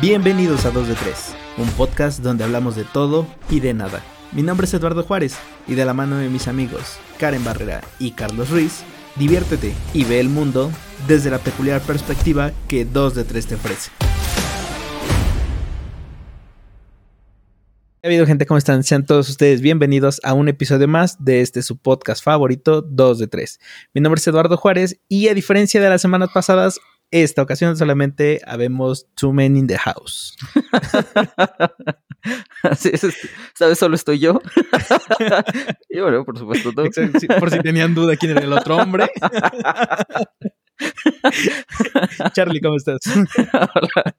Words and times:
Bienvenidos 0.00 0.64
a 0.64 0.70
2 0.70 0.88
de 0.88 0.94
3, 0.94 1.34
un 1.58 1.68
podcast 1.72 2.20
donde 2.20 2.42
hablamos 2.42 2.74
de 2.74 2.84
todo 2.84 3.26
y 3.50 3.60
de 3.60 3.74
nada. 3.74 4.02
Mi 4.32 4.40
nombre 4.40 4.64
es 4.64 4.72
Eduardo 4.72 5.02
Juárez 5.02 5.36
y 5.68 5.74
de 5.74 5.84
la 5.84 5.92
mano 5.92 6.16
de 6.16 6.30
mis 6.30 6.48
amigos 6.48 6.98
Karen 7.18 7.44
Barrera 7.44 7.82
y 7.98 8.12
Carlos 8.12 8.48
Ruiz, 8.48 8.82
diviértete 9.16 9.74
y 9.92 10.04
ve 10.04 10.18
el 10.18 10.30
mundo 10.30 10.70
desde 11.06 11.28
la 11.28 11.38
peculiar 11.38 11.82
perspectiva 11.82 12.50
que 12.66 12.86
2 12.86 13.14
de 13.14 13.24
3 13.24 13.46
te 13.46 13.54
ofrece. 13.56 13.90
Ha 18.02 18.06
habido 18.06 18.24
gente, 18.24 18.46
¿cómo 18.46 18.56
están? 18.56 18.82
Sean 18.82 19.04
todos 19.04 19.28
ustedes 19.28 19.60
bienvenidos 19.60 20.22
a 20.24 20.32
un 20.32 20.48
episodio 20.48 20.88
más 20.88 21.22
de 21.22 21.42
este 21.42 21.60
su 21.60 21.76
podcast 21.76 22.24
favorito, 22.24 22.80
2 22.80 23.18
de 23.18 23.26
3. 23.26 23.60
Mi 23.92 24.00
nombre 24.00 24.18
es 24.18 24.26
Eduardo 24.26 24.56
Juárez 24.56 24.98
y 25.10 25.28
a 25.28 25.34
diferencia 25.34 25.82
de 25.82 25.90
las 25.90 26.00
semanas 26.00 26.30
pasadas, 26.32 26.80
esta 27.10 27.42
ocasión 27.42 27.76
solamente 27.76 28.40
habemos 28.46 29.06
two 29.14 29.32
men 29.32 29.56
in 29.56 29.66
the 29.66 29.76
house. 29.76 30.36
esta 32.62 33.66
vez 33.66 33.78
solo 33.78 33.94
estoy 33.94 34.18
yo. 34.18 34.40
y 35.88 36.00
bueno, 36.00 36.24
por 36.24 36.38
supuesto, 36.38 36.72
todo. 36.72 36.86
por 37.38 37.50
si 37.50 37.60
tenían 37.60 37.94
duda 37.94 38.16
quién 38.16 38.32
era 38.32 38.42
el 38.42 38.52
otro 38.52 38.76
hombre. 38.76 39.08
Charlie, 42.32 42.60
¿cómo 42.60 42.76
estás? 42.76 43.00
Hola. 43.52 44.14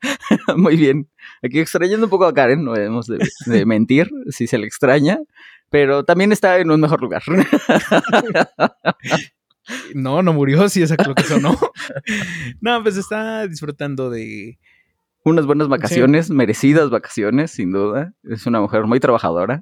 Muy 0.56 0.76
bien. 0.76 1.10
Aquí 1.42 1.60
extrañando 1.60 2.06
un 2.06 2.10
poco 2.10 2.26
a 2.26 2.34
Karen, 2.34 2.64
no 2.64 2.74
debemos 2.74 3.08
de, 3.08 3.20
de 3.46 3.66
mentir 3.66 4.10
si 4.30 4.48
se 4.48 4.58
le 4.58 4.68
extraña, 4.68 5.20
pero 5.70 6.04
también 6.04 6.32
está 6.32 6.60
en 6.60 6.70
un 6.72 6.82
mejor 6.82 7.02
lugar. 7.02 7.24
No, 9.94 10.22
no 10.22 10.34
murió, 10.34 10.70
si 10.70 10.82
es 10.82 10.92
lo 11.08 11.16
que 11.16 11.24
sonó. 11.24 11.58
no, 12.62 12.84
pues 12.84 12.98
está 12.98 13.48
disfrutando 13.48 14.10
de. 14.10 14.58
Unas 15.24 15.46
buenas 15.46 15.68
vacaciones, 15.68 16.30
merecidas 16.32 16.90
vacaciones, 16.90 17.52
sin 17.52 17.72
duda. 17.72 18.14
Es 18.24 18.48
una 18.48 18.60
mujer 18.60 18.86
muy 18.86 19.00
trabajadora. 19.00 19.62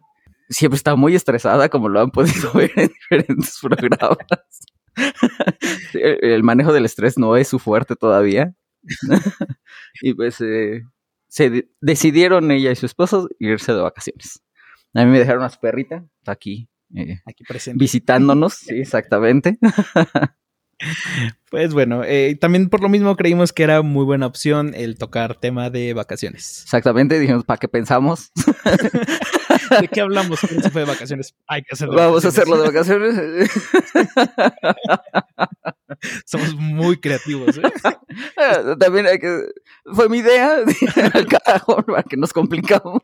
Siempre 0.49 0.77
está 0.77 0.95
muy 0.95 1.15
estresada, 1.15 1.69
como 1.69 1.89
lo 1.89 1.99
han 1.99 2.11
podido 2.11 2.52
ver 2.53 2.71
en 2.75 2.87
diferentes 2.87 3.59
programas. 3.61 4.17
El 5.93 6.43
manejo 6.43 6.71
del 6.71 6.85
estrés 6.85 7.17
no 7.17 7.35
es 7.35 7.49
su 7.49 7.59
fuerte 7.59 7.95
todavía. 7.95 8.53
y 10.02 10.13
pues 10.13 10.39
eh, 10.39 10.83
se 11.27 11.69
decidieron 11.81 12.49
ella 12.52 12.71
y 12.71 12.75
su 12.75 12.85
esposo 12.85 13.27
irse 13.39 13.73
de 13.73 13.81
vacaciones. 13.81 14.41
A 14.93 15.03
mí 15.03 15.11
me 15.11 15.19
dejaron 15.19 15.43
a 15.43 15.49
su 15.49 15.59
perrita, 15.59 16.05
está 16.19 16.31
aquí 16.31 16.68
eh, 16.95 17.21
Aquí 17.25 17.43
presente. 17.43 17.79
Visitándonos, 17.79 18.53
sí, 18.53 18.75
exactamente. 18.81 19.57
Pues 21.51 21.73
bueno, 21.73 22.03
eh, 22.05 22.37
también 22.39 22.69
por 22.69 22.81
lo 22.81 22.89
mismo 22.89 23.15
creímos 23.17 23.51
que 23.51 23.63
era 23.63 23.81
muy 23.81 24.05
buena 24.05 24.25
opción 24.25 24.73
el 24.75 24.97
tocar 24.97 25.35
tema 25.35 25.69
de 25.69 25.93
vacaciones. 25.93 26.61
Exactamente, 26.63 27.19
dijimos, 27.19 27.43
¿para 27.43 27.57
qué 27.57 27.67
pensamos? 27.67 28.31
¿De 29.81 29.87
qué 29.87 30.01
hablamos? 30.01 30.39
¿Cómo 30.41 30.61
se 30.61 30.69
fue 30.69 30.81
de 30.81 30.87
vacaciones? 30.87 31.35
Hay 31.47 31.63
que 31.63 31.73
hacerlo. 31.73 31.95
Vamos 31.95 32.25
a 32.25 32.29
hacerlo 32.29 32.57
de 32.57 32.67
vacaciones. 32.67 33.49
Somos 36.25 36.55
muy 36.55 36.97
creativos. 36.99 37.57
¿eh? 37.57 37.61
También 38.79 39.07
hay 39.07 39.19
que. 39.19 39.45
Fue 39.93 40.09
mi 40.09 40.19
idea. 40.19 40.59
Carajo, 41.29 41.83
para 41.83 42.03
que 42.03 42.17
nos 42.17 42.33
complicamos. 42.33 43.01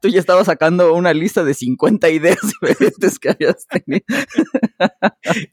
Tú 0.00 0.08
ya 0.08 0.20
estabas 0.20 0.46
sacando 0.46 0.94
una 0.94 1.12
lista 1.12 1.44
de 1.44 1.54
50 1.54 2.08
ideas 2.10 2.38
diferentes 2.42 3.18
que 3.18 3.30
habías 3.30 3.66
tenido. 3.66 4.04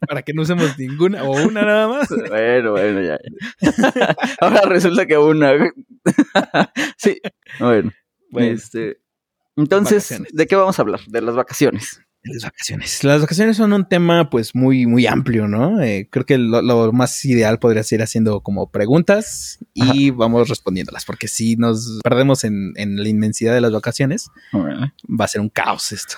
Para 0.06 0.22
que 0.22 0.32
no 0.32 0.42
usemos 0.42 0.78
ninguna 0.78 1.24
o 1.24 1.32
una 1.32 1.62
nada 1.62 1.88
más. 1.88 2.08
Bueno, 2.08 2.72
bueno, 2.72 3.02
ya. 3.02 3.18
Ahora 4.40 4.62
resulta 4.62 5.06
que 5.06 5.18
una. 5.18 5.52
Sí, 6.96 7.20
bueno. 7.58 7.92
bueno. 8.30 8.54
Este, 8.54 8.98
entonces, 9.58 10.22
¿de 10.32 10.46
qué 10.46 10.56
vamos 10.56 10.78
a 10.78 10.82
hablar? 10.82 11.00
De 11.08 11.20
las 11.20 11.34
vacaciones. 11.34 12.00
Las 12.22 12.44
vacaciones. 12.44 13.04
Las 13.04 13.20
vacaciones 13.20 13.56
son 13.56 13.72
un 13.72 13.88
tema 13.88 14.30
pues 14.30 14.54
muy, 14.54 14.86
muy 14.86 15.06
amplio, 15.06 15.48
¿no? 15.48 15.80
Eh, 15.80 16.08
creo 16.10 16.26
que 16.26 16.38
lo, 16.38 16.92
más 16.92 17.24
ideal 17.24 17.58
podría 17.58 17.82
ser 17.82 18.02
haciendo 18.02 18.40
como 18.40 18.70
preguntas 18.70 19.58
y 19.74 20.10
vamos 20.10 20.48
respondiéndolas, 20.48 21.04
porque 21.04 21.28
si 21.28 21.56
nos 21.56 22.00
perdemos 22.02 22.44
en, 22.44 22.72
la 22.76 23.08
inmensidad 23.08 23.54
de 23.54 23.60
las 23.60 23.72
vacaciones, 23.72 24.30
va 24.54 25.24
a 25.24 25.28
ser 25.28 25.40
un 25.40 25.48
caos 25.48 25.92
esto. 25.92 26.16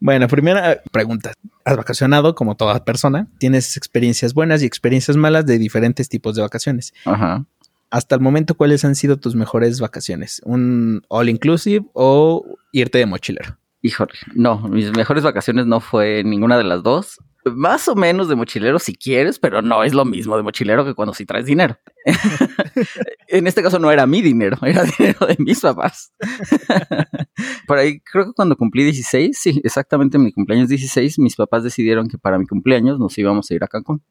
Bueno, 0.00 0.26
primera 0.26 0.82
pregunta. 0.90 1.32
¿Has 1.64 1.76
vacacionado 1.76 2.34
como 2.34 2.56
toda 2.56 2.84
persona? 2.84 3.28
¿Tienes 3.38 3.76
experiencias 3.76 4.34
buenas 4.34 4.62
y 4.62 4.66
experiencias 4.66 5.16
malas 5.16 5.46
de 5.46 5.58
diferentes 5.58 6.08
tipos 6.08 6.34
de 6.34 6.42
vacaciones? 6.42 6.92
Ajá. 7.04 7.46
Hasta 7.92 8.14
el 8.14 8.22
momento, 8.22 8.54
¿cuáles 8.54 8.86
han 8.86 8.94
sido 8.94 9.18
tus 9.18 9.34
mejores 9.34 9.78
vacaciones? 9.78 10.40
¿Un 10.46 11.02
all 11.08 11.28
inclusive 11.28 11.84
o 11.92 12.42
irte 12.72 12.96
de 12.96 13.04
mochilero? 13.04 13.58
Híjole, 13.82 14.14
no, 14.34 14.66
mis 14.66 14.96
mejores 14.96 15.22
vacaciones 15.22 15.66
no 15.66 15.78
fue 15.80 16.24
ninguna 16.24 16.56
de 16.56 16.64
las 16.64 16.82
dos. 16.82 17.18
Más 17.44 17.88
o 17.88 17.94
menos 17.94 18.30
de 18.30 18.34
mochilero 18.34 18.78
si 18.78 18.94
quieres, 18.94 19.38
pero 19.38 19.60
no 19.60 19.84
es 19.84 19.92
lo 19.92 20.06
mismo 20.06 20.38
de 20.38 20.42
mochilero 20.42 20.86
que 20.86 20.94
cuando 20.94 21.12
sí 21.12 21.26
traes 21.26 21.44
dinero. 21.44 21.76
en 23.28 23.46
este 23.46 23.62
caso 23.62 23.78
no 23.78 23.90
era 23.90 24.06
mi 24.06 24.22
dinero, 24.22 24.56
era 24.62 24.84
dinero 24.98 25.26
de 25.26 25.36
mis 25.38 25.60
papás. 25.60 26.14
Por 27.66 27.76
ahí 27.76 28.00
creo 28.00 28.24
que 28.24 28.32
cuando 28.32 28.56
cumplí 28.56 28.84
16, 28.84 29.36
sí, 29.38 29.60
exactamente 29.64 30.16
mi 30.16 30.32
cumpleaños 30.32 30.70
16, 30.70 31.18
mis 31.18 31.36
papás 31.36 31.62
decidieron 31.62 32.08
que 32.08 32.16
para 32.16 32.38
mi 32.38 32.46
cumpleaños 32.46 32.98
nos 32.98 33.18
íbamos 33.18 33.50
a 33.50 33.54
ir 33.54 33.62
a 33.62 33.68
Cancún. 33.68 34.02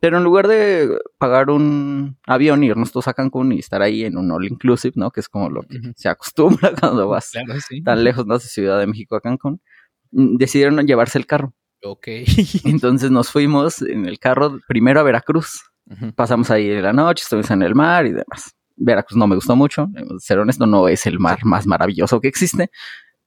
Pero 0.00 0.18
en 0.18 0.24
lugar 0.24 0.48
de 0.48 0.98
pagar 1.18 1.50
un 1.50 2.16
avión 2.26 2.62
irnos 2.64 2.92
todos 2.92 3.08
a 3.08 3.14
Cancún 3.14 3.52
y 3.52 3.58
estar 3.58 3.82
ahí 3.82 4.04
en 4.04 4.16
un 4.16 4.30
all 4.30 4.46
inclusive, 4.46 4.94
¿no? 4.96 5.10
Que 5.10 5.20
es 5.20 5.28
como 5.28 5.50
lo 5.50 5.62
que 5.62 5.80
se 5.96 6.08
acostumbra 6.08 6.72
cuando 6.80 7.08
vas 7.08 7.32
tan 7.84 8.04
lejos, 8.04 8.26
¿no? 8.26 8.38
De 8.38 8.44
Ciudad 8.44 8.78
de 8.78 8.86
México 8.86 9.16
a 9.16 9.20
Cancún, 9.20 9.60
mm, 10.12 10.36
decidieron 10.36 10.86
llevarse 10.86 11.18
el 11.18 11.26
carro. 11.26 11.54
Ok. 11.82 12.08
Entonces 12.64 13.10
nos 13.10 13.30
fuimos 13.30 13.82
en 13.82 14.06
el 14.06 14.18
carro 14.18 14.60
primero 14.66 15.00
a 15.00 15.02
Veracruz. 15.02 15.62
Pasamos 16.16 16.50
ahí 16.50 16.80
la 16.80 16.92
noche, 16.92 17.22
estuvimos 17.22 17.50
en 17.52 17.62
el 17.62 17.74
mar 17.76 18.06
y 18.06 18.10
demás. 18.10 18.56
Veracruz 18.76 19.16
no 19.16 19.26
me 19.26 19.36
gustó 19.36 19.56
mucho, 19.56 19.88
ser 20.18 20.38
honesto, 20.38 20.66
no 20.66 20.88
es 20.88 21.06
el 21.06 21.18
mar 21.18 21.44
más 21.44 21.66
maravilloso 21.66 22.20
que 22.20 22.28
existe, 22.28 22.70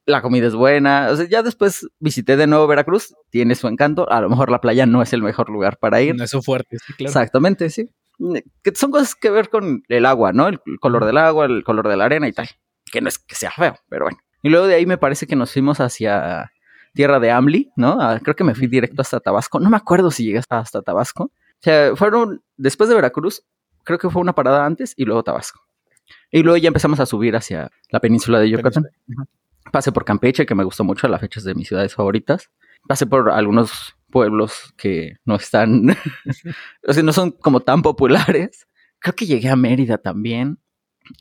la 0.06 0.22
comida 0.22 0.46
es 0.46 0.54
buena. 0.54 1.08
O 1.10 1.16
sea, 1.16 1.26
ya 1.26 1.42
después 1.42 1.88
visité 1.98 2.36
de 2.36 2.46
nuevo 2.46 2.66
Veracruz, 2.66 3.14
tiene 3.30 3.54
su 3.54 3.68
encanto. 3.68 4.10
A 4.10 4.20
lo 4.20 4.28
mejor 4.28 4.50
la 4.50 4.60
playa 4.60 4.86
no 4.86 5.02
es 5.02 5.12
el 5.12 5.22
mejor 5.22 5.50
lugar 5.50 5.78
para 5.78 6.00
ir. 6.02 6.14
No 6.16 6.24
es 6.24 6.30
su 6.30 6.42
fuerte, 6.42 6.78
sí, 6.78 6.92
claro. 6.94 7.08
Exactamente, 7.08 7.70
sí. 7.70 7.90
Que 8.62 8.74
son 8.74 8.90
cosas 8.90 9.14
que 9.14 9.30
ver 9.30 9.48
con 9.48 9.82
el 9.88 10.06
agua, 10.06 10.32
¿no? 10.32 10.48
El 10.48 10.60
color 10.80 11.06
del 11.06 11.16
agua, 11.16 11.46
el 11.46 11.64
color 11.64 11.88
de 11.88 11.96
la 11.96 12.04
arena 12.04 12.28
y 12.28 12.32
tal. 12.32 12.48
Que 12.90 13.00
no 13.00 13.08
es 13.08 13.18
que 13.18 13.34
sea 13.34 13.50
feo, 13.50 13.76
pero 13.88 14.06
bueno. 14.06 14.18
Y 14.42 14.48
luego 14.48 14.66
de 14.66 14.74
ahí 14.74 14.86
me 14.86 14.98
parece 14.98 15.26
que 15.26 15.36
nos 15.36 15.52
fuimos 15.52 15.80
hacia 15.80 16.50
tierra 16.92 17.20
de 17.20 17.30
Amli, 17.30 17.70
¿no? 17.76 17.98
Ah, 18.00 18.18
creo 18.22 18.34
que 18.34 18.44
me 18.44 18.54
fui 18.54 18.66
directo 18.66 19.00
hasta 19.00 19.20
Tabasco. 19.20 19.60
No 19.60 19.70
me 19.70 19.76
acuerdo 19.76 20.10
si 20.10 20.24
llegué 20.24 20.42
hasta 20.48 20.82
Tabasco. 20.82 21.24
O 21.24 21.62
sea, 21.62 21.94
fueron 21.94 22.42
después 22.56 22.88
de 22.88 22.94
Veracruz, 22.94 23.42
creo 23.84 23.98
que 23.98 24.10
fue 24.10 24.22
una 24.22 24.34
parada 24.34 24.64
antes 24.64 24.94
y 24.96 25.04
luego 25.04 25.22
Tabasco. 25.22 25.60
Y 26.30 26.42
luego 26.42 26.56
ya 26.56 26.68
empezamos 26.68 27.00
a 27.00 27.06
subir 27.06 27.36
hacia 27.36 27.70
la 27.90 28.00
península 28.00 28.38
de 28.38 28.50
Yucatán. 28.50 28.84
Pasé 29.72 29.92
por 29.92 30.04
Campeche, 30.04 30.46
que 30.46 30.54
me 30.54 30.64
gustó 30.64 30.84
mucho, 30.84 31.08
la 31.08 31.18
fecha 31.18 31.40
de 31.40 31.54
mis 31.54 31.68
ciudades 31.68 31.94
favoritas. 31.94 32.50
Pasé 32.86 33.06
por 33.06 33.30
algunos 33.30 33.96
pueblos 34.10 34.74
que 34.76 35.16
no 35.24 35.36
están, 35.36 35.90
o 36.86 36.92
sea, 36.92 37.02
no 37.02 37.12
son 37.12 37.32
como 37.32 37.60
tan 37.60 37.82
populares. 37.82 38.66
Creo 38.98 39.14
que 39.14 39.26
llegué 39.26 39.48
a 39.48 39.56
Mérida 39.56 39.98
también. 39.98 40.58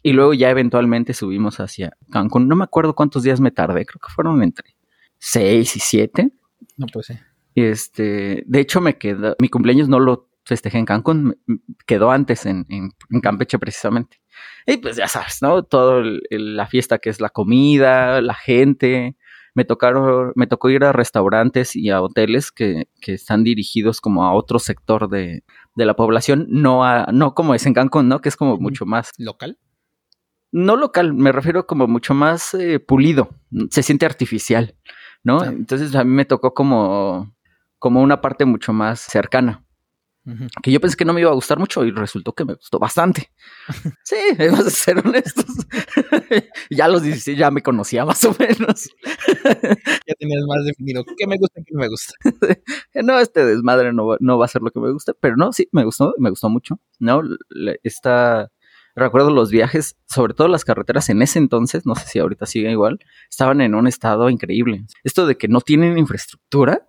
Y 0.04 0.14
luego 0.14 0.34
ya 0.34 0.50
eventualmente 0.50 1.14
subimos 1.14 1.60
hacia 1.60 1.94
Cancún. 2.12 2.48
No 2.48 2.56
me 2.56 2.64
acuerdo 2.64 2.94
cuántos 2.94 3.24
días 3.24 3.40
me 3.40 3.52
tardé, 3.52 3.86
creo 3.86 4.00
que 4.00 4.14
fueron 4.14 4.44
entre 4.44 4.76
seis 5.18 5.76
y 5.76 5.80
siete. 5.80 6.32
No, 6.78 6.86
pues 6.92 7.08
sí. 7.08 7.14
Este, 7.56 8.44
de 8.46 8.60
hecho, 8.60 8.82
me 8.82 8.98
quedó, 8.98 9.36
mi 9.40 9.50
cumpleaños 9.50 9.90
no 9.90 10.00
lo 10.00 10.30
festejé 10.46 10.78
en 10.78 10.86
Cancún, 10.86 11.40
quedó 11.86 12.12
antes 12.12 12.46
en, 12.46 12.66
en 12.70 13.22
Campeche 13.22 13.58
precisamente. 13.58 14.19
Y 14.66 14.78
pues 14.78 14.96
ya 14.98 15.08
sabes, 15.08 15.42
¿no? 15.42 15.64
Todo 15.64 16.04
la 16.30 16.68
fiesta 16.68 17.00
que 17.00 17.10
es 17.10 17.20
la 17.22 17.30
comida, 17.30 18.22
la 18.22 18.36
gente. 18.36 19.16
Me 19.56 19.66
tocaron, 19.66 20.32
me 20.36 20.48
tocó 20.48 20.70
ir 20.70 20.84
a 20.84 20.92
restaurantes 20.92 21.76
y 21.76 21.90
a 21.90 22.02
hoteles 22.02 22.52
que, 22.52 22.88
que 23.02 23.14
están 23.14 23.44
dirigidos 23.44 24.00
como 24.00 24.26
a 24.26 24.34
otro 24.34 24.60
sector 24.60 25.10
de, 25.10 25.44
de, 25.76 25.86
la 25.86 25.96
población, 25.96 26.46
no 26.50 26.86
a, 26.86 27.08
no 27.12 27.34
como 27.34 27.56
es 27.56 27.66
en 27.66 27.74
Cancún, 27.74 28.08
¿no? 28.08 28.22
Que 28.22 28.30
es 28.30 28.36
como 28.36 28.58
mucho 28.58 28.86
más. 28.86 29.12
¿Local? 29.18 29.58
No 30.52 30.76
local, 30.76 31.14
me 31.14 31.32
refiero 31.32 31.68
como 31.68 31.88
mucho 31.88 32.14
más 32.14 32.54
eh, 32.54 32.80
pulido. 32.80 33.30
Se 33.70 33.84
siente 33.84 34.06
artificial, 34.06 34.76
¿no? 35.24 35.44
Entonces 35.44 35.94
a 35.96 36.04
mí 36.04 36.12
me 36.12 36.26
tocó 36.26 36.54
como, 36.54 37.36
como 37.78 38.02
una 38.02 38.22
parte 38.22 38.46
mucho 38.46 38.74
más 38.74 39.00
cercana. 39.00 39.64
Que 40.62 40.72
yo 40.72 40.80
pensé 40.80 40.98
que 40.98 41.06
no 41.06 41.14
me 41.14 41.22
iba 41.22 41.32
a 41.32 41.36
gustar 41.36 41.60
mucho 41.60 41.84
y 41.86 41.92
resultó 41.92 42.34
que 42.34 42.46
me 42.46 42.54
gustó 42.54 42.80
bastante. 42.80 43.32
sí, 44.04 44.16
vamos 44.38 44.68
a 44.68 44.70
ser 44.70 45.06
honestos. 45.06 45.46
ya 46.70 46.86
a 46.86 46.88
los 46.88 47.04
16 47.04 47.38
ya 47.38 47.52
me 47.52 47.62
conocía 47.62 48.06
más 48.06 48.24
o 48.26 48.36
menos. 48.38 48.90
ya 49.36 50.14
tenías 50.20 50.44
más 50.48 50.66
definido 50.66 51.04
qué 51.18 51.28
me 51.28 51.38
gusta 51.38 51.60
y 51.62 51.64
qué 51.64 51.74
no 51.74 51.80
me 51.82 51.88
gusta. 51.88 52.14
no, 52.96 53.20
este 53.20 53.46
desmadre 53.46 53.94
no, 53.94 54.18
no 54.20 54.38
va 54.38 54.46
a 54.46 54.50
ser 54.50 54.62
lo 54.62 54.72
que 54.72 54.80
me 54.80 54.92
gusta, 54.92 55.14
pero 55.20 55.36
no, 55.36 55.52
sí, 55.54 55.68
me 55.72 55.84
gustó, 55.84 56.14
me 56.18 56.30
gustó 56.30 56.50
mucho. 56.50 56.80
¿no? 57.00 57.22
Esta 57.84 58.52
recuerdo 58.96 59.32
los 59.32 59.50
viajes, 59.50 59.96
sobre 60.08 60.34
todo 60.34 60.48
las 60.48 60.66
carreteras 60.66 61.10
en 61.10 61.22
ese 61.22 61.40
entonces, 61.40 61.86
no 61.86 61.96
sé 61.96 62.06
si 62.08 62.20
ahorita 62.20 62.46
sigue 62.46 62.72
igual, 62.72 63.00
estaban 63.30 63.62
en 63.62 63.76
un 63.76 63.88
estado 63.88 64.30
increíble. 64.30 64.86
Esto 65.04 65.26
de 65.26 65.38
que 65.38 65.48
no 65.48 65.62
tienen 65.62 65.98
infraestructura, 65.98 66.86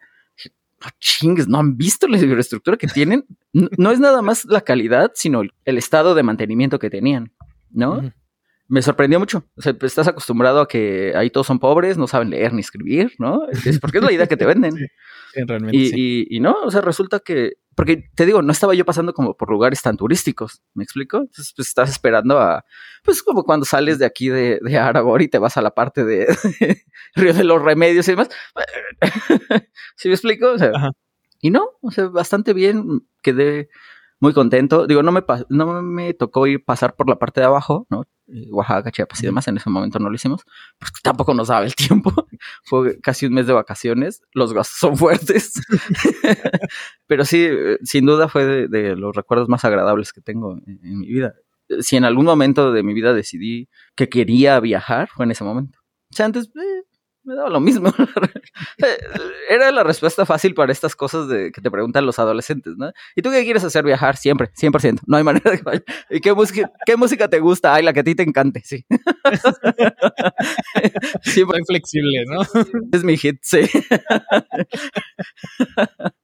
no 0.82 0.91
chingues, 0.99 1.49
no 1.49 1.59
han 1.59 1.77
visto 1.77 2.06
la 2.06 2.19
infraestructura 2.19 2.77
que 2.77 2.87
tienen. 2.87 3.25
No, 3.53 3.91
es 3.91 4.00
nada 4.00 4.23
más 4.23 4.44
la 4.44 4.61
calidad, 4.61 5.12
sino 5.15 5.43
el 5.65 5.79
estado 5.79 6.15
de 6.15 6.23
mantenimiento 6.23 6.79
que 6.79 6.91
tenían, 6.91 7.32
¿no? 7.71 8.12
Me 8.69 8.82
sorprendió 8.82 9.19
mucho. 9.19 9.44
O 9.56 9.62
sea, 9.62 9.75
pues, 9.75 9.91
estás 9.93 10.06
acostumbrado 10.06 10.61
a 10.61 10.69
que 10.69 11.12
ahí 11.17 11.29
todos 11.29 11.49
son 11.49 11.59
pobres, 11.59 11.99
no 11.99 12.06
saben 12.06 12.31
leer 12.31 12.53
ni 12.53 12.61
escribir, 12.61 13.12
¿no? 13.19 13.49
Es 13.49 13.81
porque 13.81 13.99
es 13.99 14.05
la 14.05 14.12
idea 14.12 14.27
que 14.27 14.37
te 14.37 14.47
venden. 14.47 14.75
y, 15.73 16.37
y, 16.37 16.41
no, 16.41 16.55
o 16.65 16.71
sea, 16.71 16.81
resulta 16.81 17.19
que 17.19 17.55
porque 17.75 18.11
te 18.14 18.26
digo, 18.26 18.43
no 18.43 18.52
estaba 18.52 18.75
yo 18.75 18.84
pasando 18.84 19.14
como 19.14 19.37
por 19.37 19.50
lugares 19.50 19.82
tan 19.82 19.96
turísticos, 19.96 20.62
¿me 20.75 20.84
explico? 20.84 21.19
Entonces, 21.19 21.52
pues 21.56 21.69
estás 21.69 21.90
esperando 21.90 22.38
a, 22.38 22.64
pues 23.05 23.22
como 23.22 23.44
cuando 23.44 23.64
sales 23.64 23.99
de 23.99 24.06
aquí 24.06 24.28
de, 24.28 24.58
de 24.62 24.78
Aragón 24.78 25.22
y 25.22 25.28
te 25.28 25.38
vas 25.38 25.56
a 25.56 25.62
la 25.62 25.75
parte 25.75 26.05
de, 26.05 26.26
Río 27.14 27.34
de 27.34 27.44
los 27.44 27.62
Remedios 27.62 28.08
y 28.08 28.12
demás. 28.12 28.28
¿Sí 29.96 30.08
me 30.08 30.14
explico? 30.14 30.50
O 30.52 30.58
sea, 30.58 30.72
y 31.40 31.50
no, 31.50 31.70
o 31.81 31.90
sea, 31.90 32.08
bastante 32.08 32.52
bien, 32.52 33.06
quedé 33.22 33.69
muy 34.20 34.32
contento. 34.34 34.87
Digo, 34.87 35.02
no 35.02 35.12
me, 35.12 35.25
no 35.49 35.82
me 35.82 36.14
tocó 36.14 36.46
ir 36.46 36.64
pasar 36.64 36.94
por 36.94 37.08
la 37.08 37.19
parte 37.19 37.40
de 37.40 37.46
abajo, 37.46 37.87
¿no? 37.90 38.06
Eh, 38.28 38.49
Oaxaca, 38.52 38.93
Chiapas 38.93 39.22
y 39.22 39.26
demás, 39.26 39.49
en 39.49 39.56
ese 39.56 39.70
momento 39.70 39.99
no 39.99 40.08
lo 40.08 40.14
hicimos, 40.14 40.43
porque 40.78 41.00
tampoco 41.02 41.34
nos 41.34 41.49
daba 41.49 41.64
el 41.64 41.75
tiempo. 41.75 42.12
Fue 42.64 43.00
casi 43.00 43.26
un 43.26 43.32
mes 43.32 43.46
de 43.46 43.52
vacaciones, 43.52 44.22
los 44.32 44.52
gastos 44.52 44.78
son 44.78 44.96
fuertes. 44.96 45.55
Pero 47.06 47.25
sí, 47.25 47.46
eh, 47.49 47.78
sin 47.82 48.06
duda 48.06 48.28
fue 48.28 48.69
de, 48.69 48.94
los 48.94 49.17
recuerdos 49.17 49.49
más 49.49 49.64
agradables 49.64 50.12
que 50.12 50.20
tengo 50.20 50.56
en, 50.66 50.99
mi 50.99 51.08
vida. 51.08 51.34
Si 51.81 51.96
en 51.96 52.05
algún 52.05 52.26
momento 52.26 52.73
de 52.73 52.82
mi 52.82 52.94
vida 52.94 53.14
decidí 53.14 53.69
que 53.96 54.08
quería 54.08 54.61
viajar, 54.61 55.08
fue 55.08 55.25
en 55.25 55.32
ese 55.32 55.44
momento. 55.44 55.78
O 56.12 56.16
sea, 56.16 56.26
antes 56.26 56.50
eh, 56.56 56.82
me 57.31 57.37
daba 57.37 57.49
lo 57.49 57.61
mismo. 57.61 57.93
Era 59.49 59.71
la 59.71 59.85
respuesta 59.85 60.27
fácil 60.27 60.55
para 60.55 60.73
estas 60.73 60.97
cosas 60.97 61.29
de 61.29 61.53
que 61.53 61.61
te 61.61 61.71
preguntan 61.71 62.05
los 62.05 62.19
adolescentes, 62.19 62.75
¿no? 62.77 62.91
¿Y 63.15 63.23
tú 63.23 63.31
qué 63.31 63.44
quieres 63.44 63.62
hacer? 63.62 63.85
Viajar 63.85 64.17
siempre, 64.17 64.50
100%. 64.53 65.00
No 65.06 65.17
hay 65.17 65.23
manera 65.23 65.50
de 65.50 65.59
que 65.59 65.62
vaya. 65.62 65.82
¿Y 66.11 66.21
qué 66.21 66.35
música, 66.35 66.73
qué 66.85 66.97
música 66.97 67.29
te 67.29 67.38
gusta? 67.38 67.73
Ay, 67.73 67.85
la 67.85 67.93
que 67.93 68.00
a 68.00 68.05
ti 68.05 68.17
te 68.17 68.25
encante, 68.25 68.62
sí. 68.65 68.85
Siempre 71.23 71.61
flexible, 71.67 72.25
¿no? 72.27 72.43
Es 72.93 73.05
mi 73.05 73.17
hit, 73.17 73.38
sí. 73.43 73.61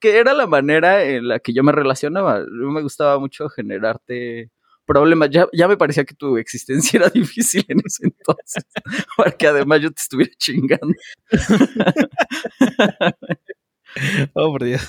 que 0.00 0.18
era 0.18 0.34
la 0.34 0.46
manera 0.46 1.04
en 1.04 1.28
la 1.28 1.38
que 1.38 1.52
yo 1.52 1.62
me 1.62 1.72
relacionaba. 1.72 2.42
Me 2.50 2.82
gustaba 2.82 3.20
mucho 3.20 3.48
generarte 3.48 4.50
problemas. 4.86 5.28
Ya, 5.30 5.46
ya 5.52 5.68
me 5.68 5.76
parecía 5.76 6.04
que 6.04 6.14
tu 6.14 6.38
existencia 6.38 6.96
era 7.00 7.10
difícil 7.10 7.64
en 7.68 7.80
ese 7.84 8.06
entonces, 8.06 8.64
porque 9.16 9.48
además 9.48 9.82
yo 9.82 9.90
te 9.90 10.00
estuviera 10.00 10.32
chingando. 10.38 10.94
oh, 14.34 14.52
por 14.52 14.64
Dios. 14.64 14.86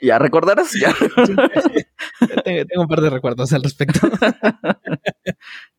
ya 0.00 0.18
recordarás, 0.18 0.72
ya. 0.72 0.94
tengo, 2.44 2.82
un 2.82 2.88
par 2.88 3.02
de 3.02 3.10
recuerdos 3.10 3.52
al 3.52 3.62
respecto. 3.62 4.00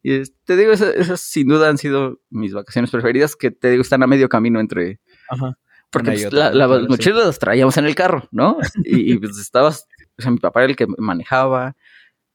y 0.03 0.21
te 0.45 0.57
digo, 0.57 0.73
esas, 0.73 1.21
sin 1.21 1.47
duda 1.47 1.69
han 1.69 1.77
sido 1.77 2.19
mis 2.29 2.53
vacaciones 2.53 2.91
preferidas, 2.91 3.35
que 3.35 3.51
te 3.51 3.71
digo, 3.71 3.81
están 3.81 4.03
a 4.03 4.07
medio 4.07 4.29
camino 4.29 4.59
entre... 4.59 4.99
Ajá. 5.29 5.57
Porque 5.91 6.11
pues, 6.11 6.33
la, 6.33 6.51
las 6.51 6.89
mochilas 6.89 7.25
las 7.25 7.39
traíamos 7.39 7.77
en 7.77 7.85
el 7.85 7.95
carro, 7.95 8.27
¿no? 8.31 8.57
Y, 8.83 9.17
pues 9.17 9.37
estabas, 9.37 9.87
o 10.17 10.21
sea, 10.21 10.29
mi 10.29 10.39
papá 10.39 10.61
era 10.61 10.71
el 10.71 10.75
que 10.75 10.87
manejaba. 10.97 11.77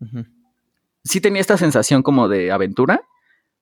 Ajá 0.01 0.25
sí 1.05 1.21
tenía 1.21 1.41
esta 1.41 1.57
sensación 1.57 2.03
como 2.03 2.29
de 2.29 2.53
aventura, 2.53 3.03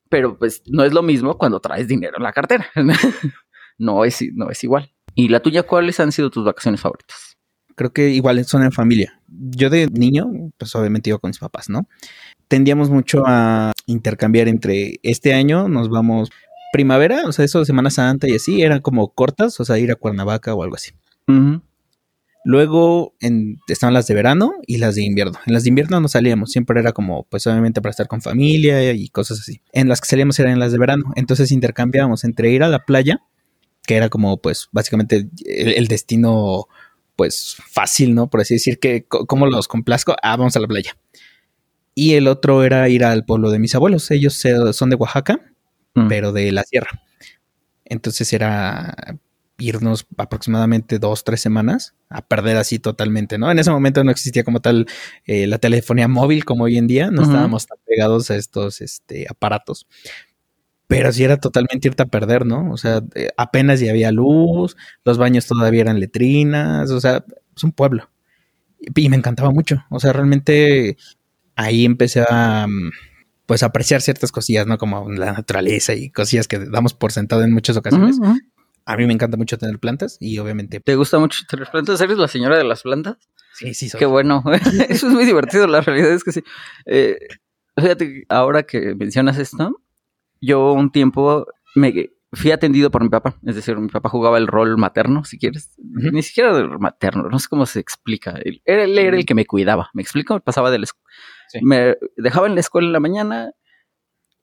pero 0.08 0.38
pues 0.38 0.62
no 0.67 0.85
es 0.85 0.93
lo 0.93 1.02
mismo 1.02 1.38
cuando 1.38 1.61
traes 1.61 1.88
dinero 1.88 2.17
en 2.17 2.23
la 2.23 2.32
cartera. 2.32 2.67
no, 3.79 4.05
es, 4.05 4.25
no 4.35 4.50
es 4.50 4.64
igual. 4.64 4.93
¿Y 5.14 5.29
la 5.29 5.40
tuya 5.40 5.64
cuáles 5.64 6.00
han 6.00 6.12
sido 6.12 6.31
tus 6.31 6.44
vacaciones 6.44 6.81
favoritas? 6.81 7.37
Creo 7.75 7.93
que 7.93 8.11
igual 8.11 8.44
son 8.44 8.62
en 8.62 8.73
familia. 8.73 9.20
Yo 9.29 9.70
de 9.70 9.88
niño, 9.88 10.26
pues 10.56 10.75
obviamente 10.75 11.11
iba 11.11 11.19
con 11.19 11.29
mis 11.29 11.38
papás, 11.38 11.69
¿no? 11.69 11.88
Tendíamos 12.49 12.90
mucho 12.90 13.23
a 13.26 13.73
intercambiar 13.87 14.49
entre 14.49 14.99
este 15.02 15.34
año 15.34 15.69
nos 15.69 15.88
vamos 15.88 16.31
primavera, 16.73 17.23
o 17.26 17.32
sea, 17.32 17.44
eso 17.44 17.61
de 17.61 17.64
Semana 17.64 17.91
Santa 17.91 18.29
y 18.29 18.34
así, 18.34 18.62
eran 18.62 18.81
como 18.81 19.08
cortas, 19.12 19.58
o 19.61 19.64
sea, 19.64 19.79
ir 19.79 19.91
a 19.91 19.96
Cuernavaca 19.96 20.55
o 20.55 20.62
algo 20.62 20.76
así. 20.76 20.93
Luego 22.44 23.14
en, 23.20 23.58
estaban 23.69 23.94
las 23.94 24.06
de 24.06 24.14
verano 24.14 24.55
y 24.67 24.79
las 24.79 24.94
de 24.94 25.02
invierno. 25.02 25.38
En 25.46 25.52
las 25.52 25.64
de 25.64 25.70
invierno 25.70 26.00
no 26.00 26.08
salíamos, 26.08 26.50
siempre 26.50 26.81
era 26.81 26.93
como, 26.93 27.25
pues 27.25 27.46
obviamente 27.46 27.82
para 27.82 27.90
estar 27.90 28.06
con 28.06 28.23
familia 28.23 28.93
y 28.93 29.08
cosas 29.08 29.40
así. 29.40 29.61
En 29.73 29.88
las 29.88 30.00
que 30.00 30.08
salíamos 30.08 30.38
eran 30.38 30.58
las 30.58 30.73
de 30.73 30.79
verano. 30.79 31.12
Entonces 31.17 31.50
intercambiábamos 31.52 32.25
entre 32.25 32.50
ir 32.50 32.62
a 32.62 32.69
la 32.69 32.85
playa, 32.85 33.23
que 33.87 33.96
era 33.96 34.08
como, 34.08 34.40
pues 34.40 34.69
básicamente 34.73 35.29
el, 35.44 35.88
destino, 35.88 36.69
pues 37.17 37.56
fácil, 37.69 38.14
¿no? 38.14 38.31
Por 38.31 38.41
así 38.41 38.55
decir, 38.55 38.79
que 38.79 39.05
como 39.05 39.46
los 39.46 39.67
complazco, 39.67 40.14
ah, 40.23 40.37
vamos 40.37 40.56
a 40.56 40.61
la 40.61 40.69
playa. 40.69 40.96
Y 41.94 42.14
el 42.14 42.29
otro 42.29 42.62
era 42.62 42.88
ir 42.88 43.05
al 43.05 43.25
pueblo 43.25 43.50
de 43.50 43.58
mis 43.58 43.75
abuelos. 43.75 44.11
Ellos 44.11 44.41
son 44.73 44.91
de 44.91 44.96
Oaxaca, 44.96 45.41
mm. 45.94 46.06
pero 46.06 46.32
de 46.32 46.52
la 46.52 46.62
sierra. 46.62 47.02
Entonces 47.84 48.32
era 48.32 49.19
irnos 49.58 50.06
aproximadamente 50.16 50.99
dos, 50.99 51.25
tres 51.25 51.40
semanas 51.40 51.94
a 52.08 52.22
perder 52.22 52.56
así 52.56 52.78
totalmente, 52.78 53.38
¿no? 53.38 53.50
En 53.50 53.58
ese 53.58 53.70
momento 53.70 54.05
no 54.05 54.10
existía 54.10 54.44
como 54.44 54.60
tal 54.60 54.87
eh, 55.26 55.46
la 55.46 55.58
telefonía 55.58 56.08
móvil 56.08 56.44
como 56.44 56.64
hoy 56.64 56.78
en 56.78 56.87
día, 56.87 57.10
no 57.10 57.22
estábamos 57.22 57.66
tan 57.66 57.78
pegados 57.87 58.31
a 58.31 58.37
estos 58.37 58.81
este, 58.81 59.26
aparatos. 59.28 59.87
Pero 60.87 61.12
sí 61.12 61.25
era 61.25 61.37
totalmente 61.37 61.88
irte 61.88 62.02
a 62.02 62.06
perder, 62.06 62.46
¿no? 62.46 62.70
O 62.72 62.78
sea, 62.78 63.02
eh, 63.14 63.28
apenas 63.37 63.81
ya 63.81 63.90
había 63.90 64.10
luz, 64.10 64.76
los 65.05 65.19
baños 65.19 65.46
todavía 65.46 65.82
eran 65.82 66.00
letrinas, 66.00 66.90
o 66.90 67.00
sea, 67.00 67.25
es 67.55 67.64
un 67.64 67.72
pueblo. 67.72 68.08
Y 68.94 69.08
me 69.08 69.16
encantaba 69.16 69.50
mucho, 69.50 69.84
o 69.90 70.00
sea, 70.00 70.12
realmente 70.12 70.96
ahí 71.56 71.84
empecé 71.84 72.25
a 72.28 72.66
mm, 72.69 72.90
pues 73.44 73.62
apreciar 73.62 74.02
ciertas 74.02 74.31
cosillas, 74.31 74.66
¿no? 74.66 74.78
Como 74.78 75.10
la 75.10 75.32
naturaleza 75.32 75.94
y 75.94 76.10
cosillas 76.10 76.46
que 76.46 76.58
damos 76.58 76.94
por 76.94 77.12
sentado 77.12 77.43
en 77.43 77.52
muchas 77.52 77.76
ocasiones. 77.76 78.19
A 78.88 78.96
mí 78.96 79.06
me 79.06 79.12
encanta 79.12 79.37
mucho 79.37 79.58
tener 79.58 79.79
plantas 79.79 80.17
y 80.19 80.38
obviamente. 80.38 80.81
¿Te 80.81 80.96
gusta 80.96 81.19
mucho 81.19 81.44
tener 81.46 81.69
plantas? 81.70 82.00
¿Eres 82.00 82.17
la 82.17 82.26
señora 82.26 82.56
de 82.56 82.64
las 82.64 82.85
plantas? 82.85 83.19
Sí, 83.52 83.75
sí, 83.75 83.90
soy. 83.90 83.99
Qué 83.99 84.06
bueno. 84.06 84.43
Eso 84.88 85.08
es 85.08 85.12
muy 85.12 85.26
divertido. 85.26 85.67
La 85.67 85.82
realidad 85.82 86.11
es 86.11 86.25
que 86.25 86.32
sí. 86.32 86.43
Eh, 86.87 87.19
fíjate, 87.76 88.25
ahora 88.31 88.62
que 88.62 88.94
mencionas 88.94 89.36
esto, 89.36 89.79
yo 90.41 90.72
un 90.72 90.91
tiempo 90.91 91.46
me 91.74 92.08
fui 92.32 92.51
atendido 92.51 92.91
por 92.91 93.03
mi 93.03 93.10
papá. 93.10 93.39
Es 93.44 93.56
decir, 93.56 93.77
mi 93.77 93.89
papá 93.89 94.08
jugaba 94.08 94.39
el 94.39 94.46
rol 94.46 94.79
materno, 94.79 95.22
si 95.22 95.39
quieres. 95.39 95.70
Ni 95.77 96.22
siquiera 96.22 96.56
el 96.56 96.79
materno, 96.79 97.29
no 97.29 97.39
sé 97.39 97.48
cómo 97.51 97.67
se 97.67 97.81
explica. 97.81 98.41
Él, 98.43 98.63
era 98.65 98.84
el 98.84 99.27
que 99.27 99.34
me 99.34 99.44
cuidaba. 99.44 99.91
¿Me 99.93 100.01
explico? 100.01 100.41
Pasaba 100.41 100.70
de 100.70 100.79
la 100.79 100.86
Me 101.60 101.94
dejaba 102.17 102.46
en 102.46 102.55
la 102.55 102.60
escuela 102.60 102.86
en 102.86 102.94
la 102.94 103.01
mañana, 103.01 103.51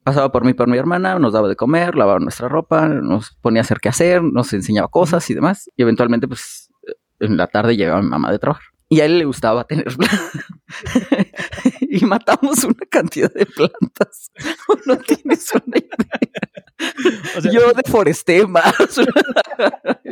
pasaba 0.06 0.32
por 0.32 0.46
mí 0.46 0.54
por 0.54 0.68
mi 0.68 0.78
hermana, 0.78 1.18
nos 1.18 1.34
daba 1.34 1.48
de 1.50 1.56
comer, 1.56 1.96
lavaba 1.96 2.20
nuestra 2.20 2.48
ropa, 2.48 2.88
nos 2.88 3.32
ponía 3.42 3.62
a 3.62 3.64
hacer 3.64 3.80
qué 3.80 3.90
hacer, 3.90 4.22
nos 4.22 4.54
enseñaba 4.54 4.88
cosas 4.88 5.28
y 5.32 5.34
demás. 5.34 5.68
Y 5.76 5.82
eventualmente, 5.82 6.28
pues, 6.28 6.70
en 7.20 7.38
la 7.38 7.48
tarde 7.48 7.76
llegaba 7.76 8.04
mi 8.04 8.10
mamá 8.10 8.32
de 8.32 8.38
trabajar. 8.38 8.66
Y 8.88 9.00
a 9.02 9.06
él 9.06 9.18
le 9.18 9.26
gustaba 9.26 9.64
tener 9.64 9.88
y 11.82 12.06
matamos 12.06 12.64
una 12.66 12.86
cantidad 12.88 13.34
de 13.34 13.48
plantas. 13.48 14.32
No 14.86 14.98
tienes 14.98 15.52
una 15.56 15.78
idea. 15.80 17.52
Yo 17.52 17.74
deforesté 17.74 18.46
más. 18.46 18.76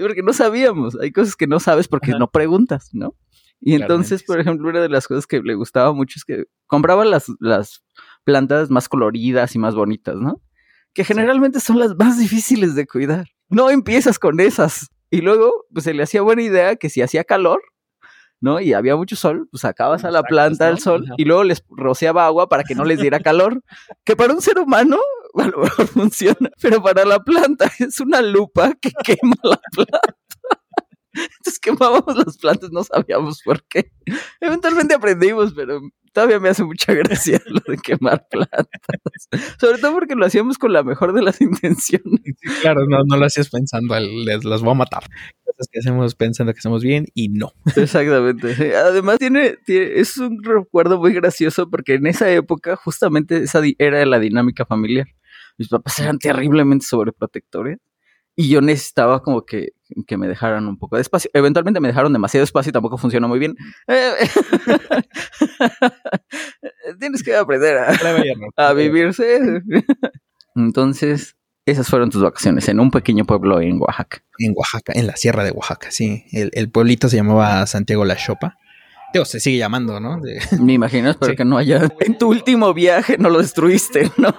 porque 0.02 0.24
no 0.24 0.34
sabíamos. 0.34 0.98
Hay 1.00 1.12
cosas 1.12 1.36
que 1.36 1.46
no 1.46 1.60
sabes 1.60 1.88
porque 1.88 2.14
no 2.14 2.32
preguntas, 2.32 2.90
¿no? 2.94 3.16
Y 3.62 3.76
entonces, 3.76 4.24
por 4.24 4.40
ejemplo, 4.40 4.68
una 4.70 4.82
de 4.82 4.90
las 4.90 5.08
cosas 5.08 5.28
que 5.28 5.42
le 5.44 5.54
gustaba 5.54 5.94
mucho 5.94 6.16
es 6.18 6.26
que 6.26 6.46
compraba 6.66 7.06
las, 7.06 7.28
las 7.40 7.84
plantas 8.24 8.70
más 8.70 8.90
coloridas 8.90 9.56
y 9.56 9.60
más 9.60 9.76
bonitas, 9.76 10.16
¿no? 10.16 10.42
Que 10.94 11.04
generalmente 11.04 11.60
son 11.60 11.80
las 11.80 11.96
más 11.96 12.18
difíciles 12.20 12.76
de 12.76 12.88
cuidar. 12.88 13.28
No 13.50 13.70
empiezas 13.70 14.20
con 14.20 14.40
esas. 14.40 14.90
Y 15.10 15.22
luego, 15.22 15.66
pues 15.72 15.84
se 15.86 15.94
le 15.94 16.04
hacía 16.04 16.22
buena 16.22 16.42
idea 16.42 16.76
que 16.76 16.90
si 16.90 17.02
hacía 17.02 17.24
calor, 17.24 17.62
¿no? 18.44 18.60
Y 18.60 18.74
había 18.74 18.96
mucho 18.98 19.16
sol, 19.16 19.48
pues 19.52 19.62
sacabas 19.62 20.04
a 20.04 20.12
la 20.12 20.22
planta 20.24 20.68
al 20.68 20.80
sol 20.80 21.06
y 21.18 21.24
luego 21.24 21.46
les 21.46 21.64
rociaba 21.70 22.26
agua 22.26 22.50
para 22.50 22.64
que 22.64 22.76
no 22.76 22.84
les 22.84 23.00
diera 23.00 23.20
calor. 23.20 23.64
Que 24.04 24.18
para 24.18 24.34
un 24.34 24.42
ser 24.42 24.60
humano, 24.60 24.98
a 25.36 25.48
lo 25.48 25.60
mejor 25.60 25.88
funciona, 25.88 26.50
pero 26.62 26.84
para 26.84 27.06
la 27.06 27.20
planta 27.20 27.72
es 27.80 28.02
una 28.02 28.22
lupa 28.22 28.74
que 28.82 28.92
quema 29.04 29.36
la 29.44 29.62
planta. 29.72 30.18
Quemábamos 31.64 32.18
las 32.18 32.38
plantas, 32.38 32.72
no 32.72 32.84
sabíamos 32.84 33.42
por 33.44 33.64
qué. 33.64 33.92
Eventualmente 34.42 34.94
aprendimos, 34.94 35.54
pero 35.54 35.82
todavía 36.14 36.40
me 36.40 36.50
hace 36.50 36.64
mucha 36.64 36.94
gracia 36.94 37.42
lo 37.48 37.62
de 37.66 37.78
quemar 37.78 38.28
plantas. 38.30 39.30
Sobre 39.60 39.80
todo 39.80 39.94
porque 39.94 40.16
lo 40.16 40.26
hacíamos 40.26 40.58
con 40.58 40.72
la 40.74 40.84
mejor 40.84 41.14
de 41.14 41.22
las 41.22 41.42
intenciones. 41.42 42.36
claro, 42.62 42.86
no, 42.88 43.04
no 43.06 43.18
lo 43.18 43.26
hacías 43.26 43.50
pensando, 43.50 44.00
les, 44.00 44.46
las 44.46 44.62
voy 44.62 44.72
a 44.72 44.76
matar. 44.76 45.04
Cosas 45.46 45.68
que 45.72 45.80
hacemos 45.80 46.16
pensando 46.16 46.54
que 46.54 46.60
hacemos 46.60 46.84
bien 46.84 47.06
y 47.14 47.30
no. 47.30 47.54
Exactamente. 47.76 48.76
Además 48.76 49.20
tiene, 49.20 49.58
es 49.68 50.18
un 50.18 50.44
recuerdo 50.44 51.00
muy 51.00 51.14
gracioso 51.14 51.70
porque 51.70 51.96
en 51.96 52.08
esa 52.08 52.30
época 52.32 52.76
justamente 52.76 53.38
esa 53.38 53.62
era 53.78 54.06
la 54.06 54.20
dinámica 54.20 54.66
familiar. 54.66 55.08
Mis 55.58 55.70
papás 55.70 56.00
eran 56.00 56.20
terriblemente 56.20 56.86
sobreprotectores 56.86 57.78
y 58.36 58.50
yo 58.50 58.62
necesitaba 58.62 59.22
como 59.22 59.46
que, 59.46 59.74
que, 60.08 60.18
me 60.18 60.28
dejaran 60.28 60.68
un 60.68 60.78
poco 60.78 60.96
de 60.96 61.02
espacio. 61.02 61.30
Eventualmente 61.34 61.80
me 61.80 61.88
dejaron 61.88 62.14
demasiado 62.14 62.44
espacio 62.44 62.70
y 62.70 62.74
tampoco 62.74 62.98
funcionó 62.98 63.28
muy 63.28 63.40
bien. 63.40 63.56
Tienes 67.00 67.24
que 67.24 67.36
aprender 67.36 67.78
a, 67.78 67.96
a 68.58 68.74
vivirse. 68.74 69.62
Entonces, 70.56 71.36
esas 71.66 71.88
fueron 71.88 72.10
tus 72.10 72.22
vacaciones 72.22 72.68
en 72.70 72.80
un 72.80 72.92
pequeño 72.92 73.26
pueblo 73.26 73.62
en 73.62 73.80
Oaxaca. 73.80 74.24
En 74.38 74.54
Oaxaca, 74.56 74.94
en 74.96 75.08
la 75.08 75.16
sierra 75.16 75.44
de 75.44 75.52
Oaxaca, 75.52 75.92
sí. 75.92 76.26
El, 76.32 76.52
el 76.54 76.70
pueblito 76.70 77.10
se 77.10 77.16
llamaba 77.16 77.66
Santiago 77.68 78.06
La 78.06 78.16
Chopa 78.16 78.58
se 79.26 79.40
sigue 79.40 79.58
llamando, 79.58 80.00
¿no? 80.00 80.20
Me 80.60 80.74
imagino, 80.74 81.10
espero 81.10 81.36
que 81.36 81.46
no 81.46 81.58
haya. 81.58 81.88
En 82.00 82.18
tu 82.18 82.30
último 82.30 82.74
viaje 82.74 83.18
no 83.18 83.30
lo 83.30 83.40
destruiste, 83.40 84.12
¿no? 84.18 84.36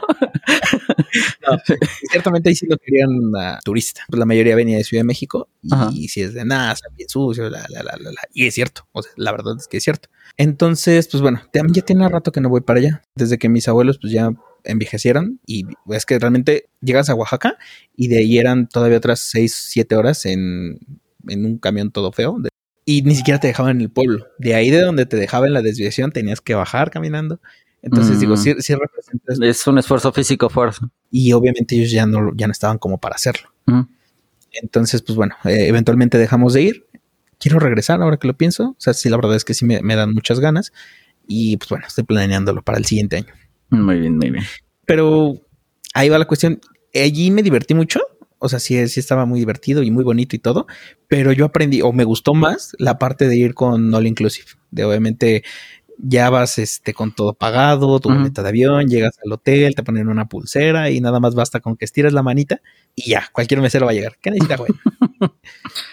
ciertamente 2.10 2.48
ahí 2.48 2.54
sí 2.54 2.66
lo 2.66 2.76
querían 2.76 3.10
uh, 3.10 3.58
turista. 3.64 4.02
Pues 4.08 4.18
la 4.18 4.26
mayoría 4.26 4.56
venía 4.56 4.76
de 4.76 4.84
Ciudad 4.84 5.00
de 5.00 5.06
México 5.06 5.48
y, 5.92 6.08
si 6.08 6.22
es 6.22 6.34
de 6.34 6.44
NASA, 6.44 6.86
bien 6.96 7.08
sucio, 7.08 7.48
la, 7.48 7.64
la, 7.68 7.82
la, 7.82 7.96
la, 7.98 8.10
Y 8.32 8.46
es 8.46 8.54
cierto, 8.54 8.86
o 8.92 9.02
sea, 9.02 9.12
la 9.16 9.32
verdad 9.32 9.54
es 9.58 9.68
que 9.68 9.78
es 9.78 9.84
cierto. 9.84 10.08
Entonces, 10.36 11.08
pues 11.08 11.22
bueno, 11.22 11.42
ya 11.52 11.82
tiene 11.82 12.08
rato 12.08 12.32
que 12.32 12.40
no 12.40 12.48
voy 12.48 12.60
para 12.60 12.80
allá. 12.80 13.02
Desde 13.14 13.38
que 13.38 13.48
mis 13.48 13.68
abuelos, 13.68 13.98
pues 13.98 14.12
ya 14.12 14.30
envejecieron 14.64 15.40
y 15.46 15.66
es 15.90 16.06
que 16.06 16.18
realmente 16.18 16.68
llegas 16.80 17.10
a 17.10 17.14
Oaxaca 17.14 17.58
y 17.96 18.08
de 18.08 18.18
ahí 18.18 18.38
eran 18.38 18.68
todavía 18.68 18.98
otras 18.98 19.20
6, 19.20 19.54
7 19.70 19.94
horas 19.94 20.24
en, 20.26 20.80
en 21.28 21.44
un 21.44 21.58
camión 21.58 21.90
todo 21.90 22.12
feo 22.12 22.38
y 22.84 23.02
ni 23.02 23.14
siquiera 23.14 23.40
te 23.40 23.46
dejaban 23.46 23.76
en 23.76 23.82
el 23.82 23.90
pueblo. 23.90 24.26
De 24.38 24.54
ahí 24.54 24.70
de 24.70 24.80
donde 24.80 25.06
te 25.06 25.16
dejaban 25.16 25.52
la 25.52 25.62
desviación 25.62 26.12
tenías 26.12 26.40
que 26.40 26.54
bajar 26.54 26.90
caminando. 26.90 27.40
Entonces 27.82 28.18
digo, 28.18 28.36
sí, 28.36 28.54
sí 28.60 28.74
representa 28.74 29.34
Es 29.42 29.66
un 29.66 29.78
esfuerzo 29.78 30.10
físico 30.12 30.48
fuerza. 30.48 30.88
Y 31.10 31.32
obviamente 31.32 31.76
ellos 31.76 31.90
ya 31.90 32.06
no, 32.06 32.32
ya 32.34 32.46
no 32.46 32.52
estaban 32.52 32.78
como 32.78 32.98
para 32.98 33.14
hacerlo. 33.14 33.50
Entonces, 34.52 35.02
pues 35.02 35.16
bueno, 35.16 35.34
eh, 35.44 35.66
eventualmente 35.68 36.16
dejamos 36.16 36.54
de 36.54 36.62
ir. 36.62 36.86
Quiero 37.38 37.58
regresar 37.58 38.00
ahora 38.00 38.16
que 38.16 38.26
lo 38.26 38.36
pienso. 38.36 38.70
O 38.70 38.76
sea, 38.78 38.94
sí, 38.94 39.08
la 39.10 39.16
verdad 39.16 39.36
es 39.36 39.44
que 39.44 39.52
sí 39.52 39.66
me, 39.66 39.82
me 39.82 39.96
dan 39.96 40.14
muchas 40.14 40.40
ganas. 40.40 40.72
Y 41.26 41.56
pues 41.56 41.68
bueno, 41.68 41.86
estoy 41.86 42.04
planeándolo 42.04 42.62
para 42.62 42.78
el 42.78 42.86
siguiente 42.86 43.16
año. 43.16 43.34
Muy 43.70 43.98
bien, 43.98 44.16
muy 44.16 44.30
bien. 44.30 44.44
Pero 44.86 45.34
ahí 45.92 46.08
va 46.08 46.18
la 46.18 46.26
cuestión. 46.26 46.60
Allí 46.94 47.30
me 47.30 47.42
divertí 47.42 47.74
mucho 47.74 48.00
o 48.44 48.48
sea, 48.48 48.58
sí, 48.58 48.86
sí 48.88 49.00
estaba 49.00 49.24
muy 49.24 49.40
divertido 49.40 49.82
y 49.82 49.90
muy 49.90 50.04
bonito 50.04 50.36
y 50.36 50.38
todo, 50.38 50.66
pero 51.08 51.32
yo 51.32 51.46
aprendí 51.46 51.80
o 51.80 51.92
me 51.92 52.04
gustó 52.04 52.34
más 52.34 52.76
la 52.78 52.98
parte 52.98 53.26
de 53.26 53.36
ir 53.36 53.54
con 53.54 53.92
All 53.94 54.06
Inclusive, 54.06 54.48
de 54.70 54.84
obviamente 54.84 55.42
ya 55.98 56.28
vas 56.28 56.58
este 56.58 56.92
con 56.92 57.14
todo 57.14 57.32
pagado, 57.32 58.00
tu 58.00 58.10
boleta 58.10 58.42
de 58.42 58.48
avión, 58.50 58.88
llegas 58.88 59.18
al 59.24 59.32
hotel, 59.32 59.74
te 59.74 59.82
ponen 59.82 60.08
una 60.08 60.28
pulsera 60.28 60.90
y 60.90 61.00
nada 61.00 61.20
más 61.20 61.34
basta 61.34 61.60
con 61.60 61.76
que 61.76 61.86
estires 61.86 62.12
la 62.12 62.22
manita 62.22 62.60
y 62.94 63.10
ya, 63.10 63.28
cualquier 63.32 63.60
mesero 63.60 63.86
va 63.86 63.92
a 63.92 63.94
llegar. 63.94 64.18
¿Qué 64.20 64.30
necesita, 64.30 64.56
güey? 64.56 64.72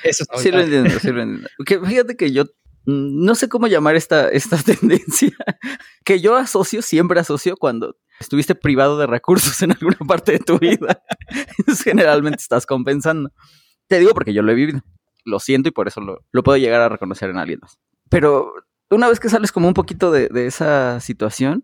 Eso 0.03 0.25
Sí 0.38 0.51
lo 0.51 0.60
entiendo, 0.62 0.89
sí 1.00 1.12
lo 1.12 1.22
entiendo. 1.22 1.88
fíjate 1.88 2.17
que 2.17 2.31
yo 2.31 2.46
no 2.85 3.35
sé 3.35 3.50
cómo 3.50 3.67
llamar 3.67 3.95
esta, 3.95 4.29
esta 4.29 4.57
tendencia 4.63 5.35
que 6.03 6.19
yo 6.19 6.35
asocio, 6.35 6.81
siempre 6.81 7.19
asocio 7.19 7.57
cuando 7.57 7.97
estuviste 8.19 8.55
privado 8.55 8.97
de 8.97 9.07
recursos 9.07 9.61
en 9.61 9.71
alguna 9.71 9.97
parte 10.07 10.33
de 10.33 10.39
tu 10.39 10.57
vida. 10.59 11.03
generalmente 11.83 12.41
estás 12.41 12.65
compensando. 12.65 13.31
Te 13.88 14.00
digo 14.00 14.11
porque 14.13 14.33
yo 14.33 14.41
lo 14.41 14.51
he 14.51 14.55
vivido. 14.55 14.81
Lo 15.23 15.39
siento 15.39 15.69
y 15.69 15.71
por 15.71 15.88
eso 15.88 16.01
lo, 16.01 16.43
puedo 16.43 16.57
llegar 16.57 16.81
a 16.81 16.89
reconocer 16.89 17.29
en 17.29 17.38
alguien 17.38 17.59
más. 17.61 17.77
Pero 18.09 18.53
una 18.89 19.07
vez 19.07 19.19
que 19.19 19.29
sales 19.29 19.51
como 19.51 19.67
un 19.67 19.73
poquito 19.73 20.11
de, 20.11 20.29
esa 20.47 21.00
situación, 21.00 21.63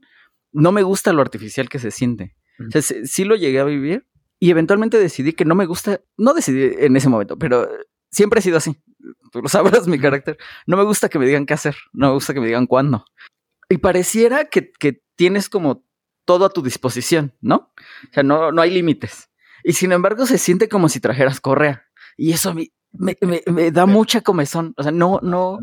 no 0.52 0.72
me 0.72 0.84
gusta 0.84 1.14
lo 1.14 1.22
artificial 1.22 1.70
que 1.70 1.80
se 1.80 1.92
siente. 1.92 2.36
O 2.60 2.72
sea, 2.72 2.82
sí, 2.82 3.24
lo 3.24 3.36
llegué 3.36 3.60
a 3.60 3.64
vivir 3.64 4.08
y 4.40 4.52
eventualmente 4.52 5.00
decidí 5.00 5.34
que 5.34 5.46
no 5.46 5.56
me 5.56 5.66
gusta, 5.66 6.02
no 6.18 6.34
decidí 6.34 6.76
en 6.80 6.96
ese 6.96 7.10
momento, 7.10 7.38
pero 7.38 7.68
siempre 8.12 8.40
he 8.40 8.44
sido 8.44 8.58
así. 8.58 8.78
Tú 9.32 9.42
lo 9.42 9.50
sabrás, 9.50 9.88
mi 9.88 10.00
carácter. 10.00 10.38
No 10.66 10.78
me 10.78 10.84
gusta 10.84 11.10
que 11.10 11.20
me 11.20 11.26
digan 11.26 11.46
qué 11.46 11.54
hacer, 11.54 11.76
no 11.94 12.08
me 12.08 12.14
gusta 12.14 12.34
que 12.34 12.40
me 12.40 12.48
digan 12.48 12.68
cuándo. 12.68 13.06
Y 13.70 13.78
pareciera 13.78 14.46
que, 14.46 14.72
que 14.72 15.02
tienes 15.16 15.50
como 15.50 15.84
todo 16.26 16.46
a 16.46 16.50
tu 16.50 16.62
disposición, 16.62 17.34
¿no? 17.42 17.74
O 18.10 18.14
sea, 18.14 18.24
no, 18.24 18.52
no 18.52 18.62
hay 18.62 18.72
límites. 18.72 19.30
Y 19.64 19.74
sin 19.74 19.92
embargo 19.92 20.26
se 20.26 20.38
siente 20.38 20.70
como 20.70 20.90
si 20.90 21.00
trajeras 21.00 21.40
correa. 21.42 21.86
Y 22.18 22.32
eso 22.32 22.54
me, 22.54 22.72
me, 22.92 23.72
da 23.72 23.86
mucha 23.86 24.22
comezón. 24.22 24.74
O 24.78 24.84
sea, 24.84 24.92
no, 24.92 25.20
no. 25.22 25.60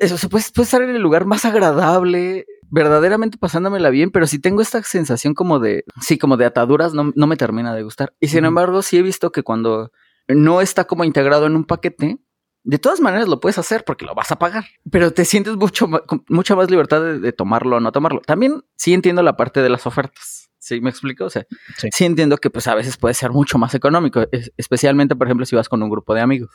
Eso 0.00 0.18
se 0.18 0.28
puede, 0.28 0.44
puede, 0.54 0.64
estar 0.64 0.82
en 0.82 0.90
el 0.90 1.02
lugar 1.02 1.24
más 1.24 1.44
agradable, 1.44 2.46
verdaderamente 2.70 3.38
pasándomela 3.38 3.90
bien, 3.90 4.10
pero 4.10 4.26
si 4.26 4.38
tengo 4.38 4.62
esta 4.62 4.82
sensación 4.82 5.34
como 5.34 5.58
de, 5.58 5.84
sí, 6.00 6.18
como 6.18 6.36
de 6.36 6.44
ataduras, 6.44 6.94
no, 6.94 7.12
no 7.14 7.26
me 7.26 7.36
termina 7.36 7.74
de 7.74 7.82
gustar. 7.82 8.14
Y 8.20 8.28
sin 8.28 8.44
embargo, 8.44 8.82
sí 8.82 8.98
he 8.98 9.02
visto 9.02 9.32
que 9.32 9.42
cuando 9.42 9.92
no 10.28 10.60
está 10.60 10.84
como 10.84 11.04
integrado 11.04 11.46
en 11.46 11.56
un 11.56 11.64
paquete, 11.64 12.18
de 12.64 12.78
todas 12.78 13.00
maneras 13.00 13.28
lo 13.28 13.40
puedes 13.40 13.58
hacer 13.58 13.84
porque 13.84 14.04
lo 14.04 14.14
vas 14.14 14.30
a 14.30 14.38
pagar, 14.38 14.64
pero 14.90 15.12
te 15.12 15.24
sientes 15.24 15.56
mucho 15.56 15.88
mucha 16.28 16.56
más 16.56 16.70
libertad 16.70 17.02
de, 17.02 17.32
tomarlo 17.32 17.76
o 17.76 17.80
no 17.80 17.92
tomarlo. 17.92 18.20
También 18.20 18.62
sí 18.76 18.94
entiendo 18.94 19.22
la 19.22 19.36
parte 19.36 19.62
de 19.62 19.70
las 19.70 19.86
ofertas. 19.86 20.50
¿Sí 20.58 20.80
me 20.80 20.90
explico? 20.90 21.24
O 21.24 21.30
sea, 21.30 21.46
sí. 21.76 22.04
entiendo 22.04 22.36
que 22.36 22.50
pues 22.50 22.66
a 22.66 22.74
veces 22.74 22.96
puede 22.96 23.14
ser 23.14 23.30
mucho 23.30 23.58
más 23.58 23.74
económico, 23.74 24.26
especialmente 24.56 25.16
por 25.16 25.26
ejemplo 25.26 25.46
si 25.46 25.56
vas 25.56 25.68
con 25.68 25.82
un 25.82 25.88
grupo 25.88 26.14
de 26.14 26.20
amigos. 26.20 26.50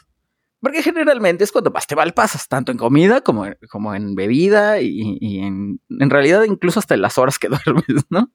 Porque 0.59 0.81
generalmente 0.81 1.43
es 1.43 1.51
cuando 1.51 1.71
más 1.71 1.87
te 1.87 1.95
pasas, 2.13 2.47
tanto 2.47 2.71
en 2.71 2.77
comida 2.77 3.21
como, 3.21 3.45
como 3.69 3.95
en 3.95 4.15
bebida 4.15 4.79
y, 4.79 5.39
en, 5.39 5.81
en, 5.89 6.09
realidad 6.09 6.43
incluso 6.43 6.79
hasta 6.79 6.93
en 6.93 7.01
las 7.01 7.17
horas 7.17 7.37
que 7.37 7.49
duermes, 7.65 8.05
¿no? 8.09 8.31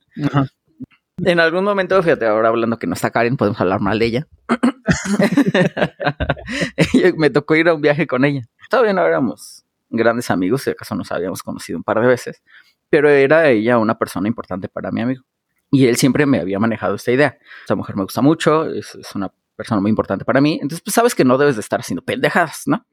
En 1.24 1.40
algún 1.40 1.64
momento, 1.64 2.00
fíjate, 2.02 2.26
ahora 2.26 2.48
hablando 2.48 2.78
que 2.78 2.86
no 2.86 2.94
está 2.94 3.10
Karen, 3.10 3.36
podemos 3.36 3.60
hablar 3.60 3.80
mal 3.80 3.98
de 3.98 4.06
ella. 4.06 4.28
me 7.16 7.30
tocó 7.30 7.56
ir 7.56 7.68
a 7.68 7.74
un 7.74 7.80
viaje 7.80 8.06
con 8.06 8.24
ella. 8.24 8.42
Todavía 8.70 8.92
no 8.92 9.04
éramos 9.04 9.64
grandes 9.90 10.30
amigos, 10.30 10.62
si 10.62 10.70
acaso 10.70 10.94
nos 10.94 11.10
habíamos 11.10 11.42
conocido 11.42 11.78
un 11.78 11.84
par 11.84 12.00
de 12.00 12.06
veces, 12.06 12.42
pero 12.90 13.10
era 13.10 13.48
ella 13.48 13.78
una 13.78 13.98
persona 13.98 14.28
importante 14.28 14.68
para 14.68 14.90
mi 14.90 15.00
amigo. 15.00 15.24
Y 15.70 15.86
él 15.86 15.96
siempre 15.96 16.26
me 16.26 16.40
había 16.40 16.58
manejado 16.58 16.94
esta 16.94 17.12
idea. 17.12 17.38
Esta 17.62 17.74
mujer 17.74 17.96
me 17.96 18.02
gusta 18.02 18.22
mucho, 18.22 18.70
es, 18.70 18.96
una 19.14 19.32
persona 19.54 19.80
muy 19.80 19.90
importante 19.90 20.24
para 20.24 20.40
mí. 20.40 20.54
Entonces, 20.54 20.80
pues 20.82 20.94
sabes 20.94 21.14
que 21.14 21.24
no 21.24 21.36
debes 21.36 21.56
de 21.56 21.60
estar 21.60 21.80
haciendo 21.80 22.02
pendejadas, 22.02 22.62
¿no? 22.66 22.86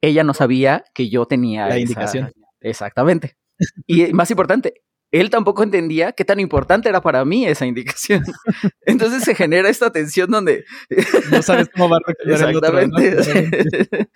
Ella 0.00 0.24
no 0.24 0.34
sabía 0.34 0.84
que 0.94 1.08
yo 1.08 1.26
tenía 1.26 1.68
la 1.68 1.78
indicación. 1.78 2.32
Exactamente. 2.60 3.36
Y 3.86 4.12
más 4.12 4.30
importante, 4.30 4.82
él 5.12 5.30
tampoco 5.30 5.62
entendía 5.62 6.12
qué 6.12 6.24
tan 6.24 6.40
importante 6.40 6.88
era 6.88 7.00
para 7.00 7.24
mí 7.24 7.46
esa 7.46 7.64
indicación. 7.64 8.22
Entonces 8.86 9.22
se 9.22 9.34
genera 9.34 9.68
esta 9.68 9.90
tensión 9.90 10.30
donde 10.30 10.64
no 11.30 11.42
sabes 11.42 11.68
cómo 11.68 11.88
va 11.88 11.98
a 11.98 12.12
Exactamente. 12.24 14.08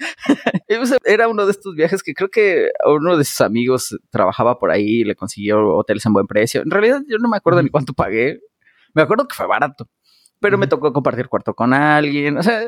era 1.04 1.28
uno 1.28 1.47
de 1.47 1.52
estos 1.52 1.75
viajes 1.75 2.02
que 2.02 2.14
creo 2.14 2.28
que 2.28 2.70
uno 2.85 3.16
de 3.16 3.25
sus 3.25 3.40
amigos 3.40 3.99
trabajaba 4.11 4.59
por 4.59 4.70
ahí, 4.70 5.04
le 5.04 5.14
consiguió 5.14 5.76
hoteles 5.76 6.04
en 6.06 6.12
buen 6.12 6.26
precio. 6.26 6.62
En 6.62 6.70
realidad 6.70 7.02
yo 7.09 7.18
no 7.18 7.28
me 7.28 7.37
acuerdo 7.37 7.62
ni 7.62 7.70
cuánto 7.70 7.92
pagué. 7.92 8.40
Me 8.92 9.02
acuerdo 9.02 9.28
que 9.28 9.37
fue 9.37 9.47
barato, 9.47 9.88
pero 10.40 10.59
me 10.59 10.66
tocó 10.66 10.92
compartir 10.92 11.28
cuarto 11.28 11.54
con 11.54 11.73
alguien. 11.73 12.37
O 12.38 12.42
sea, 12.42 12.61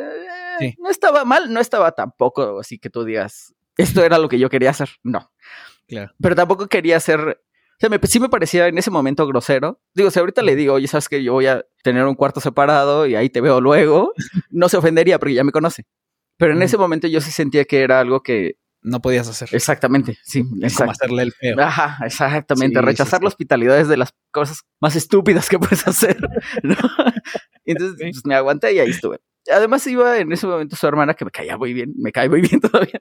no 0.79 0.89
estaba 0.89 1.25
mal, 1.25 1.53
no 1.53 1.59
estaba 1.59 1.91
tampoco 1.93 2.61
así 2.61 2.79
que 2.79 2.91
tú 2.91 3.05
digas, 3.05 3.55
esto 3.77 4.05
era 4.05 4.19
lo 4.19 4.29
que 4.29 4.39
yo 4.39 4.49
quería 4.49 4.71
hacer. 4.71 4.91
No. 5.03 5.33
Claro. 5.89 6.13
Pero 6.21 6.37
tampoco 6.37 6.69
quería 6.69 6.97
hacer 6.97 7.43
sea, 7.83 7.89
me, 7.89 7.99
sí 8.07 8.21
me 8.21 8.29
parecía 8.29 8.69
en 8.69 8.79
ese 8.79 8.91
momento 8.91 9.27
grosero. 9.27 9.81
Digo, 9.95 10.11
si 10.11 10.21
ahorita 10.21 10.43
le 10.43 10.55
digo, 10.55 10.75
oye, 10.75 10.87
sabes 10.87 11.09
que 11.09 11.23
yo 11.23 11.33
voy 11.33 11.47
a 11.47 11.65
tener 11.83 12.05
un 12.05 12.15
cuarto 12.15 12.41
separado 12.41 13.07
y 13.07 13.17
ahí 13.17 13.29
te 13.29 13.41
veo 13.41 13.61
luego, 13.61 14.13
no 14.51 14.69
se 14.69 14.77
ofendería 14.77 15.19
porque 15.19 15.35
ya 15.35 15.45
me 15.45 15.53
conoce. 15.53 15.85
Pero 16.39 16.53
en 16.53 16.63
ese 16.63 16.79
momento 16.79 17.09
yo 17.09 17.21
sí 17.21 17.31
sentía 17.31 17.65
que 17.65 17.83
era 17.83 18.01
algo 18.01 18.23
que... 18.23 18.57
No 18.85 19.01
podías 19.01 19.29
hacer. 19.29 19.49
Exactamente, 19.53 20.19
sí. 20.25 20.45
Es 20.61 20.77
como 20.77 20.91
hacerle 20.91 21.23
el 21.23 21.33
feo. 21.33 21.61
Ajá, 21.61 22.05
exactamente. 22.05 22.81
Rechazar 22.83 23.23
la 23.23 23.29
hospitalidad 23.29 23.79
es 23.79 23.87
de 23.87 23.97
las 23.97 24.13
cosas 24.33 24.63
más 24.81 24.97
estúpidas 24.97 25.49
que 25.49 25.59
puedes 25.59 25.87
hacer. 25.87 26.17
Entonces 27.65 27.97
pues, 27.99 28.25
me 28.25 28.35
aguanté 28.35 28.73
y 28.73 28.79
ahí 28.79 28.91
estuve. 28.91 29.19
Además 29.51 29.85
iba 29.89 30.19
en 30.19 30.31
ese 30.31 30.47
momento 30.47 30.77
su 30.77 30.87
hermana 30.87 31.15
que 31.15 31.25
me 31.25 31.33
caía 31.33 31.57
muy 31.57 31.73
bien, 31.73 31.93
me 31.97 32.13
cae 32.13 32.29
muy 32.29 32.43
bien 32.43 32.61
todavía. 32.61 33.01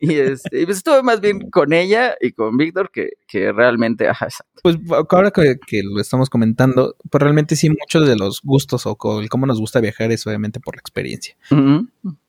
Y 0.00 0.14
este, 0.16 0.64
pues 0.66 0.78
estuve 0.78 1.02
más 1.02 1.20
bien 1.20 1.50
con 1.50 1.72
ella 1.72 2.14
y 2.20 2.32
con 2.32 2.58
Víctor 2.58 2.90
que, 2.92 3.12
que 3.26 3.52
realmente, 3.52 4.06
ajá, 4.06 4.28
Pues 4.62 4.76
ahora 5.10 5.30
que, 5.30 5.56
que, 5.66 5.82
lo 5.82 5.98
estamos 6.00 6.28
comentando, 6.28 6.94
pues 7.10 7.22
realmente 7.22 7.56
sí 7.56 7.70
muchos 7.70 8.06
de 8.06 8.16
los 8.16 8.42
gustos 8.42 8.84
o 8.84 8.96
cómo 8.96 9.46
nos 9.46 9.60
gusta 9.60 9.80
viajar 9.80 10.12
es 10.12 10.26
obviamente 10.26 10.60
por 10.60 10.76
la 10.76 10.80
experiencia. 10.80 11.36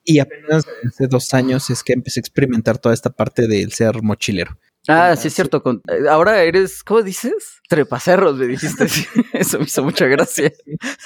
Y 0.06 0.20
apenas 0.20 0.66
hace 0.88 1.08
dos 1.08 1.34
años 1.34 1.70
es 1.70 1.84
que 1.84 1.94
empecé 1.94 2.20
a 2.20 2.22
experimentar 2.22 2.78
toda 2.78 2.94
esta 2.94 3.10
parte 3.10 3.48
del 3.48 3.74
ser 3.74 4.02
mochilero. 4.02 4.58
Ah, 4.88 5.16
sí 5.16 5.28
es 5.28 5.34
cierto. 5.34 5.62
Eh, 5.88 6.10
ahora 6.10 6.42
eres, 6.44 6.84
¿cómo 6.84 7.04
dices? 7.04 7.62
Trepacerros, 7.68 8.38
me 8.38 8.48
dijiste. 8.48 8.86
Eso 9.34 9.60
me 9.60 9.66
hizo 9.66 9.84
mucha 9.84 10.06
gracia. 10.08 10.52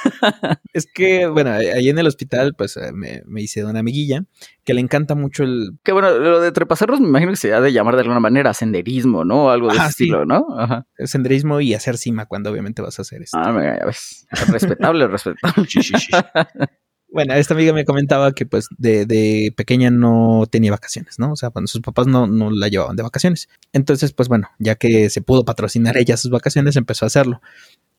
es 0.73 0.85
que, 0.85 1.27
bueno, 1.27 1.51
ahí 1.51 1.89
en 1.89 1.99
el 1.99 2.07
hospital, 2.07 2.53
pues 2.55 2.77
eh, 2.77 2.91
me, 2.93 3.23
me, 3.25 3.41
hice 3.41 3.61
de 3.61 3.65
una 3.65 3.79
amiguilla 3.79 4.23
que 4.63 4.73
le 4.73 4.81
encanta 4.81 5.15
mucho 5.15 5.43
el. 5.43 5.71
Que 5.83 5.91
bueno, 5.91 6.11
lo 6.11 6.39
de 6.39 6.51
trepacerros 6.51 7.01
me 7.01 7.07
imagino 7.07 7.31
que 7.31 7.37
se 7.37 7.53
ha 7.53 7.61
de 7.61 7.73
llamar 7.73 7.95
de 7.95 8.01
alguna 8.01 8.19
manera 8.19 8.53
senderismo, 8.53 9.25
¿no? 9.25 9.49
Algo 9.49 9.69
de 9.69 9.77
ese 9.77 9.87
estilo, 9.87 10.25
¿no? 10.25 10.47
Ajá. 10.57 10.85
Senderismo 10.99 11.59
y 11.59 11.73
hacer 11.73 11.97
cima 11.97 12.25
cuando 12.27 12.51
obviamente 12.51 12.81
vas 12.81 12.99
a 12.99 13.01
hacer 13.01 13.23
eso. 13.23 13.37
Ah, 13.37 13.51
mira, 13.51 13.79
ya 13.79 13.85
ves. 13.85 14.27
Respetable, 14.49 15.07
respetable. 15.07 15.67
Bueno, 17.13 17.35
esta 17.35 17.53
amiga 17.53 17.73
me 17.73 17.85
comentaba 17.85 18.31
que 18.31 18.47
pues 18.47 18.67
de, 18.75 19.05
de, 19.05 19.53
pequeña 19.55 19.91
no 19.91 20.45
tenía 20.49 20.71
vacaciones, 20.71 21.19
¿no? 21.19 21.33
O 21.33 21.35
sea, 21.35 21.51
cuando 21.51 21.67
sus 21.67 21.79
papás 21.79 22.07
no, 22.07 22.25
no 22.25 22.49
la 22.49 22.69
llevaban 22.69 22.95
de 22.95 23.03
vacaciones. 23.03 23.49
Entonces, 23.71 24.13
pues 24.13 24.29
bueno, 24.29 24.49
ya 24.57 24.73
que 24.73 25.11
se 25.11 25.21
pudo 25.21 25.45
patrocinar 25.45 25.95
ella 25.95 26.17
sus 26.17 26.31
vacaciones, 26.31 26.75
empezó 26.75 27.05
a 27.05 27.07
hacerlo. 27.07 27.39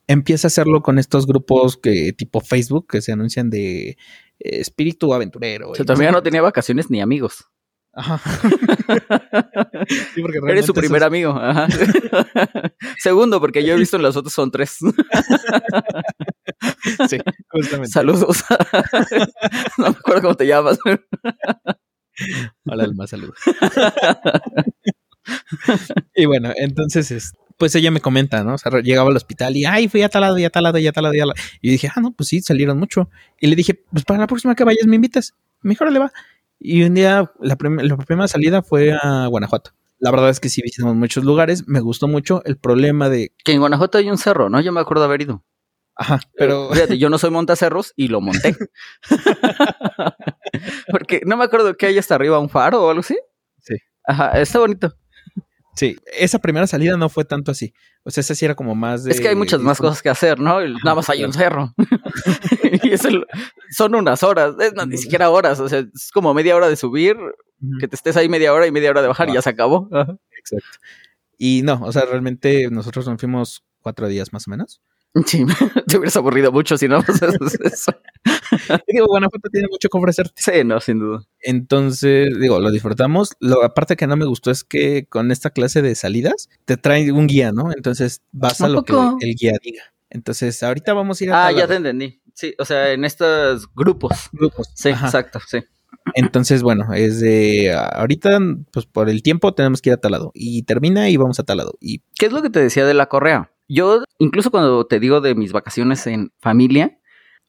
Empieza 0.09 0.47
a 0.47 0.49
hacerlo 0.49 0.83
con 0.83 0.99
estos 0.99 1.29
grupos 1.29 1.77
que 1.77 2.13
tipo 2.13 2.41
Facebook 2.41 2.89
que 2.89 3.03
se 3.03 3.13
anuncian 3.13 3.51
de 3.51 3.91
eh, 3.91 3.97
espíritu 4.41 5.15
aventurero. 5.15 5.71
O 5.71 5.75
sea, 5.77 5.85
todavía 5.85 6.11
no 6.11 6.25
tenía 6.25 6.43
vacaciones 6.43 6.91
ni 6.91 7.01
amigos. 7.01 7.47
Ajá. 7.97 8.21
Eres 10.49 10.67
su 10.67 10.75
primer 10.75 11.05
amigo. 11.05 11.31
Ajá. 11.31 11.69
Segundo, 12.99 13.41
porque 13.41 13.65
yo 13.65 13.75
he 13.75 13.79
visto 13.79 13.97
en 13.97 14.03
las 14.03 14.17
otras 14.17 14.33
son 14.33 14.51
tres. 14.51 14.79
sí, 17.09 17.19
justamente. 17.51 17.91
Saludos. 17.91 18.45
no 19.79 19.91
me 19.91 19.97
acuerdo 19.97 20.23
cómo 20.23 20.35
te 20.35 20.47
llamas. 20.47 20.79
Hola, 22.65 22.85
Alma, 22.85 23.07
saludos. 23.07 23.37
y 26.15 26.27
bueno, 26.27 26.53
entonces, 26.57 27.33
pues 27.57 27.75
ella 27.75 27.91
me 27.91 28.01
comenta, 28.01 28.45
¿no? 28.45 28.55
O 28.55 28.59
sea, 28.59 28.73
llegaba 28.81 29.11
al 29.11 29.17
hospital 29.17 29.57
y, 29.57 29.65
ay, 29.65 29.89
fui 29.89 30.03
a 30.03 30.09
tal 30.09 30.23
lado 30.23 30.39
y 30.39 30.45
a 30.45 30.51
tal 30.51 30.65
lado 30.65 30.79
y 30.79 30.87
a 30.87 30.93
tal 30.93 31.05
lado 31.05 31.15
y 31.15 31.21
a 31.21 31.23
tal 31.23 31.29
lado. 31.29 31.41
Y 31.61 31.71
dije, 31.71 31.91
ah, 31.95 32.01
no, 32.01 32.13
pues 32.13 32.29
sí, 32.29 32.41
salieron 32.41 32.79
mucho. 32.79 33.11
Y 33.41 33.47
le 33.47 33.57
dije, 33.57 33.75
pues 33.75 34.05
para 34.05 34.21
la 34.21 34.27
próxima 34.27 34.55
que 34.55 34.65
vayas 34.65 34.87
me 34.87 34.97
invitas. 34.97 35.35
Mejor 35.63 35.91
le 35.91 35.99
va. 35.99 36.13
Y 36.67 36.83
un 36.83 36.95
día, 36.95 37.31
la, 37.41 37.57
primera 37.57 38.27
salida 38.27 38.63
fue 38.63 38.95
a 38.95 39.27
Guanajuato. 39.27 39.73
La 39.99 40.11
verdad 40.11 40.31
es 40.31 40.41
que 40.41 40.49
sí 40.49 40.63
visitamos 40.63 40.97
muchos 40.97 41.23
lugares, 41.23 41.69
me 41.69 41.81
gustó 41.81 42.09
mucho 42.09 42.43
el 42.47 42.57
problema 42.57 43.11
de... 43.11 43.35
Que 43.45 43.53
en 43.53 43.61
Guanajuato 43.61 43.99
hay 43.99 44.09
un 44.09 44.17
cerro, 44.17 44.49
¿no? 44.49 44.63
Yo 44.63 44.73
me 44.73 44.81
acuerdo 44.81 45.05
haber 45.05 45.21
ido. 45.21 45.45
Ajá, 45.95 46.21
pero... 46.39 46.71
Fíjate, 46.73 46.97
yo 46.97 47.11
no 47.11 47.19
soy 47.19 47.29
montacerros 47.31 47.93
y 47.97 48.09
lo 48.09 48.23
monté. 48.23 48.57
Porque 50.91 51.21
no 51.27 51.37
me 51.37 51.45
acuerdo 51.45 51.77
que 51.77 51.85
hay 51.85 51.99
hasta 51.99 52.15
arriba 52.15 52.39
un 52.39 52.49
faro 52.49 52.83
o 52.83 52.89
algo 52.89 53.01
así. 53.01 53.19
Sí. 53.59 53.75
Ajá, 54.07 54.31
está 54.41 54.59
bonito. 54.59 54.95
Sí, 55.75 55.97
esa 56.17 56.39
primera 56.39 56.67
salida 56.67 56.97
no 56.97 57.09
fue 57.09 57.25
tanto 57.25 57.51
así. 57.51 57.75
O 58.05 58.11
sea, 58.11 58.21
esa 58.21 58.35
sí 58.35 58.45
era 58.45 58.55
como 58.55 58.75
más 58.75 59.03
de. 59.03 59.11
Es 59.11 59.21
que 59.21 59.29
hay 59.29 59.35
muchas 59.35 59.61
más 59.61 59.79
cosas 59.79 60.03
que 60.03 60.09
hacer, 60.09 60.39
¿no? 60.39 60.61
Nada 60.61 60.95
más 60.95 61.11
hay 61.11 61.25
un 61.25 61.33
cerro. 61.33 61.75
y 62.83 62.93
eso 62.93 63.09
son 63.71 63.95
unas 63.95 64.23
horas, 64.23 64.55
ni 64.87 64.97
siquiera 64.97 65.31
horas. 65.31 65.59
O 65.59 65.69
sea, 65.69 65.81
es 65.81 66.11
como 66.13 66.33
media 66.33 66.55
hora 66.55 66.69
de 66.69 66.77
subir, 66.77 67.17
que 67.81 67.89
te 67.89 67.97
estés 67.97 68.17
ahí 68.17 68.29
media 68.29 68.53
hora 68.53 68.67
y 68.67 68.71
media 68.73 68.91
hora 68.91 69.03
de 69.03 69.09
bajar 69.09 69.29
y 69.29 69.35
ya 69.35 69.43
se 69.43 69.51
acabó. 69.51 69.89
Exacto. 70.39 70.79
Y 71.39 71.63
no, 71.63 71.81
o 71.83 71.93
sea, 71.93 72.05
realmente 72.05 72.69
nosotros 72.71 73.07
nos 73.09 73.19
fuimos 73.19 73.65
cuatro 73.81 74.07
días 74.07 74.33
más 74.33 74.47
o 74.47 74.51
menos. 74.51 74.81
Sí, 75.27 75.45
te 75.87 75.97
hubieras 75.97 76.17
aburrido 76.17 76.51
mucho 76.51 76.77
si 76.77 76.89
no 76.89 76.97
haces 77.09 77.61
eso. 77.61 77.93
digo, 78.89 79.07
Guanajuato 79.07 79.49
tiene 79.51 79.69
mucho 79.71 79.89
que 79.89 79.99
ofrecerte. 79.99 80.33
Sí, 80.37 80.65
no, 80.65 80.81
sin 80.81 80.99
duda. 80.99 81.25
Entonces, 81.41 82.39
digo, 82.41 82.59
lo 82.59 82.71
disfrutamos. 82.71 83.37
Lo 83.39 83.63
aparte 83.65 83.97
que 83.97 84.07
no 84.07 84.17
me 84.17 84.25
gustó 84.25 84.51
es 84.51 84.65
que 84.65 85.07
con 85.07 85.31
esta 85.31 85.51
clase 85.51 85.83
de 85.83 85.95
salidas 85.95 86.49
te 86.65 86.77
trae 86.77 87.13
un 87.13 87.27
guía, 87.27 87.53
¿no? 87.53 87.73
Entonces 87.73 88.23
vas 88.33 88.61
a 88.61 88.69
lo 88.69 88.83
que 88.83 88.95
el 89.21 89.35
guía 89.35 89.53
diga. 89.63 89.83
Entonces, 90.11 90.63
ahorita 90.63 90.95
vamos 90.95 91.21
a 91.21 91.25
ir 91.25 91.33
a. 91.33 91.47
Ah, 91.47 91.53
ya 91.53 91.67
te 91.67 91.77
entendí. 91.77 92.21
Sí, 92.35 92.55
o 92.59 92.65
sea, 92.65 92.93
en 92.93 93.05
estos 93.05 93.73
grupos. 93.75 94.29
Grupos. 94.33 94.71
Sí, 94.75 94.91
exacto, 94.91 95.41
sí. 95.47 95.61
Entonces, 96.15 96.63
bueno, 96.63 96.93
es 96.93 97.21
de 97.21 97.73
ahorita, 97.73 98.39
pues 98.73 98.87
por 98.87 99.09
el 99.09 99.23
tiempo 99.23 99.55
tenemos 99.55 99.81
que 99.81 99.91
ir 99.91 99.95
a 99.95 100.01
tal 100.01 100.13
lado. 100.13 100.33
Y 100.35 100.63
termina 100.63 101.09
y 101.09 101.17
vamos 101.17 101.41
a 101.41 101.45
tal 101.45 101.59
lado. 101.59 101.75
Y... 101.81 102.03
¿Qué 102.17 102.27
es 102.27 102.33
lo 102.33 102.43
que 102.43 102.51
te 102.51 102.61
decía 102.61 102.85
de 102.85 102.95
la 102.95 103.09
correa? 103.09 103.51
Yo, 103.69 104.05
incluso 104.19 104.51
cuando 104.51 104.87
te 104.87 105.01
digo 105.01 105.21
de 105.21 105.35
mis 105.35 105.53
vacaciones 105.53 106.07
en 106.07 106.33
familia, 106.39 106.99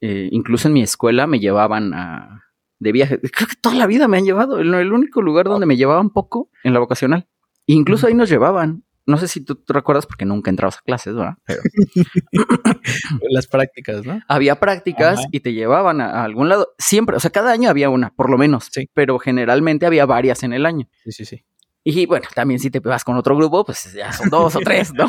eh, 0.01 0.29
incluso 0.31 0.67
en 0.67 0.73
mi 0.73 0.81
escuela 0.81 1.27
me 1.27 1.39
llevaban 1.39 1.93
a, 1.93 2.45
de 2.79 2.91
viaje. 2.91 3.19
Creo 3.19 3.47
que 3.47 3.55
toda 3.59 3.75
la 3.75 3.87
vida 3.87 4.07
me 4.07 4.17
han 4.17 4.25
llevado. 4.25 4.59
El, 4.59 4.73
el 4.73 4.93
único 4.93 5.21
lugar 5.21 5.45
donde 5.45 5.65
me 5.65 5.77
llevaban 5.77 6.09
poco 6.09 6.49
en 6.63 6.73
la 6.73 6.79
vocacional. 6.79 7.27
Incluso 7.65 8.07
ahí 8.07 8.13
nos 8.13 8.29
llevaban. 8.29 8.83
No 9.07 9.17
sé 9.17 9.27
si 9.27 9.41
tú 9.45 9.61
recuerdas 9.67 10.07
porque 10.07 10.25
nunca 10.25 10.49
entrabas 10.49 10.77
a 10.77 10.81
clases, 10.81 11.13
¿verdad? 11.13 11.35
Las 13.29 13.45
prácticas, 13.45 14.03
¿no? 14.03 14.19
Había 14.27 14.59
prácticas 14.59 15.23
y 15.31 15.41
te 15.41 15.53
llevaban 15.53 16.01
a, 16.01 16.23
algún 16.23 16.49
lado. 16.49 16.73
Siempre, 16.79 17.15
o 17.15 17.19
sea, 17.19 17.29
cada 17.29 17.51
año 17.51 17.69
había 17.69 17.91
una, 17.91 18.15
por 18.15 18.31
lo 18.31 18.37
menos. 18.39 18.69
Sí. 18.71 18.89
Pero 18.93 19.19
generalmente 19.19 19.85
había 19.85 20.07
varias 20.07 20.41
en 20.41 20.53
el 20.53 20.65
año. 20.65 20.87
Sí, 21.03 21.11
sí, 21.11 21.25
sí. 21.25 21.45
Y 21.87 22.07
bueno, 22.07 22.27
también 22.33 22.59
si 22.59 22.71
te 22.71 22.79
vas 22.79 23.03
con 23.03 23.15
otro 23.15 23.37
grupo, 23.37 23.63
pues 23.63 23.93
ya 23.93 24.11
son 24.11 24.27
dos 24.31 24.55
o 24.55 24.59
tres, 24.59 24.91
¿no? 24.91 25.07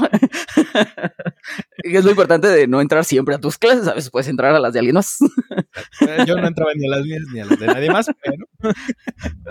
y 1.82 1.96
es 1.96 2.04
lo 2.04 2.10
importante 2.10 2.48
de 2.48 2.66
no 2.66 2.82
entrar 2.82 3.02
siempre 3.02 3.34
a 3.34 3.38
tus 3.38 3.56
clases, 3.56 3.88
a 3.88 3.94
veces 3.94 4.10
puedes 4.10 4.28
entrar 4.28 4.54
a 4.54 4.60
las 4.60 4.74
de 4.74 4.80
alguien 4.80 4.96
más. 4.96 5.16
Yo 6.26 6.36
no 6.36 6.46
entraba 6.46 6.72
ni 6.76 6.86
a 6.86 6.90
las 6.90 7.06
mías 7.06 7.22
ni 7.32 7.40
a 7.40 7.46
las 7.46 7.58
de 7.58 7.66
nadie 7.66 7.90
más, 7.90 8.10
pero... 8.22 8.74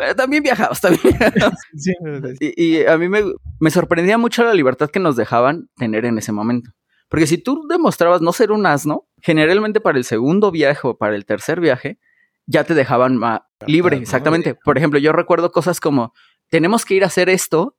Eh, 0.02 0.14
también 0.16 0.44
viajabas, 0.44 0.80
también 0.80 1.18
Sí, 1.76 1.94
y, 2.40 2.64
y, 2.64 2.86
a 2.86 2.96
mí 3.00 3.10
me, 3.10 3.24
me 3.60 3.72
sorprendía 3.72 4.20
mucho 4.20 4.44
la 4.44 4.54
libertad 4.54 4.92
que 4.92 5.00
nos 5.00 5.16
dejaban 5.16 5.68
tener 5.78 6.06
en 6.06 6.20
ese 6.20 6.32
momento. 6.32 6.70
Porque 7.10 7.26
si 7.26 7.40
tú 7.40 7.66
demostrabas 7.68 8.22
no 8.22 8.34
ser 8.34 8.52
un 8.52 8.68
asno, 8.68 9.08
generalmente 9.20 9.82
para 9.82 9.98
el 9.98 10.04
segundo 10.04 10.52
viaje 10.52 10.82
o 10.84 10.96
para 10.96 11.16
el 11.16 11.26
tercer 11.26 11.60
viaje, 11.60 11.98
ya 12.46 12.64
te 12.64 12.76
dejaban 12.76 13.18
más 13.18 13.42
libre, 13.66 13.98
exactamente. 13.98 14.56
Por 14.56 14.78
ejemplo, 14.78 15.00
yo 15.00 15.12
recuerdo 15.12 15.52
cosas 15.52 15.80
como, 15.80 16.14
tenemos 16.50 16.86
que 16.86 16.96
ir 16.96 17.04
a 17.04 17.08
hacer 17.08 17.30
esto 17.30 17.78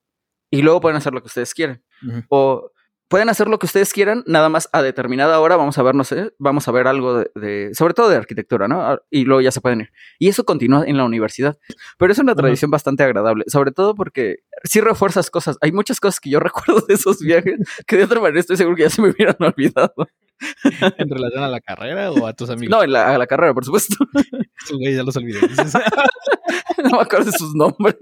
y 0.51 0.63
luego 0.63 0.81
pueden 0.81 0.97
hacer 0.97 1.13
lo 1.13 1.21
que 1.21 1.29
ustedes 1.29 1.55
quieran. 1.55 1.83
O 2.29 2.71
pueden 3.09 3.29
hacer 3.29 3.49
lo 3.49 3.59
que 3.59 3.67
ustedes 3.67 3.93
quieran, 3.93 4.25
nada 4.27 4.49
más 4.49 4.69
a 4.73 4.83
determinada 4.83 5.39
hora 5.41 5.57
vamos 5.57 5.79
a 5.79 5.83
ver, 5.83 5.95
no 5.95 6.05
sé, 6.05 6.33
vamos 6.39 6.67
a 6.67 6.73
ver 6.73 6.87
algo 6.87 7.25
de, 7.35 7.71
sobre 7.75 7.95
todo 7.95 8.09
de 8.09 8.17
arquitectura, 8.17 8.69
¿no? 8.69 8.83
Ah, 8.83 9.01
y 9.11 9.25
luego 9.25 9.41
ya 9.41 9.53
se 9.53 9.61
pueden 9.61 9.83
ir. 9.83 9.93
Y 10.19 10.29
eso 10.29 10.45
continúa 10.45 10.85
en 10.87 10.97
la 10.97 11.05
universidad. 11.05 11.59
Pero 11.99 12.13
es 12.13 12.19
una 12.19 12.35
tradición 12.35 12.71
bastante 12.71 13.05
agradable, 13.05 13.45
sobre 13.47 13.71
todo 13.71 13.95
porque 13.95 14.41
sí 14.65 14.81
refuerzas 14.81 15.31
cosas. 15.31 15.57
Hay 15.61 15.73
muchas 15.73 16.01
cosas 16.01 16.21
que 16.21 16.31
yo 16.31 16.41
recuerdo 16.41 16.85
de 16.87 16.95
esos 16.95 17.21
viajes 17.21 17.61
que 17.87 17.97
de 17.97 18.05
otra 18.05 18.21
manera 18.21 18.41
estoy 18.41 18.57
seguro 18.57 18.77
que 18.77 18.83
ya 18.83 18.91
se 18.91 19.03
me 19.03 19.11
hubieran 19.11 19.37
olvidado. 19.39 19.95
¿En 20.99 21.09
relación 21.09 21.43
a 21.45 21.49
la 21.49 21.61
carrera 21.61 22.11
o 22.11 22.27
a 22.27 22.35
tus 22.35 22.51
amigos? 22.51 22.71
No, 22.71 22.83
en 22.83 22.93
la, 22.93 23.15
a 23.15 23.19
la 23.19 23.27
carrera, 23.27 23.55
por 23.55 23.65
supuesto. 23.65 23.97
ya 24.81 25.03
los 25.03 25.17
olvidé. 25.17 25.41
no 26.85 26.91
me 26.91 27.01
acuerdo 27.01 27.31
de 27.31 27.39
sus 27.39 27.55
nombres. 27.55 27.97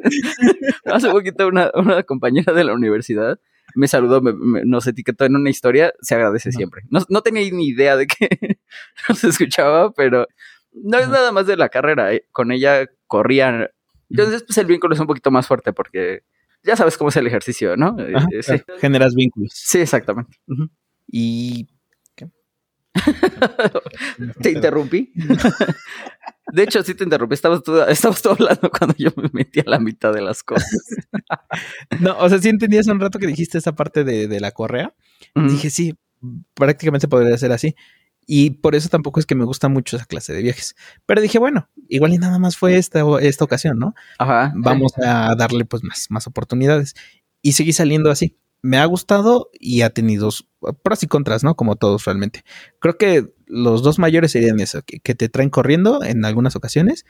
Hace 0.85 1.11
poquito 1.11 1.47
una, 1.47 1.71
una 1.75 2.03
compañera 2.03 2.53
de 2.53 2.65
la 2.65 2.73
universidad 2.73 3.39
me 3.75 3.89
saludó, 3.89 4.21
nos 4.21 4.87
etiquetó 4.87 5.25
en 5.25 5.37
una 5.37 5.51
historia, 5.51 5.93
se 6.01 6.15
agradece 6.15 6.53
siempre. 6.53 6.83
No, 6.91 7.23
tenía 7.23 7.49
ni 7.51 7.69
idea 7.69 7.97
de 7.97 8.07
que 8.07 8.29
nos 9.09 9.25
escuchaba, 9.25 9.93
pero 9.93 10.27
no 10.73 10.99
es 10.99 11.09
nada 11.09 11.33
más 11.33 11.47
de 11.47 11.57
la 11.57 11.69
carrera. 11.69 12.13
Eh, 12.13 12.27
con 12.33 12.53
ella 12.53 12.87
corrían. 13.07 13.69
Entonces, 14.11 14.45
pues 14.45 14.59
el 14.59 14.67
vínculo 14.67 14.95
es 14.95 15.01
un 15.01 15.07
poquito 15.07 15.31
más 15.31 15.47
fuerte 15.47 15.73
porque 15.73 16.23
ya 16.63 16.77
sabes 16.77 16.97
cómo 16.97 17.11
es 17.11 17.17
el 17.17 17.27
ejercicio, 17.27 17.77
¿no? 17.77 17.97
Eh, 17.99 18.15
eh, 18.33 18.65
generas 18.79 19.15
vínculos. 19.15 19.53
Sí, 19.55 19.81
exactamente. 19.81 20.39
Y 21.07 21.69
te 24.41 24.51
interrumpí. 24.51 25.13
De 26.53 26.63
hecho, 26.63 26.83
sí 26.83 26.95
te 26.95 27.05
interrumpí. 27.05 27.35
Estabas 27.35 27.63
tú, 27.63 27.73
hablando 28.31 28.71
cuando 28.71 28.95
yo 28.99 29.11
me 29.17 29.31
metí 29.33 29.61
a 29.61 29.65
la 29.67 29.79
mitad 29.79 30.13
de 30.13 30.21
las 30.21 30.43
cosas. 30.43 30.77
no, 32.01 32.17
o 32.19 32.29
sea, 32.29 32.39
sí 32.39 32.49
entendí 32.49 32.79
hace 32.79 32.93
un 32.93 33.01
rato 33.01 33.19
que 33.19 33.27
dijiste 33.27 33.59
esa 33.59 33.75
parte 33.75 34.05
de, 34.05 34.41
la 34.41 34.51
correa. 34.51 34.95
Dije, 35.35 35.71
sí, 35.71 35.95
prácticamente 36.55 37.09
podría 37.09 37.37
ser 37.39 37.53
así. 37.53 37.75
Y 38.27 38.51
por 38.51 38.75
eso 38.75 38.89
tampoco 38.89 39.21
es 39.21 39.27
que 39.27 39.35
me 39.35 39.45
gusta 39.45 39.69
mucho 39.69 39.97
esa 39.97 40.07
clase 40.07 40.33
de 40.33 40.43
viajes. 40.43 40.77
Pero 41.07 41.21
dije, 41.21 41.39
bueno, 41.39 41.69
igual 41.89 42.15
y 42.15 42.19
nada 42.19 42.39
más 42.39 42.57
fue 42.57 42.77
esta, 42.77 43.03
esta 43.21 43.45
ocasión, 43.45 43.79
¿no? 43.79 43.95
Ajá. 44.19 44.53
Vamos 44.57 44.93
a 44.99 45.35
darle 45.37 45.65
pues 45.65 45.83
más, 45.83 46.07
más 46.11 46.27
oportunidades. 46.27 46.95
Y 47.43 47.53
seguí 47.53 47.73
saliendo 47.73 48.11
así. 48.11 48.39
me 48.63 48.79
ha 48.79 48.85
gustado 48.87 49.51
y 49.53 49.83
ha 49.83 49.91
tenido 49.91 50.31
pros 50.83 51.03
y 51.03 51.07
contras, 51.07 51.45
¿no? 51.45 51.55
Como 51.55 51.77
todos 51.77 52.05
realmente. 52.05 52.45
Creo 52.79 52.97
que 52.97 53.33
los 53.47 53.83
dos 53.83 53.99
mayores 53.99 54.33
serían 54.33 54.61
eso, 54.61 54.81
que, 54.83 55.15
te 55.15 55.29
traen 55.29 55.51
corriendo 55.51 56.03
en 56.03 56.25
algunas 56.25 56.57
ocasiones 56.57 57.05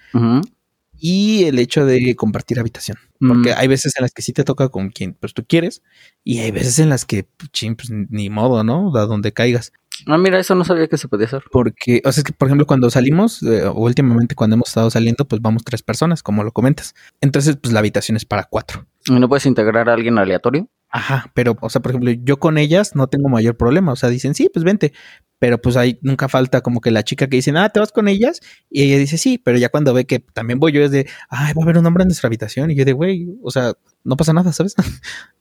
y 0.99 1.45
el 1.45 1.59
hecho 1.59 1.87
de 1.87 2.15
compartir 2.17 2.59
habitación. 2.59 2.99
Porque 3.19 3.53
hay 3.53 3.69
veces 3.69 3.95
en 3.97 4.03
las 4.03 4.13
que 4.13 4.23
sí 4.23 4.33
te 4.33 4.45
toca 4.45 4.69
con 4.69 4.91
quien 4.91 5.15
pues 5.15 5.35
tú 5.35 5.45
quieres 5.47 5.83
y 6.25 6.41
hay 6.41 6.51
veces 6.51 6.79
en 6.79 6.89
las 6.89 7.05
que, 7.05 7.25
pues, 7.25 7.91
ni 7.91 8.31
modo, 8.31 8.65
¿no? 8.65 8.95
A 8.97 9.07
donde 9.07 9.33
caigas. 9.33 9.73
Ah, 10.07 10.19
mira, 10.19 10.39
eso 10.39 10.55
no 10.55 10.65
sabía 10.65 10.89
que 10.89 10.99
se 10.99 11.09
podía 11.09 11.27
hacer. 11.27 11.45
Porque, 11.51 12.03
o 12.05 12.13
sea, 12.13 12.21
es 12.21 12.25
que, 12.25 12.33
por 12.33 12.49
ejemplo, 12.49 12.67
cuando 12.67 12.91
salimos, 12.91 13.43
eh, 13.43 13.65
o 13.65 13.75
últimamente 13.75 14.35
cuando 14.35 14.55
hemos 14.55 14.69
estado 14.69 14.91
saliendo, 14.91 15.25
pues 15.25 15.41
vamos 15.41 15.63
tres 15.65 15.83
personas, 15.83 16.23
como 16.23 16.43
lo 16.45 16.53
comentas. 16.53 16.95
Entonces, 17.21 17.57
pues 17.57 17.73
la 17.73 17.79
habitación 17.79 18.17
es 18.17 18.25
para 18.25 18.45
cuatro. 18.45 18.87
¿Y 19.07 19.13
no 19.13 19.29
puedes 19.29 19.47
integrar 19.47 19.89
a 19.89 19.95
alguien 19.95 20.19
aleatorio? 20.19 20.69
Ajá, 20.97 21.33
pero, 21.35 21.57
o 21.61 21.69
sea, 21.69 21.83
por 21.83 21.91
ejemplo, 21.91 22.13
yo 22.13 22.39
con 22.39 22.57
ellas 22.57 22.95
no 22.95 23.09
tengo 23.09 23.29
mayor 23.29 23.57
problema. 23.57 23.91
O 23.91 23.97
sea, 23.97 24.11
dicen, 24.11 24.33
sí, 24.33 24.49
pues 24.49 24.65
vente. 24.65 24.93
Pero 25.41 25.61
pues 25.61 25.77
ahí 25.77 25.99
nunca 26.03 26.29
falta 26.29 26.61
como 26.61 26.81
que 26.81 26.93
la 26.93 27.03
chica 27.03 27.27
que 27.27 27.35
dice, 27.35 27.53
ah, 27.57 27.69
te 27.69 27.81
vas 27.81 27.91
con 27.91 28.07
ellas. 28.07 28.41
Y 28.71 28.85
ella 28.85 28.99
dice, 28.99 29.19
sí, 29.19 29.37
pero 29.37 29.59
ya 29.59 29.71
cuando 29.71 29.93
ve 29.93 30.05
que 30.05 30.21
también 30.21 30.61
voy 30.61 30.71
yo 30.71 30.83
es 30.83 30.93
de, 30.93 31.09
ay, 31.29 31.53
va 31.53 31.63
a 31.63 31.65
haber 31.65 31.79
un 31.79 31.87
hombre 31.87 32.03
en 32.03 32.09
nuestra 32.11 32.29
habitación. 32.29 32.71
Y 32.71 32.77
yo 32.77 32.85
de, 32.85 32.93
güey, 32.93 33.27
o 33.43 33.51
sea, 33.51 33.73
no 34.05 34.17
pasa 34.17 34.33
nada, 34.33 34.53
¿sabes? 34.53 34.77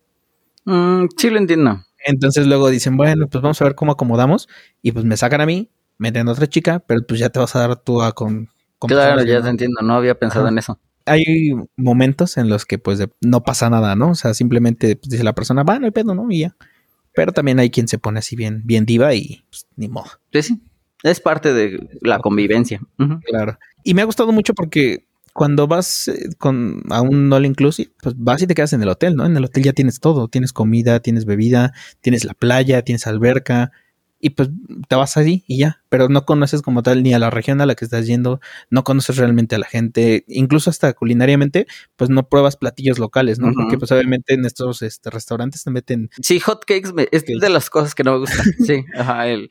Mm, 0.66 1.08
sí, 1.18 1.30
lo 1.30 1.39
entiendo. 1.39 1.84
Entonces 2.06 2.48
luego 2.48 2.70
dicen, 2.70 2.96
bueno, 2.96 3.28
pues 3.28 3.42
vamos 3.42 3.62
a 3.62 3.66
ver 3.66 3.76
cómo 3.76 3.92
acomodamos. 3.92 4.48
Y 4.82 4.94
pues 4.94 5.04
me 5.04 5.18
sacan 5.18 5.42
a 5.42 5.46
mí, 5.46 5.70
meten 5.98 6.30
a 6.30 6.32
otra 6.32 6.48
chica, 6.48 6.80
pero 6.80 7.02
pues 7.06 7.20
ya 7.20 7.30
te 7.30 7.39
vas 7.39 7.54
a 7.58 7.68
dar 7.68 7.76
tú 7.76 8.02
a 8.02 8.13
con... 8.13 8.48
claro, 8.80 9.22
ya 9.24 9.42
te 9.42 9.50
entiendo, 9.50 9.82
no 9.84 9.96
había 9.96 10.18
pensado 10.18 10.48
en 10.48 10.58
eso. 10.58 10.80
Hay 11.06 11.54
momentos 11.76 12.38
en 12.38 12.50
los 12.50 12.66
que 12.66 12.78
pues 12.78 13.04
no 13.22 13.44
pasa 13.44 13.70
nada, 13.70 13.96
¿no? 13.96 14.12
O 14.12 14.16
sea, 14.16 14.34
simplemente 14.34 14.96
pues, 14.96 15.10
dice 15.10 15.24
la 15.24 15.34
persona, 15.34 15.63
va, 15.63 15.80
no 15.80 15.86
hay 15.86 15.92
pedo, 15.92 16.16
¿no? 16.16 16.30
Y 16.30 16.39
ya. 16.39 16.56
Pero 17.16 17.32
también 17.32 17.60
hay 17.60 17.70
quien 17.70 17.88
se 17.88 18.00
pone 18.00 18.20
así 18.20 18.36
bien, 18.36 18.62
bien 18.66 18.86
diva 18.86 19.13
y 19.13 19.44
pues, 19.50 19.68
ni 19.76 19.88
modo. 19.88 20.10
Sí, 20.32 20.42
sí. 20.42 20.62
Es 21.04 21.20
parte 21.20 21.54
de 21.54 21.86
la 22.02 22.20
convivencia. 22.20 22.82
Claro. 23.26 23.60
Y 23.84 23.94
me 23.94 24.02
ha 24.02 24.06
gustado 24.06 24.32
mucho 24.32 24.54
porque 24.54 25.06
cuando 25.34 25.68
vas 25.68 26.08
eh, 26.08 26.30
con, 26.38 26.84
a 26.89 27.02
un 27.02 27.32
all 27.34 27.46
inclusive, 27.46 27.92
pues 28.02 28.16
vas 28.18 28.42
y 28.42 28.48
te 28.48 28.56
quedas 28.56 28.74
en 28.74 28.82
el 28.82 28.89
hotel, 28.89 29.16
¿no? 29.16 29.26
En 29.26 29.36
el 29.36 29.44
hotel 29.44 29.63
ya 29.63 29.74
tienes 29.74 30.00
todo, 30.00 30.30
tienes 30.30 30.54
comida, 30.54 31.02
tienes 31.02 31.26
bebida, 31.26 31.74
tienes 32.02 32.24
la 32.24 32.34
playa, 32.34 32.84
tienes 32.84 33.06
alberca, 33.08 33.72
y 34.23 34.29
pues 34.29 34.49
te 34.88 34.95
vas 34.95 35.17
allí 35.17 35.43
y 35.47 35.57
ya, 35.57 35.83
pero 35.89 36.07
no 36.07 36.23
conoces 36.23 36.62
como 36.62 36.81
tal 36.81 37.03
ni 37.03 37.13
a 37.13 37.19
la 37.19 37.29
región 37.29 37.59
a 37.59 37.65
la 37.65 37.75
que 37.75 37.83
estás 37.83 38.07
yendo, 38.07 38.39
no 38.69 38.86
conoces 38.86 39.17
realmente 39.17 39.55
a 39.55 39.59
la 39.59 39.65
gente, 39.65 40.23
incluso 40.29 40.69
hasta 40.69 40.93
culinariamente, 40.93 41.67
pues 41.97 42.09
no 42.09 42.29
pruebas 42.29 42.55
platillos 42.55 42.99
locales, 42.99 43.39
¿no? 43.39 43.51
Porque 43.53 43.77
pues 43.77 43.91
obviamente 43.91 44.33
en 44.33 44.45
estos 44.45 44.81
este, 44.81 45.09
restaurantes 45.09 45.65
te 45.65 45.71
meten... 45.71 46.09
Sí, 46.21 46.39
hotcakes 46.39 46.91
es 47.12 47.25
de 47.25 47.49
las 47.49 47.69
cosas 47.69 47.93
que 47.95 48.05
no 48.05 48.13
me 48.13 48.19
gustan, 48.19 48.45
sí, 48.65 48.86
ajá, 48.95 49.27
el, 49.27 49.49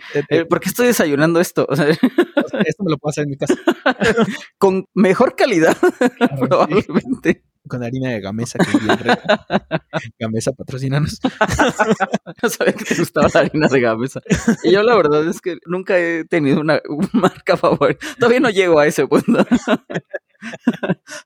¿por 0.49 0.61
qué 0.61 0.71
estoy 0.71 0.87
desayunando 0.87 1.39
esto? 1.39 1.69
esto 1.71 2.83
me 2.83 2.93
lo 2.93 2.97
puedo 2.97 3.11
hacer 3.11 3.25
en 3.25 3.31
mi 3.31 3.37
casa. 3.37 3.55
Con 4.57 4.87
mejor 4.95 5.37
calidad, 5.37 5.77
probablemente 6.41 7.43
con 7.73 7.83
harina 7.83 8.11
de 8.11 8.21
gamesa 8.21 8.59
que 8.59 8.79
bien 8.79 8.99
Gamesa, 10.19 10.53
patrocinanos. 10.53 11.21
no 12.43 12.49
sabía 12.51 12.75
que 12.75 12.85
te 12.85 12.97
gustaba 12.97 13.29
la 13.33 13.41
harina 13.41 13.67
de 13.67 13.81
gamesa. 13.81 14.21
Y 14.63 14.73
yo 14.73 14.83
la 14.83 14.95
verdad 14.95 15.27
es 15.27 15.41
que 15.41 15.57
nunca 15.65 15.99
he 15.99 16.27
tenido 16.27 16.61
una, 16.61 16.83
marca 17.15 17.57
favorita. 17.57 18.07
Todavía 18.19 18.41
no 18.41 18.51
llego 18.51 18.79
a 18.79 18.87
ese 18.87 19.07
punto. 19.07 19.47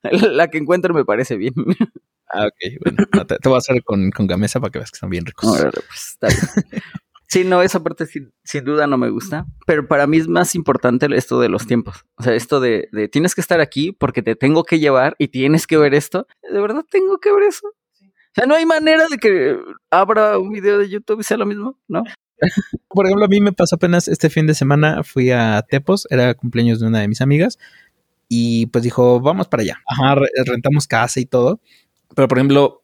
la 0.03 0.47
que 0.47 0.57
encuentro 0.57 0.93
me 0.93 1.03
parece 1.03 1.35
bien. 1.35 1.53
Ah, 2.29 2.45
ok. 2.45 2.53
Bueno, 2.81 3.25
te, 3.25 3.49
voy 3.49 3.55
a 3.55 3.57
hacer 3.57 3.83
con, 3.83 4.09
con 4.11 4.25
gamesa 4.25 4.61
para 4.61 4.71
que 4.71 4.79
veas 4.79 4.91
que 4.91 4.95
están 4.95 5.09
bien 5.09 5.25
ricos. 5.25 5.59
pues, 5.59 6.11
está 6.13 6.27
bien. 6.29 6.81
Sí, 7.29 7.43
no, 7.43 7.61
esa 7.61 7.83
parte 7.83 8.05
sin, 8.05 8.31
duda 8.63 8.87
no 8.87 8.97
me 8.97 9.09
gusta, 9.09 9.45
pero 9.65 9.85
para 9.87 10.07
mí 10.07 10.17
es 10.17 10.29
más 10.29 10.55
importante 10.55 11.07
esto 11.13 11.41
de 11.41 11.49
los 11.49 11.67
tiempos. 11.67 12.05
O 12.15 12.23
sea, 12.23 12.33
esto 12.33 12.61
de, 12.61 12.89
tienes 13.11 13.35
que 13.35 13.41
estar 13.41 13.59
aquí 13.59 13.91
porque 13.91 14.21
te 14.21 14.35
tengo 14.35 14.63
que 14.63 14.79
llevar 14.79 15.15
y 15.19 15.27
tienes 15.27 15.67
que 15.67 15.77
ver 15.77 15.93
esto. 15.93 16.25
¿De 16.49 16.61
verdad 16.61 16.85
tengo 16.89 17.19
que 17.19 17.33
ver 17.33 17.43
eso? 17.43 17.67
O 17.67 18.33
sea, 18.33 18.45
no 18.45 18.55
hay 18.55 18.65
manera 18.65 19.07
de 19.09 19.17
que 19.17 19.59
abra 19.91 20.37
un 20.37 20.51
video 20.51 20.77
de 20.77 20.87
YouTube 20.87 21.19
y 21.19 21.23
sea 21.23 21.35
lo 21.35 21.45
mismo, 21.45 21.77
¿no? 21.89 22.03
Por 22.87 23.05
ejemplo, 23.05 23.25
a 23.25 23.29
mí 23.29 23.41
me 23.41 23.51
pasó 23.51 23.75
apenas 23.75 24.07
este 24.07 24.29
fin 24.29 24.47
de 24.47 24.53
semana, 24.53 25.03
fui 25.03 25.31
a 25.31 25.61
Tepos, 25.67 26.07
era 26.09 26.33
cumpleaños 26.33 26.79
de 26.79 26.87
una 26.87 26.99
de 26.99 27.09
mis 27.09 27.19
amigas, 27.19 27.57
y 28.29 28.67
pues 28.67 28.83
dijo, 28.83 29.19
vamos 29.19 29.47
para 29.47 29.63
allá. 29.63 29.81
Ajá, 29.85 30.15
rentamos 30.45 30.87
casa 30.87 31.19
y 31.19 31.25
todo. 31.25 31.59
Pero 32.15 32.27
por 32.27 32.37
ejemplo, 32.37 32.83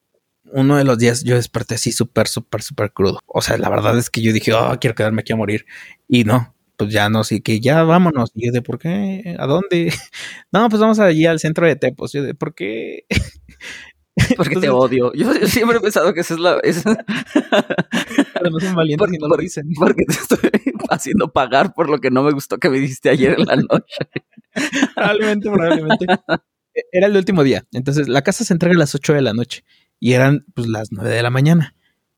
uno 0.54 0.78
de 0.78 0.84
los 0.84 0.98
días 0.98 1.24
yo 1.24 1.36
desperté 1.36 1.76
así 1.76 1.92
súper, 1.92 2.28
súper, 2.28 2.62
súper 2.62 2.92
crudo. 2.94 3.20
O 3.26 3.42
sea, 3.42 3.58
la 3.58 3.70
verdad 3.70 3.98
es 3.98 4.10
que 4.10 4.22
yo 4.22 4.32
dije, 4.32 4.54
oh, 4.54 4.78
quiero 4.80 4.96
quedarme 4.96 5.22
aquí 5.22 5.34
a 5.34 5.36
morir. 5.36 5.66
Y 6.08 6.24
no, 6.24 6.54
pues 6.78 6.92
ya 6.92 7.10
no, 7.10 7.24
sí 7.24 7.42
que 7.42 7.60
ya 7.60 7.84
vámonos. 7.84 8.32
Y 8.36 8.48
yo 8.48 8.52
de, 8.52 8.62
¿por 8.62 8.80
qué? 8.80 9.36
¿A 9.38 9.46
dónde? 9.46 9.92
No, 10.52 10.70
pues 10.70 10.80
vamos 10.80 11.00
allí 11.00 11.26
al 11.26 11.40
centro 11.40 11.66
de 11.66 11.76
Tepos. 11.76 12.14
Yo 12.14 12.24
de, 12.24 12.36
¿por 12.36 12.54
qué? 12.54 13.06
Porque 14.38 14.58
te 14.58 14.70
odio. 14.70 15.12
Yo, 15.14 15.34
siempre 15.48 15.78
he 15.78 15.82
pensado 15.82 16.14
que 16.14 16.22
esa 16.22 16.36
es 16.36 16.40
la. 16.40 16.60
Es... 16.62 16.86
no 16.86 18.60
son 18.60 18.76
valientes 18.76 19.12
y 19.12 19.18
no 19.18 19.28
lo 19.28 19.38
dicen. 19.38 19.68
Porque 19.76 20.06
te 20.06 20.14
estoy 20.14 20.52
haciendo 20.90 21.34
pagar 21.34 21.74
por 21.74 21.90
lo 21.90 22.00
que 22.00 22.12
no 22.12 22.22
me 22.22 22.32
gustó 22.32 22.60
que 22.60 22.70
me 22.70 22.80
dijiste 22.80 23.10
ayer 23.10 23.36
en 23.40 23.46
la 23.46 23.56
noche. 23.56 23.98
probablemente, 24.94 25.50
probablemente. 25.50 26.06
Era 26.92 27.08
el 27.08 27.18
último 27.18 27.44
día. 27.44 27.66
Entonces, 27.72 28.08
la 28.08 28.22
casa 28.22 28.44
se 28.44 28.54
entrega 28.54 28.76
a 28.76 28.80
las 28.80 28.94
8 28.94 29.14
de 29.14 29.22
la 29.24 29.34
noche 29.34 29.64
y 30.04 30.12
eran 30.12 30.46
pues 30.54 30.68
las 30.68 30.90
nueve 30.92 31.12
de 31.12 31.24
la 31.24 31.30
mañana. 31.30 31.76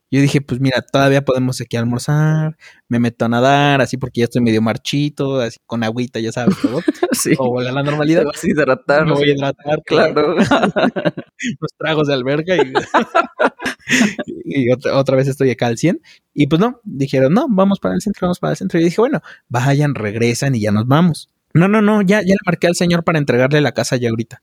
Yo 0.10 0.20
dije, 0.20 0.42
pues 0.42 0.60
mira, 0.60 0.82
todavía 0.82 1.24
podemos 1.24 1.62
aquí 1.62 1.78
almorzar, 1.78 2.58
me 2.88 2.98
meto 2.98 3.26
a 3.26 3.30
nadar, 3.30 3.80
así 3.80 3.96
porque 3.98 4.22
ya 4.22 4.24
estoy 4.24 4.42
medio 4.42 4.60
marchito, 4.60 5.40
así 5.40 5.60
con 5.68 5.84
agüita, 5.84 6.20
ya 6.20 6.32
sabes, 6.32 6.56
todo. 6.60 6.80
sí. 7.12 7.34
O 7.38 7.62
la, 7.62 7.72
la 7.72 7.84
normalidad. 7.84 8.22
Te 8.22 8.26
vas 8.26 8.44
a 8.44 8.48
hidratar. 8.48 9.06
Me 9.06 9.12
voy 9.14 9.30
a 9.30 9.34
hidratar, 9.36 9.84
claro. 9.86 10.36
Los 11.60 11.72
tragos 11.78 12.08
de 12.08 12.16
alberca 12.16 12.56
y, 12.56 12.74
y 14.46 14.72
otra, 14.72 14.98
otra, 14.98 15.16
vez 15.16 15.28
estoy 15.28 15.52
acá 15.52 15.68
al 15.68 15.78
100. 15.78 16.02
Y 16.34 16.48
pues 16.48 16.60
no, 16.60 16.82
dijeron, 16.84 17.34
no, 17.34 17.46
vamos 17.48 17.80
para 17.80 17.94
el 17.94 18.02
centro, 18.02 18.26
vamos 18.26 18.40
para 18.40 18.54
el 18.54 18.58
centro. 18.58 18.80
Y 18.80 18.84
dije, 18.84 19.00
bueno, 19.00 19.22
vayan, 19.48 19.94
regresan 19.94 20.56
y 20.56 20.62
ya 20.62 20.72
nos 20.72 20.88
vamos. 20.88 21.30
No, 21.54 21.68
no, 21.68 21.84
no, 21.84 22.02
ya, 22.02 22.22
ya 22.22 22.34
le 22.34 22.40
marqué 22.48 22.66
al 22.66 22.76
señor 22.76 23.04
para 23.04 23.20
entregarle 23.20 23.62
la 23.62 23.74
casa 23.74 23.96
ya 23.96 24.10
ahorita. 24.10 24.42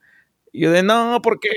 Y 0.53 0.63
yo 0.63 0.71
de, 0.71 0.83
no, 0.83 1.21
¿por 1.23 1.41
qué? 1.41 1.49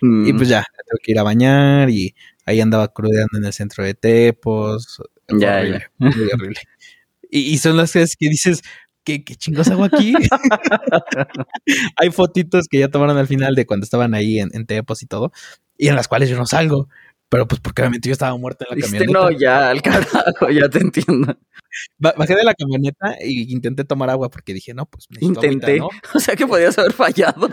Y 0.00 0.32
pues 0.32 0.48
ya, 0.48 0.64
tengo 0.86 0.98
que 1.02 1.12
ir 1.12 1.18
a 1.18 1.24
bañar 1.24 1.90
y 1.90 2.14
ahí 2.46 2.60
andaba 2.60 2.88
crudeando 2.88 3.36
en 3.38 3.44
el 3.44 3.52
centro 3.52 3.84
de 3.84 3.94
Tepos. 3.94 5.02
Ya, 5.28 5.64
ya. 5.64 5.90
Muy 5.98 6.12
horrible. 6.32 6.60
Y, 7.30 7.58
son 7.58 7.76
las 7.76 7.92
cosas 7.92 8.16
que 8.18 8.28
dices, 8.28 8.62
¿qué, 9.04 9.22
qué 9.22 9.34
chingos 9.34 9.68
hago 9.68 9.84
aquí? 9.84 10.14
Hay 11.96 12.10
fotitos 12.10 12.66
que 12.70 12.78
ya 12.78 12.88
tomaron 12.88 13.18
al 13.18 13.26
final 13.26 13.54
de 13.54 13.66
cuando 13.66 13.84
estaban 13.84 14.14
ahí 14.14 14.38
en, 14.38 14.66
Tepos 14.66 15.02
y 15.02 15.06
todo, 15.06 15.32
y 15.76 15.88
en 15.88 15.96
las 15.96 16.08
cuales 16.08 16.30
yo 16.30 16.36
no 16.36 16.46
salgo. 16.46 16.88
Pero 17.30 17.46
pues 17.46 17.60
porque 17.60 17.82
obviamente 17.82 18.08
yo 18.08 18.14
estaba 18.14 18.36
muerto 18.36 18.64
en 18.68 18.78
la 18.78 18.82
camioneta. 18.82 19.12
No, 19.12 19.30
ya, 19.30 19.70
al 19.70 19.82
carajo, 19.82 20.48
ya 20.50 20.68
te 20.68 20.78
entiendo. 20.78 21.36
Bajé 21.98 22.34
de 22.34 22.44
la 22.44 22.54
camioneta 22.54 23.16
y 23.22 23.52
intenté 23.52 23.84
tomar 23.84 24.08
agua 24.08 24.30
porque 24.30 24.54
dije, 24.54 24.72
no, 24.72 24.86
pues 24.86 25.06
Intenté. 25.20 25.80
O 26.14 26.20
sea 26.20 26.34
que 26.34 26.46
podías 26.46 26.78
haber 26.78 26.92
fallado. 26.92 27.48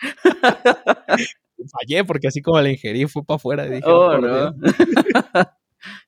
Fallé 1.72 2.04
porque 2.04 2.28
así 2.28 2.40
como 2.40 2.60
la 2.60 2.70
ingerí 2.70 3.06
fue 3.06 3.24
para 3.24 3.36
afuera. 3.36 3.66
Y 3.66 3.70
dije, 3.70 3.82
oh, 3.84 4.16
no. 4.18 4.54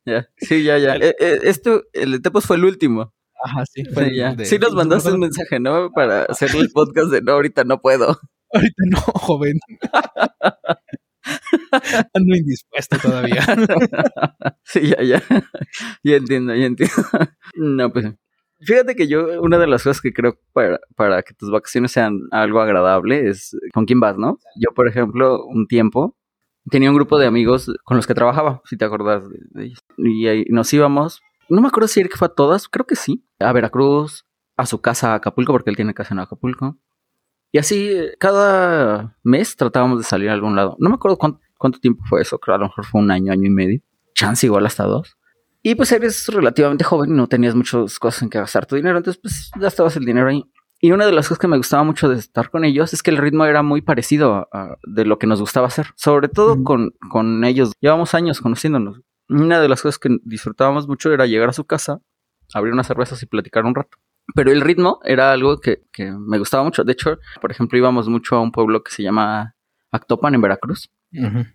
ya, 0.06 0.28
sí, 0.36 0.62
ya, 0.62 0.78
ya. 0.78 0.94
Eh, 0.94 1.14
eh, 1.18 1.40
esto, 1.42 1.82
el 1.92 2.12
de 2.12 2.20
Tepos 2.20 2.46
fue 2.46 2.56
el 2.56 2.64
último. 2.64 3.12
Ajá, 3.42 3.64
sí. 3.66 3.84
Fue 3.84 4.14
ya. 4.14 4.36
sí 4.44 4.58
nos 4.58 4.74
mandaste 4.74 5.10
un 5.10 5.20
mensaje, 5.20 5.58
¿no? 5.58 5.90
Para 5.92 6.24
hacer 6.24 6.54
el 6.54 6.70
podcast 6.70 7.10
de 7.10 7.20
no, 7.20 7.32
ahorita 7.32 7.64
no 7.64 7.80
puedo. 7.80 8.18
Ahorita 8.52 8.82
no, 8.86 9.00
joven. 9.00 9.58
Ando 12.14 12.36
indispuesto 12.36 12.96
todavía. 12.98 13.44
sí, 14.64 14.80
ya, 14.88 15.02
ya. 15.02 15.22
Ya 16.02 16.16
entiendo, 16.16 16.54
ya 16.54 16.66
entiendo. 16.66 16.94
No, 17.54 17.92
pues 17.92 18.14
Fíjate 18.62 18.94
que 18.94 19.08
yo, 19.08 19.40
una 19.40 19.58
de 19.58 19.66
las 19.66 19.82
cosas 19.82 20.02
que 20.02 20.12
creo 20.12 20.38
para, 20.52 21.22
que 21.22 21.32
tus 21.32 21.50
vacaciones 21.50 21.92
sean 21.92 22.20
algo 22.30 22.60
agradable 22.60 23.28
es 23.28 23.56
con 23.72 23.86
quién 23.86 24.00
vas, 24.00 24.18
¿no? 24.18 24.38
Yo, 24.56 24.74
por 24.74 24.86
ejemplo, 24.86 25.44
un 25.46 25.66
tiempo 25.66 26.14
tenía 26.70 26.90
un 26.90 26.96
grupo 26.96 27.18
de 27.18 27.26
amigos 27.26 27.72
con 27.84 27.96
los 27.96 28.06
que 28.06 28.14
trabajaba, 28.14 28.60
si 28.66 28.76
te 28.76 28.84
acuerdas 28.84 29.24
de, 29.30 29.64
ellos. 29.64 29.78
Y 29.96 30.26
ahí 30.26 30.44
nos 30.50 30.72
íbamos, 30.74 31.22
no 31.48 31.62
me 31.62 31.68
acuerdo 31.68 31.88
si 31.88 32.02
que 32.02 32.16
fue 32.16 32.26
a 32.26 32.34
todas, 32.34 32.68
creo 32.68 32.86
que 32.86 32.96
sí, 32.96 33.24
a 33.38 33.50
Veracruz, 33.52 34.26
a 34.58 34.66
su 34.66 34.82
casa 34.82 35.12
a 35.12 35.14
Acapulco, 35.16 35.52
porque 35.52 35.70
él 35.70 35.76
tiene 35.76 35.94
casa 35.94 36.12
en 36.12 36.20
Acapulco. 36.20 36.76
Y 37.52 37.58
así, 37.58 37.96
cada 38.18 39.16
mes 39.22 39.56
tratábamos 39.56 39.98
de 39.98 40.04
salir 40.04 40.30
a 40.30 40.34
algún 40.34 40.54
lado. 40.54 40.76
No 40.78 40.88
me 40.88 40.94
acuerdo 40.94 41.18
cuánto, 41.18 41.40
cuánto 41.58 41.80
tiempo 41.80 42.04
fue 42.08 42.22
eso, 42.22 42.38
creo 42.38 42.54
a 42.54 42.58
lo 42.58 42.66
mejor 42.66 42.84
fue 42.84 43.00
un 43.00 43.10
año, 43.10 43.32
año 43.32 43.46
y 43.46 43.50
medio. 43.50 43.80
Chance 44.14 44.46
igual 44.46 44.66
hasta 44.66 44.84
dos. 44.84 45.16
Y 45.62 45.74
pues 45.74 45.92
eres 45.92 46.26
relativamente 46.28 46.84
joven 46.84 47.10
y 47.10 47.14
no 47.14 47.26
tenías 47.26 47.54
muchas 47.54 47.98
cosas 47.98 48.22
en 48.22 48.30
que 48.30 48.38
gastar 48.38 48.66
tu 48.66 48.76
dinero, 48.76 48.96
entonces 48.96 49.20
pues 49.20 49.50
gastabas 49.56 49.96
el 49.96 50.04
dinero 50.04 50.28
ahí. 50.28 50.44
Y 50.80 50.92
una 50.92 51.04
de 51.04 51.12
las 51.12 51.28
cosas 51.28 51.38
que 51.38 51.48
me 51.48 51.58
gustaba 51.58 51.82
mucho 51.84 52.08
de 52.08 52.16
estar 52.16 52.50
con 52.50 52.64
ellos 52.64 52.94
es 52.94 53.02
que 53.02 53.10
el 53.10 53.18
ritmo 53.18 53.44
era 53.44 53.62
muy 53.62 53.82
parecido 53.82 54.48
a, 54.50 54.78
de 54.84 55.04
lo 55.04 55.18
que 55.18 55.26
nos 55.26 55.40
gustaba 55.40 55.66
hacer, 55.66 55.88
sobre 55.94 56.28
todo 56.28 56.64
con, 56.64 56.94
con 57.10 57.44
ellos. 57.44 57.72
Llevamos 57.80 58.14
años 58.14 58.40
conociéndonos. 58.40 59.02
una 59.28 59.60
de 59.60 59.68
las 59.68 59.82
cosas 59.82 59.98
que 59.98 60.16
disfrutábamos 60.24 60.88
mucho 60.88 61.12
era 61.12 61.26
llegar 61.26 61.50
a 61.50 61.52
su 61.52 61.64
casa, 61.64 62.00
abrir 62.54 62.72
unas 62.72 62.86
cervezas 62.86 63.22
y 63.22 63.26
platicar 63.26 63.66
un 63.66 63.74
rato. 63.74 63.98
Pero 64.34 64.52
el 64.52 64.60
ritmo 64.60 65.00
era 65.04 65.32
algo 65.32 65.60
que, 65.60 65.82
que 65.92 66.10
me 66.12 66.38
gustaba 66.38 66.62
mucho. 66.62 66.84
De 66.84 66.92
hecho, 66.92 67.18
por 67.40 67.50
ejemplo, 67.50 67.76
íbamos 67.78 68.08
mucho 68.08 68.36
a 68.36 68.40
un 68.40 68.52
pueblo 68.52 68.82
que 68.82 68.92
se 68.92 69.02
llama 69.02 69.54
Actopan 69.90 70.34
en 70.34 70.40
Veracruz. 70.42 70.90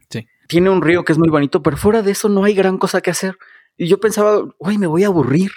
Sí. 0.10 0.28
Tiene 0.47 0.69
un 0.69 0.82
río 0.82 1.04
que 1.06 1.13
es 1.13 1.17
muy 1.17 1.30
bonito, 1.30 1.63
pero 1.63 1.78
fuera 1.78 2.01
de 2.01 2.12
eso 2.12 2.28
no 2.30 2.43
hay 2.43 2.54
gran 2.54 2.78
cosa 2.78 2.99
que 3.01 3.12
hacer. 3.12 3.38
Y 3.78 3.88
yo 3.88 3.99
pensaba, 3.99 4.43
güey, 4.60 4.78
me 4.78 4.88
voy 4.88 5.04
a 5.04 5.08
aburrir. 5.08 5.51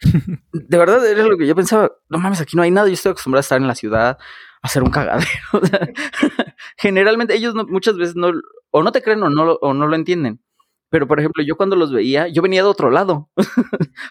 de 0.52 0.78
verdad 0.78 1.06
era 1.06 1.24
lo 1.24 1.36
que 1.36 1.46
yo 1.46 1.54
pensaba, 1.54 1.90
no 2.08 2.18
mames, 2.18 2.40
aquí 2.40 2.56
no 2.56 2.62
hay 2.62 2.70
nada. 2.70 2.86
Yo 2.88 2.94
estoy 2.94 3.10
acostumbrado 3.10 3.40
a 3.40 3.42
estar 3.42 3.60
en 3.60 3.66
la 3.66 3.74
ciudad, 3.74 4.16
a 4.62 4.66
hacer 4.66 4.82
un 4.82 4.90
cagadero. 4.90 5.28
Generalmente 6.78 7.34
ellos 7.34 7.54
no- 7.54 7.66
muchas 7.66 7.96
veces 7.96 8.16
no, 8.16 8.30
o 8.70 8.82
no 8.82 8.92
te 8.92 9.02
creen 9.02 9.22
o 9.22 9.30
no, 9.30 9.52
o 9.54 9.74
no 9.74 9.86
lo 9.86 9.94
entienden. 9.96 10.40
Pero, 10.90 11.06
por 11.06 11.18
ejemplo, 11.20 11.42
yo 11.44 11.56
cuando 11.56 11.76
los 11.76 11.92
veía, 11.92 12.28
yo 12.28 12.42
venía 12.42 12.62
de 12.62 12.68
otro 12.68 12.90
lado. 12.90 13.30
o 13.36 13.42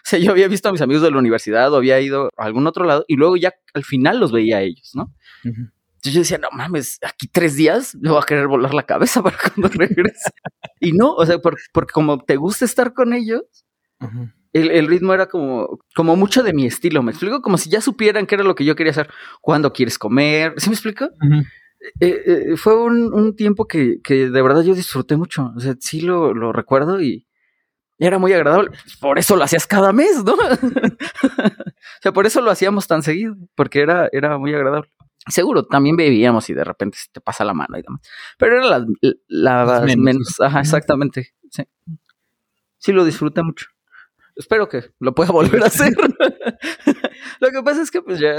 sea, 0.04 0.18
yo 0.18 0.30
había 0.32 0.48
visto 0.48 0.68
a 0.68 0.72
mis 0.72 0.80
amigos 0.80 1.02
de 1.02 1.10
la 1.10 1.18
universidad 1.18 1.72
o 1.72 1.76
había 1.76 2.00
ido 2.00 2.30
a 2.36 2.44
algún 2.44 2.66
otro 2.66 2.84
lado 2.84 3.04
y 3.06 3.16
luego 3.16 3.36
ya 3.36 3.52
al 3.74 3.84
final 3.84 4.18
los 4.18 4.32
veía 4.32 4.58
a 4.58 4.62
ellos, 4.62 4.90
¿no? 4.94 5.14
Entonces 5.44 6.14
yo 6.14 6.20
decía, 6.20 6.38
no 6.38 6.48
mames, 6.52 6.98
aquí 7.02 7.28
tres 7.28 7.56
días 7.56 7.94
me 8.00 8.08
voy 8.10 8.20
a 8.22 8.26
querer 8.26 8.46
volar 8.48 8.72
la 8.72 8.84
cabeza 8.84 9.22
para 9.22 9.36
cuando 9.54 9.68
regrese. 9.68 10.30
y 10.80 10.92
no, 10.92 11.12
o 11.12 11.26
sea, 11.26 11.38
por- 11.38 11.58
porque 11.72 11.92
como 11.92 12.18
te 12.24 12.36
gusta 12.36 12.64
estar 12.64 12.94
con 12.94 13.12
ellos, 13.12 13.42
el, 14.54 14.70
el 14.70 14.86
ritmo 14.88 15.12
era 15.12 15.26
como, 15.26 15.78
como 15.94 16.16
mucho 16.16 16.42
de 16.42 16.54
mi 16.54 16.64
estilo. 16.66 17.02
Me 17.02 17.10
explico, 17.12 17.42
como 17.42 17.58
si 17.58 17.68
ya 17.68 17.82
supieran 17.82 18.26
qué 18.26 18.36
era 18.36 18.44
lo 18.44 18.54
que 18.54 18.64
yo 18.64 18.74
quería 18.76 18.92
hacer. 18.92 19.10
¿Cuándo 19.42 19.72
quieres 19.74 19.98
comer? 19.98 20.54
¿Sí 20.56 20.70
me 20.70 20.74
explico? 20.74 21.08
Eh, 22.00 22.22
eh, 22.26 22.56
fue 22.56 22.76
un, 22.76 23.12
un 23.12 23.34
tiempo 23.34 23.66
que, 23.66 24.00
que 24.02 24.28
de 24.28 24.42
verdad 24.42 24.62
yo 24.62 24.74
disfruté 24.74 25.16
mucho. 25.16 25.52
O 25.56 25.60
sea, 25.60 25.74
sí 25.80 26.02
lo, 26.02 26.34
lo 26.34 26.52
recuerdo 26.52 27.00
y 27.00 27.26
era 27.98 28.18
muy 28.18 28.32
agradable. 28.32 28.70
Por 28.98 29.18
eso 29.18 29.36
lo 29.36 29.44
hacías 29.44 29.66
cada 29.66 29.92
mes, 29.92 30.24
¿no? 30.24 30.32
o 30.34 32.02
sea, 32.02 32.12
por 32.12 32.26
eso 32.26 32.40
lo 32.40 32.50
hacíamos 32.50 32.86
tan 32.86 33.02
seguido, 33.02 33.36
porque 33.54 33.80
era, 33.80 34.08
era 34.12 34.38
muy 34.38 34.54
agradable. 34.54 34.90
Seguro, 35.28 35.66
también 35.66 35.96
bebíamos 35.96 36.48
y 36.48 36.54
de 36.54 36.64
repente 36.64 36.96
se 36.96 37.08
te 37.12 37.20
pasa 37.20 37.44
la 37.44 37.52
mano 37.52 37.78
y 37.78 37.82
demás. 37.82 38.00
Pero 38.38 38.56
era 38.56 38.86
la, 39.28 39.80
menos. 39.82 39.96
menos. 39.98 40.40
Ajá, 40.40 40.60
exactamente. 40.60 41.34
Sí. 41.50 41.64
sí, 42.78 42.92
lo 42.92 43.04
disfruté 43.04 43.42
mucho. 43.42 43.66
Espero 44.34 44.68
que 44.68 44.92
lo 44.98 45.14
pueda 45.14 45.32
volver 45.32 45.62
a 45.62 45.66
hacer. 45.66 45.92
lo 47.40 47.50
que 47.50 47.62
pasa 47.62 47.82
es 47.82 47.90
que 47.90 48.00
pues 48.00 48.18
ya 48.18 48.34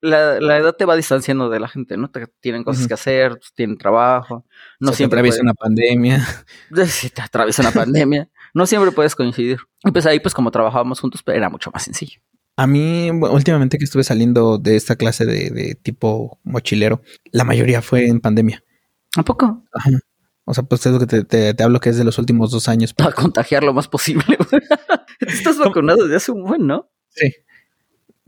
la, 0.00 0.40
la 0.40 0.56
edad 0.58 0.74
te 0.74 0.84
va 0.84 0.96
distanciando 0.96 1.48
de 1.50 1.60
la 1.60 1.68
gente, 1.68 1.96
¿no? 1.96 2.10
Te- 2.10 2.26
tienen 2.40 2.64
cosas 2.64 2.86
que 2.88 2.94
hacer, 2.94 3.38
tienen 3.54 3.76
trabajo, 3.78 4.44
no 4.78 4.88
Se 4.88 4.92
te 4.92 4.96
siempre 4.98 5.16
atraviesa 5.18 5.36
pueden- 5.38 5.46
una 5.46 5.54
pandemia. 5.54 6.26
si 6.86 7.10
te 7.10 7.22
atraviesa 7.22 7.62
una 7.62 7.72
pandemia, 7.72 8.28
no 8.54 8.66
siempre 8.66 8.92
puedes 8.92 9.14
coincidir. 9.14 9.58
Y 9.84 9.90
pues 9.90 10.06
ahí, 10.06 10.20
pues 10.20 10.34
como 10.34 10.50
trabajábamos 10.50 11.00
juntos, 11.00 11.22
era 11.26 11.48
mucho 11.50 11.70
más 11.72 11.82
sencillo. 11.84 12.20
A 12.56 12.66
mí, 12.66 13.10
últimamente 13.10 13.78
que 13.78 13.84
estuve 13.84 14.04
saliendo 14.04 14.58
de 14.58 14.76
esta 14.76 14.96
clase 14.96 15.24
de, 15.24 15.50
de 15.50 15.74
tipo 15.76 16.38
mochilero, 16.44 17.00
la 17.32 17.44
mayoría 17.44 17.80
fue 17.80 18.06
en 18.06 18.20
pandemia. 18.20 18.62
¿A 19.16 19.22
poco? 19.22 19.64
Ajá. 19.72 19.90
O 20.44 20.52
sea, 20.54 20.64
pues 20.64 20.84
es 20.84 20.92
lo 20.92 20.98
que 20.98 21.06
te, 21.06 21.24
te- 21.24 21.54
te 21.54 21.62
hablo 21.62 21.78
que 21.80 21.90
es 21.90 21.96
de 21.96 22.04
los 22.04 22.18
últimos 22.18 22.50
dos 22.50 22.68
años. 22.68 22.92
A 22.98 23.12
contagiar 23.12 23.62
lo 23.62 23.72
más 23.72 23.88
posible. 23.88 24.24
Estás 25.20 25.58
vacunado 25.58 26.02
desde 26.04 26.16
hace 26.16 26.32
un 26.32 26.44
buen, 26.44 26.66
¿no? 26.66 26.90
Sí. 27.10 27.32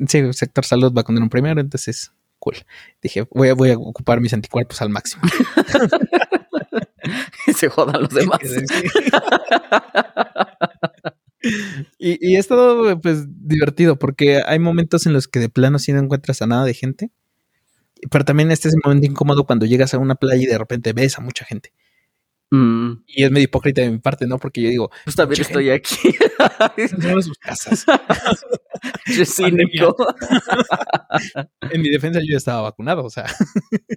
Sí, 0.08 0.32
sector 0.32 0.64
salud 0.64 0.92
vacunaron 0.92 1.28
primero, 1.28 1.60
entonces, 1.60 2.12
cool. 2.38 2.56
Dije, 3.02 3.26
voy 3.30 3.48
a, 3.48 3.54
voy 3.54 3.70
a 3.70 3.76
ocupar 3.76 4.20
mis 4.20 4.32
anticuerpos 4.32 4.80
al 4.82 4.90
máximo. 4.90 5.22
Se 7.54 7.68
jodan 7.68 8.02
los 8.02 8.10
demás. 8.10 8.38
y, 11.98 12.32
y 12.32 12.36
es 12.36 12.48
todo, 12.48 13.00
pues, 13.00 13.26
divertido, 13.28 13.98
porque 13.98 14.42
hay 14.46 14.58
momentos 14.58 15.06
en 15.06 15.12
los 15.12 15.28
que 15.28 15.40
de 15.40 15.48
plano 15.48 15.78
sí 15.78 15.92
no 15.92 16.00
encuentras 16.00 16.42
a 16.42 16.46
nada 16.46 16.64
de 16.64 16.74
gente. 16.74 17.10
Pero 18.10 18.24
también 18.24 18.50
este 18.50 18.68
es 18.68 18.74
el 18.74 18.80
momento 18.84 19.06
incómodo 19.06 19.44
cuando 19.44 19.66
llegas 19.66 19.94
a 19.94 19.98
una 19.98 20.16
playa 20.16 20.42
y 20.42 20.46
de 20.46 20.58
repente 20.58 20.92
ves 20.92 21.18
a 21.18 21.22
mucha 21.22 21.44
gente. 21.44 21.72
Mm, 22.54 23.04
Y 23.06 23.24
es 23.24 23.30
medio 23.30 23.44
hipócrita 23.44 23.80
de 23.80 23.90
mi 23.90 23.98
parte, 23.98 24.26
¿no? 24.26 24.38
Porque 24.38 24.60
yo 24.60 24.68
digo, 24.68 24.90
pues 25.04 25.16
también 25.16 25.40
estoy 25.40 25.70
aquí. 25.70 25.96
"Son 26.88 27.02
en 27.10 27.22
sus 27.22 27.38
casas. 27.38 27.86
Qué 29.06 29.24
cínico. 29.24 29.96
En 31.70 31.80
mi 31.80 31.88
defensa 31.90 32.20
yo 32.26 32.36
estaba 32.36 32.62
vacunado, 32.62 33.04
o 33.04 33.10
sea. 33.10 33.26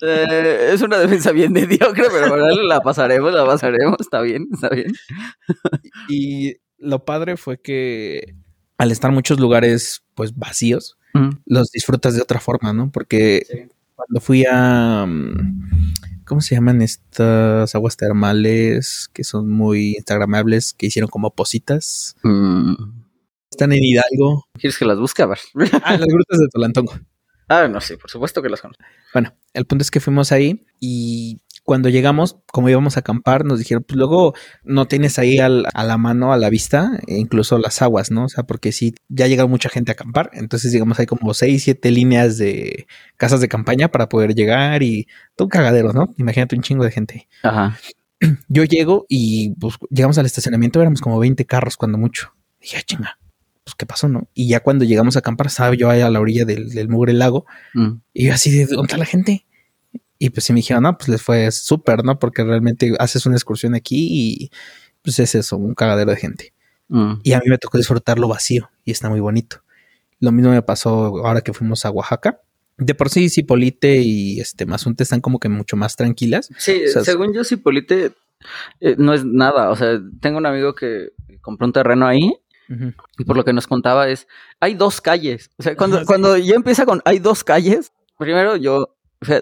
Eh, 0.02 0.70
es 0.74 0.82
una 0.82 0.98
defensa 1.00 1.32
bien 1.32 1.52
mediocre, 1.54 2.06
pero 2.12 2.30
bueno, 2.30 2.62
la 2.64 2.80
pasaremos, 2.82 3.34
la 3.34 3.46
pasaremos. 3.46 3.98
Está 4.00 4.22
bien, 4.22 4.48
está 4.54 4.70
bien. 4.70 4.94
Y 6.08 6.56
lo 6.78 7.04
padre 7.06 7.36
fue 7.38 7.60
que 7.62 8.36
al 8.78 8.92
estar 8.92 9.12
muchos 9.12 9.40
lugares 9.40 10.04
pues 10.14 10.36
vacíos, 10.36 10.98
Mm. 11.14 11.30
los 11.46 11.72
disfrutas 11.72 12.14
de 12.16 12.22
otra 12.22 12.40
forma, 12.42 12.74
¿no? 12.74 12.92
Porque 12.92 13.70
cuando 13.96 14.20
fui 14.20 14.44
a 14.50 15.06
mm, 15.08 15.94
¿cómo 16.26 16.42
se 16.42 16.56
llaman 16.56 16.82
estas 16.82 17.74
aguas 17.76 17.98
termales 17.98 19.10
que 19.14 19.24
son 19.24 19.50
muy 19.50 19.96
instagramables 19.96 20.74
que 20.74 20.88
hicieron 20.88 21.10
como 21.10 21.34
positas? 21.34 22.16
Mm. 22.24 22.74
Están 23.50 23.72
en 23.72 23.84
Hidalgo. 23.84 24.46
¿Quieres 24.60 24.78
que 24.78 24.86
las 24.86 25.00
busque? 25.00 25.24
A 25.24 25.28
ver. 25.28 25.40
Ah, 25.84 25.98
las 25.98 26.08
grutas 26.08 26.40
de 26.40 26.48
Tolantongo. 26.52 26.94
Ah, 27.48 27.68
no, 27.68 27.80
sí, 27.80 27.96
por 27.96 28.10
supuesto 28.10 28.42
que 28.42 28.50
las 28.50 28.60
conozco. 28.60 28.84
Bueno, 29.14 29.32
el 29.54 29.68
punto 29.68 29.84
es 29.84 29.92
que 29.92 30.00
fuimos 30.00 30.32
ahí 30.32 30.66
y 30.80 31.44
cuando 31.66 31.90
llegamos, 31.90 32.38
como 32.54 32.70
íbamos 32.70 32.96
a 32.96 33.02
acampar, 33.02 33.44
nos 33.44 33.60
dijeron, 33.60 33.84
pues 33.86 33.98
luego 33.98 34.34
no 34.64 34.88
tienes 34.88 35.20
ahí 35.20 35.40
al- 35.40 35.66
a 35.74 35.84
la 35.84 35.98
mano, 35.98 36.32
a 36.32 36.38
la 36.38 36.50
vista, 36.50 36.92
e 37.08 37.18
incluso 37.18 37.58
las 37.58 37.82
aguas, 37.82 38.12
¿no? 38.12 38.26
O 38.26 38.30
sea, 38.30 38.44
porque 38.44 38.72
sí, 38.72 38.94
ya 39.10 39.26
llega 39.28 39.46
mucha 39.48 39.68
gente 39.70 39.92
a 39.92 39.94
acampar, 39.94 40.30
entonces 40.34 40.72
digamos 40.72 41.00
hay 41.00 41.08
como 41.08 41.34
seis, 41.34 41.64
siete 41.64 41.90
líneas 41.92 42.38
de 42.38 42.86
casas 43.18 43.42
de 43.42 43.48
campaña 43.50 43.90
para 43.90 44.08
poder 44.10 44.36
llegar 44.36 44.84
y 44.84 45.08
todo 45.36 45.48
un 45.48 45.50
cagadero, 45.50 45.92
¿no? 45.92 46.14
Imagínate 46.18 46.56
un 46.56 46.62
chingo 46.62 46.84
de 46.86 46.92
gente. 46.92 47.28
Ajá. 47.44 47.78
Yo 48.48 48.64
llego 48.64 49.06
y 49.10 49.56
pues 49.60 49.76
llegamos 49.90 50.18
al 50.20 50.26
estacionamiento, 50.26 50.80
éramos 50.80 51.02
como 51.02 51.20
20 51.20 51.46
carros 51.46 51.76
cuando 51.78 51.98
mucho. 51.98 52.34
Dije, 52.62 52.78
"Ah, 52.78 52.84
chinga, 52.86 53.20
pues 53.64 53.74
qué 53.76 53.86
pasó, 53.88 54.08
¿no? 54.08 54.28
Y 54.36 54.48
ya 54.48 54.60
cuando 54.62 54.86
llegamos 54.86 55.16
a 55.16 55.20
acampar, 55.20 55.48
estaba 55.48 55.74
yo 55.74 55.90
ahí 55.90 56.02
a 56.02 56.10
la 56.12 56.20
orilla 56.20 56.46
del, 56.46 56.70
del 56.70 56.88
mugre 56.90 57.14
lago 57.14 57.46
Mm. 57.74 57.94
y 58.14 58.26
yo 58.28 58.34
así 58.34 58.52
de, 58.56 58.68
¿dónde 58.68 58.84
está 58.84 58.98
la 58.98 59.06
gente? 59.06 59.46
Y 60.18 60.30
pues 60.30 60.46
sí 60.46 60.54
me 60.54 60.58
dijeron, 60.58 60.84
no, 60.84 60.98
pues 60.98 61.10
les 61.10 61.22
fue 61.22 61.52
súper, 61.52 62.04
¿no? 62.04 62.20
Porque 62.20 62.44
realmente 62.44 62.94
haces 63.00 63.26
una 63.26 63.36
excursión 63.36 63.76
aquí 63.76 64.08
y 64.10 64.52
pues 65.02 65.20
es 65.20 65.36
eso, 65.36 65.58
un 65.58 65.76
cagadero 65.76 66.12
de 66.12 66.18
gente. 66.18 66.54
Mm. 66.88 67.16
Y 67.24 67.34
a 67.34 67.40
mí 67.40 67.50
me 67.50 67.58
tocó 67.58 67.78
disfrutarlo 67.78 68.28
vacío 68.28 68.70
y 68.84 68.92
está 68.92 69.10
muy 69.10 69.20
bonito. 69.20 69.62
Lo 70.20 70.32
mismo 70.32 70.52
me 70.52 70.62
pasó 70.62 71.26
ahora 71.26 71.42
que 71.42 71.54
fuimos 71.54 71.86
a 71.86 71.92
Oaxaca. 71.92 72.42
De 72.78 72.94
por 72.96 73.10
sí, 73.10 73.30
Cipolite 73.30 73.98
y 73.98 74.40
este 74.40 74.66
Mazunte 74.66 75.04
están 75.04 75.22
como 75.22 75.40
que 75.40 75.50
mucho 75.50 75.78
más 75.78 75.96
tranquilas. 75.96 76.50
Sí, 76.58 76.84
O 76.86 76.92
sea, 76.92 77.04
según 77.04 77.34
yo, 77.34 77.44
Cipolite 77.44 78.14
eh, 78.80 78.96
no 78.98 79.14
es 79.14 79.24
nada. 79.26 79.70
O 79.70 79.76
sea, 79.76 80.00
tengo 80.22 80.38
un 80.38 80.46
amigo 80.46 80.76
que 80.76 81.10
compró 81.42 81.68
un 81.68 81.74
terreno 81.74 82.08
ahí 82.08 82.34
y 83.18 83.24
por 83.26 83.38
lo 83.38 83.46
que 83.46 83.54
nos 83.54 83.68
contaba 83.68 84.10
es, 84.10 84.28
hay 84.60 84.74
dos 84.74 85.02
calles. 85.02 85.52
O 85.58 85.64
sea, 85.64 85.76
cuando, 85.76 86.04
cuando 86.06 86.38
ya 86.38 86.56
empieza 86.56 86.86
con 86.86 87.02
hay 87.06 87.20
dos 87.20 87.44
calles, 87.44 87.92
primero 88.18 88.56
yo, 88.56 88.96
o 89.22 89.26
sea, 89.26 89.42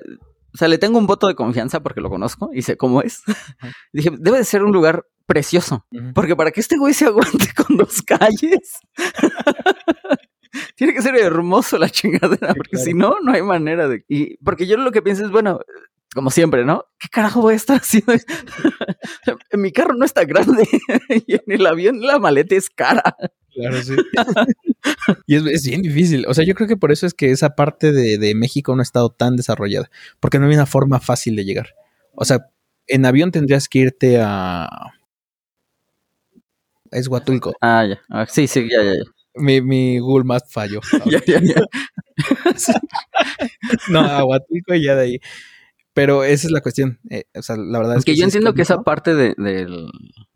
o 0.53 0.57
sea, 0.57 0.67
le 0.67 0.77
tengo 0.77 0.99
un 0.99 1.07
voto 1.07 1.27
de 1.27 1.35
confianza 1.35 1.81
porque 1.81 2.01
lo 2.01 2.09
conozco 2.09 2.51
y 2.53 2.61
sé 2.61 2.77
cómo 2.77 3.01
es. 3.01 3.23
Dije, 3.93 4.11
debe 4.19 4.37
de 4.37 4.43
ser 4.43 4.63
un 4.63 4.71
lugar 4.71 5.05
precioso. 5.25 5.85
Porque 6.13 6.35
para 6.35 6.51
que 6.51 6.59
este 6.59 6.77
güey 6.77 6.93
se 6.93 7.05
aguante 7.05 7.47
con 7.55 7.77
dos 7.77 8.01
calles, 8.01 8.79
tiene 10.75 10.93
que 10.93 11.01
ser 11.01 11.15
hermoso 11.15 11.77
la 11.77 11.89
chingadera, 11.89 12.49
Sí, 12.49 12.57
porque 12.57 12.71
claro. 12.71 12.85
si 12.85 12.93
no, 12.93 13.15
no 13.23 13.31
hay 13.33 13.41
manera 13.41 13.87
de... 13.87 14.05
Y 14.07 14.37
porque 14.43 14.67
yo 14.67 14.77
lo 14.77 14.91
que 14.91 15.01
pienso 15.01 15.25
es, 15.25 15.31
bueno, 15.31 15.59
como 16.13 16.29
siempre, 16.29 16.65
¿no? 16.65 16.85
¿Qué 16.99 17.07
carajo 17.09 17.41
voy 17.41 17.53
a 17.53 17.57
estar 17.57 17.77
haciendo? 17.77 18.13
Mi 19.53 19.71
carro 19.71 19.95
no 19.95 20.05
está 20.05 20.25
grande 20.25 20.67
y 21.09 21.33
en 21.33 21.43
el 21.47 21.65
avión 21.65 22.01
la 22.01 22.19
maleta 22.19 22.55
es 22.55 22.69
cara. 22.69 23.15
Claro, 23.51 23.81
sí. 23.81 23.95
y 25.28 25.36
es, 25.36 25.46
es 25.46 25.65
bien 25.67 25.82
difícil. 25.82 26.26
O 26.28 26.34
sea, 26.34 26.46
yo 26.46 26.56
creo 26.56 26.67
que 26.67 26.78
por 26.78 26.91
eso 26.91 27.06
es 27.06 27.13
que 27.13 27.32
esa 27.32 27.56
parte 27.56 27.91
de, 27.91 28.17
de 28.17 28.36
México 28.36 28.76
no 28.76 28.82
ha 28.82 28.84
estado 28.84 29.10
tan 29.10 29.36
desarrollada. 29.36 29.89
Porque 30.19 30.39
no 30.39 30.48
hay 30.48 30.54
una 30.56 30.65
forma 30.65 31.00
fácil 31.00 31.36
de 31.36 31.46
llegar. 31.46 31.76
O 32.15 32.26
sea, 32.26 32.48
en 32.88 33.06
avión 33.06 33.32
tendrías 33.32 33.67
que 33.69 33.80
irte 33.80 34.19
a. 34.22 34.67
Es 36.91 37.08
Huatulco. 37.08 37.54
Ah, 37.62 37.86
ya. 37.88 38.02
Ah, 38.10 38.26
sí, 38.28 38.48
sí, 38.48 38.67
ya, 38.69 38.84
ya, 38.84 38.93
ya. 38.93 39.04
Mi, 39.36 39.62
mi 39.62 39.98
Google 40.00 40.26
Maps 40.26 40.52
falló. 40.52 40.80
Ya, 41.10 41.22
ya, 41.26 41.41
ya. 41.41 41.62
no, 43.89 44.00
a 44.02 44.24
Huatulco 44.26 44.74
y 44.76 44.84
ya 44.84 44.96
de 44.96 45.02
ahí. 45.04 45.19
Pero 45.93 46.24
esa 46.24 46.48
es 46.48 46.52
la 46.52 46.62
cuestión. 46.62 47.00
Eh, 47.10 47.26
o 47.36 47.41
sea, 47.41 47.56
la 47.58 47.80
verdad 47.80 47.98
es 47.98 48.06
que 48.06 48.13
que. 48.13 48.17
yo 48.17 48.24
sí 48.24 48.30
es 48.30 48.36
entiendo 48.36 48.54
que 48.54 48.63
esa 48.63 48.82
parte 48.84 49.13
de- 49.15 49.36
del, 49.38 49.89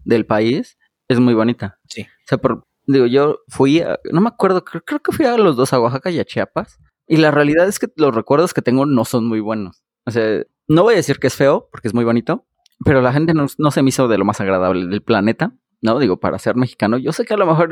del 0.04 0.26
país 0.26 0.78
es 1.08 1.20
muy 1.20 1.34
bonita. 1.34 1.80
Sí. 1.90 2.02
O 2.04 2.28
sea, 2.28 2.38
por, 2.38 2.67
digo, 2.88 3.06
yo 3.06 3.40
fui, 3.48 3.82
a- 3.82 4.00
no 4.12 4.22
me 4.22 4.30
acuerdo, 4.30 4.64
creo, 4.66 4.84
creo 4.84 5.00
que 5.02 5.12
fui 5.12 5.26
a 5.26 5.38
los 5.38 5.56
dos, 5.56 5.74
a 5.74 5.80
Oaxaca 5.80 6.10
y 6.10 6.20
a 6.20 6.26
Chiapas. 6.26 6.80
Y 7.08 7.18
la 7.18 7.32
realidad 7.32 7.68
es 7.68 7.80
que 7.80 7.88
los 7.96 8.14
recuerdos 8.14 8.54
que 8.54 8.62
tengo 8.62 8.86
no 8.86 9.06
son 9.06 9.26
muy 9.28 9.40
buenos. 9.40 9.84
O 10.06 10.12
sea, 10.12 10.44
no 10.68 10.84
voy 10.84 10.96
a 10.96 10.98
decir 10.98 11.20
que 11.20 11.28
es 11.28 11.36
feo, 11.36 11.70
porque 11.72 11.88
es 11.88 11.94
muy 11.94 12.04
bonito, 12.04 12.46
pero 12.84 13.02
la 13.02 13.14
gente 13.14 13.34
no, 13.34 13.46
no 13.58 13.72
se 13.72 13.82
me 13.82 13.90
hizo 13.90 14.08
de 14.08 14.18
lo 14.18 14.26
más 14.26 14.42
agradable 14.42 14.88
del 14.88 15.04
planeta. 15.04 15.54
¿no? 15.82 16.00
Digo, 16.00 16.20
para 16.20 16.40
ser 16.40 16.56
mexicano, 16.56 16.98
yo 16.98 17.12
sé 17.12 17.26
que 17.26 17.34
a 17.34 17.38
lo 17.38 17.46
mejor 17.46 17.70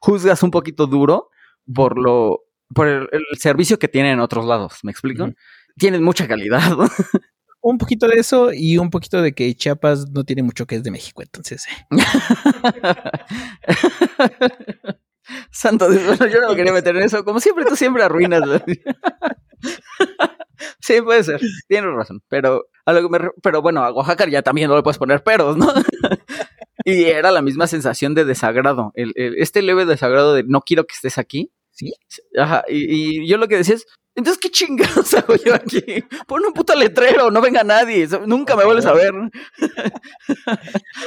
juzgas 0.00 0.42
un 0.42 0.50
poquito 0.50 0.86
duro 0.86 1.30
por 1.72 1.98
lo, 1.98 2.44
por 2.74 2.86
el, 2.88 3.08
servicio 3.38 3.78
que 3.78 3.88
tienen 3.88 4.12
en 4.12 4.20
otros 4.20 4.44
lados, 4.44 4.80
¿me 4.82 4.90
explico? 4.90 5.28
Tienen 5.76 6.02
mucha 6.02 6.28
calidad. 6.28 6.60
un 7.60 7.78
poquito 7.78 8.06
de 8.06 8.16
eso 8.16 8.52
y 8.52 8.78
un 8.78 8.90
poquito 8.90 9.22
de 9.22 9.32
que 9.32 9.54
Chiapas 9.54 10.10
no 10.10 10.24
tiene 10.24 10.42
mucho 10.42 10.66
que 10.66 10.76
es 10.76 10.82
de 10.82 10.90
México, 10.90 11.22
entonces. 11.22 11.66
Eh. 11.66 11.86
Santo 15.50 15.90
Dios, 15.90 16.18
yo 16.18 16.40
no 16.40 16.50
me 16.50 16.56
quería 16.56 16.72
meter 16.72 16.96
en 16.96 17.02
eso. 17.02 17.24
Como 17.24 17.40
siempre, 17.40 17.64
tú 17.64 17.76
siempre 17.76 18.02
arruinas. 18.02 18.42
sí, 20.80 21.02
puede 21.02 21.24
ser. 21.24 21.40
Tienes 21.68 21.92
razón. 21.92 22.22
Pero, 22.28 22.66
a 22.84 22.92
lo 22.92 23.02
que 23.02 23.08
me, 23.08 23.30
pero 23.42 23.62
bueno, 23.62 23.82
a 23.82 23.92
Oaxaca 23.92 24.28
ya 24.28 24.42
también 24.42 24.68
no 24.68 24.76
le 24.76 24.82
puedes 24.82 24.98
poner 24.98 25.22
peros, 25.22 25.56
¿no? 25.56 25.66
y 26.84 27.04
era 27.04 27.32
la 27.32 27.42
misma 27.42 27.66
sensación 27.66 28.14
de 28.14 28.24
desagrado. 28.24 28.92
El, 28.94 29.12
este 29.16 29.62
leve 29.62 29.86
desagrado 29.86 30.34
de 30.34 30.44
no 30.44 30.60
quiero 30.60 30.86
que 30.86 30.94
estés 30.94 31.18
aquí. 31.18 31.52
Sí. 31.72 31.92
Ajá. 32.38 32.64
Y, 32.68 33.22
y 33.22 33.28
yo 33.28 33.36
lo 33.36 33.48
que 33.48 33.56
decía 33.56 33.74
es, 33.74 33.86
entonces, 34.16 34.38
¿qué 34.40 34.50
chingados 34.50 35.12
hago 35.14 35.36
yo 35.36 35.54
aquí? 35.54 36.02
Pon 36.26 36.44
un 36.44 36.52
puto 36.54 36.74
letrero, 36.74 37.30
no 37.30 37.40
venga 37.42 37.62
nadie, 37.62 38.08
nunca 38.26 38.56
me 38.56 38.64
vuelves 38.64 38.86
a 38.86 38.92
ver. 38.92 39.14
o 39.14 39.30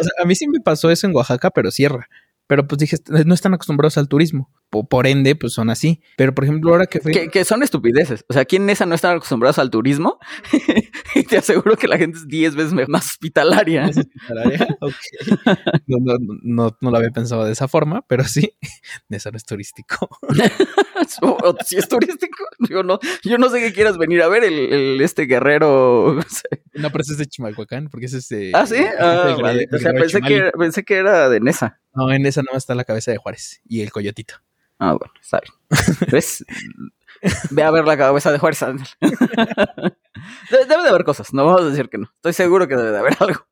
sea, 0.04 0.12
a 0.22 0.26
mí 0.26 0.36
sí 0.36 0.48
me 0.48 0.60
pasó 0.62 0.92
eso 0.92 1.08
en 1.08 1.16
Oaxaca, 1.16 1.50
pero 1.50 1.72
cierra. 1.72 2.08
Pero 2.50 2.66
pues 2.66 2.80
dije, 2.80 2.98
no 3.28 3.36
están 3.36 3.54
acostumbrados 3.54 4.00
al 4.00 4.08
turismo. 4.08 4.52
Por, 4.72 5.06
ende, 5.06 5.36
pues 5.36 5.54
son 5.54 5.70
así. 5.70 6.02
Pero 6.18 6.34
por 6.34 6.46
ejemplo, 6.46 6.72
ahora 6.72 6.88
que 6.88 7.00
fui. 7.00 7.12
Que, 7.12 7.46
son 7.46 7.62
estupideces. 7.62 8.26
O 8.28 8.34
sea, 8.34 8.42
aquí 8.42 8.56
en 8.56 8.68
esa 8.72 8.88
no 8.88 8.96
están 8.96 9.16
acostumbrados 9.16 9.60
al 9.60 9.70
turismo. 9.70 10.18
y 11.16 11.24
te 11.24 11.38
aseguro 11.38 11.78
que 11.78 11.88
la 11.88 12.00
gente 12.00 12.18
es 12.18 12.28
10 12.28 12.56
veces 12.56 12.74
más 12.88 13.06
hospitalaria. 13.06 13.92
Ok. 14.82 14.94
No, 15.88 16.18
no, 16.42 16.78
no, 16.80 16.92
lo 16.92 16.98
había 16.98 17.10
pensado 17.10 17.44
de 17.44 17.52
esa 17.52 17.68
forma, 17.68 18.04
pero 18.08 18.24
sí. 18.24 18.54
Eso 19.10 19.30
no 19.30 19.38
es 19.38 19.46
turístico. 19.46 20.10
si 21.66 21.78
es 21.78 21.88
turístico. 21.88 22.46
Yo 22.68 22.82
no, 22.82 23.00
yo 23.24 23.38
no 23.38 23.50
sé 23.50 23.60
qué 23.60 23.74
quieras 23.74 23.98
venir 23.98 24.22
a 24.22 24.28
ver, 24.28 24.44
el, 24.44 25.00
este 25.02 25.26
guerrero. 25.26 26.20
No, 26.74 26.90
pero 26.90 27.02
ese 27.02 27.12
es 27.14 27.18
de 27.20 27.26
Chimalhuacán, 27.28 27.90
porque 27.90 28.08
ese 28.08 28.18
es 28.18 28.30
de. 28.30 28.52
Ah, 28.56 28.66
sí. 28.66 28.84
Ah, 29.00 29.36
o 29.72 29.78
sea, 29.78 29.94
pensé 29.94 30.22
que, 30.22 30.52
pensé 30.58 30.84
que 30.84 30.96
era 30.96 31.30
de 31.30 31.40
Nesa. 31.42 31.80
No, 32.00 32.12
en 32.14 32.26
esa 32.26 32.42
no 32.42 32.58
está 32.58 32.76
la 32.76 32.86
cabeza 32.86 33.12
de 33.12 33.18
Juárez 33.18 33.60
y 33.66 33.82
el 33.82 33.92
coyotito. 33.92 34.36
Ah, 34.78 34.94
bueno, 34.94 35.14
está 35.22 35.42
bien. 35.42 35.54
¿Ves? 36.10 36.46
Ve 37.52 37.64
a 37.64 37.72
ver 37.72 37.86
la 37.86 37.98
cabeza 37.98 38.32
de 38.32 38.40
Juárez. 38.40 38.62
debe 39.02 40.66
de 40.66 40.90
haber 40.90 41.04
cosas, 41.04 41.34
no 41.34 41.46
vamos 41.46 41.64
a 41.64 41.66
decir 41.66 41.90
que 41.90 41.98
no. 41.98 42.10
Estoy 42.16 42.32
seguro 42.32 42.70
que 42.70 42.78
debe 42.78 42.92
de 42.92 43.00
haber 43.00 43.18
algo. 43.20 43.46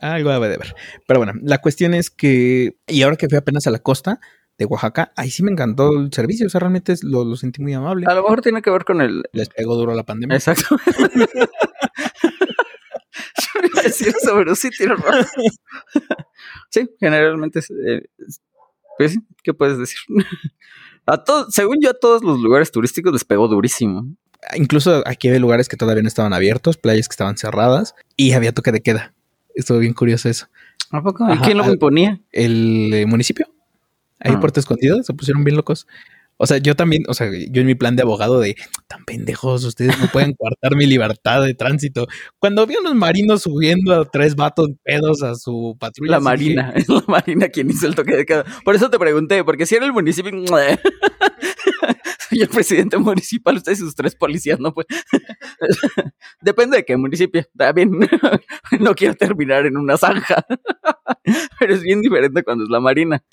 algo 0.00 0.30
debe 0.30 0.48
de 0.48 0.54
haber. 0.54 0.76
Pero 1.04 1.18
bueno, 1.18 1.32
la 1.42 1.58
cuestión 1.58 1.94
es 1.94 2.10
que, 2.10 2.78
y 2.86 3.02
ahora 3.02 3.16
que 3.16 3.28
fui 3.28 3.36
apenas 3.38 3.66
a 3.66 3.72
la 3.72 3.80
costa 3.80 4.20
de 4.56 4.64
Oaxaca, 4.66 5.12
ahí 5.16 5.30
sí 5.30 5.42
me 5.42 5.50
encantó 5.50 5.90
el 5.98 6.12
servicio, 6.12 6.46
o 6.46 6.50
sea, 6.50 6.60
realmente 6.60 6.94
lo, 7.02 7.24
lo 7.24 7.34
sentí 7.34 7.60
muy 7.60 7.74
amable. 7.74 8.06
A 8.08 8.14
lo 8.14 8.22
mejor 8.22 8.40
tiene 8.40 8.62
que 8.62 8.70
ver 8.70 8.84
con 8.84 9.00
el... 9.00 9.24
Les 9.32 9.48
pegó 9.48 9.74
duro 9.74 9.96
la 9.96 10.04
pandemia. 10.04 10.36
Exacto. 10.36 10.76
Yo 13.40 13.60
iba 13.64 13.80
a 13.80 13.82
decir 13.82 14.08
eso, 14.08 14.34
pero 14.36 14.54
sí 14.54 14.70
tiene 14.70 14.94
razón. 14.94 15.26
Sí, 16.70 16.88
generalmente, 16.98 17.60
eh, 17.86 18.02
pues, 18.98 19.18
¿qué 19.42 19.54
puedes 19.54 19.78
decir? 19.78 19.98
a 21.06 21.22
todos, 21.24 21.54
según 21.54 21.78
yo, 21.80 21.90
a 21.90 21.94
todos 21.94 22.22
los 22.22 22.40
lugares 22.40 22.70
turísticos 22.70 23.12
les 23.12 23.24
pegó 23.24 23.48
durísimo. 23.48 24.06
Incluso 24.54 25.02
aquí 25.06 25.28
había 25.28 25.40
lugares 25.40 25.68
que 25.68 25.76
todavía 25.76 26.02
no 26.02 26.08
estaban 26.08 26.32
abiertos, 26.32 26.76
playas 26.76 27.08
que 27.08 27.12
estaban 27.12 27.36
cerradas 27.36 27.94
y 28.16 28.32
había 28.32 28.52
toque 28.52 28.72
de 28.72 28.80
queda. 28.80 29.14
Estuvo 29.54 29.78
bien 29.78 29.94
curioso 29.94 30.28
eso. 30.28 30.46
¿A 30.90 31.02
poco? 31.02 31.26
¿Y 31.32 31.38
quién 31.38 31.58
lo 31.58 31.70
imponía? 31.70 32.20
El 32.30 32.92
eh, 32.94 33.06
municipio. 33.06 33.46
Ahí 34.20 34.32
ah. 34.34 34.40
Puerto 34.40 34.60
Escondido 34.60 35.02
se 35.02 35.12
pusieron 35.12 35.44
bien 35.44 35.56
locos. 35.56 35.86
O 36.38 36.46
sea, 36.46 36.58
yo 36.58 36.76
también, 36.76 37.02
o 37.08 37.14
sea, 37.14 37.28
yo 37.50 37.60
en 37.60 37.66
mi 37.66 37.74
plan 37.74 37.96
de 37.96 38.02
abogado 38.02 38.38
de 38.38 38.56
tan 38.86 39.04
pendejos, 39.04 39.64
ustedes 39.64 39.98
no 39.98 40.06
pueden 40.06 40.34
coartar 40.34 40.76
mi 40.76 40.86
libertad 40.86 41.44
de 41.44 41.54
tránsito. 41.54 42.06
Cuando 42.38 42.64
vi 42.64 42.76
a 42.76 42.80
unos 42.80 42.94
marinos 42.94 43.42
subiendo 43.42 43.92
a 43.92 44.04
tres 44.04 44.36
vatos 44.36 44.68
pedos 44.84 45.24
a 45.24 45.34
su 45.34 45.76
patrulla. 45.80 46.12
La 46.12 46.20
marina, 46.20 46.72
es 46.76 46.88
la 46.88 47.02
marina 47.08 47.48
quien 47.48 47.68
hizo 47.70 47.88
el 47.88 47.96
toque 47.96 48.14
de 48.14 48.24
queda. 48.24 48.44
Por 48.64 48.76
eso 48.76 48.88
te 48.88 48.98
pregunté, 49.00 49.42
porque 49.42 49.66
si 49.66 49.74
era 49.74 49.84
el 49.84 49.92
municipio, 49.92 50.30
soy 52.28 52.40
el 52.40 52.48
presidente 52.48 52.98
municipal, 52.98 53.56
ustedes 53.56 53.80
y 53.80 53.82
sus 53.82 53.96
tres 53.96 54.14
policías, 54.14 54.60
no 54.60 54.72
pues. 54.72 54.86
Depende 56.40 56.76
de 56.76 56.84
qué 56.84 56.96
municipio. 56.96 57.44
También 57.56 57.98
no 58.78 58.94
quiero 58.94 59.14
terminar 59.14 59.66
en 59.66 59.76
una 59.76 59.96
zanja. 59.96 60.46
Pero 61.58 61.74
es 61.74 61.82
bien 61.82 62.00
diferente 62.00 62.44
cuando 62.44 62.62
es 62.62 62.70
la 62.70 62.78
marina. 62.78 63.24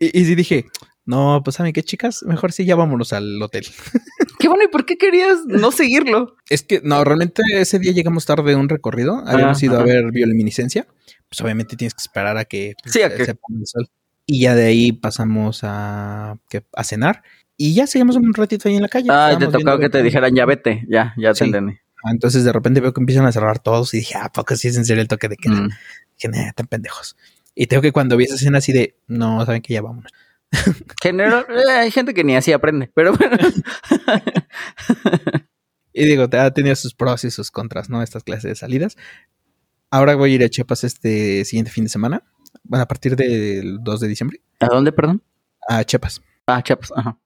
Y, 0.00 0.18
y 0.18 0.24
sí 0.24 0.34
dije, 0.34 0.66
no, 1.06 1.42
pues 1.44 1.56
saben 1.56 1.72
qué, 1.72 1.82
chicas, 1.82 2.22
mejor 2.22 2.52
sí 2.52 2.64
ya 2.64 2.76
vámonos 2.76 3.12
al 3.12 3.40
hotel. 3.42 3.66
Qué 4.38 4.48
bueno, 4.48 4.64
¿y 4.64 4.68
por 4.68 4.84
qué 4.84 4.98
querías 4.98 5.46
no 5.46 5.70
seguirlo? 5.70 6.36
Es 6.50 6.62
que 6.62 6.80
no, 6.82 7.02
realmente 7.02 7.42
ese 7.54 7.78
día 7.78 7.92
llegamos 7.92 8.26
tarde 8.26 8.50
de 8.50 8.56
un 8.56 8.68
recorrido, 8.68 9.22
habíamos 9.26 9.62
ido 9.62 9.78
a 9.78 9.82
ver 9.82 10.10
bioluminiscencia, 10.10 10.86
pues 11.28 11.40
obviamente 11.40 11.76
tienes 11.76 11.94
que 11.94 12.02
esperar 12.02 12.36
a 12.36 12.44
que, 12.44 12.74
pues, 12.82 12.92
se 12.92 13.34
ponga 13.34 13.60
el 13.60 13.66
sol. 13.66 13.88
Y 14.26 14.40
ya 14.40 14.54
de 14.54 14.66
ahí 14.66 14.92
pasamos 14.92 15.60
a, 15.62 16.36
a 16.72 16.84
cenar 16.84 17.22
y 17.56 17.74
ya 17.74 17.86
seguimos 17.86 18.16
un 18.16 18.34
ratito 18.34 18.68
ahí 18.68 18.76
en 18.76 18.82
la 18.82 18.88
calle. 18.88 19.08
Ah, 19.10 19.36
te 19.38 19.46
tocaba 19.46 19.78
que 19.78 19.88
te 19.88 20.02
dijeran 20.02 20.34
ya 20.34 20.44
vete, 20.44 20.84
ya, 20.88 21.14
ya 21.16 21.32
te 21.32 21.44
entendí. 21.44 21.74
Ah, 22.04 22.10
entonces 22.10 22.44
de 22.44 22.52
repente 22.52 22.80
veo 22.80 22.92
que 22.92 23.00
empiezan 23.00 23.24
a 23.26 23.32
cerrar 23.32 23.60
todos 23.60 23.94
y 23.94 23.98
dije, 23.98 24.14
ah, 24.16 24.30
poco 24.32 24.56
sí 24.56 24.68
es 24.68 24.76
en 24.76 24.84
serio 24.84 25.02
el 25.02 25.08
toque 25.08 25.28
de 25.28 25.36
queda. 25.36 25.54
Mm. 25.54 25.70
Dije, 26.16 26.28
nah, 26.28 26.52
tan 26.52 26.66
pendejos. 26.66 27.16
Y 27.54 27.66
tengo 27.66 27.80
que 27.82 27.92
cuando 27.92 28.16
vi 28.16 28.24
esa 28.24 28.34
escena 28.34 28.58
así 28.58 28.72
de, 28.72 28.96
no, 29.06 29.44
saben 29.46 29.62
que 29.62 29.72
ya 29.72 29.80
vámonos. 29.82 30.12
General, 31.02 31.46
eh, 31.48 31.70
hay 31.70 31.90
gente 31.90 32.14
que 32.14 32.24
ni 32.24 32.36
así 32.36 32.52
aprende, 32.52 32.90
pero 32.94 33.14
bueno. 33.14 33.36
y 35.92 36.06
digo, 36.06 36.26
ha 36.30 36.50
tenido 36.50 36.76
sus 36.76 36.94
pros 36.94 37.24
y 37.24 37.30
sus 37.30 37.50
contras, 37.50 37.90
¿no? 37.90 38.02
Estas 38.02 38.24
clases 38.24 38.44
de 38.44 38.54
salidas. 38.54 38.96
Ahora 39.90 40.16
voy 40.16 40.32
a 40.32 40.34
ir 40.34 40.44
a 40.44 40.48
Chiapas 40.48 40.84
este 40.84 41.44
siguiente 41.44 41.70
fin 41.70 41.84
de 41.84 41.90
semana. 41.90 42.22
Bueno, 42.62 42.82
a 42.82 42.88
partir 42.88 43.16
del 43.16 43.78
2 43.82 44.00
de 44.00 44.08
diciembre. 44.08 44.40
¿A 44.60 44.66
dónde, 44.66 44.92
perdón? 44.92 45.22
A 45.68 45.84
Chiapas. 45.84 46.22
A 46.46 46.62
Chiapas, 46.62 46.92
ajá. 46.96 47.18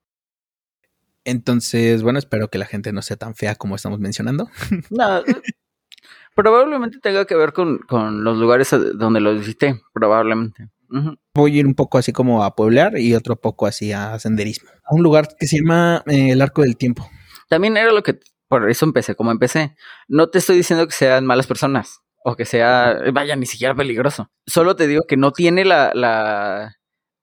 Entonces, 1.24 2.02
bueno, 2.02 2.18
espero 2.18 2.48
que 2.48 2.58
la 2.58 2.66
gente 2.66 2.92
no 2.92 3.02
sea 3.02 3.16
tan 3.16 3.34
fea 3.34 3.54
como 3.54 3.76
estamos 3.76 3.98
mencionando. 3.98 4.48
No, 4.90 5.22
probablemente 6.34 7.00
tenga 7.00 7.24
que 7.24 7.34
ver 7.34 7.52
con, 7.52 7.78
con 7.78 8.22
los 8.22 8.38
lugares 8.38 8.70
donde 8.94 9.20
lo 9.20 9.34
visité, 9.34 9.80
probablemente. 9.92 10.68
Voy 11.34 11.56
a 11.56 11.60
ir 11.60 11.66
un 11.66 11.74
poco 11.74 11.98
así 11.98 12.12
como 12.12 12.42
a 12.42 12.54
pueblear 12.54 12.98
y 12.98 13.14
otro 13.14 13.36
poco 13.36 13.66
así 13.66 13.92
a 13.92 14.18
senderismo. 14.18 14.70
A 14.84 14.94
un 14.94 15.02
lugar 15.02 15.28
que 15.38 15.46
se 15.46 15.58
llama 15.58 16.02
eh, 16.06 16.30
el 16.30 16.42
Arco 16.42 16.62
del 16.62 16.76
Tiempo. 16.76 17.08
También 17.48 17.76
era 17.76 17.92
lo 17.92 18.02
que, 18.02 18.18
por 18.48 18.68
eso 18.70 18.84
empecé 18.84 19.14
como 19.14 19.30
empecé. 19.30 19.74
No 20.08 20.30
te 20.30 20.38
estoy 20.38 20.56
diciendo 20.56 20.86
que 20.86 20.92
sean 20.92 21.26
malas 21.26 21.46
personas 21.46 22.00
o 22.24 22.36
que 22.36 22.44
sea, 22.44 22.98
vaya, 23.12 23.36
ni 23.36 23.46
siquiera 23.46 23.74
peligroso. 23.74 24.30
Solo 24.46 24.76
te 24.76 24.86
digo 24.86 25.02
que 25.08 25.16
no 25.16 25.32
tiene 25.32 25.64
la, 25.64 25.92
la... 25.94 26.76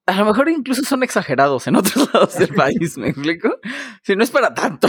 A 0.07 0.17
lo 0.17 0.25
mejor 0.25 0.49
incluso 0.49 0.83
son 0.83 1.03
exagerados 1.03 1.67
en 1.67 1.75
otros 1.75 2.09
lados 2.13 2.37
del 2.37 2.53
país, 2.53 2.97
¿me 2.97 3.09
explico? 3.09 3.59
Si 4.03 4.15
no 4.15 4.23
es 4.23 4.31
para 4.31 4.53
tanto. 4.53 4.87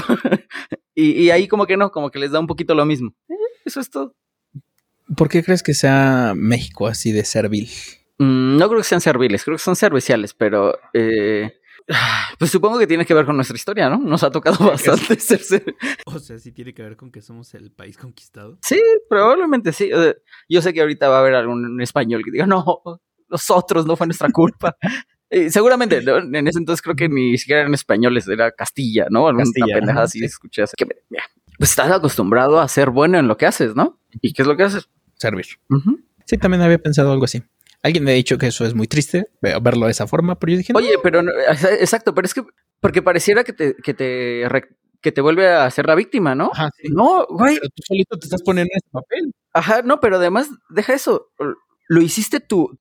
y, 0.94 1.22
y, 1.22 1.30
ahí 1.30 1.48
como 1.48 1.66
que 1.66 1.76
no, 1.76 1.90
como 1.90 2.10
que 2.10 2.18
les 2.18 2.30
da 2.30 2.40
un 2.40 2.46
poquito 2.46 2.74
lo 2.74 2.86
mismo. 2.86 3.14
Eh, 3.28 3.34
eso 3.64 3.80
es 3.80 3.90
todo. 3.90 4.14
¿Por 5.16 5.28
qué 5.28 5.42
crees 5.42 5.62
que 5.62 5.74
sea 5.74 6.32
México 6.34 6.86
así 6.86 7.12
de 7.12 7.24
servil? 7.24 7.68
Mm, 8.18 8.56
no 8.56 8.68
creo 8.68 8.80
que 8.80 8.88
sean 8.88 9.00
serviles, 9.00 9.44
creo 9.44 9.56
que 9.56 9.62
son 9.62 9.76
serviciales, 9.76 10.34
pero 10.34 10.78
eh, 10.92 11.60
pues 12.38 12.50
supongo 12.50 12.78
que 12.78 12.86
tiene 12.86 13.04
que 13.04 13.14
ver 13.14 13.26
con 13.26 13.36
nuestra 13.36 13.56
historia, 13.56 13.88
¿no? 13.88 13.98
Nos 13.98 14.22
ha 14.22 14.30
tocado 14.30 14.70
bastante 14.70 15.16
ser, 15.20 15.74
O 16.06 16.18
sea, 16.18 16.38
sí 16.38 16.52
tiene 16.52 16.72
que 16.74 16.82
ver 16.82 16.96
con 16.96 17.10
que 17.10 17.20
somos 17.20 17.54
el 17.54 17.70
país 17.70 17.96
conquistado. 17.96 18.58
Sí, 18.62 18.80
probablemente 19.08 19.72
sí. 19.72 19.90
yo 20.48 20.62
sé 20.62 20.72
que 20.72 20.80
ahorita 20.80 21.08
va 21.08 21.18
a 21.18 21.20
haber 21.20 21.34
algún 21.34 21.80
español 21.80 22.22
que 22.24 22.30
diga, 22.30 22.46
no, 22.46 22.64
nosotros 23.28 23.86
no 23.86 23.96
fue 23.96 24.06
nuestra 24.06 24.30
culpa. 24.30 24.76
seguramente, 25.50 25.98
en 25.98 26.48
ese 26.48 26.58
entonces 26.58 26.82
creo 26.82 26.96
que 26.96 27.08
ni 27.08 27.36
siquiera 27.36 27.62
eran 27.62 27.74
españoles, 27.74 28.26
era 28.28 28.50
Castilla, 28.52 29.06
¿no? 29.10 29.26
Alguna 29.26 29.44
Castilla, 29.44 29.74
pendejada 29.74 30.04
así 30.04 30.24
escuché. 30.24 30.62
Así 30.62 30.74
que, 30.76 30.86
pues 31.58 31.70
estás 31.70 31.90
acostumbrado 31.90 32.60
a 32.60 32.68
ser 32.68 32.90
bueno 32.90 33.18
en 33.18 33.28
lo 33.28 33.36
que 33.36 33.46
haces, 33.46 33.74
¿no? 33.74 33.98
¿Y 34.20 34.32
qué 34.32 34.42
es 34.42 34.48
lo 34.48 34.56
que 34.56 34.64
haces? 34.64 34.88
Servir. 35.14 35.46
Sí, 36.26 36.36
también 36.36 36.62
había 36.62 36.78
pensado 36.78 37.12
algo 37.12 37.24
así. 37.24 37.42
Alguien 37.86 38.02
me 38.02 38.10
ha 38.10 38.14
dicho 38.14 38.36
que 38.36 38.48
eso 38.48 38.66
es 38.66 38.74
muy 38.74 38.88
triste, 38.88 39.28
verlo 39.40 39.86
de 39.86 39.92
esa 39.92 40.08
forma, 40.08 40.36
pero 40.36 40.50
yo 40.50 40.58
dije... 40.58 40.72
Oye, 40.74 40.94
pero 41.04 41.20
exacto, 41.78 42.12
pero 42.14 42.26
es 42.26 42.34
que 42.34 42.42
porque 42.80 43.00
pareciera 43.00 43.44
que 43.44 43.52
te, 43.52 43.76
que 43.76 43.94
te, 43.94 44.42
que 45.00 45.12
te 45.12 45.20
vuelve 45.20 45.48
a 45.48 45.70
ser 45.70 45.86
la 45.86 45.94
víctima, 45.94 46.34
¿no? 46.34 46.50
Ajá, 46.52 46.68
No, 46.90 47.28
güey. 47.28 47.54
Pero 47.54 47.68
tú 47.68 47.82
solito 47.86 48.18
te 48.18 48.26
estás 48.26 48.42
poniendo 48.42 48.72
en 48.72 48.78
ese 48.78 48.90
papel. 48.90 49.32
Ajá, 49.52 49.82
no, 49.82 50.00
pero 50.00 50.16
además, 50.16 50.48
deja 50.68 50.94
eso. 50.94 51.28
Lo 51.86 52.02
hiciste 52.02 52.40
tú. 52.40 52.76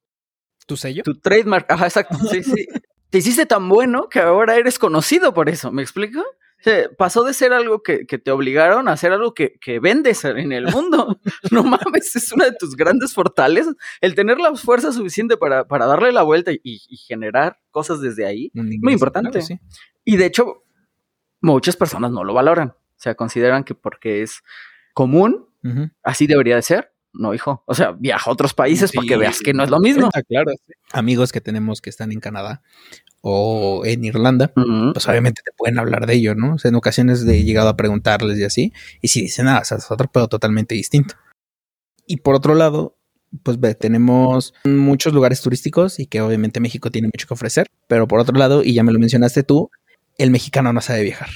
¿Tu 0.65 0.75
sello? 0.75 1.03
Tu 1.03 1.19
trademark. 1.19 1.71
Ajá, 1.71 1.85
exacto. 1.85 2.17
Sí, 2.31 2.41
sí. 2.41 2.65
te 3.11 3.19
hiciste 3.19 3.45
tan 3.45 3.69
bueno 3.69 4.09
que 4.09 4.21
ahora 4.21 4.55
eres 4.55 4.79
conocido 4.79 5.35
por 5.35 5.49
eso. 5.49 5.71
¿Me 5.71 5.83
explico? 5.83 6.23
Sea, 6.69 6.89
pasó 6.97 7.23
de 7.23 7.33
ser 7.33 7.53
algo 7.53 7.83
que, 7.83 8.05
que 8.05 8.17
te 8.17 8.31
obligaron 8.31 8.87
a 8.87 8.97
ser 8.97 9.11
algo 9.11 9.33
que, 9.33 9.53
que, 9.61 9.79
vendes 9.79 10.25
en 10.25 10.51
el 10.51 10.65
mundo. 10.67 11.19
no 11.51 11.63
mames, 11.63 12.15
es 12.15 12.31
una 12.31 12.45
de 12.45 12.53
tus 12.53 12.75
grandes 12.75 13.13
fortalezas. 13.13 13.75
El 14.01 14.15
tener 14.15 14.39
la 14.39 14.55
fuerza 14.55 14.91
suficiente 14.91 15.37
para, 15.37 15.67
para 15.67 15.85
darle 15.85 16.11
la 16.11 16.23
vuelta 16.23 16.51
y, 16.51 16.59
y 16.63 16.97
generar 16.97 17.59
cosas 17.71 18.01
desde 18.01 18.25
ahí, 18.25 18.51
muy 18.53 18.93
importante. 18.93 19.31
Claro, 19.31 19.45
sí. 19.45 19.59
Y 20.03 20.17
de 20.17 20.25
hecho, 20.25 20.63
muchas 21.41 21.75
personas 21.75 22.11
no 22.11 22.23
lo 22.23 22.33
valoran. 22.33 22.69
O 22.69 22.97
sea, 22.97 23.15
consideran 23.15 23.63
que 23.63 23.75
porque 23.75 24.21
es 24.23 24.41
común, 24.93 25.47
uh 25.63 25.67
-huh. 25.67 25.93
así 26.03 26.25
debería 26.27 26.55
de 26.55 26.61
ser. 26.61 26.91
No, 27.13 27.33
hijo. 27.33 27.63
O 27.65 27.73
sea, 27.73 27.91
viaja 27.91 28.29
a 28.29 28.33
otros 28.33 28.53
países 28.53 28.89
sí, 28.89 28.97
para 28.97 29.07
que 29.07 29.17
veas 29.17 29.39
que 29.39 29.53
no 29.53 29.63
es 29.63 29.69
lo 29.69 29.79
mismo. 29.79 30.09
Claro. 30.27 30.51
Amigos 30.91 31.31
que 31.31 31.39
tenemos 31.39 31.81
que 31.81 31.89
están 31.89 32.11
en 32.11 32.19
Canadá 32.19 32.61
o 33.27 33.81
en 33.85 34.05
Irlanda, 34.05 34.53
uh 34.55 34.61
-huh. 34.61 34.93
pues 34.93 35.07
obviamente 35.07 35.41
te 35.43 35.51
pueden 35.57 35.79
hablar 35.79 36.05
de 36.05 36.13
ello, 36.13 36.35
¿no? 36.35 36.53
O 36.53 36.57
sea, 36.59 36.69
en 36.69 36.75
ocasiones 36.75 37.25
he 37.25 37.43
llegado 37.43 37.69
a 37.69 37.75
preguntarles 37.75 38.37
y 38.37 38.43
así, 38.43 38.73
y 39.01 39.07
si 39.07 39.21
dicen, 39.21 39.45
nada, 39.45 39.57
ah, 39.57 39.61
o 39.61 39.65
sea, 39.65 39.77
es 39.77 39.89
otro 39.89 40.11
pedo 40.11 40.27
totalmente 40.27 40.75
distinto. 40.75 41.15
Y 42.05 42.17
por 42.17 42.35
otro 42.35 42.53
lado, 42.53 42.99
pues 43.41 43.59
ve, 43.59 43.73
tenemos 43.73 44.53
muchos 44.63 45.11
lugares 45.11 45.41
turísticos 45.41 45.99
y 45.99 46.05
que 46.05 46.21
obviamente 46.21 46.59
México 46.59 46.91
tiene 46.91 47.07
mucho 47.07 47.25
que 47.25 47.33
ofrecer, 47.33 47.65
pero 47.87 48.07
por 48.07 48.19
otro 48.19 48.37
lado, 48.37 48.61
y 48.63 48.75
ya 48.75 48.83
me 48.83 48.93
lo 48.93 48.99
mencionaste 48.99 49.41
tú, 49.41 49.71
el 50.19 50.29
mexicano 50.29 50.71
no 50.71 50.81
sabe 50.81 51.01
viajar. 51.01 51.29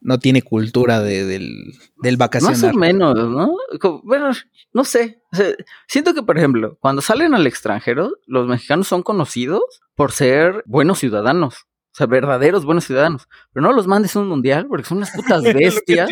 No 0.00 0.18
tiene 0.18 0.42
cultura 0.42 1.00
de, 1.00 1.24
del, 1.24 1.74
del 2.02 2.16
vacacionar. 2.16 2.56
Más 2.56 2.74
o 2.74 2.78
menos, 2.78 3.14
¿no? 3.14 3.56
Bueno, 4.04 4.30
no 4.72 4.84
sé. 4.84 5.22
O 5.32 5.36
sea, 5.36 5.54
siento 5.88 6.14
que, 6.14 6.22
por 6.22 6.38
ejemplo, 6.38 6.76
cuando 6.80 7.02
salen 7.02 7.34
al 7.34 7.46
extranjero, 7.46 8.12
los 8.26 8.46
mexicanos 8.46 8.86
son 8.86 9.02
conocidos 9.02 9.62
por 9.94 10.12
ser 10.12 10.62
buenos 10.66 10.98
ciudadanos. 10.98 11.66
O 11.92 11.96
sea, 11.96 12.06
verdaderos 12.06 12.64
buenos 12.64 12.84
ciudadanos. 12.84 13.26
Pero 13.52 13.66
no 13.66 13.72
los 13.72 13.86
mandes 13.86 14.14
a 14.14 14.20
un 14.20 14.28
mundial 14.28 14.66
porque 14.68 14.86
son 14.86 14.98
unas 14.98 15.10
putas 15.10 15.42
bestias. 15.54 16.10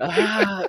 ah, 0.00 0.64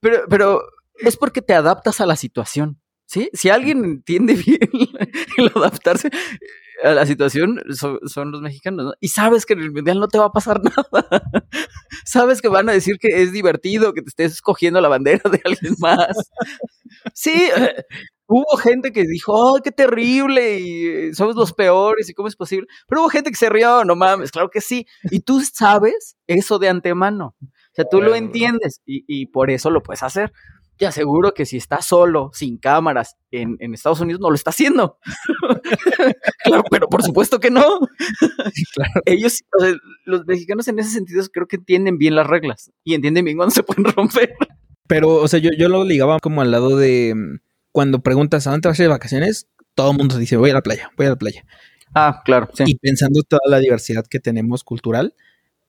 pero, 0.00 0.24
pero 0.28 0.62
es 0.96 1.16
porque 1.16 1.42
te 1.42 1.54
adaptas 1.54 2.00
a 2.00 2.06
la 2.06 2.16
situación. 2.16 2.81
¿Sí? 3.12 3.28
Si 3.34 3.50
alguien 3.50 3.84
entiende 3.84 4.34
bien 4.46 4.58
el 5.36 5.52
adaptarse, 5.54 6.08
a 6.82 6.94
la 6.94 7.04
situación 7.04 7.60
son, 7.74 7.98
son, 8.06 8.32
los 8.32 8.40
mexicanos, 8.40 8.86
¿no? 8.86 8.92
Y 9.00 9.08
sabes 9.08 9.44
que 9.44 9.52
en 9.52 9.60
el 9.60 9.70
mundial 9.70 10.00
no 10.00 10.08
te 10.08 10.16
va 10.16 10.26
a 10.26 10.32
pasar 10.32 10.62
nada. 10.64 11.22
sabes 12.06 12.40
que 12.40 12.48
van 12.48 12.70
a 12.70 12.72
decir 12.72 12.96
que 12.98 13.22
es 13.22 13.30
divertido, 13.30 13.92
que 13.92 14.00
te 14.00 14.08
estés 14.08 14.32
escogiendo 14.32 14.80
la 14.80 14.88
bandera 14.88 15.28
de 15.30 15.42
alguien 15.44 15.74
más. 15.78 16.16
sí, 17.12 17.50
hubo 18.26 18.56
gente 18.56 18.92
que 18.92 19.02
dijo, 19.02 19.34
oh, 19.34 19.60
qué 19.62 19.72
terrible, 19.72 20.60
y 20.60 21.12
somos 21.12 21.36
los 21.36 21.52
peores, 21.52 22.08
y 22.08 22.14
cómo 22.14 22.28
es 22.28 22.36
posible. 22.36 22.66
Pero 22.88 23.02
hubo 23.02 23.10
gente 23.10 23.28
que 23.28 23.36
se 23.36 23.50
rió, 23.50 23.84
no 23.84 23.94
mames, 23.94 24.30
claro 24.30 24.48
que 24.48 24.62
sí. 24.62 24.86
Y 25.10 25.20
tú 25.20 25.42
sabes 25.42 26.16
eso 26.26 26.58
de 26.58 26.70
antemano. 26.70 27.36
O 27.42 27.74
sea, 27.74 27.84
tú 27.84 28.00
lo 28.00 28.14
entiendes 28.14 28.80
y, 28.86 29.04
y 29.06 29.26
por 29.26 29.50
eso 29.50 29.70
lo 29.70 29.82
puedes 29.82 30.02
hacer 30.02 30.32
te 30.76 30.86
aseguro 30.86 31.34
que 31.34 31.46
si 31.46 31.56
está 31.56 31.80
solo, 31.82 32.30
sin 32.32 32.58
cámaras, 32.58 33.16
en, 33.30 33.56
en 33.60 33.74
Estados 33.74 34.00
Unidos, 34.00 34.20
no 34.20 34.30
lo 34.30 34.34
está 34.34 34.50
haciendo. 34.50 34.98
claro, 36.44 36.64
pero 36.70 36.88
por 36.88 37.02
supuesto 37.02 37.40
que 37.40 37.50
no. 37.50 37.62
claro. 38.74 39.02
Ellos, 39.04 39.42
o 39.56 39.64
sea, 39.64 39.74
los 40.04 40.26
mexicanos 40.26 40.68
en 40.68 40.78
ese 40.78 40.90
sentido 40.90 41.22
creo 41.32 41.46
que 41.46 41.56
entienden 41.56 41.98
bien 41.98 42.14
las 42.14 42.26
reglas 42.26 42.72
y 42.84 42.94
entienden 42.94 43.24
bien 43.24 43.36
cuando 43.36 43.54
se 43.54 43.62
pueden 43.62 43.84
romper. 43.84 44.34
Pero, 44.88 45.14
o 45.16 45.28
sea, 45.28 45.38
yo, 45.38 45.50
yo 45.56 45.68
lo 45.68 45.84
ligaba 45.84 46.18
como 46.18 46.42
al 46.42 46.50
lado 46.50 46.76
de 46.76 47.14
cuando 47.70 48.02
preguntas 48.02 48.46
a 48.46 48.50
dónde 48.50 48.68
vas 48.68 48.78
de 48.78 48.88
vacaciones, 48.88 49.48
todo 49.74 49.92
el 49.92 49.96
mundo 49.96 50.18
dice, 50.18 50.36
voy 50.36 50.50
a 50.50 50.54
la 50.54 50.62
playa, 50.62 50.90
voy 50.96 51.06
a 51.06 51.10
la 51.10 51.16
playa. 51.16 51.44
Ah, 51.94 52.22
claro. 52.24 52.48
Sí. 52.54 52.64
Y 52.66 52.74
pensando 52.76 53.22
toda 53.22 53.42
la 53.46 53.58
diversidad 53.58 54.04
que 54.08 54.20
tenemos 54.20 54.64
cultural, 54.64 55.14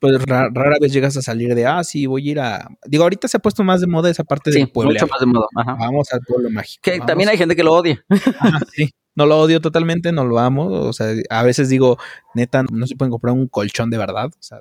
pues 0.04 0.22
rara, 0.26 0.50
rara, 0.54 0.76
vez 0.82 0.92
llegas 0.92 1.16
a 1.16 1.22
salir 1.22 1.56
de, 1.56 1.66
ah, 1.66 1.82
sí, 1.82 2.08
voy 2.08 2.28
a 2.28 2.32
ir 2.32 2.40
a... 2.42 2.68
Digo, 2.86 3.04
ahorita 3.04 3.30
se 3.30 3.38
ha 3.38 3.40
puesto 3.40 3.64
más 3.64 3.80
de 3.80 3.88
moda 3.88 4.10
esa 4.10 4.26
parte 4.26 4.52
sí, 4.52 4.60
del 4.60 4.70
pueblo. 4.70 4.92
mucho 4.92 5.08
más 5.08 5.22
de 5.22 5.26
moda. 5.26 5.46
Ajá. 5.56 5.78
Vamos 5.80 6.12
al 6.12 6.20
pueblo 6.28 6.50
mágico. 6.50 6.82
Que 6.84 6.92
vamos. 6.92 7.08
también 7.08 7.30
hay 7.30 7.38
gente 7.38 7.56
que 7.56 7.64
lo 7.64 7.72
odia. 7.72 8.04
Sí. 8.76 8.90
No 9.16 9.28
lo 9.28 9.40
odio 9.40 9.62
totalmente, 9.62 10.12
no 10.12 10.26
lo 10.26 10.40
amo. 10.40 10.66
O 10.66 10.92
sea, 10.92 11.14
a 11.30 11.44
veces 11.44 11.70
digo, 11.70 11.98
neta, 12.34 12.64
no 12.70 12.86
se 12.86 12.98
pueden 12.98 13.12
comprar 13.12 13.34
un 13.34 13.48
colchón 13.48 13.90
de 13.92 13.98
verdad. 13.98 14.26
O 14.26 14.42
sea, 14.42 14.58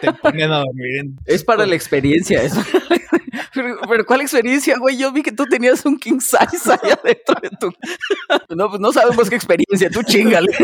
te, 0.00 0.06
te 0.06 0.12
ponen 0.22 0.50
a 0.50 0.60
dormir. 0.60 1.00
En... 1.00 1.18
Es 1.26 1.44
para 1.44 1.66
la 1.66 1.74
experiencia. 1.74 2.42
Es 2.42 2.54
pero, 3.54 3.76
pero, 3.86 4.06
¿cuál 4.06 4.22
experiencia, 4.22 4.78
güey? 4.78 4.96
Yo 4.96 5.12
vi 5.12 5.22
que 5.22 5.32
tú 5.32 5.44
tenías 5.44 5.84
un 5.84 5.98
king 5.98 6.20
size 6.20 6.72
allá 6.72 6.98
dentro 7.04 7.36
de 7.42 7.50
tu. 7.60 7.70
No, 8.54 8.70
pues 8.70 8.80
no 8.80 8.94
sabemos 8.94 9.28
qué 9.28 9.36
experiencia, 9.36 9.90
tú 9.90 10.02
chingale. 10.04 10.56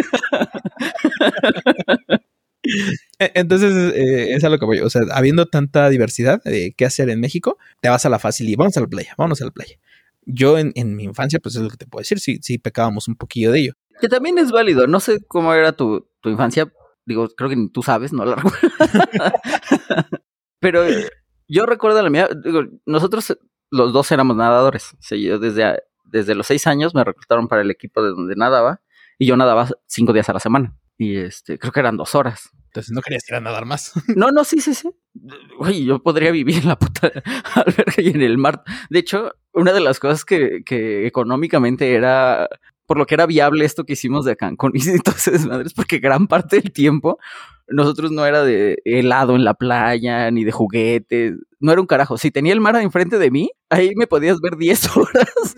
Entonces, 3.19 3.95
eh, 3.95 4.35
es 4.35 4.45
a 4.45 4.49
lo 4.49 4.59
que 4.59 4.65
voy. 4.65 4.79
O 4.81 4.91
sea, 4.91 5.03
habiendo 5.13 5.47
tanta 5.47 5.89
diversidad 5.89 6.43
de 6.45 6.75
qué 6.77 6.85
hacer 6.85 7.11
en 7.11 7.21
México, 7.21 7.59
te 7.81 7.89
vas 7.89 8.05
a 8.07 8.09
la 8.09 8.19
fácil 8.19 8.49
y 8.49 8.57
vamos 8.57 8.77
a 8.77 8.81
la 8.81 8.87
playa, 8.87 9.15
vamos 9.17 9.41
a 9.43 9.45
la 9.45 9.51
playa. 9.51 9.77
Yo 10.25 10.57
en, 10.59 10.73
mi 10.97 11.05
infancia, 11.05 11.41
pues 11.41 11.57
es 11.57 11.63
lo 11.63 11.69
que 11.69 11.77
te 11.77 11.87
puedo 11.87 12.01
decir, 12.01 12.21
sí, 12.21 12.39
sí 12.43 12.59
pecábamos 12.59 13.09
un 13.09 13.17
poquillo 13.17 13.51
de 13.51 13.61
ello. 13.61 13.73
Que 14.01 14.09
también 14.09 14.39
es 14.39 14.51
válido. 14.51 14.87
No 14.87 15.01
sé 15.01 15.19
cómo 15.27 15.53
era 15.55 15.73
tu, 15.73 16.07
infancia. 16.25 16.73
Digo, 17.05 17.29
creo 17.31 17.51
que 17.51 17.57
ni 17.57 17.69
tú 17.69 17.83
sabes, 17.83 18.13
no 18.13 18.25
la 18.25 18.37
recuerdo. 18.37 18.69
Pero 20.61 20.85
yo 21.49 21.67
recuerdo 21.67 22.01
la 22.03 22.11
mía. 22.11 22.29
Digo, 22.45 22.63
nosotros 22.87 23.37
los 23.71 23.93
dos 23.93 24.13
éramos 24.13 24.37
nadadores. 24.37 24.97
Yo 25.11 25.41
desde, 25.41 25.81
desde 26.05 26.37
los 26.37 26.47
seis 26.47 26.67
años 26.69 26.95
me 26.95 27.03
reclutaron 27.03 27.49
para 27.49 27.63
el 27.63 27.71
equipo 27.71 28.03
de 28.03 28.11
donde 28.11 28.37
nadaba 28.37 28.81
y 29.19 29.27
yo 29.27 29.37
nadaba 29.37 29.69
cinco 29.87 30.13
días 30.13 30.29
a 30.29 30.33
la 30.33 30.41
semana. 30.41 30.77
Y 30.99 31.17
este, 31.17 31.59
creo 31.59 31.73
que 31.73 31.81
eran 31.81 31.97
dos 31.97 32.15
horas. 32.15 32.51
Entonces 32.67 32.93
no 32.93 33.03
querías 33.03 33.29
ir 33.29 33.35
a 33.35 33.41
nadar 33.41 33.67
más. 33.67 33.93
No, 34.17 34.31
no, 34.31 34.45
sí, 34.45 34.61
sí, 34.61 34.75
sí. 34.75 34.91
Oye, 35.59 35.85
yo 35.85 36.03
podría 36.03 36.31
vivir 36.31 36.59
en 36.59 36.69
la 36.69 36.79
puta 36.79 37.11
alberca 37.55 38.01
y 38.01 38.09
en 38.09 38.23
el 38.23 38.39
mar. 38.39 38.63
De 38.89 38.99
hecho, 38.99 39.33
una 39.53 39.73
de 39.73 39.81
las 39.81 39.99
cosas 40.01 40.25
que, 40.25 40.63
que 40.65 41.07
económicamente 41.07 41.95
era, 41.95 42.49
por 42.87 42.97
lo 42.97 43.05
que 43.05 43.15
era 43.15 43.27
viable 43.27 43.67
esto 43.67 43.85
que 43.85 43.93
hicimos 43.93 44.25
de 44.25 44.37
Cancún 44.37 44.73
y 44.75 44.99
todo 45.01 45.15
ese 45.15 45.33
desmadre, 45.33 45.67
es 45.67 45.75
porque 45.75 45.99
gran 45.99 46.27
parte 46.27 46.61
del 46.61 46.73
tiempo 46.73 47.19
nosotros 47.69 48.11
no 48.11 48.25
era 48.25 48.43
de 48.43 48.79
helado 48.87 49.37
en 49.37 49.45
la 49.45 49.55
playa, 49.55 50.31
ni 50.31 50.45
de 50.45 50.53
juguetes, 50.53 51.35
no 51.61 51.73
era 51.73 51.81
un 51.81 51.87
carajo. 51.87 52.17
Si 52.17 52.31
tenía 52.31 52.55
el 52.55 52.61
mar 52.61 52.77
enfrente 52.77 53.19
de 53.19 53.31
mí, 53.31 53.51
ahí 53.69 53.93
me 53.97 54.07
podías 54.07 54.41
ver 54.41 54.57
10 54.57 54.97
horas 54.97 55.57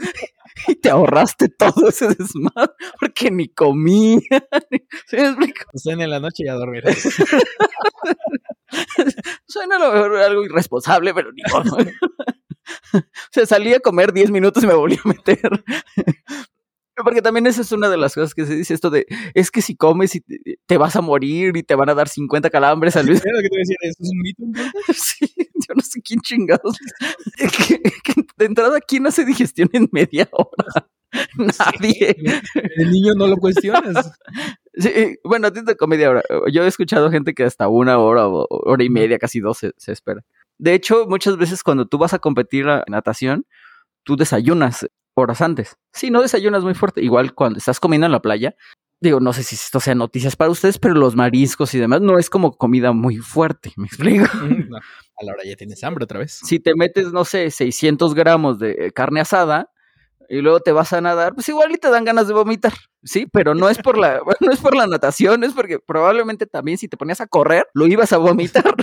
y 0.67 0.75
te 0.81 0.91
ahorraste 0.91 1.49
todo 1.49 1.89
ese 1.89 2.09
desmadre 2.09 2.73
porque 2.99 3.31
ni 3.31 3.49
comía. 3.49 4.21
¿Sí 5.07 5.17
me 5.17 5.29
explico? 5.29 5.65
Suena 5.75 6.05
en 6.05 6.11
la 6.11 6.21
noche 6.21 6.45
y 6.45 6.49
a 6.49 6.55
dormir. 6.55 6.85
Suena 9.47 9.77
a 9.77 9.79
lo 9.79 9.93
mejor 9.93 10.17
algo 10.17 10.45
irresponsable, 10.45 11.15
pero 11.15 11.31
ni 11.33 11.43
modo. 11.53 11.77
o 11.77 13.01
sea, 13.31 13.47
salí 13.47 13.73
a 13.75 13.81
comer 13.81 14.13
10 14.13 14.31
minutos 14.31 14.63
y 14.65 14.67
me 14.67 14.75
volví 14.75 14.99
a 15.03 15.09
meter. 15.09 15.65
Porque 17.03 17.23
también 17.23 17.47
esa 17.47 17.63
es 17.63 17.73
una 17.73 17.89
de 17.89 17.97
las 17.97 18.15
cosas 18.15 18.35
que 18.35 18.47
se 18.47 18.55
dice 18.55 18.75
esto 18.75 18.91
de, 18.91 19.07
es 19.35 19.51
que 19.51 19.63
si 19.63 19.77
comes 19.77 20.15
y 20.15 20.21
te, 20.21 20.59
te 20.67 20.79
vas 20.79 20.97
a 20.97 21.01
morir 21.01 21.57
y 21.57 21.63
te 21.63 21.75
van 21.75 21.89
a 21.89 21.95
dar 21.95 22.09
50 22.09 22.51
calambres 22.51 22.97
al. 22.97 23.09
¿Eso 23.09 23.23
es 23.25 23.97
un 24.01 24.19
mito? 24.21 24.43
sí, 24.95 25.33
yo 25.37 25.75
no 25.75 25.83
sé 25.83 26.01
quién 26.03 26.21
chingados. 26.21 26.77
de 28.37 28.45
entrada, 28.45 28.81
¿quién 28.81 29.07
hace 29.07 29.25
digestión 29.25 29.69
en 29.73 29.89
media 29.93 30.29
hora? 30.33 30.89
Nadie. 31.37 32.17
Sí, 32.55 32.61
el 32.77 32.91
niño 32.91 33.15
no 33.15 33.27
lo 33.27 33.37
cuestionas. 33.37 34.13
Sí, 34.75 35.17
bueno, 35.25 35.49
a 35.49 35.53
ti 35.53 35.61
te 35.65 35.75
media 35.87 36.11
hora. 36.11 36.23
Yo 36.53 36.65
he 36.65 36.67
escuchado 36.67 37.11
gente 37.11 37.35
que 37.35 37.45
hasta 37.45 37.69
una 37.69 37.99
hora 37.99 38.29
o 38.29 38.47
hora 38.49 38.85
y 38.85 38.91
media, 38.91 39.19
casi 39.19 39.41
dos, 39.41 39.59
se, 39.59 39.73
se 39.77 39.93
espera. 39.93 40.23
De 40.59 40.75
hecho, 40.75 41.07
muchas 41.09 41.37
veces 41.37 41.63
cuando 41.63 41.87
tú 41.87 41.99
vas 41.99 42.15
a 42.15 42.19
competir 42.19 42.69
a 42.69 42.85
natación, 42.89 43.47
tú 44.05 44.17
desayunas 44.17 44.87
horas 45.15 45.41
antes. 45.41 45.77
Sí, 45.93 46.11
no 46.11 46.23
desayunas 46.23 46.65
muy 46.65 46.75
fuerte. 46.75 47.03
Igual 47.03 47.35
cuando 47.35 47.59
estás 47.59 47.81
comiendo 47.81 48.07
en 48.07 48.13
la 48.13 48.21
playa, 48.21 48.57
digo, 49.01 49.21
no 49.21 49.33
sé 49.33 49.43
si 49.43 49.55
esto 49.55 49.81
sea 49.81 49.95
noticias 49.95 50.35
para 50.35 50.51
ustedes, 50.51 50.79
pero 50.79 50.95
los 50.95 51.15
mariscos 51.15 51.75
y 51.75 51.79
demás 51.79 52.01
no 52.01 52.19
es 52.19 52.31
como 52.31 52.57
comida 52.57 52.93
muy 52.93 53.19
fuerte, 53.19 53.73
¿me 53.77 53.87
explico? 53.87 54.27
No, 54.69 54.77
a 55.19 55.25
la 55.25 55.33
hora 55.33 55.45
ya 55.45 55.57
tienes 55.57 55.85
hambre 55.85 56.05
otra 56.05 56.19
vez. 56.19 56.41
Si 56.43 56.59
te 56.59 56.75
metes, 56.75 57.13
no 57.13 57.25
sé, 57.25 57.51
600 57.51 58.15
gramos 58.15 58.59
de 58.59 58.91
carne 58.93 59.21
asada 59.21 59.71
y 60.29 60.41
luego 60.41 60.61
te 60.61 60.73
vas 60.73 60.93
a 60.93 61.01
nadar, 61.01 61.35
pues 61.35 61.49
igual 61.49 61.71
y 61.73 61.77
te 61.77 61.91
dan 61.91 62.05
ganas 62.05 62.27
de 62.27 62.35
vomitar, 62.35 62.73
sí, 63.03 63.27
pero 63.31 63.55
no 63.55 63.69
es 63.69 63.79
por 63.79 63.99
la, 63.99 64.21
no 64.41 64.53
es 64.53 64.61
por 64.61 64.75
la 64.75 64.87
natación, 64.87 65.45
es 65.45 65.53
porque 65.53 65.79
probablemente 65.79 66.47
también 66.47 66.79
si 66.79 66.89
te 66.89 66.97
ponías 66.97 67.21
a 67.21 67.27
correr, 67.27 67.67
lo 67.75 67.87
ibas 67.87 68.13
a 68.13 68.19
vomitar. 68.19 68.75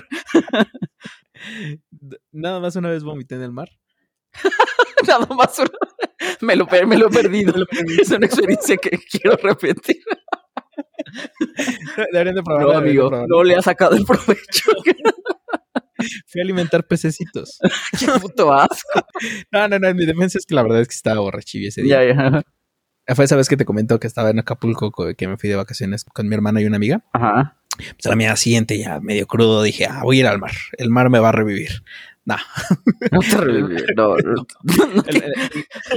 Nada 2.32 2.60
más 2.60 2.76
una 2.76 2.90
vez 2.90 3.04
vomité 3.04 3.36
en 3.36 3.42
el 3.42 3.52
mar. 3.52 3.70
Nada 5.08 5.26
más 5.36 5.58
una 5.58 5.72
me 6.42 6.56
lo, 6.56 6.66
me 6.88 6.98
lo 6.98 7.08
he 7.08 7.12
perdido. 7.12 7.54
es 8.00 8.12
una 8.12 8.26
experiencia 8.26 8.78
que 8.78 8.92
quiero 8.92 9.38
repetir. 9.38 9.98
Deberían 12.12 12.36
de 12.36 12.44
probar. 12.44 12.66
No, 12.66 12.72
amigo, 12.72 13.12
no 13.28 13.44
le 13.44 13.56
ha 13.56 13.62
sacado 13.62 13.96
el 13.96 14.06
provecho. 14.06 14.72
Fui 16.28 16.42
a 16.42 16.44
alimentar 16.44 16.88
pececitos. 16.88 17.60
Qué 18.00 18.08
puto 18.20 18.52
asco. 18.52 19.06
No, 19.52 19.68
no, 19.68 19.78
no, 19.78 19.88
en 19.88 19.96
mi 19.96 20.06
defensa 20.06 20.38
es 20.38 20.46
que 20.46 20.56
la 20.56 20.64
verdad 20.64 20.82
es 20.82 20.88
que 20.88 20.96
estaba 20.96 21.20
borrachillo 21.20 21.68
ese 21.68 21.84
día. 21.84 22.04
Ya, 22.04 22.44
ya. 23.08 23.16
Fue 23.16 23.26
esa 23.26 23.36
vez 23.36 23.50
que 23.50 23.58
te 23.58 23.66
comentó 23.66 24.00
que 24.00 24.08
estaba 24.08 24.30
en 24.30 24.40
Acapulco, 24.40 24.92
que 25.16 25.28
me 25.28 25.38
fui 25.38 25.50
de 25.50 25.56
vacaciones 25.56 26.06
con 26.06 26.28
mi 26.28 26.36
hermana 26.36 26.62
y 26.62 26.66
una 26.66 26.78
amiga. 26.78 27.04
Ajá. 27.14 27.58
Pues 27.78 28.06
a 28.06 28.10
la 28.10 28.16
mañana 28.16 28.36
siguiente, 28.36 28.78
ya 28.78 29.00
medio 29.00 29.28
crudo, 29.28 29.64
dije, 29.64 29.86
ah, 29.86 30.02
voy 30.04 30.18
a 30.18 30.20
ir 30.22 30.28
al 30.28 30.40
mar. 30.40 30.52
El 30.78 30.90
mar 30.90 31.10
me 31.10 31.20
va 31.20 31.30
a 31.30 31.34
revivir. 31.34 31.84
No. 32.24 32.36
No 33.12 33.20
te 33.20 33.38
revive, 33.38 33.84
no, 33.96 34.16
no, 34.18 34.46
no 34.94 35.04
te- 35.04 35.34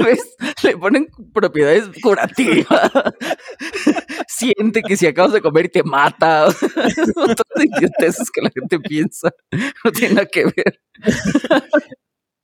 ¿ves? 0.03 0.35
Le 0.63 0.77
ponen 0.79 1.09
propiedades 1.35 1.91
curativas. 2.03 2.91
Siente 4.29 4.83
que 4.83 4.97
si 4.97 5.07
acabas 5.07 5.33
de 5.33 5.43
comer 5.43 5.69
te 5.69 5.83
mata. 5.83 6.47
Montón 7.17 7.45
de 7.57 7.65
idioteces 7.67 8.31
que 8.31 8.41
la 8.41 8.51
gente 8.51 8.81
piensa. 8.81 9.33
No 9.85 9.93
tiene 9.93 10.15
nada 10.15 10.27
que 10.27 10.45
ver. 10.47 10.81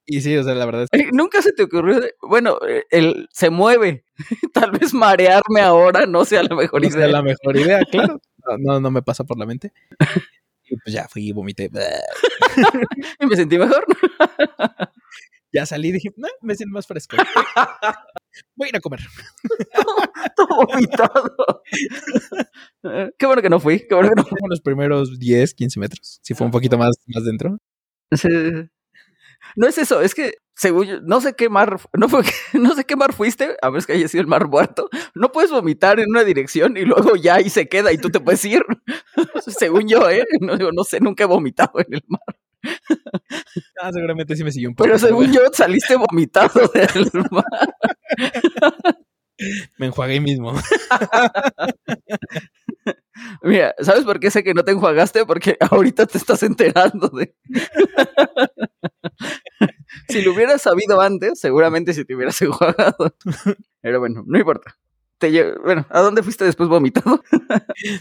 Y 0.07 0.21
sí, 0.21 0.37
o 0.37 0.43
sea, 0.45 0.55
la 0.55 0.67
verdad 0.67 0.83
es 0.91 1.01
Eh, 1.01 1.09
Nunca 1.13 1.41
se 1.41 1.53
te 1.53 1.63
ocurrió, 1.63 2.01
bueno, 2.23 2.59
él 2.91 3.29
se 3.33 3.49
mueve. 3.49 4.05
Tal 4.53 4.73
vez 4.73 4.93
marearme 4.93 5.61
ahora 5.63 6.05
no 6.07 6.25
sea 6.25 6.43
la 6.43 6.55
mejor 6.55 6.83
que 6.83 6.89
idea. 6.89 7.07
la 7.07 7.23
mejor 7.23 7.57
idea, 7.57 7.81
claro. 7.91 8.21
No, 8.47 8.59
no, 8.59 8.81
no 8.81 8.91
me 8.91 9.03
pasa 9.03 9.25
por 9.25 9.39
la 9.39 9.47
mente. 9.47 9.73
Y 10.71 10.77
pues 10.77 10.95
ya 10.95 11.09
fui 11.09 11.29
y 11.29 11.33
vomité. 11.33 11.71
Y 13.21 13.27
me 13.27 13.37
sentí 13.37 13.59
mejor. 13.59 13.85
Ya 15.53 15.67
salí 15.67 15.89
y 15.89 15.93
dije, 15.93 16.11
no, 16.17 16.29
me 16.43 16.55
siento 16.55 16.73
más 16.73 16.87
fresco. 16.87 17.17
Voy 18.55 18.67
a 18.67 18.69
ir 18.69 18.77
a 18.77 18.81
comer. 18.81 19.01
Todo 20.37 20.47
vomitado. 20.65 21.63
Qué 23.19 23.27
bueno 23.27 23.43
que 23.43 23.51
no 23.51 23.59
fui. 23.59 23.81
Qué 23.81 23.97
bueno 23.97 24.11
que 24.11 24.23
no 24.23 24.29
Como 24.29 24.47
los 24.49 24.61
primeros 24.61 25.19
10, 25.19 25.55
15 25.55 25.81
metros. 25.81 26.21
Si 26.23 26.35
fue 26.35 26.47
un 26.47 26.53
poquito 26.53 26.79
más, 26.79 26.95
más 27.09 27.25
dentro. 27.25 27.59
Sí. 28.13 28.29
No 29.57 29.67
es 29.67 29.79
eso, 29.79 30.01
es 30.03 30.15
que 30.15 30.35
según 30.61 30.87
yo, 30.87 31.01
no 31.01 31.23
sé 31.23 31.35
qué 31.35 31.49
mar, 31.49 31.81
no 31.97 32.09
fue, 32.09 32.23
no 32.53 32.75
sé 32.75 32.85
qué 32.85 32.95
mar 32.95 33.15
fuiste, 33.15 33.57
a 33.63 33.71
ver 33.71 33.85
que 33.85 33.95
haya 33.95 34.09
sido 34.09 34.21
el 34.21 34.27
mar 34.27 34.47
muerto. 34.47 34.91
No 35.15 35.33
puedes 35.33 35.51
vomitar 35.51 35.99
en 36.01 36.11
una 36.11 36.23
dirección 36.23 36.77
y 36.77 36.85
luego 36.85 37.17
ya 37.17 37.37
ahí 37.37 37.49
se 37.49 37.67
queda 37.69 37.93
y 37.93 37.99
tú 37.99 38.11
te 38.11 38.21
puedes 38.21 38.45
ir. 38.45 38.63
según 39.47 39.89
yo, 39.89 40.11
¿eh? 40.11 40.25
No, 40.41 40.57
digo, 40.57 40.71
no 40.73 40.85
sé, 40.85 41.01
nunca 41.01 41.25
he 41.25 41.27
vomitado 41.27 41.81
en 41.81 41.95
el 41.95 42.03
mar. 42.09 42.21
Ah, 43.81 43.91
seguramente 43.91 44.37
sí 44.37 44.45
me 44.45 44.53
siguió 44.53 44.69
un 44.69 44.75
poco. 44.75 44.87
Pero 44.87 44.99
según 44.99 45.33
yo, 45.33 45.41
saliste 45.51 45.97
vomitado 45.97 46.61
del 46.75 47.11
mar. 47.31 47.45
Me 49.79 49.87
enjuagué 49.87 50.21
mismo. 50.21 50.53
Mira, 53.43 53.75
¿sabes 53.81 54.05
por 54.05 54.21
qué 54.21 54.31
sé 54.31 54.43
que 54.43 54.55
no 54.55 54.65
te 54.65 54.73
enjuagaste? 54.73 55.25
Porque 55.27 55.57
ahorita 55.71 56.07
te 56.07 56.19
estás 56.19 56.43
enterando 56.43 57.09
de. 57.09 57.35
si 60.09 60.23
lo 60.23 60.33
hubieras 60.33 60.63
sabido 60.63 61.01
antes, 61.01 61.41
seguramente 61.41 61.93
si 61.95 62.05
te 62.05 62.15
hubieras 62.15 62.41
enjuagado. 62.43 63.15
Pero 63.81 64.01
bueno, 64.01 64.25
no 64.27 64.39
importa. 64.39 64.77
Te 65.19 65.31
lle- 65.31 65.61
Bueno, 65.63 65.87
¿a 65.91 66.01
dónde 66.01 66.23
fuiste 66.23 66.45
después 66.45 66.69
vomitado? 66.69 67.23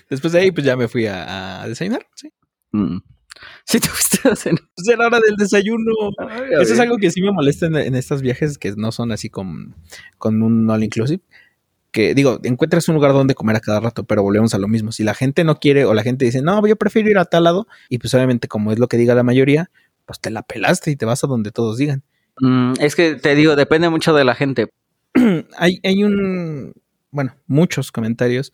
Después 0.09 0.33
de 0.33 0.39
ahí, 0.39 0.51
pues 0.51 0.65
ya 0.65 0.75
me 0.77 0.87
fui 0.87 1.05
a, 1.05 1.61
a 1.61 1.67
desayunar. 1.67 2.05
Sí. 2.15 2.31
Mm. 2.71 2.97
Sí, 3.65 3.79
te 3.79 3.87
fuiste 3.89 4.27
a 4.29 4.35
cenar. 4.35 4.61
Pues 4.75 4.87
era 4.89 5.07
hora 5.07 5.19
del 5.19 5.35
desayuno. 5.35 5.91
Ay, 6.17 6.41
Eso 6.61 6.73
es 6.73 6.79
algo 6.79 6.97
que 6.97 7.09
sí 7.11 7.21
me 7.21 7.31
molesta 7.31 7.65
en, 7.67 7.75
en 7.75 7.95
estos 7.95 8.21
viajes 8.21 8.57
que 8.57 8.73
no 8.75 8.91
son 8.91 9.11
así 9.11 9.29
con, 9.29 9.75
con 10.17 10.41
un 10.41 10.69
all 10.69 10.83
inclusive. 10.83 11.21
Que 11.91 12.13
digo, 12.13 12.39
encuentras 12.43 12.87
un 12.87 12.95
lugar 12.95 13.13
donde 13.13 13.33
comer 13.33 13.55
a 13.55 13.59
cada 13.59 13.79
rato, 13.79 14.03
pero 14.03 14.21
volvemos 14.21 14.53
a 14.53 14.59
lo 14.59 14.67
mismo. 14.67 14.91
Si 14.91 15.03
la 15.03 15.15
gente 15.15 15.43
no 15.43 15.59
quiere 15.59 15.85
o 15.85 15.93
la 15.93 16.03
gente 16.03 16.25
dice, 16.25 16.41
no, 16.41 16.65
yo 16.67 16.75
prefiero 16.75 17.09
ir 17.09 17.17
a 17.17 17.25
tal 17.25 17.45
lado, 17.45 17.67
y 17.89 17.97
pues 17.97 18.13
obviamente, 18.13 18.47
como 18.47 18.71
es 18.71 18.79
lo 18.79 18.87
que 18.87 18.97
diga 18.97 19.15
la 19.15 19.23
mayoría, 19.23 19.71
pues 20.05 20.19
te 20.19 20.29
la 20.29 20.43
pelaste 20.43 20.91
y 20.91 20.95
te 20.95 21.05
vas 21.05 21.23
a 21.23 21.27
donde 21.27 21.51
todos 21.51 21.77
digan. 21.77 22.03
Mm, 22.39 22.73
es 22.79 22.95
que 22.95 23.15
te 23.15 23.35
digo, 23.35 23.55
depende 23.55 23.89
mucho 23.89 24.13
de 24.13 24.23
la 24.23 24.35
gente. 24.35 24.69
hay, 25.57 25.79
hay 25.83 26.03
un, 26.03 26.73
bueno, 27.11 27.35
muchos 27.47 27.91
comentarios 27.91 28.53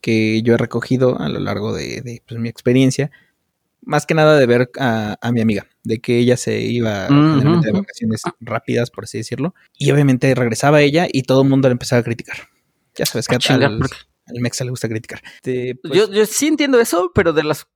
que 0.00 0.42
yo 0.42 0.54
he 0.54 0.58
recogido 0.58 1.18
a 1.18 1.28
lo 1.28 1.40
largo 1.40 1.72
de, 1.72 2.02
de, 2.02 2.22
pues, 2.26 2.38
mi 2.38 2.48
experiencia, 2.48 3.10
más 3.82 4.06
que 4.06 4.14
nada 4.14 4.38
de 4.38 4.46
ver 4.46 4.70
a, 4.78 5.16
a 5.20 5.32
mi 5.32 5.40
amiga, 5.40 5.66
de 5.82 5.98
que 5.98 6.18
ella 6.18 6.36
se 6.36 6.60
iba 6.60 7.06
generalmente 7.06 7.68
de 7.68 7.72
vacaciones 7.72 8.22
rápidas, 8.40 8.90
por 8.90 9.04
así 9.04 9.18
decirlo, 9.18 9.54
y 9.78 9.90
obviamente 9.90 10.34
regresaba 10.34 10.82
ella 10.82 11.06
y 11.10 11.22
todo 11.22 11.42
el 11.42 11.48
mundo 11.48 11.68
le 11.68 11.72
empezaba 11.72 12.00
a 12.00 12.04
criticar. 12.04 12.36
Ya 12.96 13.06
sabes 13.06 13.26
que 13.26 13.34
Ah, 13.36 13.38
chinga, 13.38 13.66
al, 13.66 13.78
¿por 13.78 13.90
qué? 13.90 13.96
al 14.26 14.40
Mexa 14.40 14.64
le 14.64 14.70
gusta 14.70 14.88
criticar. 14.88 15.22
Este, 15.36 15.76
pues, 15.82 15.94
yo, 15.94 16.10
yo 16.12 16.26
sí 16.26 16.46
entiendo 16.46 16.78
eso, 16.80 17.10
pero 17.14 17.32
de 17.32 17.44
las. 17.44 17.66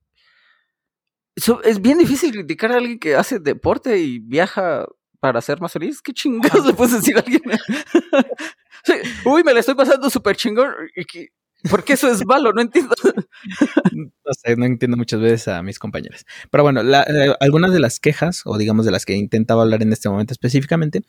Es 1.64 1.80
bien 1.80 1.98
difícil 1.98 2.32
criticar 2.32 2.72
a 2.72 2.76
alguien 2.78 2.98
que 2.98 3.14
hace 3.14 3.38
deporte 3.38 3.98
y 3.98 4.18
viaja 4.18 4.86
para 5.20 5.40
ser 5.40 5.60
más 5.60 5.72
feliz. 5.72 6.02
¿Qué 6.02 6.12
chingados 6.12 6.66
le 6.66 6.72
puedes 6.72 6.94
decir 6.94 7.16
a 7.16 7.20
alguien? 7.20 7.42
Sí, 8.84 8.94
Uy, 9.24 9.42
me 9.42 9.52
la 9.52 9.60
estoy 9.60 9.74
pasando 9.74 10.08
súper 10.08 10.36
chingón. 10.36 10.72
que- 11.10 11.28
¿Por 11.68 11.82
qué 11.82 11.94
eso 11.94 12.08
es 12.10 12.24
malo? 12.24 12.52
No 12.52 12.62
entiendo. 12.62 12.94
no 13.92 14.32
sé, 14.32 14.56
no 14.56 14.64
entiendo 14.64 14.96
muchas 14.96 15.20
veces 15.20 15.48
a 15.48 15.62
mis 15.64 15.78
compañeras. 15.80 16.24
Pero 16.50 16.62
bueno, 16.62 16.82
la- 16.84 17.02
eh, 17.02 17.34
algunas 17.40 17.72
de 17.72 17.80
las 17.80 17.98
quejas, 17.98 18.42
o 18.44 18.56
digamos 18.56 18.86
de 18.86 18.92
las 18.92 19.04
que 19.04 19.14
intentaba 19.14 19.62
hablar 19.62 19.82
en 19.82 19.92
este 19.92 20.08
momento 20.08 20.32
específicamente, 20.32 21.02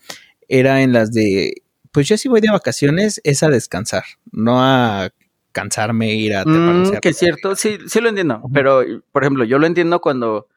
era 0.47 0.81
en 0.81 0.91
las 0.93 1.11
de, 1.11 1.53
pues 1.91 2.07
yo 2.07 2.17
si 2.17 2.29
voy 2.29 2.41
de 2.41 2.51
vacaciones 2.51 3.19
es 3.23 3.43
a 3.43 3.49
descansar, 3.49 4.03
no 4.31 4.61
a 4.63 5.09
cansarme, 5.51 6.13
ir 6.13 6.35
a... 6.35 6.45
Mm, 6.45 6.99
que 7.01 7.09
es 7.09 7.17
cierto, 7.17 7.55
sí, 7.55 7.77
sí 7.87 7.99
lo 8.01 8.09
entiendo. 8.09 8.41
Pero, 8.53 8.83
por 9.11 9.23
ejemplo, 9.23 9.43
yo 9.43 9.57
lo 9.59 9.65
entiendo 9.67 9.99
cuando. 9.99 10.47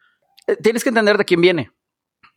eh, 0.46 0.56
Tienes 0.62 0.82
que 0.84 0.90
entender 0.90 1.16
de 1.18 1.24
quién 1.24 1.40
viene. 1.40 1.70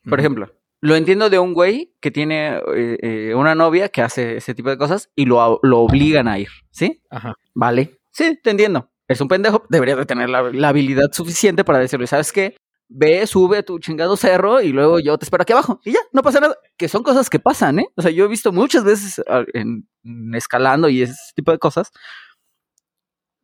Por 0.07 0.19
ejemplo, 0.19 0.53
lo 0.81 0.95
entiendo 0.95 1.29
de 1.29 1.39
un 1.39 1.53
güey 1.53 1.93
que 1.99 2.11
tiene 2.11 2.57
eh, 2.75 2.97
eh, 3.01 3.33
una 3.35 3.55
novia 3.55 3.89
que 3.89 4.01
hace 4.01 4.37
ese 4.37 4.53
tipo 4.53 4.69
de 4.69 4.77
cosas 4.77 5.09
y 5.15 5.25
lo, 5.25 5.59
lo 5.63 5.79
obligan 5.79 6.27
a 6.27 6.37
ir, 6.39 6.49
¿sí? 6.71 7.01
Ajá. 7.09 7.33
Vale. 7.53 7.97
Sí, 8.11 8.39
te 8.41 8.51
entiendo. 8.51 8.89
Es 9.07 9.19
un 9.21 9.27
pendejo, 9.27 9.63
debería 9.69 9.95
de 9.95 10.05
tener 10.05 10.29
la, 10.29 10.43
la 10.43 10.69
habilidad 10.69 11.11
suficiente 11.11 11.63
para 11.63 11.79
decirle, 11.79 12.07
¿sabes 12.07 12.31
qué? 12.31 12.55
Ve, 12.87 13.25
sube 13.27 13.57
a 13.57 13.63
tu 13.63 13.79
chingado 13.79 14.15
cerro 14.15 14.61
y 14.61 14.69
luego 14.69 14.99
yo 14.99 15.17
te 15.17 15.25
espero 15.25 15.41
aquí 15.41 15.53
abajo. 15.53 15.81
Y 15.83 15.91
ya, 15.93 15.99
no 16.13 16.21
pasa 16.21 16.39
nada. 16.39 16.55
Que 16.77 16.87
son 16.87 17.01
cosas 17.03 17.29
que 17.29 17.39
pasan, 17.39 17.79
¿eh? 17.79 17.87
O 17.95 18.01
sea, 18.01 18.11
yo 18.11 18.25
he 18.25 18.27
visto 18.27 18.51
muchas 18.51 18.83
veces 18.83 19.21
ah, 19.27 19.43
en, 19.53 19.87
en 20.03 20.35
escalando 20.35 20.87
y 20.89 21.01
ese 21.01 21.15
tipo 21.35 21.51
de 21.51 21.57
cosas 21.59 21.91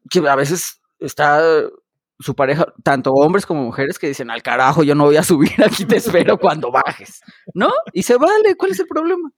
que 0.09 0.19
a 0.27 0.35
veces 0.35 0.81
está 0.99 1.41
su 2.19 2.35
pareja, 2.35 2.67
tanto 2.83 3.13
hombres 3.13 3.45
como 3.47 3.63
mujeres, 3.63 3.97
que 3.97 4.07
dicen, 4.07 4.29
al 4.29 4.43
carajo, 4.43 4.83
yo 4.83 4.93
no 4.93 5.05
voy 5.05 5.17
a 5.17 5.23
subir, 5.23 5.51
aquí 5.63 5.85
te 5.85 5.97
espero 5.97 6.37
cuando 6.37 6.71
bajes, 6.71 7.21
¿no? 7.55 7.71
Y 7.93 8.03
se 8.03 8.17
vale, 8.17 8.55
¿cuál 8.55 8.71
es 8.71 8.79
el 8.79 8.87
problema? 8.87 9.31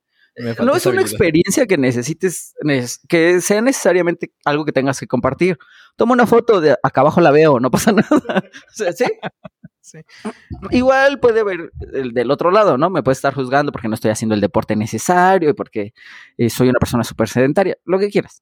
No 0.66 0.76
es 0.76 0.86
una 0.88 1.02
experiencia 1.14 1.66
que 1.68 1.78
necesites, 1.78 2.56
neces- 2.66 3.00
que 3.08 3.40
sea 3.40 3.62
necesariamente 3.62 4.34
algo 4.46 4.66
que 4.66 4.72
tengas 4.74 5.00
que 5.00 5.08
compartir. 5.08 5.58
Toma 5.96 6.14
una 6.14 6.26
foto 6.28 6.60
de 6.60 6.76
acá 6.84 7.02
abajo 7.02 7.22
la 7.22 7.32
veo, 7.32 7.60
no 7.60 7.70
pasa 7.72 7.92
nada. 8.10 8.44
O 8.70 8.74
sea, 8.74 8.92
¿sí? 8.94 9.06
Sí. 9.84 10.00
Igual 10.72 11.20
puede 11.20 11.44
ver 11.44 11.74
el 11.92 12.14
del 12.14 12.32
otro 12.32 12.52
lado, 12.52 12.78
¿no? 12.78 12.90
Me 12.90 13.04
puede 13.04 13.14
estar 13.14 13.34
juzgando 13.36 13.74
porque 13.74 13.90
no 13.90 13.96
estoy 13.96 14.12
haciendo 14.12 14.34
el 14.34 14.40
deporte 14.40 14.78
necesario 14.78 15.50
y 15.50 15.54
porque 15.54 15.94
eh, 16.38 16.50
soy 16.50 16.70
una 16.70 16.80
persona 16.80 17.04
súper 17.04 17.28
sedentaria, 17.28 17.78
lo 17.84 18.00
que 18.00 18.10
quieras. 18.10 18.42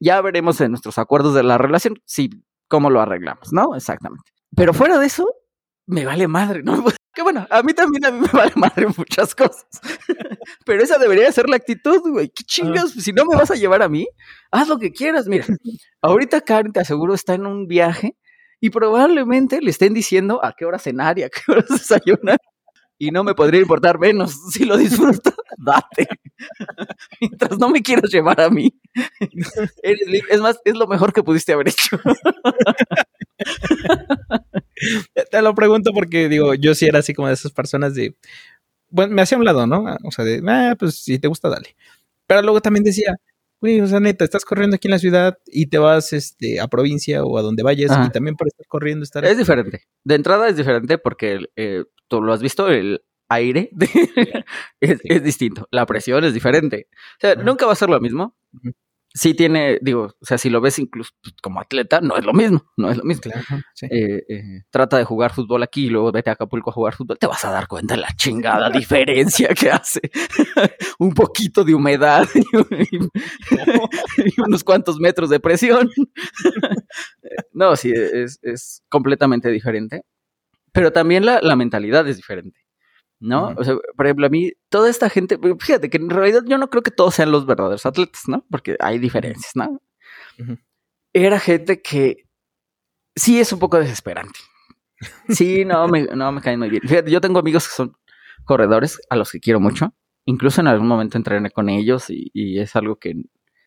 Ya 0.00 0.20
veremos 0.20 0.60
en 0.60 0.70
nuestros 0.70 0.98
acuerdos 0.98 1.34
de 1.34 1.44
la 1.44 1.56
relación 1.56 1.98
si 2.04 2.28
cómo 2.68 2.90
lo 2.90 3.00
arreglamos, 3.00 3.54
¿no? 3.54 3.74
Exactamente. 3.74 4.32
Pero 4.54 4.74
fuera 4.74 4.98
de 4.98 5.06
eso, 5.06 5.26
me 5.86 6.04
vale 6.04 6.28
madre, 6.28 6.62
¿no? 6.62 6.84
Que 7.14 7.20
bueno, 7.20 7.46
a 7.50 7.62
mí 7.62 7.74
también 7.74 8.06
a 8.06 8.10
mí 8.10 8.20
me 8.20 8.28
vale 8.28 8.52
madre 8.56 8.86
muchas 8.96 9.34
cosas. 9.34 9.66
Pero 10.64 10.82
esa 10.82 10.96
debería 10.96 11.30
ser 11.30 11.46
la 11.46 11.56
actitud, 11.56 12.00
güey. 12.10 12.30
¿Qué 12.30 12.42
chingas? 12.42 12.90
Si 12.90 13.12
no 13.12 13.26
me 13.26 13.36
vas 13.36 13.50
a 13.50 13.54
llevar 13.54 13.82
a 13.82 13.88
mí, 13.90 14.08
haz 14.50 14.66
lo 14.68 14.78
que 14.78 14.92
quieras. 14.92 15.26
Mira, 15.26 15.44
ahorita 16.00 16.40
Karen, 16.40 16.72
te 16.72 16.80
aseguro, 16.80 17.12
está 17.12 17.34
en 17.34 17.44
un 17.44 17.66
viaje 17.66 18.16
y 18.62 18.70
probablemente 18.70 19.60
le 19.60 19.70
estén 19.70 19.92
diciendo 19.92 20.42
a 20.42 20.54
qué 20.56 20.64
hora 20.64 20.78
cenar 20.78 21.18
y 21.18 21.24
a 21.24 21.28
qué 21.28 21.40
hora 21.48 21.64
desayunar. 21.68 22.38
Y 22.96 23.10
no 23.10 23.24
me 23.24 23.34
podría 23.34 23.60
importar 23.60 23.98
menos. 23.98 24.38
Si 24.52 24.64
lo 24.64 24.76
disfrutas, 24.76 25.34
date. 25.58 26.06
Mientras 27.20 27.58
no 27.58 27.68
me 27.68 27.82
quieras 27.82 28.08
llevar 28.12 28.40
a 28.40 28.48
mí. 28.50 28.72
Es 29.82 30.40
más, 30.40 30.60
es 30.64 30.76
lo 30.76 30.86
mejor 30.86 31.12
que 31.12 31.24
pudiste 31.24 31.52
haber 31.52 31.68
hecho. 31.70 31.98
Te 35.32 35.42
lo 35.42 35.54
pregunto 35.56 35.90
porque 35.92 36.28
digo, 36.28 36.54
yo 36.54 36.76
sí 36.76 36.86
era 36.86 37.00
así 37.00 37.14
como 37.14 37.26
de 37.26 37.34
esas 37.34 37.50
personas 37.50 37.96
de, 37.96 38.14
bueno, 38.90 39.12
me 39.12 39.22
hacía 39.22 39.38
un 39.38 39.44
lado, 39.44 39.66
¿no? 39.66 39.86
O 40.04 40.12
sea, 40.12 40.24
de, 40.24 40.40
ah, 40.46 40.76
pues 40.78 41.02
si 41.02 41.18
te 41.18 41.26
gusta, 41.26 41.48
dale. 41.48 41.74
Pero 42.28 42.42
luego 42.42 42.60
también 42.60 42.84
decía, 42.84 43.16
güey, 43.62 43.80
o 43.80 43.86
sea, 43.86 44.00
neta, 44.00 44.24
estás 44.24 44.44
corriendo 44.44 44.76
aquí 44.76 44.88
en 44.88 44.92
la 44.92 44.98
ciudad 44.98 45.38
y 45.46 45.66
te 45.66 45.78
vas 45.78 46.12
este, 46.12 46.60
a 46.60 46.68
provincia 46.68 47.24
o 47.24 47.38
a 47.38 47.42
donde 47.42 47.62
vayas 47.62 47.90
Ajá. 47.92 48.06
y 48.06 48.10
también 48.10 48.36
por 48.36 48.48
estar 48.48 48.66
corriendo, 48.66 49.04
estar... 49.04 49.24
Es 49.24 49.38
diferente. 49.38 49.84
De 50.04 50.14
entrada 50.16 50.48
es 50.48 50.56
diferente 50.56 50.98
porque 50.98 51.46
eh, 51.56 51.84
tú 52.08 52.20
lo 52.20 52.32
has 52.34 52.42
visto, 52.42 52.68
el 52.68 53.02
aire 53.28 53.70
es, 54.80 54.98
Sí. 54.98 55.08
es 55.08 55.22
distinto. 55.24 55.66
La 55.70 55.86
presión 55.86 56.24
es 56.24 56.34
diferente. 56.34 56.88
O 56.90 57.20
sea, 57.20 57.32
Ajá. 57.32 57.42
nunca 57.42 57.64
va 57.64 57.72
a 57.72 57.76
ser 57.76 57.88
lo 57.88 57.98
mismo. 58.00 58.36
Sí 59.14 59.34
tiene, 59.34 59.78
digo, 59.82 60.04
o 60.04 60.24
sea, 60.24 60.38
si 60.38 60.48
lo 60.48 60.60
ves 60.60 60.78
incluso 60.78 61.10
pues, 61.22 61.34
como 61.42 61.60
atleta, 61.60 62.00
no 62.00 62.16
es 62.16 62.24
lo 62.24 62.32
mismo, 62.32 62.64
no 62.76 62.90
es 62.90 62.96
lo 62.96 63.04
mismo. 63.04 63.30
Eh, 63.82 64.24
eh, 64.28 64.62
trata 64.70 64.96
de 64.96 65.04
jugar 65.04 65.32
fútbol 65.34 65.62
aquí 65.62 65.86
y 65.86 65.90
luego 65.90 66.10
vete 66.12 66.30
a 66.30 66.32
Acapulco 66.32 66.70
a 66.70 66.72
jugar 66.72 66.94
fútbol, 66.94 67.18
te 67.18 67.26
vas 67.26 67.44
a 67.44 67.50
dar 67.50 67.68
cuenta 67.68 67.94
de 67.94 68.00
la 68.00 68.08
chingada 68.16 68.70
diferencia 68.70 69.48
que 69.48 69.70
hace. 69.70 70.00
Un 70.98 71.12
poquito 71.12 71.62
de 71.62 71.74
humedad 71.74 72.26
y, 72.90 74.40
unos 74.40 74.64
cuantos 74.64 74.98
metros 74.98 75.28
de 75.28 75.40
presión. 75.40 75.90
no, 77.52 77.76
sí, 77.76 77.92
es, 77.94 78.38
es, 78.42 78.82
completamente 78.88 79.50
diferente. 79.50 80.02
Pero 80.72 80.90
también 80.90 81.26
la, 81.26 81.40
la 81.42 81.54
mentalidad 81.54 82.08
es 82.08 82.16
diferente. 82.16 82.61
¿No? 83.22 83.54
O 83.56 83.64
sea, 83.64 83.76
por 83.96 84.06
ejemplo, 84.06 84.26
a 84.26 84.28
mí, 84.28 84.52
toda 84.68 84.90
esta 84.90 85.08
gente, 85.08 85.38
fíjate 85.60 85.88
que 85.88 85.96
en 85.96 86.10
realidad 86.10 86.42
yo 86.44 86.58
no 86.58 86.68
creo 86.68 86.82
que 86.82 86.90
todos 86.90 87.14
sean 87.14 87.30
los 87.30 87.46
verdaderos 87.46 87.86
atletas, 87.86 88.22
¿no? 88.26 88.44
Porque 88.50 88.76
hay 88.80 88.98
diferencias, 88.98 89.52
¿no? 89.54 89.80
Era 91.12 91.38
gente 91.38 91.80
que 91.80 92.26
sí 93.14 93.38
es 93.38 93.52
un 93.52 93.60
poco 93.60 93.78
desesperante. 93.78 94.38
Sí, 95.28 95.64
no 95.64 95.88
me, 95.88 96.02
no 96.04 96.32
me 96.32 96.40
caen 96.40 96.58
muy 96.58 96.70
bien. 96.70 96.82
Fíjate, 96.82 97.10
yo 97.10 97.20
tengo 97.20 97.38
amigos 97.38 97.68
que 97.68 97.74
son 97.74 97.96
corredores 98.44 99.00
a 99.08 99.16
los 99.16 99.30
que 99.30 99.40
quiero 99.40 99.60
mucho. 99.60 99.94
Incluso 100.24 100.60
en 100.60 100.68
algún 100.68 100.88
momento 100.88 101.16
entrené 101.16 101.50
con 101.50 101.68
ellos 101.68 102.10
y, 102.10 102.30
y 102.32 102.58
es 102.58 102.76
algo 102.76 102.96
que 102.96 103.14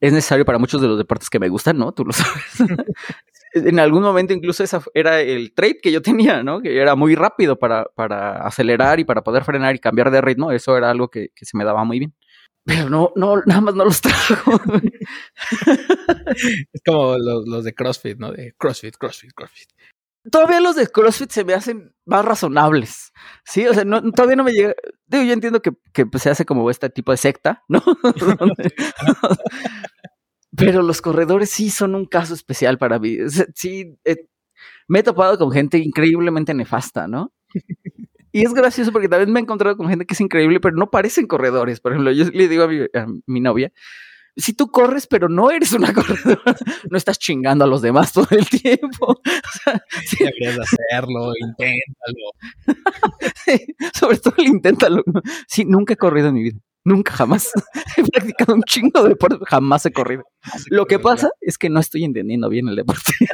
es 0.01 0.13
necesario 0.13 0.45
para 0.45 0.59
muchos 0.59 0.81
de 0.81 0.87
los 0.87 0.97
deportes 0.97 1.29
que 1.29 1.39
me 1.39 1.49
gustan, 1.49 1.77
¿no? 1.77 1.91
Tú 1.93 2.05
lo 2.05 2.13
sabes. 2.13 2.57
En 3.55 3.79
algún 3.79 4.03
momento 4.03 4.33
incluso 4.33 4.63
esa 4.63 4.83
era 4.93 5.21
el 5.21 5.53
trade 5.53 5.79
que 5.81 5.91
yo 5.91 6.01
tenía, 6.01 6.43
¿no? 6.43 6.61
Que 6.61 6.77
era 6.77 6.95
muy 6.95 7.15
rápido 7.15 7.57
para, 7.57 7.85
para 7.95 8.45
acelerar 8.45 8.99
y 8.99 9.05
para 9.05 9.23
poder 9.23 9.45
frenar 9.45 9.75
y 9.75 9.79
cambiar 9.79 10.11
de 10.11 10.21
ritmo. 10.21 10.51
Eso 10.51 10.77
era 10.77 10.91
algo 10.91 11.09
que, 11.09 11.31
se 11.35 11.57
me 11.57 11.63
daba 11.63 11.85
muy 11.85 11.99
bien. 11.99 12.13
Pero 12.65 12.89
no, 12.89 13.13
no, 13.15 13.41
nada 13.45 13.61
más 13.61 13.75
no 13.75 13.85
los 13.85 14.01
trajo. 14.01 14.51
es 16.73 16.81
como 16.85 17.17
los, 17.17 17.63
de 17.63 17.73
CrossFit, 17.73 18.17
¿no? 18.17 18.31
De 18.31 18.53
CrossFit, 18.57 18.97
CrossFit, 18.97 19.31
CrossFit. 19.33 19.69
Todavía 20.29 20.59
los 20.59 20.75
de 20.75 20.87
CrossFit 20.87 21.29
se 21.29 21.45
me 21.45 21.53
hacen 21.53 21.93
más 22.05 22.25
razonables. 22.25 23.13
Sí, 23.45 23.65
o 23.67 23.73
sea, 23.73 23.85
todavía 23.85 24.35
no 24.35 24.43
me 24.43 24.51
llega. 24.51 24.73
Digo, 25.05 25.23
yo 25.23 25.33
entiendo 25.33 25.61
que, 25.61 25.71
que 25.93 26.07
pues, 26.07 26.23
se 26.23 26.31
hace 26.31 26.45
como 26.45 26.69
este 26.71 26.89
tipo 26.89 27.11
de 27.11 27.17
secta, 27.17 27.63
¿no? 27.69 27.83
Pero 30.57 30.81
los 30.81 31.01
corredores 31.01 31.49
sí 31.49 31.69
son 31.69 31.95
un 31.95 32.05
caso 32.05 32.33
especial 32.33 32.77
para 32.77 32.99
mí. 32.99 33.17
Sí, 33.53 33.97
eh, 34.05 34.27
me 34.87 34.99
he 34.99 35.03
topado 35.03 35.37
con 35.37 35.51
gente 35.51 35.77
increíblemente 35.77 36.53
nefasta, 36.53 37.07
¿no? 37.07 37.33
Y 38.31 38.43
es 38.43 38.53
gracioso 38.53 38.91
porque 38.91 39.07
también 39.07 39.31
me 39.31 39.39
he 39.39 39.43
encontrado 39.43 39.77
con 39.77 39.87
gente 39.87 40.05
que 40.05 40.13
es 40.13 40.19
increíble, 40.19 40.59
pero 40.59 40.75
no 40.75 40.91
parecen 40.91 41.25
corredores. 41.25 41.79
Por 41.79 41.93
ejemplo, 41.93 42.11
yo 42.11 42.25
le 42.25 42.49
digo 42.49 42.63
a 42.63 43.07
mi, 43.27 43.39
novia, 43.39 43.71
si 44.35 44.51
tú 44.51 44.69
corres, 44.71 45.07
pero 45.07 45.29
no 45.29 45.51
eres 45.51 45.71
una 45.71 45.93
corredora, 45.93 46.55
no 46.89 46.97
estás 46.97 47.17
chingando 47.17 47.63
a 47.63 47.67
los 47.67 47.81
demás 47.81 48.11
todo 48.11 48.27
el 48.31 48.47
tiempo. 48.49 49.21
O 49.25 49.57
sea, 49.63 49.81
sí. 50.05 50.17
Deberías 50.19 50.59
hacerlo, 50.59 51.31
inténtalo. 51.39 52.31
sobre 53.93 54.17
todo 54.17 54.33
el 54.39 54.47
inténtalo. 54.47 55.03
Sí, 55.47 55.63
nunca 55.63 55.93
he 55.93 55.97
corrido 55.97 56.27
en 56.27 56.33
mi 56.33 56.43
vida. 56.43 56.59
Nunca, 56.85 57.11
jamás. 57.11 57.51
he 57.97 58.03
practicado 58.03 58.53
un 58.53 58.61
chingo 58.63 59.01
de 59.03 59.09
deporte, 59.09 59.37
jamás 59.45 59.85
he 59.87 59.91
corrido. 59.91 60.23
Lo 60.69 60.85
que 60.85 60.99
pasa 60.99 61.29
es 61.41 61.57
que 61.57 61.69
no 61.69 61.79
estoy 61.79 62.05
entendiendo 62.05 62.47
bien 62.47 62.69
el 62.69 62.75
deporte. 62.75 63.11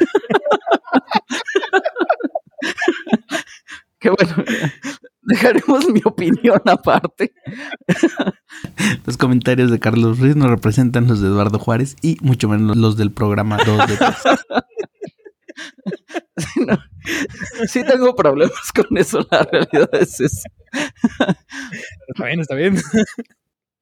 Qué 3.98 4.10
bueno. 4.10 4.34
Dejaremos 5.24 5.88
mi 5.88 6.00
opinión 6.04 6.60
aparte. 6.64 7.32
Los 9.06 9.16
comentarios 9.16 9.70
de 9.70 9.78
Carlos 9.78 10.18
Ruiz 10.18 10.34
no 10.34 10.48
representan 10.48 11.06
los 11.06 11.20
de 11.20 11.28
Eduardo 11.28 11.60
Juárez 11.60 11.94
y 12.02 12.16
mucho 12.22 12.48
menos 12.48 12.76
los 12.76 12.96
del 12.96 13.12
programa 13.12 13.58
2 13.64 13.86
de 13.86 13.98
sí, 17.68 17.84
tengo 17.84 18.16
problemas 18.16 18.72
con 18.74 18.96
eso, 18.96 19.24
la 19.30 19.42
realidad 19.44 19.90
es 19.92 20.20
eso. 20.20 20.48
Está 22.08 22.26
bien, 22.26 22.40
está 22.40 22.56
bien. 22.56 22.76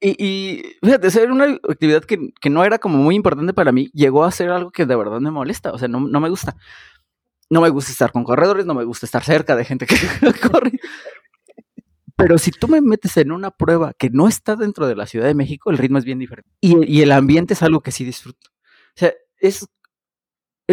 Y, 0.01 0.15
y 0.25 0.63
fíjate, 0.83 1.07
era 1.21 1.31
una 1.31 1.45
actividad 1.45 2.03
que, 2.03 2.33
que, 2.41 2.49
no 2.49 2.65
era 2.65 2.79
como 2.79 2.97
muy 2.97 3.15
importante 3.15 3.53
para 3.53 3.71
mí, 3.71 3.91
llegó 3.93 4.23
a 4.23 4.31
ser 4.31 4.49
algo 4.49 4.71
que 4.71 4.87
de 4.87 4.95
verdad 4.95 5.19
me 5.19 5.29
molesta, 5.29 5.71
o 5.71 5.77
sea, 5.77 5.87
no, 5.87 5.99
no 5.99 6.19
me 6.19 6.29
gusta. 6.29 6.57
No 7.51 7.61
me 7.61 7.69
gusta 7.69 7.91
estar 7.91 8.11
con 8.11 8.23
corredores, 8.23 8.65
no 8.65 8.73
me 8.73 8.85
gusta 8.85 9.05
estar 9.05 9.23
cerca 9.23 9.55
de 9.55 9.65
gente 9.65 9.85
que 9.85 9.95
corre. 10.51 10.79
Pero 12.15 12.37
si 12.37 12.51
tú 12.51 12.67
me 12.67 12.81
metes 12.81 13.15
en 13.17 13.31
una 13.31 13.51
prueba 13.51 13.93
que 13.93 14.09
no 14.09 14.27
está 14.27 14.55
dentro 14.55 14.87
de 14.87 14.95
la 14.95 15.05
Ciudad 15.05 15.27
de 15.27 15.35
México, 15.35 15.69
el 15.69 15.77
ritmo 15.77 15.97
es 15.97 16.05
bien 16.05 16.17
diferente. 16.17 16.49
Y, 16.61 16.85
y 16.91 17.01
el 17.01 17.11
ambiente 17.11 17.53
es 17.53 17.61
algo 17.61 17.81
que 17.81 17.91
sí 17.91 18.05
disfruto. 18.05 18.49
O 18.95 18.99
sea, 18.99 19.13
es 19.37 19.67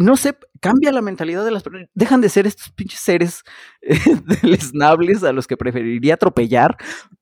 no 0.03 0.17
sé, 0.17 0.37
cambia 0.61 0.93
la 0.93 1.03
mentalidad 1.03 1.45
de 1.45 1.51
las 1.51 1.63
personas. 1.63 1.89
Dejan 1.95 2.21
de 2.21 2.29
ser 2.29 2.47
estos 2.47 2.71
pinches 2.71 3.01
seres 3.01 3.43
eh, 3.83 3.99
deleznables 4.43 5.25
a 5.25 5.33
los 5.33 5.47
que 5.47 5.57
preferiría 5.57 6.15
atropellar 6.15 6.77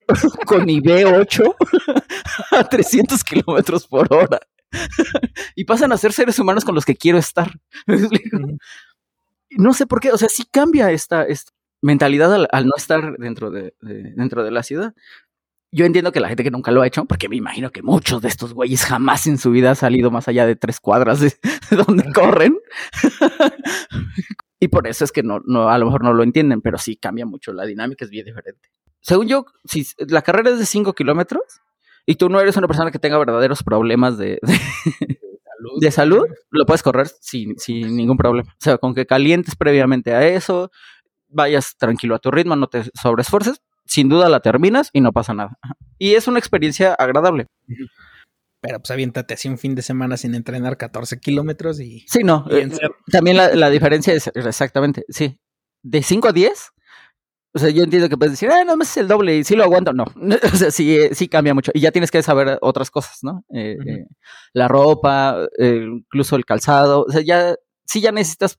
con 0.47 0.67
IV8 0.67 1.55
a 2.53 2.65
300 2.65 3.25
kilómetros 3.25 3.87
por 3.87 4.13
hora. 4.13 4.41
y 5.55 5.65
pasan 5.65 5.93
a 5.93 5.97
ser 5.97 6.13
seres 6.13 6.39
humanos 6.39 6.65
con 6.65 6.75
los 6.75 6.85
que 6.85 6.97
quiero 6.97 7.19
estar. 7.19 7.53
no 9.51 9.73
sé 9.73 9.87
por 9.87 10.01
qué, 10.01 10.13
o 10.13 10.19
sea, 10.19 10.29
sí 10.29 10.45
cambia 10.51 10.91
esta, 10.91 11.23
esta 11.25 11.53
mentalidad 11.83 12.35
al, 12.35 12.67
no 12.67 12.73
estar 12.77 13.17
dentro 13.19 13.51
de, 13.51 13.75
dentro 13.81 14.43
de 14.43 14.51
la 14.51 14.63
ciudad 14.63 14.95
yo 15.77 15.85
entiendo 15.85 16.11
que 16.11 16.21
la 16.21 16.29
gente 16.29 16.43
que 16.43 16.51
nunca 16.51 16.71
lo 16.71 16.81
ha 16.81 16.87
hecho, 16.87 17.05
porque 17.05 17.29
me 17.29 17.37
imagino 17.37 17.71
que 17.71 17.83
muchos 17.83 18.23
de 18.23 18.29
estos 18.29 18.55
güeyes 18.55 18.83
jamás 18.87 19.27
en 19.27 19.37
su 19.37 19.51
vida 19.51 19.69
han 19.69 19.77
salido 19.77 20.11
más 20.11 20.27
allá 20.27 20.47
de 20.47 20.57
tres 20.57 20.81
cuadras 20.81 21.21
de, 21.21 21.35
donde 21.87 22.11
corren. 22.15 22.57
y 24.59 24.69
por 24.69 24.87
eso 24.87 25.05
es 25.05 25.13
que 25.13 25.23
no, 25.23 25.41
no, 25.45 25.69
a 25.69 25.77
lo 25.77 25.85
mejor 25.85 26.03
no 26.03 26.15
lo 26.15 26.23
entienden, 26.23 26.63
pero 26.63 26.79
sí 26.79 26.97
cambia 26.97 27.27
mucho. 27.27 27.53
La 27.53 27.67
dinámica 27.67 28.07
es 28.07 28.11
bien 28.11 28.25
diferente. 28.25 28.71
Según 29.03 29.29
yo, 29.29 29.45
si 29.67 29.87
la 30.09 30.23
carrera 30.23 30.49
es 30.49 30.59
de 30.59 30.65
cinco 30.65 30.95
kilómetros 30.95 31.43
y 32.07 32.15
tú 32.15 32.31
no 32.31 32.41
eres 32.41 32.57
una 32.57 32.69
persona 32.69 32.91
que 32.91 32.99
tenga 32.99 33.19
verdaderos 33.19 33.63
problemas 33.63 34.17
de, 34.17 34.41
de, 35.81 35.91
salud, 35.91 36.25
lo 36.49 36.65
puedes 36.65 36.83
correr 36.83 37.09
sin, 37.21 37.59
sin 37.59 37.95
ningún 37.95 38.17
problema. 38.17 38.51
O 38.51 38.65
sea, 38.65 38.79
con 38.79 38.95
que 38.95 39.05
calientes 39.05 39.57
previamente 39.57 40.15
a 40.15 40.27
eso, 40.27 40.71
vayas 41.29 41.77
tranquilo 41.77 42.15
a 42.15 42.19
tu 42.19 42.31
ritmo, 42.31 42.57
no 42.57 42.67
te 42.67 42.85
sobreesfuerces, 42.95 43.61
sin 43.87 44.09
duda 44.09 44.29
la 44.29 44.41
terminas 44.41 44.91
y 44.93 45.01
no 45.01 45.13
pasa 45.13 45.35
nada. 45.35 45.59
Y 45.99 46.15
es 46.15 46.29
una 46.29 46.39
experiencia 46.39 46.95
agradable. 46.95 47.47
Pero 48.61 48.81
pues 48.81 48.91
aviéntate 48.91 49.35
así 49.35 49.49
un 49.49 49.59
fin 49.59 49.75
de 49.75 49.83
semana 49.83 50.17
sin 50.17 50.35
entrenar 50.35 50.77
14 50.77 51.21
kilómetros 51.21 51.81
y... 51.81 52.05
Sí, 52.09 52.25
no. 52.25 52.47
Eh, 52.51 52.69
también 53.11 53.37
la, 53.37 53.71
diferencia 53.71 54.13
es 54.13 54.27
exactamente, 54.35 55.05
sí. 55.09 55.39
De 55.83 56.03
5 56.03 56.29
a 56.29 56.33
10, 56.33 56.73
o 57.55 57.59
sea, 57.59 57.71
yo 57.71 57.85
entiendo 57.85 58.09
que 58.09 58.17
puedes 58.17 58.33
decir, 58.33 58.51
ah, 58.51 58.65
no, 58.65 58.77
es 58.83 58.97
el 58.97 59.09
doble 59.09 59.37
y 59.37 59.45
sí 59.45 59.55
lo 59.55 59.63
aguanto. 59.65 59.93
No, 59.93 60.05
o 60.53 60.57
sea, 60.57 60.71
sí, 60.71 60.97
eh, 60.97 61.15
sí 61.15 61.29
cambia 61.29 61.55
mucho. 61.55 61.71
Y 61.75 61.81
ya 61.81 61.93
tienes 61.93 62.11
que 62.11 62.23
saber 62.23 62.59
otras 62.61 62.91
cosas, 62.91 63.19
¿no? 63.23 63.45
Eh, 63.55 63.77
la 64.53 64.69
ropa, 64.69 65.47
incluso 65.59 66.37
el 66.37 66.45
calzado. 66.45 67.05
O 67.05 67.11
sea, 67.13 67.23
ya, 67.23 67.55
sí 67.87 68.01
ya 68.01 68.11
necesitas 68.11 68.59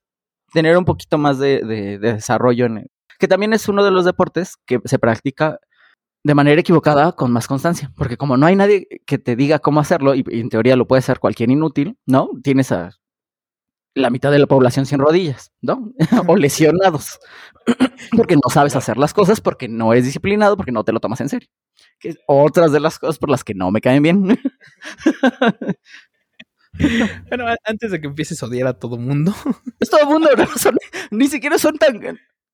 tener 0.54 0.78
un 0.78 0.86
poquito 0.86 1.18
más 1.18 1.38
de, 1.38 1.62
de 1.62 2.00
desarrollo 2.00 2.66
en, 2.66 2.88
que 3.20 3.28
también 3.28 3.54
es 3.54 3.68
uno 3.68 3.84
de 3.84 3.92
los 3.92 4.06
deportes 4.06 4.56
que 4.66 4.80
se 4.86 5.00
practica 5.00 5.60
de 6.24 6.36
manera 6.36 6.60
equivocada 6.60 7.14
con 7.14 7.32
más 7.32 7.48
constancia, 7.48 7.92
porque 7.96 8.18
como 8.18 8.38
no 8.38 8.46
hay 8.46 8.56
nadie 8.56 8.88
que 9.06 9.18
te 9.18 9.36
diga 9.36 9.60
cómo 9.60 9.80
hacerlo, 9.80 10.14
y, 10.14 10.24
en 10.28 10.50
teoría 10.50 10.76
lo 10.76 10.88
puede 10.88 11.00
hacer 11.00 11.20
cualquier 11.20 11.50
inútil, 11.50 11.98
¿no? 12.06 12.30
Tienes 12.44 12.72
a 12.72 12.92
la 13.94 14.10
mitad 14.10 14.32
de 14.32 14.40
la 14.40 14.46
población 14.46 14.86
sin 14.86 15.00
rodillas, 15.00 15.52
¿no? 15.62 15.94
o 16.28 16.36
lesionados, 16.36 17.20
porque 18.16 18.36
no 18.36 18.50
sabes 18.52 18.76
hacer 18.76 18.98
las 18.98 19.14
cosas, 19.14 19.42
porque 19.42 19.68
no 19.68 19.94
eres 19.94 20.06
disciplinado, 20.06 20.58
porque 20.58 20.72
no 20.72 20.84
te 20.84 20.92
lo 20.92 21.00
tomas 21.00 21.22
en 21.22 21.30
serio. 21.30 21.50
Que 22.00 22.10
es 22.10 22.18
otras 22.28 22.72
de 22.72 22.80
las 22.80 23.00
cosas 23.00 23.18
por 23.18 23.30
las 23.30 23.44
que 23.44 23.54
no 23.54 23.72
me 23.72 23.82
caen 23.82 24.04
bien. 24.04 24.40
bueno, 27.30 27.46
antes 27.64 27.92
de 27.92 28.02
que 28.02 28.08
empieces 28.08 28.42
a 28.44 28.46
odiar 28.46 28.68
a 28.68 28.78
todo 28.78 28.98
mundo. 28.98 29.34
Es 29.80 29.90
todo 29.90 30.06
mundo, 30.06 30.30
no 30.38 30.46
ni 31.12 31.28
siquiera 31.28 31.58
son 31.58 31.78
tan 31.78 32.00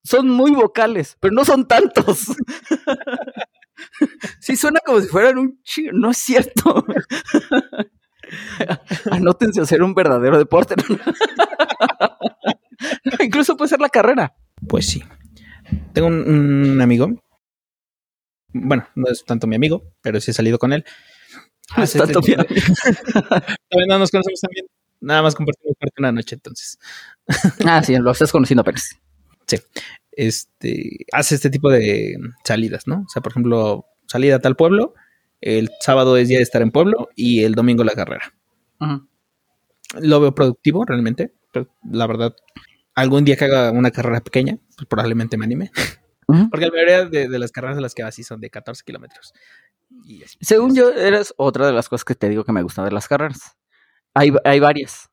son 0.04 0.30
muy 0.30 0.51
vocales, 0.51 1.18
pero 1.20 1.34
no 1.34 1.45
son 1.45 1.68
tantos. 1.68 2.28
sí, 4.39 4.56
suena 4.56 4.80
como 4.86 5.01
si 5.01 5.08
fueran 5.08 5.38
un 5.38 5.62
chico, 5.64 5.91
no 5.93 6.12
es 6.12 6.18
cierto. 6.18 6.86
Anótense 9.12 9.60
a 9.60 9.64
hacer 9.64 9.82
un 9.82 9.93
verdadero 9.93 10.38
deporte. 10.38 10.76
Incluso 13.24 13.56
puede 13.56 13.70
ser 13.70 13.80
la 13.80 13.89
carrera. 13.89 14.36
Pues 14.68 14.88
sí. 14.88 15.04
Tengo 15.93 16.08
un, 16.08 16.82
amigo. 16.82 17.10
Bueno, 18.54 18.88
no 18.95 19.10
es 19.10 19.24
tanto 19.24 19.47
mi 19.47 19.56
amigo, 19.56 19.84
pero 20.01 20.20
sí 20.20 20.32
he 20.32 20.34
salido 20.34 20.60
con 20.60 20.74
él. 20.74 20.84
Ah, 21.72 21.84
es 21.84 21.93
tanto 21.93 22.22
mi 22.22 22.34
amigo. 22.34 22.54
no 23.88 23.99
nos 23.99 24.12
conocemos 24.12 24.41
también. 24.41 24.66
Nada 24.99 25.22
más 25.22 25.36
compartimos 25.36 25.76
parte 25.78 25.95
una 25.99 26.12
noche, 26.12 26.36
entonces. 26.36 26.78
ah, 27.66 27.84
sí, 27.84 27.95
lo 27.97 28.12
estás 28.12 28.32
conociendo 28.32 28.62
apenas. 28.62 28.97
Sí. 29.48 29.58
Este, 30.12 31.06
hace 31.12 31.36
este 31.36 31.50
tipo 31.50 31.70
de 31.70 32.18
salidas, 32.44 32.88
¿no? 32.88 33.04
O 33.06 33.10
sea, 33.10 33.22
por 33.22 33.32
ejemplo, 33.32 33.86
salida 34.08 34.36
a 34.36 34.39
tal 34.39 34.56
pueblo, 34.56 34.94
el 35.41 35.70
sábado 35.82 36.18
es 36.18 36.30
día 36.30 36.38
de 36.38 36.44
estar 36.44 36.62
en 36.62 36.72
pueblo 36.72 37.10
y 37.16 37.44
el 37.44 37.56
domingo 37.56 37.84
la 37.84 37.94
carrera. 37.94 38.34
lo 40.00 40.20
veo 40.22 40.34
productivo 40.34 40.86
realmente. 40.86 41.34
Pero 41.52 41.68
la 41.91 42.08
verdad, 42.08 42.36
algún 42.96 43.26
día 43.26 43.36
que 43.36 43.46
haga 43.46 43.72
una 43.72 43.91
carrera 43.91 44.22
pequeña, 44.22 44.58
pues 44.76 44.88
probablemente 44.88 45.38
me 45.38 45.46
anime. 45.46 45.72
Porque 46.26 46.66
la 46.66 46.72
mayoría 46.72 47.06
de, 47.06 47.39
las 47.39 47.52
carreras 47.52 47.76
de 47.76 47.82
las 47.82 47.94
que 47.94 48.04
va 48.04 48.10
así 48.10 48.24
son 48.24 48.39
de 48.39 48.50
14 48.50 48.84
kilómetros. 48.86 49.34
Según 50.41 50.74
yo, 50.76 50.91
eres 50.91 51.34
otra 51.38 51.68
de 51.68 51.74
las 51.74 51.89
cosas 51.89 52.06
que 52.06 52.16
te 52.16 52.30
digo 52.30 52.44
que 52.44 52.54
me 52.54 52.64
gustan 52.64 52.86
de 52.86 52.91
las 52.91 53.08
carreras. 53.08 53.58
Hay, 54.14 54.34
hay 54.46 54.60
varias. 54.60 55.10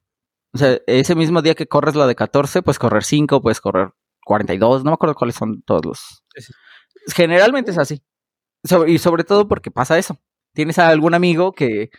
O 0.53 0.59
sea, 0.59 0.79
ese 0.87 1.15
mismo 1.15 1.43
día 1.43 1.55
que 1.55 1.67
corres 1.67 1.95
la 1.95 2.07
de 2.07 2.15
14, 2.15 2.63
puedes 2.63 2.79
correr 2.79 3.05
5, 3.05 3.43
puedes 3.43 3.61
correr 3.61 3.91
42, 4.31 4.85
no 4.85 4.93
me 4.93 4.95
acuerdo 4.95 5.17
cuáles 5.17 5.35
son 5.35 5.61
todos 5.63 5.85
los. 5.85 6.25
Generalmente 7.17 7.73
es 7.73 7.79
así. 7.79 8.01
y 8.87 8.99
sobre 8.99 9.25
todo 9.25 9.49
porque 9.49 9.73
pasa 9.73 9.99
eso. 9.99 10.21
Tienes 10.55 10.79
a 10.79 10.89
algún 10.89 11.15
amigo 11.15 11.51
que, 11.51 11.91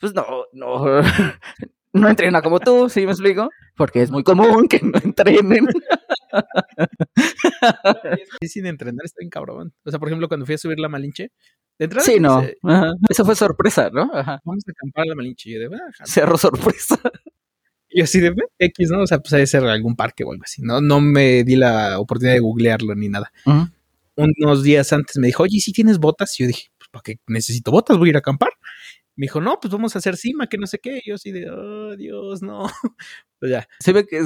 pues 0.00 0.12
no, 0.12 0.24
no, 0.52 1.00
no 1.92 2.08
entrena 2.08 2.42
como 2.42 2.58
tú, 2.58 2.88
¿sí 2.88 3.06
me 3.06 3.12
explico? 3.12 3.48
Porque 3.76 4.02
es 4.02 4.10
muy 4.10 4.24
común 4.24 4.66
que 4.66 4.80
no 4.82 4.98
entrenen. 4.98 5.68
Sí, 8.40 8.48
sin 8.48 8.66
entrenar 8.66 9.04
está 9.04 9.20
bien 9.20 9.30
cabrón. 9.30 9.72
O 9.84 9.90
sea, 9.90 9.98
por 9.98 10.08
ejemplo, 10.08 10.28
cuando 10.28 10.44
fui 10.44 10.56
a 10.56 10.58
subir 10.58 10.78
la 10.78 10.88
Malinche, 10.88 11.30
de 11.78 11.84
entrada. 11.84 12.04
Sí, 12.04 12.20
no. 12.20 12.42
Eso 13.08 13.24
fue 13.24 13.34
sorpresa, 13.34 13.88
¿no? 13.90 14.08
Vamos 14.08 14.64
a 14.66 14.70
acampar 14.70 15.06
la 15.06 15.14
Malinche. 15.14 15.50
Yo 15.50 15.58
de, 15.58 15.74
ah, 15.74 16.04
Cerro 16.04 16.36
sorpresa. 16.36 17.00
Y 17.90 18.02
así 18.02 18.20
de 18.20 18.34
X, 18.58 18.90
¿no? 18.90 19.02
O 19.02 19.06
sea, 19.06 19.18
pues 19.18 19.30
debe 19.30 19.46
ser 19.46 19.64
algún 19.64 19.96
parque 19.96 20.24
o 20.24 20.32
algo 20.32 20.44
así. 20.44 20.62
No, 20.62 20.80
no 20.80 21.00
me 21.00 21.44
di 21.44 21.56
la 21.56 21.98
oportunidad 21.98 22.34
de 22.34 22.40
googlearlo 22.40 22.94
ni 22.94 23.08
nada. 23.08 23.32
Unos 24.16 24.62
días 24.62 24.92
antes 24.92 25.16
me 25.16 25.28
dijo, 25.28 25.44
oye, 25.44 25.60
¿sí 25.60 25.72
tienes 25.72 25.98
botas? 25.98 26.38
Y 26.38 26.42
yo 26.42 26.48
dije, 26.48 26.70
pues, 26.76 26.88
¿para 26.90 27.02
qué 27.02 27.18
necesito 27.28 27.70
botas? 27.70 27.96
Voy 27.96 28.08
a 28.08 28.10
ir 28.10 28.16
a 28.16 28.18
acampar. 28.18 28.50
Me 29.18 29.24
dijo, 29.24 29.40
no, 29.40 29.58
pues 29.60 29.72
vamos 29.72 29.96
a 29.96 29.98
hacer 29.98 30.16
cima, 30.16 30.46
que 30.46 30.58
no 30.58 30.66
sé 30.68 30.78
qué. 30.78 31.00
Y 31.04 31.08
yo 31.08 31.16
así 31.16 31.32
de, 31.32 31.50
oh, 31.50 31.96
Dios, 31.96 32.40
no. 32.40 32.68
pues 33.40 33.50
ya. 33.50 33.68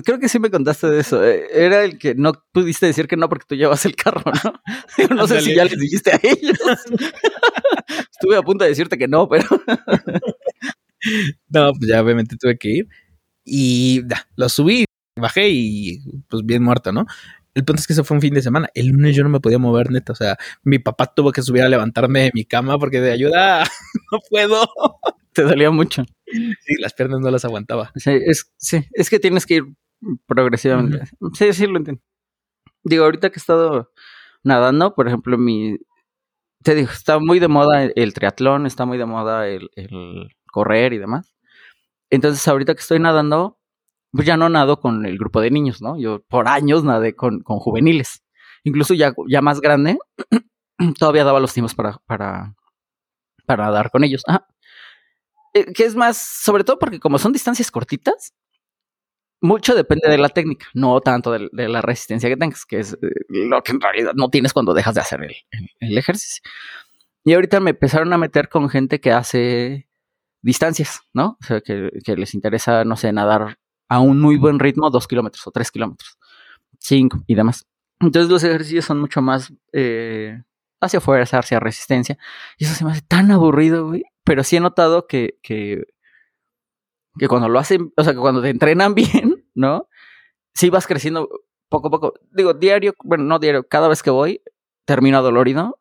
creo 0.02 0.18
que 0.18 0.28
sí 0.28 0.38
me 0.38 0.50
contaste 0.50 0.86
de 0.88 1.00
eso. 1.00 1.24
Eh, 1.24 1.46
era 1.50 1.84
el 1.84 1.98
que 1.98 2.14
no 2.14 2.32
pudiste 2.52 2.86
decir 2.86 3.06
que 3.06 3.16
no 3.16 3.28
porque 3.28 3.46
tú 3.48 3.54
llevas 3.54 3.86
el 3.86 3.96
carro, 3.96 4.22
¿no? 4.44 4.60
no 5.16 5.26
sé 5.26 5.40
si 5.40 5.54
ya 5.54 5.64
les 5.64 5.78
dijiste 5.78 6.12
a 6.12 6.20
ellos. 6.22 6.58
Estuve 8.12 8.36
a 8.36 8.42
punto 8.42 8.64
de 8.64 8.70
decirte 8.70 8.98
que 8.98 9.08
no, 9.08 9.28
pero... 9.28 9.46
no, 11.48 11.72
pues 11.72 11.88
ya 11.88 12.02
obviamente 12.02 12.36
tuve 12.38 12.58
que 12.58 12.68
ir. 12.68 12.88
Y 13.44 14.06
ya, 14.08 14.26
lo 14.36 14.48
subí, 14.48 14.84
bajé 15.18 15.48
y 15.50 15.98
pues 16.28 16.44
bien 16.44 16.62
muerto, 16.62 16.92
¿no? 16.92 17.06
El 17.54 17.64
punto 17.64 17.80
es 17.80 17.86
que 17.86 17.92
eso 17.92 18.04
fue 18.04 18.16
un 18.16 18.20
fin 18.20 18.32
de 18.34 18.42
semana. 18.42 18.68
El 18.74 18.88
lunes 18.88 19.14
yo 19.14 19.22
no 19.22 19.28
me 19.28 19.40
podía 19.40 19.58
mover, 19.58 19.90
neta. 19.90 20.12
O 20.12 20.16
sea, 20.16 20.38
mi 20.62 20.78
papá 20.78 21.06
tuvo 21.06 21.32
que 21.32 21.42
subir 21.42 21.62
a 21.62 21.68
levantarme 21.68 22.22
de 22.22 22.30
mi 22.34 22.44
cama 22.44 22.78
porque 22.78 23.00
de 23.00 23.12
ayuda 23.12 23.64
no 24.12 24.18
puedo. 24.30 24.66
Te 25.32 25.42
dolía 25.42 25.70
mucho. 25.70 26.04
Sí, 26.26 26.74
las 26.78 26.94
piernas 26.94 27.20
no 27.20 27.30
las 27.30 27.44
aguantaba. 27.44 27.92
Sí, 27.96 28.10
es, 28.10 28.52
sí, 28.56 28.84
es 28.92 29.10
que 29.10 29.18
tienes 29.18 29.44
que 29.44 29.56
ir 29.56 29.64
progresivamente. 30.26 31.04
Sí, 31.34 31.52
sí, 31.52 31.66
lo 31.66 31.76
entiendo. 31.76 32.02
Digo, 32.84 33.04
ahorita 33.04 33.30
que 33.30 33.36
he 33.36 33.38
estado 33.38 33.92
nadando, 34.42 34.94
por 34.94 35.08
ejemplo, 35.08 35.36
mi. 35.36 35.78
Te 36.62 36.74
digo, 36.74 36.90
está 36.90 37.18
muy 37.18 37.38
de 37.38 37.48
moda 37.48 37.84
el, 37.84 38.14
triatlón, 38.14 38.66
está 38.66 38.86
muy 38.86 38.96
de 38.96 39.06
moda 39.06 39.48
el, 39.48 39.70
el 39.74 40.28
correr 40.46 40.92
y 40.92 40.98
demás. 40.98 41.34
Entonces, 42.12 42.46
ahorita 42.46 42.74
que 42.74 42.80
estoy 42.80 42.98
nadando, 42.98 43.58
pues 44.12 44.26
ya 44.26 44.36
no 44.36 44.50
nado 44.50 44.80
con 44.80 45.06
el 45.06 45.16
grupo 45.16 45.40
de 45.40 45.50
niños, 45.50 45.80
¿no? 45.80 45.98
Yo 45.98 46.22
por 46.28 46.46
años 46.46 46.84
nadé 46.84 47.16
con, 47.16 47.40
con 47.40 47.58
juveniles. 47.58 48.22
Incluso 48.64 48.92
ya, 48.92 49.14
ya 49.28 49.40
más 49.40 49.62
grande, 49.62 49.98
todavía 50.98 51.24
daba 51.24 51.40
los 51.40 51.54
tiempos 51.54 51.74
para, 51.74 51.96
para, 52.04 52.54
para 53.46 53.64
nadar 53.64 53.90
con 53.90 54.04
ellos. 54.04 54.24
Eh, 55.54 55.72
que 55.72 55.84
es 55.84 55.96
más, 55.96 56.18
sobre 56.18 56.64
todo 56.64 56.78
porque 56.78 57.00
como 57.00 57.18
son 57.18 57.32
distancias 57.32 57.70
cortitas, 57.70 58.34
mucho 59.40 59.74
depende 59.74 60.06
de 60.10 60.18
la 60.18 60.28
técnica, 60.28 60.66
no 60.74 61.00
tanto 61.00 61.32
de, 61.32 61.48
la 61.50 61.80
resistencia 61.80 62.28
que 62.28 62.36
tengas, 62.36 62.66
que 62.66 62.78
es 62.80 62.92
eh, 62.92 63.08
lo 63.30 63.62
que 63.62 63.72
en 63.72 63.80
realidad 63.80 64.12
no 64.14 64.28
tienes 64.28 64.52
cuando 64.52 64.74
dejas 64.74 64.94
de 64.94 65.00
hacer 65.00 65.22
el, 65.22 65.34
el 65.80 65.96
ejercicio. 65.96 66.42
Y 67.24 67.32
ahorita 67.32 67.58
me 67.60 67.70
empezaron 67.70 68.12
a 68.12 68.18
meter 68.18 68.50
con 68.50 68.68
gente 68.68 69.00
que 69.00 69.12
hace 69.12 69.88
distancias, 70.42 71.02
¿no? 71.14 71.38
O 71.40 71.44
sea, 71.44 71.60
que, 71.60 71.90
les 72.16 72.34
interesa, 72.34 72.84
no 72.84 72.96
sé, 72.96 73.12
nadar 73.12 73.58
a 73.88 74.00
un 74.00 74.20
muy 74.20 74.36
buen 74.36 74.58
ritmo, 74.58 74.90
dos 74.90 75.06
kilómetros 75.06 75.46
o 75.46 75.50
tres 75.50 75.70
kilómetros, 75.70 76.18
cinco 76.78 77.22
y 77.26 77.34
demás. 77.34 77.66
Entonces 78.00 78.30
los 78.30 78.42
ejercicios 78.42 78.84
son 78.84 79.00
mucho 79.00 79.22
más 79.22 79.52
eh, 79.72 80.42
hacia 80.80 81.00
fuerza, 81.00 81.38
hacia 81.38 81.60
resistencia. 81.60 82.18
Y 82.58 82.64
eso 82.64 82.74
se 82.74 82.84
me 82.84 82.90
hace 82.90 83.02
tan 83.02 83.30
aburrido, 83.30 83.86
güey. 83.86 84.02
Pero 84.24 84.44
sí 84.44 84.56
he 84.56 84.60
notado 84.60 85.06
que, 85.06 85.38
que, 85.42 85.84
que 87.18 87.28
cuando 87.28 87.48
lo 87.48 87.58
hacen, 87.58 87.92
o 87.96 88.02
sea, 88.02 88.12
que 88.12 88.18
cuando 88.18 88.42
te 88.42 88.50
entrenan 88.50 88.94
bien, 88.96 89.46
¿no? 89.54 89.88
Sí 90.54 90.70
vas 90.70 90.86
creciendo 90.86 91.28
poco 91.68 91.88
a 91.88 91.90
poco. 91.90 92.14
Digo, 92.32 92.54
diario, 92.54 92.94
bueno, 93.04 93.24
no 93.24 93.38
diario, 93.38 93.66
cada 93.68 93.88
vez 93.88 94.02
que 94.02 94.10
voy, 94.10 94.42
termino 94.84 95.22
dolorido. 95.22 95.78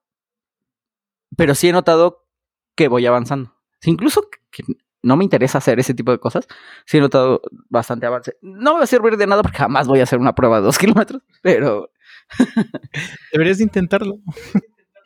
Pero 1.35 1.55
sí 1.55 1.69
he 1.69 1.73
notado 1.73 2.27
que 2.75 2.87
voy 2.87 3.05
avanzando. 3.05 3.55
Incluso 3.85 4.27
que 4.51 4.63
no 5.03 5.17
me 5.17 5.23
interesa 5.23 5.57
hacer 5.57 5.79
ese 5.79 5.93
tipo 5.93 6.11
de 6.11 6.19
cosas, 6.19 6.47
sí 6.85 6.97
he 6.97 7.01
notado 7.01 7.41
bastante 7.69 8.05
avance. 8.05 8.35
No 8.41 8.73
me 8.73 8.79
va 8.79 8.83
a 8.83 8.87
servir 8.87 9.17
de 9.17 9.27
nada 9.27 9.41
porque 9.41 9.57
jamás 9.57 9.87
voy 9.87 9.99
a 9.99 10.03
hacer 10.03 10.19
una 10.19 10.35
prueba 10.35 10.57
de 10.57 10.63
dos 10.63 10.77
kilómetros, 10.77 11.21
pero... 11.41 11.91
Deberías 13.33 13.59
intentarlo. 13.59 14.19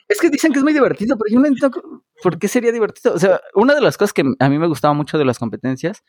Es 0.07 0.19
que 0.19 0.29
dicen 0.29 0.51
que 0.51 0.59
es 0.59 0.63
muy 0.63 0.73
divertido, 0.73 1.17
pero 1.17 1.33
yo 1.33 1.39
no 1.39 1.47
entiendo 1.47 1.81
por 2.21 2.37
qué 2.37 2.47
sería 2.47 2.71
divertido. 2.71 3.15
O 3.15 3.19
sea, 3.19 3.41
una 3.55 3.73
de 3.73 3.81
las 3.81 3.97
cosas 3.97 4.13
que 4.13 4.23
a 4.39 4.49
mí 4.49 4.59
me 4.59 4.67
gustaba 4.67 4.93
mucho 4.93 5.17
de 5.17 5.25
las 5.25 5.39
competencias 5.39 6.03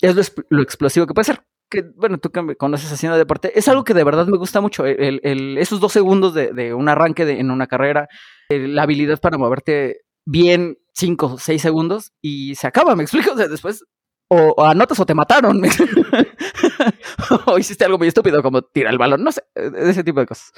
es 0.00 0.32
lo, 0.48 0.62
explosivo 0.62 1.06
que 1.06 1.14
puede 1.14 1.24
ser. 1.24 1.42
Que, 1.68 1.82
bueno, 1.96 2.18
tú 2.18 2.30
que 2.30 2.42
me 2.42 2.56
conoces 2.56 2.92
haciendo 2.92 3.18
deporte, 3.18 3.58
es 3.58 3.66
algo 3.68 3.82
que 3.82 3.94
de 3.94 4.04
verdad 4.04 4.26
me 4.26 4.38
gusta 4.38 4.60
mucho. 4.60 4.86
El, 4.86 5.58
esos 5.58 5.80
dos 5.80 5.92
segundos 5.92 6.34
de, 6.34 6.74
un 6.74 6.88
arranque 6.88 7.22
en 7.22 7.50
una 7.50 7.66
carrera, 7.66 8.06
la 8.48 8.82
habilidad 8.82 9.18
para 9.20 9.38
moverte 9.38 10.02
bien 10.24 10.78
5 10.94 11.26
o 11.26 11.38
6 11.38 11.60
segundos 11.60 12.12
y 12.20 12.54
se 12.54 12.66
acaba, 12.66 12.96
¿me 12.96 13.02
explico? 13.02 13.32
O 13.32 13.36
sea, 13.36 13.48
después 13.48 13.84
o, 14.28 14.64
anotas 14.64 14.98
o 14.98 15.06
te 15.06 15.14
mataron. 15.14 15.62
o 17.46 17.58
hiciste 17.58 17.84
algo 17.84 17.98
muy 17.98 18.08
estúpido 18.08 18.42
como 18.42 18.62
tirar 18.62 18.92
el 18.92 18.98
balón, 18.98 19.22
no 19.22 19.32
sé, 19.32 19.42
ese 19.54 20.04
tipo 20.04 20.20
de 20.20 20.26
cosas. 20.26 20.52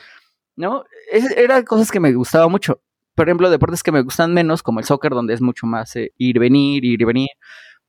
¿No? 0.57 0.85
eran 1.37 1.65
cosas 1.65 1.91
que 1.91 2.01
me 2.01 2.15
gustaba 2.15 2.49
mucho. 2.49 2.81
Por 3.15 3.29
ejemplo, 3.29 3.51
deportes 3.51 3.83
que 3.83 3.93
me 3.93 4.03
gustan 4.03 4.33
menos, 4.33 4.63
como 4.63 4.81
el 4.81 4.87
soccer, 4.87 5.13
donde 5.13 5.35
es 5.35 5.41
mucho 5.41 5.67
más 5.67 5.97
eh, 5.97 6.13
ir, 6.17 6.39
venir, 6.39 6.85
ir 6.85 7.01
y 7.01 7.05
venir, 7.05 7.29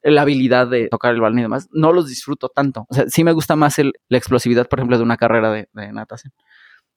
la 0.01 0.21
habilidad 0.21 0.67
de 0.67 0.87
tocar 0.89 1.13
el 1.13 1.21
balón 1.21 1.39
y 1.39 1.43
demás, 1.43 1.69
no 1.71 1.91
los 1.91 2.07
disfruto 2.07 2.49
tanto. 2.49 2.85
O 2.89 2.93
sea, 2.93 3.05
sí 3.07 3.23
me 3.23 3.31
gusta 3.31 3.55
más 3.55 3.79
el, 3.79 3.93
la 4.09 4.17
explosividad, 4.17 4.67
por 4.67 4.79
ejemplo, 4.79 4.97
de 4.97 5.03
una 5.03 5.17
carrera 5.17 5.51
de, 5.51 5.67
natación. 5.73 6.33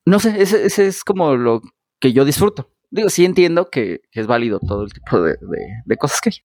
No 0.05 0.19
sé, 0.19 0.41
ese 0.43 0.87
es 0.87 1.05
como 1.05 1.37
lo 1.37 1.61
que 2.01 2.13
yo 2.13 2.25
disfruto. 2.25 2.71
Digo, 2.91 3.09
sí 3.09 3.25
entiendo 3.25 3.71
que, 3.71 4.01
es 4.13 4.27
válido 4.27 4.59
todo 4.59 4.83
el 4.83 4.93
tipo 4.93 5.23
de, 5.23 5.37
cosas 5.97 6.21
que 6.21 6.31
hay. 6.31 6.37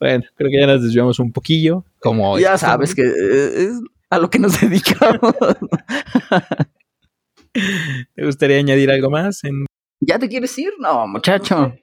Bueno, 0.00 0.24
creo 0.34 0.50
que 0.50 0.60
ya 0.60 0.66
nos 0.66 0.82
desviamos 0.82 1.18
un 1.18 1.32
poquillo. 1.32 1.84
Como 2.00 2.38
ya 2.38 2.58
sabes 2.58 2.94
que 2.94 3.02
es 3.02 3.80
a 4.10 4.18
lo 4.18 4.30
que 4.30 4.38
nos 4.38 4.60
dedicamos. 4.60 5.34
¿Te 7.52 8.24
gustaría 8.24 8.58
añadir 8.58 8.90
algo 8.90 9.10
más? 9.10 9.42
¿Ya 10.00 10.18
te 10.18 10.28
quieres 10.28 10.56
ir? 10.58 10.72
No, 10.78 11.06
muchacho. 11.06 11.74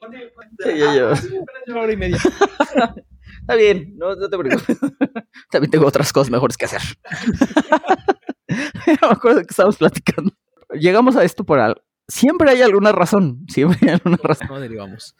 Sí, 0.59 0.78
yo, 0.78 0.93
yo. 0.93 1.76
hora 1.76 1.93
y 1.93 1.97
media. 1.97 2.18
Está 3.41 3.55
bien, 3.55 3.93
no, 3.97 4.16
no 4.16 4.30
te 4.30 4.38
preocupes. 4.38 4.78
También 5.51 5.70
tengo 5.70 5.86
otras 5.86 6.11
cosas 6.14 6.32
mejores 6.32 6.57
que 6.57 6.66
hacer. 6.66 6.82
me 8.88 9.07
acuerdo 9.09 9.41
que 9.41 9.47
estábamos 9.49 9.78
platicando. 9.78 10.32
Llegamos 10.74 11.16
a 11.16 11.24
esto 11.24 11.43
por 11.43 11.59
algo 11.59 11.82
siempre 12.07 12.51
hay 12.51 12.61
alguna 12.61 12.91
razón, 12.91 13.45
siempre 13.49 13.79
hay 13.81 13.89
alguna 13.95 14.17
razón. 14.21 14.47
¿Cómo 14.47 14.59
derivamos? 14.59 15.15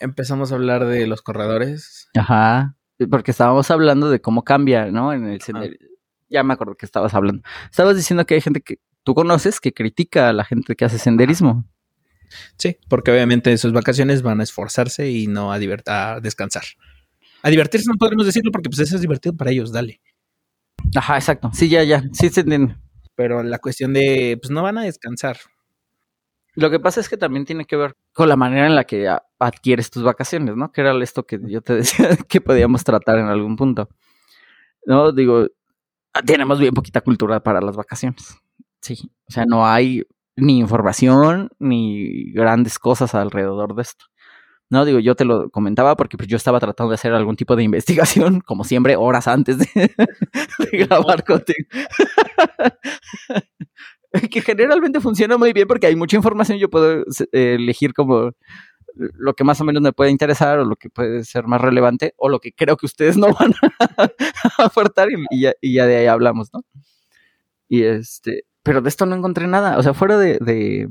Empezamos 0.00 0.52
a 0.52 0.56
hablar 0.56 0.86
de 0.86 1.06
los 1.06 1.22
corredores. 1.22 2.08
Ajá, 2.16 2.76
porque 3.10 3.30
estábamos 3.30 3.70
hablando 3.70 4.10
de 4.10 4.20
cómo 4.20 4.42
cambia, 4.42 4.90
¿no? 4.90 5.12
En 5.12 5.28
el 5.28 5.40
senderismo. 5.40 5.86
Ya 6.28 6.42
me 6.42 6.54
acuerdo 6.54 6.74
que 6.76 6.86
estabas 6.86 7.14
hablando. 7.14 7.42
Estabas 7.70 7.96
diciendo 7.96 8.26
que 8.26 8.34
hay 8.34 8.40
gente 8.40 8.60
que 8.60 8.80
tú 9.04 9.14
conoces 9.14 9.60
que 9.60 9.72
critica 9.72 10.28
a 10.28 10.32
la 10.32 10.44
gente 10.44 10.74
que 10.74 10.84
hace 10.84 10.98
senderismo. 10.98 11.64
Sí, 12.58 12.76
porque 12.88 13.12
obviamente 13.12 13.50
en 13.52 13.58
sus 13.58 13.72
vacaciones 13.72 14.22
van 14.22 14.40
a 14.40 14.42
esforzarse 14.42 15.08
y 15.10 15.28
no 15.28 15.52
a, 15.52 15.56
a 15.86 16.20
descansar. 16.20 16.64
A 17.42 17.50
divertirse 17.50 17.86
no 17.88 17.96
podemos 17.96 18.26
decirlo 18.26 18.50
porque 18.50 18.68
pues 18.68 18.80
eso 18.80 18.96
es 18.96 19.02
divertido 19.02 19.36
para 19.36 19.52
ellos, 19.52 19.70
dale. 19.72 20.00
Ajá, 20.96 21.16
exacto. 21.16 21.50
Sí, 21.52 21.68
ya, 21.68 21.84
ya. 21.84 22.02
Sí 22.12 22.28
se 22.28 22.40
entiende. 22.40 22.76
Pero 23.14 23.42
la 23.42 23.58
cuestión 23.58 23.92
de, 23.92 24.38
pues 24.40 24.50
no 24.50 24.62
van 24.62 24.78
a 24.78 24.82
descansar. 24.82 25.38
Lo 26.56 26.70
que 26.70 26.80
pasa 26.80 27.00
es 27.00 27.08
que 27.08 27.16
también 27.18 27.44
tiene 27.44 27.66
que 27.66 27.76
ver 27.76 27.96
con 28.12 28.28
la 28.28 28.36
manera 28.36 28.66
en 28.66 28.74
la 28.74 28.84
que 28.84 29.14
adquieres 29.38 29.90
tus 29.90 30.02
vacaciones, 30.02 30.56
¿no? 30.56 30.72
Que 30.72 30.80
era 30.80 30.96
esto 31.02 31.24
que 31.26 31.38
yo 31.46 31.60
te 31.60 31.74
decía 31.76 32.16
que 32.28 32.40
podíamos 32.40 32.82
tratar 32.82 33.18
en 33.18 33.26
algún 33.26 33.56
punto. 33.56 33.88
No, 34.86 35.12
digo, 35.12 35.46
tenemos 36.24 36.58
bien 36.58 36.74
poquita 36.74 37.02
cultura 37.02 37.40
para 37.40 37.60
las 37.60 37.76
vacaciones. 37.76 38.38
Sí, 38.80 39.10
o 39.28 39.32
sea, 39.32 39.44
no 39.46 39.66
hay 39.66 40.04
ni 40.36 40.58
información 40.58 41.50
ni 41.58 42.32
grandes 42.32 42.78
cosas 42.78 43.14
alrededor 43.14 43.74
de 43.74 43.82
esto. 43.82 44.06
No, 44.68 44.84
digo, 44.84 44.98
yo 44.98 45.14
te 45.14 45.24
lo 45.24 45.48
comentaba 45.50 45.96
porque 45.96 46.16
pues, 46.16 46.28
yo 46.28 46.36
estaba 46.36 46.58
tratando 46.58 46.90
de 46.90 46.96
hacer 46.96 47.12
algún 47.12 47.36
tipo 47.36 47.54
de 47.54 47.62
investigación, 47.62 48.40
como 48.46 48.64
siempre, 48.64 48.96
horas 48.96 49.28
antes 49.28 49.58
de, 49.58 49.66
grabar 50.72 51.24
contigo. 51.24 51.68
que 54.30 54.40
generalmente 54.40 55.00
funciona 55.00 55.36
muy 55.36 55.52
bien 55.52 55.66
porque 55.66 55.86
hay 55.86 55.96
mucha 55.96 56.16
información, 56.16 56.58
yo 56.58 56.70
puedo 56.70 57.04
elegir 57.32 57.94
como 57.94 58.32
lo 58.96 59.34
que 59.34 59.44
más 59.44 59.60
o 59.60 59.64
menos 59.64 59.82
me 59.82 59.92
puede 59.92 60.10
interesar 60.10 60.58
o 60.58 60.64
lo 60.64 60.76
que 60.76 60.88
puede 60.88 61.24
ser 61.24 61.46
más 61.46 61.60
relevante 61.60 62.14
o 62.16 62.28
lo 62.28 62.40
que 62.40 62.52
creo 62.52 62.76
que 62.76 62.86
ustedes 62.86 63.16
no 63.16 63.28
van 63.40 63.54
a 63.98 64.64
aportar 64.64 65.08
y, 65.30 65.40
ya, 65.40 65.54
y 65.60 65.74
ya 65.74 65.86
de 65.86 65.96
ahí 65.96 66.06
hablamos, 66.06 66.50
¿no? 66.52 66.64
Y 67.68 67.82
este, 67.82 68.44
pero 68.62 68.80
de 68.80 68.88
esto 68.88 69.06
no 69.06 69.16
encontré 69.16 69.46
nada, 69.46 69.78
o 69.78 69.82
sea, 69.82 69.92
fuera 69.92 70.18
de, 70.18 70.38
de 70.40 70.88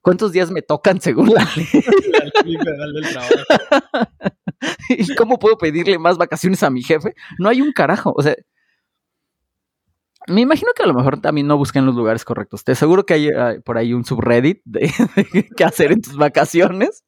¿cuántos 0.00 0.32
días 0.32 0.50
me 0.50 0.62
tocan 0.62 1.00
según 1.00 1.32
la 1.32 1.46
ley? 1.56 1.66
¿Y 4.88 5.14
cómo 5.14 5.38
puedo 5.38 5.58
pedirle 5.58 5.98
más 5.98 6.16
vacaciones 6.16 6.62
a 6.62 6.70
mi 6.70 6.82
jefe? 6.82 7.14
No 7.38 7.48
hay 7.48 7.60
un 7.60 7.72
carajo, 7.72 8.14
o 8.16 8.22
sea, 8.22 8.34
me 10.28 10.40
imagino 10.40 10.72
que 10.74 10.82
a 10.82 10.86
lo 10.86 10.94
mejor 10.94 11.20
también 11.20 11.46
no 11.46 11.56
busquen 11.56 11.86
los 11.86 11.94
lugares 11.94 12.24
correctos. 12.24 12.64
Te 12.64 12.74
seguro 12.74 13.06
que 13.06 13.14
hay, 13.14 13.60
por 13.60 13.78
ahí 13.78 13.92
un 13.92 14.04
subreddit 14.04 14.60
de, 14.64 14.90
qué 15.56 15.64
hacer 15.64 15.92
en 15.92 16.02
tus 16.02 16.16
vacaciones. 16.16 17.04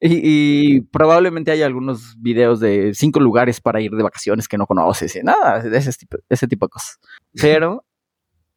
Y, 0.00 0.82
probablemente 0.82 1.50
hay 1.50 1.62
algunos 1.62 2.20
videos 2.20 2.60
de 2.60 2.92
cinco 2.94 3.18
lugares 3.18 3.60
para 3.60 3.80
ir 3.80 3.92
de 3.92 4.02
vacaciones 4.02 4.46
que 4.46 4.58
no 4.58 4.66
conoces 4.66 5.16
y 5.16 5.20
nada, 5.20 5.60
de 5.60 5.76
ese 5.76 5.92
tipo, 5.92 6.18
ese 6.28 6.46
tipo 6.46 6.66
de 6.66 6.70
cosas. 6.70 6.98
Pero 7.32 7.84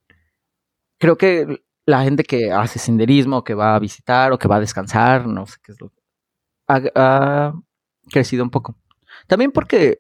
creo 1.00 1.18
que 1.18 1.64
la 1.86 2.04
gente 2.04 2.24
que 2.24 2.52
hace 2.52 2.78
senderismo, 2.78 3.44
que 3.44 3.54
va 3.54 3.76
a 3.76 3.80
visitar 3.80 4.32
o 4.34 4.38
que 4.38 4.48
va 4.48 4.58
a 4.58 4.60
descansar, 4.60 5.28
no 5.28 5.48
sé 5.48 5.58
qué 5.64 5.72
es 5.72 5.82
lo 5.82 5.90
que 5.90 6.92
ha 6.96 7.54
crecido 8.12 8.44
un 8.44 8.50
poco. 8.50 8.76
También 9.28 9.52
porque 9.52 10.00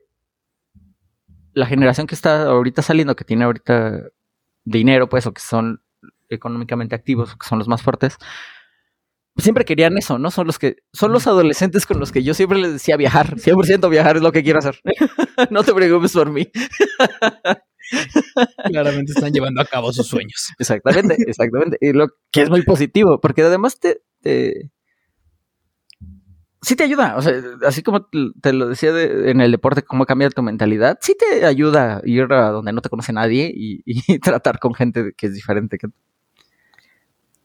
la 1.53 1.65
generación 1.65 2.07
que 2.07 2.15
está 2.15 2.43
ahorita 2.43 2.81
saliendo, 2.81 3.15
que 3.15 3.25
tiene 3.25 3.45
ahorita 3.45 4.03
dinero, 4.63 5.09
pues, 5.09 5.25
o 5.25 5.33
que 5.33 5.41
son 5.41 5.81
económicamente 6.29 6.95
activos, 6.95 7.33
o 7.33 7.37
que 7.37 7.47
son 7.47 7.59
los 7.59 7.67
más 7.67 7.81
fuertes, 7.81 8.17
siempre 9.37 9.65
querían 9.65 9.97
eso, 9.97 10.19
¿no? 10.19 10.31
Son 10.31 10.47
los 10.47 10.59
que, 10.59 10.77
son 10.93 11.11
los 11.11 11.27
adolescentes 11.27 11.85
con 11.85 11.99
los 11.99 12.11
que 12.11 12.23
yo 12.23 12.33
siempre 12.33 12.59
les 12.59 12.73
decía 12.73 12.97
viajar, 12.97 13.37
100% 13.37 13.89
viajar 13.89 14.17
es 14.17 14.21
lo 14.21 14.31
que 14.31 14.43
quiero 14.43 14.59
hacer. 14.59 14.79
no 15.49 15.63
te 15.63 15.73
preocupes 15.73 16.13
por 16.13 16.29
mí. 16.29 16.49
Claramente 18.65 19.13
están 19.13 19.33
llevando 19.33 19.61
a 19.61 19.65
cabo 19.65 19.91
sus 19.91 20.07
sueños. 20.07 20.49
Exactamente, 20.59 21.15
exactamente. 21.27 21.77
Y 21.81 21.93
lo 21.93 22.09
que 22.31 22.43
es 22.43 22.49
muy 22.49 22.61
positivo, 22.63 23.19
porque 23.19 23.41
además 23.41 23.79
te, 23.79 24.01
sí 26.61 26.75
te 26.75 26.83
ayuda, 26.83 27.15
o 27.17 27.21
sea, 27.21 27.33
así 27.65 27.83
como 27.83 28.07
te 28.41 28.53
lo 28.53 28.67
decía 28.67 28.91
en 29.01 29.41
el 29.41 29.51
deporte, 29.51 29.83
cómo 29.83 30.05
cambia 30.05 30.29
tu 30.29 30.41
mentalidad, 30.41 30.97
sí 31.01 31.15
te 31.17 31.45
ayuda 31.45 31.97
a 31.97 32.01
ir 32.03 32.31
a 32.31 32.51
donde 32.51 32.73
no 32.73 32.81
te 32.81 32.89
conoce 32.89 33.13
nadie 33.13 33.51
y, 33.53 33.81
tratar 34.19 34.59
con 34.59 34.73
gente 34.73 35.13
que 35.15 35.27
es 35.27 35.33
diferente 35.33 35.77
que 35.77 35.87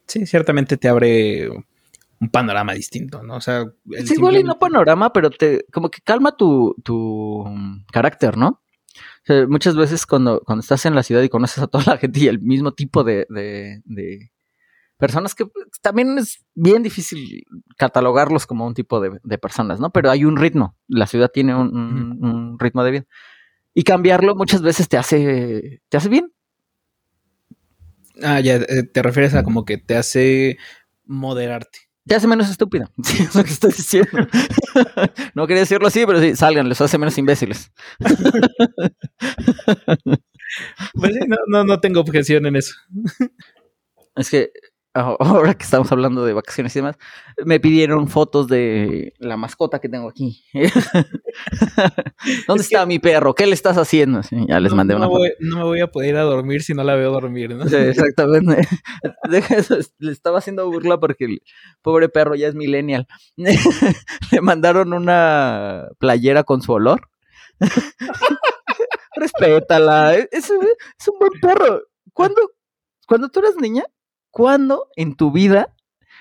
Sí, 0.06 0.26
ciertamente 0.26 0.76
te 0.76 0.88
abre 0.88 1.48
un 1.48 2.28
panorama 2.30 2.74
distinto, 2.74 3.22
¿no? 3.22 3.36
O 3.36 3.40
sea, 3.40 3.64
es 3.90 4.10
igual 4.10 4.36
y 4.36 4.44
no 4.44 4.58
panorama, 4.58 5.12
pero 5.12 5.30
te 5.30 5.64
como 5.72 5.90
que 5.90 6.02
calma 6.02 6.36
tu, 6.36 6.76
tu 6.84 7.44
carácter, 7.90 8.36
¿no? 8.36 8.48
O 8.48 9.26
sea, 9.26 9.46
muchas 9.48 9.76
veces 9.76 10.04
cuando, 10.04 10.42
cuando 10.44 10.60
estás 10.60 10.84
en 10.84 10.94
la 10.94 11.02
ciudad 11.02 11.22
y 11.22 11.30
conoces 11.30 11.58
a 11.62 11.66
toda 11.68 11.84
la 11.86 11.96
gente 11.96 12.20
y 12.20 12.28
el 12.28 12.40
mismo 12.40 12.72
tipo 12.72 13.02
de, 13.02 13.26
de 13.30 14.30
personas 15.04 15.34
que 15.34 15.44
también 15.82 16.16
es 16.16 16.42
bien 16.54 16.82
difícil 16.82 17.44
catalogarlos 17.76 18.46
como 18.46 18.66
un 18.66 18.72
tipo 18.72 19.00
de, 19.00 19.38
personas, 19.38 19.78
¿no? 19.78 19.90
Pero 19.90 20.10
hay 20.10 20.24
un 20.24 20.38
ritmo, 20.38 20.78
la 20.88 21.06
ciudad 21.06 21.30
tiene 21.30 21.54
un, 21.54 22.56
ritmo 22.58 22.82
de 22.82 22.90
vida. 22.90 23.04
Y 23.74 23.82
cambiarlo 23.82 24.34
muchas 24.34 24.62
veces 24.62 24.88
te 24.88 24.96
hace, 24.96 25.82
te 25.90 25.98
hace 25.98 26.08
bien. 26.08 26.32
Ah, 28.22 28.40
ya, 28.40 28.54
eh, 28.54 28.84
te 28.84 29.02
refieres 29.02 29.34
a 29.34 29.42
como 29.42 29.66
que 29.66 29.76
te 29.76 29.94
hace 29.94 30.56
moderarte. 31.04 31.80
Te 32.06 32.14
hace 32.14 32.26
menos 32.26 32.48
estúpida. 32.48 32.90
es 33.20 33.34
lo 33.34 33.44
que 33.44 33.50
estoy 33.50 33.72
diciendo. 33.72 34.10
no 35.34 35.46
quería 35.46 35.64
decirlo 35.64 35.88
así, 35.88 36.06
pero 36.06 36.18
sí, 36.18 36.34
salgan, 36.34 36.70
les 36.70 36.80
hace 36.80 36.96
menos 36.96 37.18
imbéciles. 37.18 37.70
pues 40.94 41.12
sí, 41.12 41.20
no, 41.28 41.36
no, 41.48 41.64
no 41.64 41.78
tengo 41.80 42.00
objeción 42.00 42.46
en 42.46 42.56
eso. 42.56 42.74
es 44.16 44.30
que 44.30 44.50
ahora 45.18 45.54
que 45.54 45.64
estamos 45.64 45.90
hablando 45.90 46.24
de 46.24 46.32
vacaciones 46.32 46.74
y 46.76 46.78
demás, 46.78 46.96
me 47.44 47.58
pidieron 47.58 48.06
fotos 48.06 48.46
de 48.46 49.12
la 49.18 49.36
mascota 49.36 49.80
que 49.80 49.88
tengo 49.88 50.08
aquí. 50.08 50.44
¿Dónde 52.46 52.62
está 52.62 52.86
mi 52.86 53.00
perro? 53.00 53.34
¿Qué 53.34 53.46
le 53.46 53.54
estás 53.54 53.76
haciendo? 53.76 54.20
ya 54.30 54.60
les 54.60 54.72
mandé 54.72 54.94
una 54.94 55.08
foto. 55.08 55.24
no 55.40 55.56
me 55.56 55.64
voy 55.64 55.80
a 55.80 55.88
poder 55.88 56.10
ir 56.10 56.16
a 56.16 56.22
dormir 56.22 56.62
si 56.62 56.74
no 56.74 56.84
la 56.84 56.94
veo 56.94 57.10
dormir, 57.10 57.56
¿no? 57.56 57.64
exactamente. 57.78 58.68
Le 59.98 60.12
estaba 60.12 60.38
haciendo 60.38 60.70
burla 60.70 61.00
porque 61.00 61.24
el 61.24 61.42
pobre 61.82 62.08
perro 62.08 62.36
ya 62.36 62.46
es 62.46 62.54
millennial. 62.54 63.08
le 63.36 64.40
mandaron 64.42 64.92
una 64.92 65.88
playera 65.98 66.44
con 66.44 66.62
su 66.62 66.72
olor. 66.72 67.08
Respétala. 69.16 70.14
Es, 70.14 70.28
es 70.32 71.08
un 71.08 71.18
buen 71.18 71.32
perro. 71.40 71.82
¿Cuándo, 72.12 72.52
cuando 73.08 73.28
tú 73.28 73.40
eras 73.40 73.56
niña, 73.56 73.82
¿Cuándo 74.34 74.88
en 74.96 75.14
tu 75.14 75.30
vida 75.30 75.72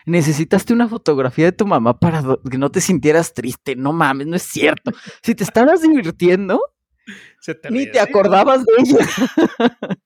necesitaste 0.06 0.72
una 0.72 0.88
fotografía 0.88 1.46
de 1.46 1.52
tu 1.52 1.66
mamá 1.66 2.00
para 2.00 2.22
que 2.50 2.60
no 2.60 2.70
te 2.70 2.80
sintieras 2.80 3.34
triste? 3.34 3.76
No 3.76 3.92
mames, 3.92 4.28
no 4.28 4.36
es 4.36 4.44
cierto. 4.44 4.92
Si 5.24 5.34
te 5.34 5.44
estabas 5.44 5.82
divirtiendo, 5.82 6.62
ni 7.72 7.90
te 7.92 8.00
acordabas 8.00 8.66
de 8.66 8.74
ella. 8.78 8.98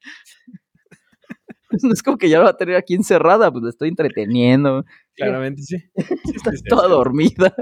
no 1.83 1.91
es 1.91 2.01
como 2.01 2.17
que 2.17 2.29
ya 2.29 2.37
la 2.37 2.45
va 2.45 2.49
a 2.51 2.57
tener 2.57 2.77
aquí 2.77 2.93
encerrada, 2.93 3.51
pues 3.51 3.61
la 3.61 3.71
estoy 3.71 3.89
entreteniendo. 3.89 4.85
Claramente 5.13 5.63
sí. 5.63 5.75
Estás 6.33 6.63
toda 6.63 6.87
dormida. 6.87 7.53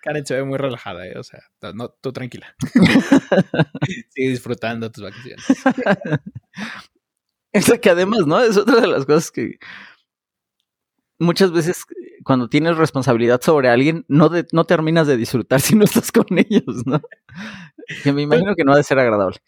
Karen 0.00 0.24
se 0.24 0.36
ve 0.36 0.44
muy 0.44 0.58
relajada, 0.58 1.08
¿eh? 1.08 1.18
o 1.18 1.24
sea, 1.24 1.40
no, 1.74 1.88
tú 1.88 2.12
tranquila. 2.12 2.54
Sigue 4.10 4.28
disfrutando 4.28 4.92
tus 4.92 5.02
vacaciones. 5.02 5.44
Es 7.54 7.72
que 7.80 7.90
además, 7.90 8.26
¿no? 8.26 8.40
Es 8.40 8.56
otra 8.56 8.80
de 8.80 8.88
las 8.88 9.06
cosas 9.06 9.30
que 9.30 9.58
muchas 11.18 11.52
veces 11.52 11.84
cuando 12.24 12.48
tienes 12.48 12.76
responsabilidad 12.76 13.40
sobre 13.42 13.68
alguien, 13.68 14.04
no, 14.08 14.30
no 14.52 14.64
terminas 14.64 15.06
de 15.06 15.16
disfrutar 15.16 15.60
si 15.60 15.76
no 15.76 15.84
estás 15.84 16.10
con 16.10 16.26
ellos, 16.30 16.86
¿no? 16.86 17.00
Que 18.02 18.12
me 18.12 18.22
imagino 18.22 18.54
que 18.56 18.64
no 18.64 18.72
ha 18.72 18.76
de 18.76 18.82
ser 18.82 18.98
agradable. 18.98 19.38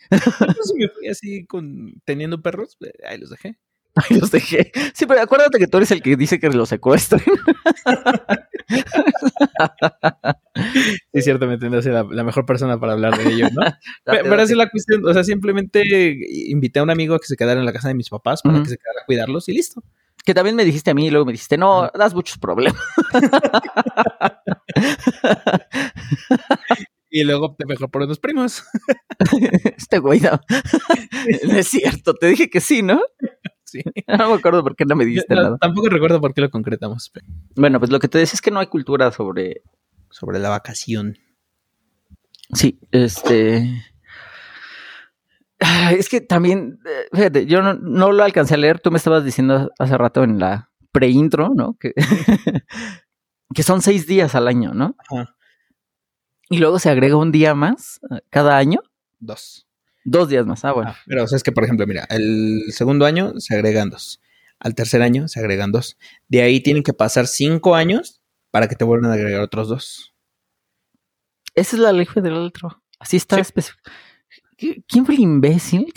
me 0.76 0.88
fui 0.88 1.09
así 1.09 1.46
con 1.46 1.94
teniendo 2.04 2.42
perros, 2.42 2.76
eh, 2.80 2.92
ahí 3.09 3.18
los 3.18 3.30
dejé. 3.30 3.59
Los 4.11 4.30
dejé. 4.30 4.70
Sí, 4.94 5.07
pero 5.07 5.22
acuérdate 5.22 5.59
que 5.59 5.66
tú 5.66 5.78
eres 5.78 5.90
el 5.90 6.03
que 6.03 6.16
dice 6.16 6.38
que 6.38 6.51
los 6.51 6.68
secuestren. 6.68 7.22
sí, 11.14 11.22
ciertamente 11.22 11.70
no 11.70 11.80
soy 11.80 11.92
la, 11.92 12.24
mejor 12.24 12.44
persona 12.44 12.78
para 12.78 12.92
hablar 12.92 13.16
de 13.16 13.32
ello, 13.32 13.49
¿no? 13.53 13.62
pero, 14.05 14.42
así 14.42 14.55
la 14.55 14.68
cuestión, 14.68 15.07
o 15.07 15.12
sea, 15.12 15.24
simplemente 15.24 15.82
invité 16.49 16.80
a 16.80 16.82
un 16.82 16.90
amigo 16.90 17.14
a 17.14 17.18
que 17.18 17.26
se 17.26 17.36
quedara 17.36 17.59
en 17.59 17.66
la 17.66 17.72
casa 17.72 17.88
de 17.88 17.94
mis 17.94 18.11
papás 18.11 18.42
para 18.42 18.62
que 18.62 18.68
se 18.68 18.76
quedara 18.76 19.01
a 19.03 19.07
cuidarlos 19.07 19.49
y 19.49 19.53
listo. 19.53 19.82
Que 20.24 20.34
también 20.34 20.57
me 20.57 20.64
dijiste 20.64 20.90
a 20.90 20.94
mí 20.94 21.07
y 21.07 21.11
luego 21.11 21.24
me 21.24 21.32
dijiste, 21.32 21.57
no, 21.57 21.90
das 21.94 22.12
muchos 22.12 22.36
problemas. 22.38 22.82
y 27.11 27.24
luego 27.24 27.55
te 27.57 27.64
mejor 27.64 27.90
por 27.90 28.03
unos 28.03 28.18
primos. 28.18 28.64
este 29.76 30.01
güey 30.01 30.20
no. 30.20 30.40
no 31.44 31.57
es 31.57 31.68
cierto, 31.68 32.14
te 32.14 32.26
dije 32.26 32.51
que 32.51 32.61
sí, 32.61 32.82
¿no? 32.82 33.01
Sí. 33.66 33.82
No 34.06 34.30
me 34.30 34.34
acuerdo 34.34 34.62
por 34.62 34.76
qué 34.76 34.84
no 34.84 34.96
me 34.96 35.04
diste 35.04 35.34
nada. 35.34 35.58
Tampoco 35.58 35.88
recuerdo 35.88 36.20
por 36.20 36.32
qué 36.32 36.40
lo 36.40 36.50
concretamos. 36.50 37.12
Bueno, 37.54 37.78
pues 37.78 37.90
lo 37.90 37.98
que 37.98 38.08
te 38.08 38.18
decía 38.18 38.34
es 38.34 38.40
que 38.40 38.50
no 38.50 38.60
hay 38.60 38.68
cultura 38.68 39.12
sobre... 39.12 39.62
Sobre 40.10 40.38
la 40.38 40.48
vacación. 40.48 41.18
Sí, 42.54 42.78
este... 42.92 43.82
Es 45.90 46.08
que 46.08 46.20
también, 46.20 46.80
eh, 46.84 47.08
fíjate, 47.12 47.46
yo 47.46 47.62
no, 47.62 48.12
lo 48.12 48.22
alcancé 48.22 48.54
a 48.54 48.58
leer, 48.58 48.78
tú 48.78 48.90
me 48.90 48.98
estabas 48.98 49.24
diciendo 49.24 49.70
hace 49.78 49.96
rato 49.96 50.22
en 50.22 50.38
la 50.38 50.70
pre-intro, 50.92 51.50
¿no? 51.54 51.76
Que, 51.80 51.94
que 53.54 53.62
son 53.62 53.80
seis 53.80 54.06
días 54.06 54.34
al 54.34 54.48
año, 54.48 54.74
¿no? 54.74 54.96
Ajá. 55.10 55.34
Y 56.48 56.58
luego 56.58 56.78
se 56.78 56.90
agrega 56.90 57.16
un 57.16 57.32
día 57.32 57.54
más 57.54 58.00
eh, 58.10 58.20
cada 58.30 58.56
año. 58.56 58.80
Dos. 59.18 59.66
Dos 60.09 60.28
días 60.28 60.46
más, 60.46 60.64
ah, 60.64 60.70
bueno. 60.70 60.90
Ah, 60.90 60.98
pero 61.04 61.24
o 61.24 61.26
sea, 61.26 61.34
es 61.34 61.42
que, 61.42 61.50
por 61.50 61.64
ejemplo, 61.64 61.84
mira, 61.84 62.07
el 62.11 62.62
segundo 62.68 63.07
año 63.07 63.32
se 63.40 63.57
agregan 63.57 63.90
dos. 63.90 64.20
Al 64.61 64.76
tercer 64.76 65.02
año 65.02 65.26
se 65.26 65.40
agregan 65.40 65.72
dos. 65.72 65.98
De 66.28 66.42
ahí 66.42 66.61
tienen 66.61 66.84
que 66.84 66.92
pasar 66.92 67.26
cinco 67.26 67.74
años 67.74 68.22
para 68.52 68.68
que 68.68 68.76
te 68.76 68.84
vuelvan 68.84 69.11
a 69.11 69.14
agregar 69.14 69.40
otros 69.40 69.68
dos. 69.68 70.14
Esa 71.57 71.74
es 71.74 71.82
la 71.82 71.92
ley 71.92 72.07
federal 72.07 72.42
del 72.42 72.52
trabajo. 72.52 72.80
Así 73.00 73.16
está 73.16 73.40
específico. 73.40 73.82
¿Quién 74.57 75.04
fue 75.04 75.16
el 75.16 75.22
imbécil? 75.22 75.92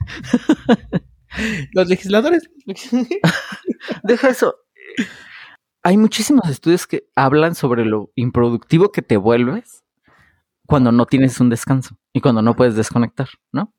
Los 1.72 1.88
legisladores. 1.88 2.50
Deja 4.02 4.28
eso. 4.28 4.56
hay 5.84 5.96
muchísimos 5.98 6.48
estudios 6.50 6.88
que 6.88 7.04
hablan 7.14 7.54
sobre 7.54 7.84
lo 7.84 8.10
improductivo 8.16 8.90
que 8.90 9.02
te 9.02 9.16
vuelves 9.16 9.81
cuando 10.66 10.92
no 10.92 11.06
tienes 11.06 11.40
un 11.40 11.48
descanso 11.48 11.96
y 12.12 12.20
cuando 12.20 12.42
no 12.42 12.54
puedes 12.54 12.74
desconectar, 12.74 13.28
¿no? 13.52 13.74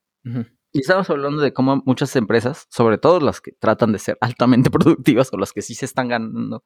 Y 0.76 0.80
estamos 0.80 1.10
hablando 1.10 1.42
de 1.42 1.54
cómo 1.54 1.82
muchas 1.86 2.16
empresas, 2.16 2.66
sobre 2.70 2.98
todo 2.98 3.20
las 3.20 3.42
que 3.42 3.52
tratan 3.52 3.92
de 3.92 4.00
ser 4.00 4.18
altamente 4.22 4.70
productivas 4.72 5.30
o 5.32 5.38
las 5.38 5.54
que 5.54 5.62
sí 5.62 5.76
se 5.76 5.86
están 5.86 6.08
ganando, 6.08 6.64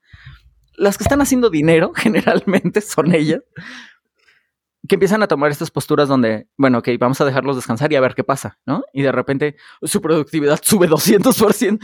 las 0.78 0.98
que 0.98 1.04
están 1.04 1.22
haciendo 1.22 1.50
dinero 1.50 1.92
generalmente 1.96 2.82
son 2.82 3.14
ellas, 3.14 3.42
que 4.88 4.96
empiezan 4.96 5.22
a 5.24 5.28
tomar 5.28 5.52
estas 5.52 5.72
posturas 5.72 6.08
donde, 6.08 6.48
bueno, 6.58 6.78
ok, 6.78 6.90
vamos 7.00 7.20
a 7.20 7.26
dejarlos 7.26 7.58
descansar 7.58 7.92
y 7.92 7.96
a 7.96 8.02
ver 8.02 8.16
qué 8.16 8.24
pasa, 8.24 8.60
¿no? 8.66 8.84
Y 8.94 9.02
de 9.02 9.12
repente 9.12 9.58
su 9.82 10.02
productividad 10.02 10.60
sube 10.64 10.88
200%. 10.90 11.80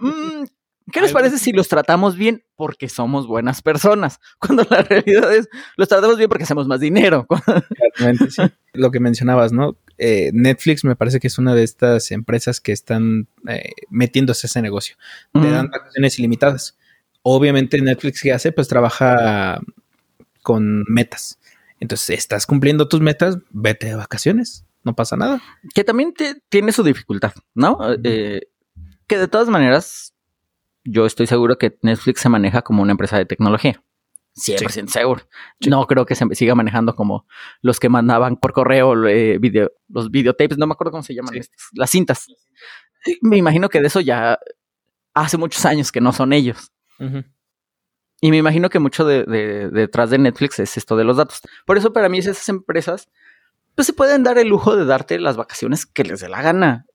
Mm, 0.00 0.44
¿Qué 0.92 1.00
les 1.00 1.12
parece 1.12 1.38
si 1.38 1.52
los 1.52 1.68
tratamos 1.68 2.16
bien 2.16 2.44
porque 2.56 2.88
somos 2.88 3.26
buenas 3.26 3.62
personas? 3.62 4.20
Cuando 4.38 4.66
la 4.70 4.82
realidad 4.82 5.34
es, 5.34 5.48
los 5.76 5.88
tratamos 5.88 6.16
bien 6.16 6.28
porque 6.28 6.44
hacemos 6.44 6.66
más 6.66 6.80
dinero. 6.80 7.26
sí. 8.30 8.42
Lo 8.72 8.90
que 8.90 9.00
mencionabas, 9.00 9.52
¿no? 9.52 9.76
Eh, 9.98 10.30
Netflix 10.32 10.84
me 10.84 10.96
parece 10.96 11.20
que 11.20 11.26
es 11.26 11.38
una 11.38 11.54
de 11.54 11.64
estas 11.64 12.10
empresas 12.10 12.60
que 12.60 12.72
están 12.72 13.28
eh, 13.48 13.72
metiéndose 13.90 14.46
a 14.46 14.48
ese 14.48 14.62
negocio. 14.62 14.96
Te 15.32 15.50
dan 15.50 15.68
vacaciones 15.70 16.18
ilimitadas. 16.18 16.78
Obviamente 17.22 17.80
Netflix, 17.80 18.22
¿qué 18.22 18.32
hace? 18.32 18.52
Pues 18.52 18.68
trabaja 18.68 19.60
con 20.42 20.84
metas. 20.88 21.38
Entonces, 21.80 22.18
estás 22.18 22.46
cumpliendo 22.46 22.88
tus 22.88 23.00
metas, 23.00 23.38
vete 23.50 23.88
de 23.88 23.94
vacaciones, 23.94 24.64
no 24.82 24.94
pasa 24.94 25.16
nada. 25.16 25.42
Que 25.74 25.84
también 25.84 26.14
tiene 26.48 26.72
su 26.72 26.82
dificultad, 26.82 27.34
¿no? 27.54 27.78
Eh, 28.02 28.48
que 29.06 29.18
de 29.18 29.28
todas 29.28 29.48
maneras, 29.48 30.14
yo 30.90 31.06
estoy 31.06 31.26
seguro 31.26 31.58
que 31.58 31.78
Netflix 31.82 32.20
se 32.20 32.28
maneja 32.28 32.62
como 32.62 32.82
una 32.82 32.92
empresa 32.92 33.18
de 33.18 33.26
tecnología. 33.26 33.82
100% 34.36 34.88
seguro. 34.88 35.22
No 35.68 35.86
creo 35.86 36.06
que 36.06 36.14
se 36.14 36.24
siga 36.34 36.54
manejando 36.54 36.94
como 36.94 37.26
los 37.60 37.80
que 37.80 37.88
mandaban 37.88 38.36
por 38.36 38.52
correo 38.52 39.06
eh, 39.06 39.38
video, 39.38 39.72
los 39.88 40.10
videotapes, 40.10 40.58
no 40.58 40.66
me 40.66 40.72
acuerdo 40.72 40.92
cómo 40.92 41.02
se 41.02 41.14
llaman 41.14 41.34
las 41.72 41.90
cintas. 41.90 42.26
Me 43.20 43.36
imagino 43.36 43.68
que 43.68 43.80
de 43.80 43.88
eso 43.88 44.00
ya 44.00 44.38
hace 45.14 45.36
muchos 45.36 45.64
años 45.64 45.90
que 45.92 46.00
no 46.00 46.12
son 46.12 46.32
ellos. 46.32 46.72
Y 48.20 48.30
me 48.30 48.36
imagino 48.36 48.70
que 48.70 48.78
mucho 48.78 49.04
de, 49.04 49.24
detrás 49.70 50.10
de 50.10 50.18
Netflix 50.18 50.58
es 50.58 50.76
esto 50.76 50.96
de 50.96 51.04
los 51.04 51.16
datos. 51.16 51.40
Por 51.66 51.78
eso 51.78 51.92
para 51.92 52.08
mí 52.08 52.18
esas 52.18 52.48
empresas 52.48 53.08
pues 53.74 53.86
se 53.86 53.92
pueden 53.92 54.24
dar 54.24 54.38
el 54.38 54.48
lujo 54.48 54.76
de 54.76 54.84
darte 54.84 55.20
las 55.20 55.36
vacaciones 55.36 55.86
que 55.86 56.02
les 56.02 56.20
dé 56.20 56.28
la 56.28 56.42
gana. 56.42 56.86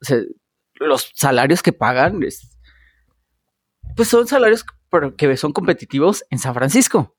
los 0.76 1.12
salarios 1.14 1.62
que 1.62 1.72
pagan 1.72 2.20
pues 3.96 4.08
son 4.10 4.28
salarios 4.28 4.66
que 5.18 5.38
son 5.38 5.54
competitivos 5.54 6.24
en 6.30 6.40
San 6.40 6.54
Francisco. 6.54 7.16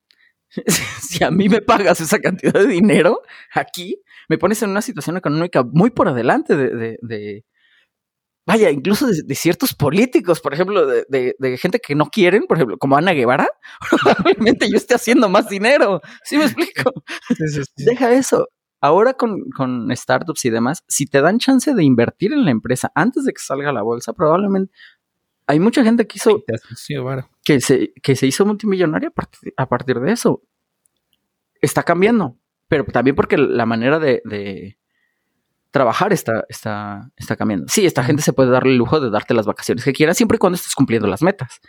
si 1.01 1.23
a 1.23 1.31
mí 1.31 1.49
me 1.49 1.61
pagas 1.61 1.99
esa 2.01 2.19
cantidad 2.19 2.53
de 2.53 2.67
dinero 2.67 3.21
aquí, 3.53 4.01
me 4.29 4.37
pones 4.37 4.61
en 4.63 4.69
una 4.69 4.81
situación 4.81 5.17
económica 5.17 5.63
muy 5.63 5.89
por 5.89 6.07
adelante 6.07 6.55
de, 6.55 7.45
vaya, 8.45 8.69
incluso 8.69 9.07
de, 9.07 9.35
ciertos 9.35 9.73
políticos, 9.73 10.39
por 10.39 10.53
ejemplo, 10.53 10.85
de, 10.87 11.57
gente 11.59 11.79
que 11.79 11.95
no 11.95 12.05
quieren, 12.07 12.43
por 12.47 12.57
ejemplo, 12.57 12.77
como 12.77 12.97
Ana 12.97 13.13
Guevara, 13.13 13.47
probablemente 14.03 14.69
yo 14.69 14.77
esté 14.77 14.95
haciendo 14.95 15.29
más 15.29 15.49
dinero. 15.49 16.01
¿Sí 16.23 16.37
me 16.37 16.45
explico? 16.45 16.91
Deja 17.77 18.13
eso. 18.13 18.47
Ahora 18.81 19.13
con, 19.13 19.49
con, 19.55 19.89
startups 19.95 20.45
y 20.45 20.51
demás, 20.51 20.83
si 20.87 21.07
te 21.07 21.21
dan 21.21 21.39
chance 21.39 21.73
de 21.73 21.83
invertir 21.83 22.33
en 22.33 22.45
la 22.45 22.51
empresa 22.51 22.91
antes 22.93 23.23
de 23.23 23.33
que 23.33 23.41
salga 23.41 23.69
a 23.69 23.73
la 23.73 23.81
bolsa, 23.81 24.13
probablemente 24.13 24.71
hay 25.47 25.59
mucha 25.59 25.83
gente 25.83 26.07
que 26.07 26.17
hizo 26.17 26.43
que 27.43 27.61
se, 27.61 27.93
que 28.01 28.15
se 28.15 28.27
hizo 28.27 28.45
multimillonaria 28.45 29.11
a 29.57 29.67
partir, 29.67 29.99
de 29.99 30.11
eso. 30.11 30.43
Está 31.61 31.83
cambiando, 31.83 32.37
pero 32.67 32.85
también 32.85 33.15
porque 33.15 33.37
la 33.37 33.65
manera 33.65 33.99
de, 33.99 34.77
trabajar 35.71 36.13
está, 36.13 36.45
está, 36.49 37.11
está 37.15 37.35
cambiando. 37.35 37.67
Sí, 37.67 37.85
esta 37.85 38.03
gente 38.03 38.21
se 38.21 38.33
puede 38.33 38.49
darle 38.49 38.71
el 38.71 38.77
lujo 38.77 38.99
de 38.99 39.09
darte 39.09 39.33
las 39.33 39.45
vacaciones 39.45 39.83
que 39.83 39.93
quieras 39.93 40.17
siempre 40.17 40.37
y 40.37 40.39
cuando 40.39 40.55
estés 40.55 40.73
cumpliendo 40.73 41.07
las 41.07 41.21
metas. 41.21 41.59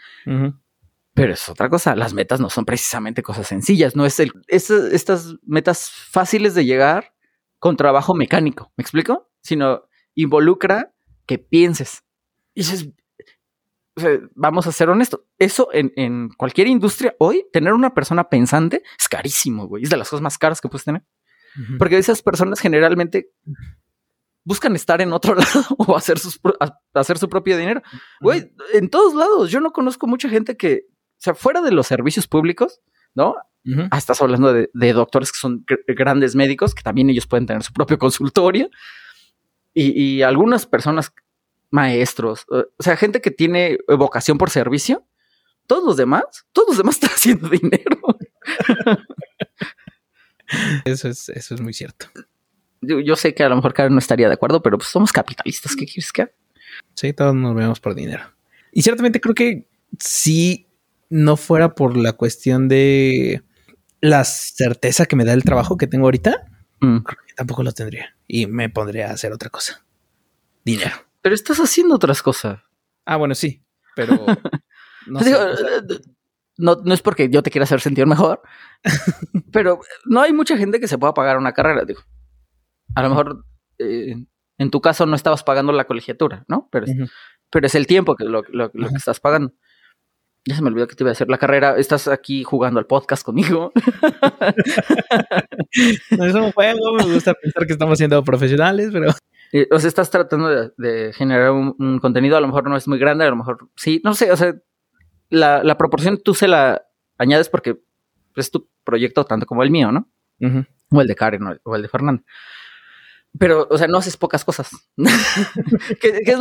Pero 1.14 1.33
es 1.33 1.49
otra 1.49 1.68
cosa. 1.68 1.97
Las 1.97 2.14
metas 2.14 2.41
no 2.41 2.51
son 2.51 2.64
precisamente 2.64 3.22
cosas 3.22 3.47
sencillas. 3.47 3.97
No 3.97 4.07
es 4.07 4.20
el, 4.20 4.33
estas 4.49 5.35
metas 5.43 5.91
fáciles 5.91 6.55
de 6.55 6.64
llegar 6.64 7.14
con 7.59 7.77
trabajo 7.77 8.14
mecánico. 8.14 8.72
¿Me 8.77 8.83
explico? 8.83 9.31
Sino 9.43 9.83
involucra 10.14 10.95
que 11.27 11.39
pienses. 11.39 12.05
Y 12.55 12.64
vamos 14.34 14.66
a 14.66 14.72
ser 14.72 14.90
honestos, 14.90 15.20
eso 15.38 15.68
en, 15.72 16.28
cualquier 16.36 16.66
industria 16.66 17.14
hoy, 17.18 17.47
tener 17.53 17.72
una 17.72 17.94
persona 17.94 18.28
pensante 18.28 18.82
es 18.99 19.09
carísimo, 19.09 19.66
güey. 19.66 19.84
Es 19.84 19.90
de 19.90 19.97
las 19.97 20.09
cosas 20.09 20.22
más 20.22 20.38
caras 20.38 20.61
que 20.61 20.68
puedes 20.68 20.84
tener. 20.84 21.03
Porque 21.78 21.97
esas 21.97 22.20
personas 22.20 22.61
generalmente 22.61 23.30
buscan 24.44 24.76
estar 24.76 25.01
en 25.01 25.12
otro 25.14 25.34
lado 25.34 25.64
o 25.78 25.97
hacer, 25.97 26.18
sus, 26.18 26.38
hacer 26.92 27.18
su 27.18 27.28
propio 27.30 27.57
dinero. 27.57 27.82
Güey, 28.20 28.53
en 28.74 28.90
todos 28.90 29.14
lados. 29.14 29.51
Yo 29.51 29.61
no 29.61 29.72
conozco 29.72 30.07
mucha 30.07 30.28
gente 30.28 30.57
que, 30.57 30.84
o 30.88 31.18
sea, 31.18 31.34
fuera 31.34 31.62
de 31.62 31.72
los 31.72 31.86
servicios 31.86 32.26
públicos, 32.26 32.80
¿no? 33.14 33.36
Ah, 33.90 33.99
estás 33.99 34.22
hablando 34.22 34.53
de, 34.53 34.92
doctores 34.92 35.32
que 35.32 35.38
son 35.38 35.64
grandes 35.88 36.36
médicos, 36.36 36.74
que 36.74 36.82
también 36.82 37.11
ellos 37.11 37.26
pueden 37.26 37.47
tener 37.47 37.62
su 37.62 37.72
propio 37.72 37.99
consultorio. 37.99 38.68
Y, 39.72 40.01
y 40.01 40.22
algunas 40.22 40.66
personas 40.66 41.12
maestros, 41.70 42.46
o 42.48 42.82
sea, 42.82 42.96
gente 42.96 43.20
que 43.20 43.30
tiene 43.30 43.78
vocación 43.88 44.38
por 44.38 44.50
servicio, 44.50 45.06
todos 45.66 45.84
los 45.84 45.96
demás, 45.96 46.24
todos 46.52 46.68
los 46.68 46.78
demás 46.78 46.94
están 47.02 47.10
haciendo 47.10 47.48
dinero. 47.48 47.98
Eso 50.84 51.08
es, 51.08 51.28
eso 51.28 51.54
es 51.54 51.60
muy 51.60 51.72
cierto. 51.72 52.06
Yo, 52.80 53.16
sé 53.16 53.34
que 53.34 53.42
a 53.42 53.48
lo 53.48 53.56
mejor 53.56 53.74
Karen 53.74 53.92
no 53.92 53.98
estaría 53.98 54.28
de 54.28 54.34
acuerdo, 54.34 54.62
pero 54.62 54.78
pues 54.78 54.90
somos 54.90 55.12
capitalistas, 55.12 55.74
¿qué 55.74 55.86
quieres 55.86 56.12
que 56.12 56.22
haga? 56.22 56.32
Sí, 56.94 57.12
todos 57.12 57.34
nos 57.34 57.54
vemos 57.54 57.80
por 57.80 57.94
dinero. 57.94 58.22
Y 58.72 58.82
ciertamente 58.82 59.20
creo 59.20 59.34
que 59.34 59.68
si 59.98 60.68
no 61.08 61.36
fuera 61.36 61.74
por 61.74 61.96
la 61.96 62.12
cuestión 62.12 62.68
de 62.68 63.42
la 64.00 64.24
certeza 64.24 65.06
que 65.06 65.16
me 65.16 65.24
da 65.24 65.32
el 65.32 65.42
trabajo 65.42 65.76
que 65.76 65.86
tengo 65.86 66.04
ahorita, 66.06 66.46
mm. 66.80 66.98
tampoco 67.34 67.62
lo 67.62 67.72
tendría. 67.72 68.16
Y 68.28 68.46
me 68.46 68.68
pondría 68.68 69.10
a 69.10 69.14
hacer 69.14 69.32
otra 69.32 69.50
cosa. 69.50 69.84
Dinero. 70.64 70.94
Pero 71.27 71.35
estás 71.35 71.59
haciendo 71.59 71.97
otras 71.97 72.22
cosas. 72.22 72.61
Ah, 73.05 73.16
bueno, 73.16 73.35
sí, 73.35 73.66
pero 73.97 74.16
no, 75.09 76.77
no, 76.85 76.95
es 76.95 77.03
porque 77.03 77.29
yo 77.29 77.43
te 77.43 77.51
quiera 77.51 77.64
hacer 77.64 77.81
sentir 77.81 78.07
mejor, 78.07 78.43
pero 79.53 79.81
no 80.05 80.20
hay 80.20 80.33
mucha 80.33 80.57
gente 80.57 80.79
que 80.79 80.87
se 80.87 80.99
pueda 80.99 81.14
pagar 81.14 81.37
una 81.37 81.53
carrera. 81.53 81.85
Digo, 81.85 82.01
a 82.95 83.03
lo 83.03 83.09
mejor 83.09 83.45
eh, 83.81 84.14
en 84.57 84.70
tu 84.70 84.81
caso 84.81 85.05
no 85.05 85.16
estabas 85.16 85.43
pagando 85.43 85.72
la 85.72 85.89
colegiatura, 85.89 86.45
¿no? 86.47 86.68
Pero, 86.70 86.87
pero 87.51 87.66
es 87.66 87.74
el 87.74 87.89
tiempo 87.89 88.14
que 88.14 88.24
lo, 88.24 88.45
que 88.45 88.95
estás 88.95 89.18
pagando. 89.18 89.53
Ya 90.45 90.55
se 90.55 90.62
me 90.62 90.68
olvidó 90.68 90.87
que 90.87 90.95
te 90.95 91.03
iba 91.03 91.11
a 91.11 91.12
hacer 91.12 91.29
la 91.29 91.39
carrera. 91.39 91.77
Estás 91.77 92.07
aquí 92.07 92.45
jugando 92.45 92.79
al 92.79 92.87
podcast 92.87 93.24
conmigo. 93.24 93.72
no 96.16 96.24
es 96.24 96.35
un 96.37 96.53
juego, 96.53 96.95
me 96.95 97.12
gusta 97.12 97.35
pensar 97.35 97.66
que 97.66 97.72
estamos 97.72 97.99
siendo 97.99 98.22
profesionales, 98.22 98.91
pero 98.93 99.11
o 99.70 99.78
sea, 99.78 99.88
estás 99.88 100.11
tratando 100.11 100.72
de, 100.76 101.12
generar 101.12 101.51
un, 101.51 101.99
contenido, 102.01 102.36
a 102.36 102.40
lo 102.40 102.47
mejor 102.47 102.68
no 102.68 102.76
es 102.76 102.88
muy 102.88 102.99
grande, 102.99 103.24
a 103.24 103.30
lo 103.30 103.36
mejor 103.36 103.68
sí, 103.76 104.01
no 104.05 104.14
sé, 104.14 104.30
o 104.32 104.36
sea, 104.36 104.55
la, 105.28 105.78
proporción 105.78 106.20
tú 106.22 106.34
se 106.34 106.49
la 106.49 106.82
añades 107.18 107.49
porque 107.49 107.78
es 108.36 108.51
tu 108.51 108.68
proyecto 108.84 109.24
tanto 109.24 109.47
como 109.47 109.62
el 109.62 109.70
mío, 109.70 109.92
¿no? 109.92 110.09
O 110.90 111.01
el 111.01 111.07
de 111.07 111.14
Karen 111.14 111.42
o 111.62 111.76
el 111.76 111.82
de 111.82 111.88
Fernando. 111.88 112.22
Pero, 113.38 113.66
o 113.70 113.78
sea, 113.78 113.86
no 113.86 113.99
haces 113.99 114.16
pocas 114.16 114.44
cosas. 114.44 114.70
que, 116.01 116.36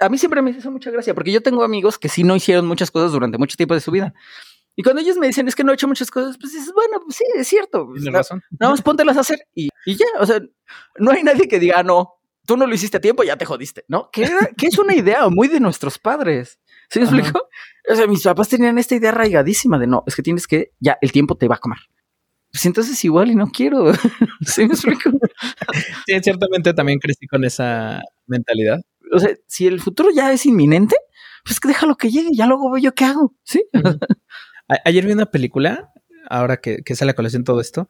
a 0.00 0.08
mí 0.08 0.18
siempre 0.18 0.42
me 0.42 0.50
hizo 0.50 0.70
mucha 0.70 0.90
gracia, 0.90 1.14
porque 1.14 1.32
yo 1.32 1.42
tengo 1.42 1.62
amigos 1.62 1.98
que 1.98 2.08
sí 2.08 2.24
no 2.24 2.36
hicieron 2.36 2.66
muchas 2.66 2.90
cosas 2.90 3.12
durante 3.12 3.38
mucho 3.38 3.56
tiempo 3.56 3.74
de 3.74 3.80
su 3.80 3.90
vida. 3.90 4.14
Y 4.76 4.82
cuando 4.82 5.02
ellos 5.02 5.16
me 5.16 5.26
dicen 5.26 5.46
es 5.48 5.54
que 5.54 5.64
no 5.64 5.72
he 5.72 5.74
hecho 5.74 5.88
muchas 5.88 6.10
cosas, 6.10 6.38
pues 6.38 6.52
dices, 6.52 6.72
bueno, 6.72 7.00
pues 7.04 7.16
sí, 7.16 7.24
es 7.34 7.48
cierto. 7.48 7.88
Tienes 7.94 8.12
razón. 8.12 8.42
Nada 8.58 8.72
más 8.72 8.82
póntelas 8.82 9.16
a 9.16 9.20
hacer 9.20 9.40
y, 9.54 9.68
y, 9.84 9.96
ya. 9.96 10.06
O 10.20 10.26
sea, 10.26 10.40
no 10.98 11.10
hay 11.10 11.22
nadie 11.22 11.48
que 11.48 11.58
diga, 11.58 11.80
ah, 11.80 11.82
no, 11.82 12.19
tú 12.50 12.56
no 12.56 12.66
lo 12.66 12.74
hiciste 12.74 12.96
a 12.96 13.00
tiempo, 13.00 13.22
ya 13.22 13.36
te 13.36 13.44
jodiste, 13.44 13.84
¿no? 13.86 14.10
Que, 14.10 14.24
es 14.24 14.76
una 14.76 14.92
idea 14.92 15.28
muy 15.28 15.46
de 15.46 15.60
nuestros 15.60 16.00
padres. 16.00 16.58
¿Sí 16.88 16.98
me 16.98 17.04
explico? 17.04 17.48
O 17.88 17.94
sea, 17.94 18.08
mis 18.08 18.24
papás 18.24 18.48
tenían 18.48 18.76
esta 18.76 18.96
idea 18.96 19.10
arraigadísima 19.10 19.78
de 19.78 19.86
no, 19.86 20.02
es 20.04 20.16
que 20.16 20.22
tienes 20.22 20.48
que, 20.48 20.72
ya, 20.80 20.98
el 21.00 21.12
tiempo 21.12 21.36
te 21.36 21.46
va 21.46 21.54
a 21.54 21.58
comer. 21.58 21.78
Pues 22.50 22.66
entonces 22.66 23.04
igual 23.04 23.30
y 23.30 23.36
no 23.36 23.46
quiero. 23.52 23.92
¿Sí 24.44 24.66
me 24.66 24.74
explico? 24.74 25.12
sí, 26.06 26.20
ciertamente 26.20 26.74
también 26.74 26.98
crecí 26.98 27.28
con 27.28 27.44
esa 27.44 28.02
mentalidad. 28.26 28.80
O 29.12 29.20
sea, 29.20 29.30
si 29.46 29.68
el 29.68 29.80
futuro 29.80 30.10
ya 30.12 30.32
es 30.32 30.44
inminente, 30.44 30.96
pues 31.44 31.60
que 31.60 31.68
déjalo 31.68 31.96
que 31.96 32.10
llegue, 32.10 32.30
ya 32.32 32.46
luego 32.46 32.72
veo 32.72 32.82
yo 32.82 32.94
qué 32.96 33.04
hago, 33.04 33.32
¿sí? 33.44 33.64
Ayer 34.84 35.06
vi 35.06 35.12
una 35.12 35.26
película, 35.26 35.92
ahora 36.28 36.56
que, 36.56 36.78
que 36.84 36.96
sale 36.96 37.12
a 37.12 37.14
colación 37.14 37.44
todo 37.44 37.60
esto, 37.60 37.88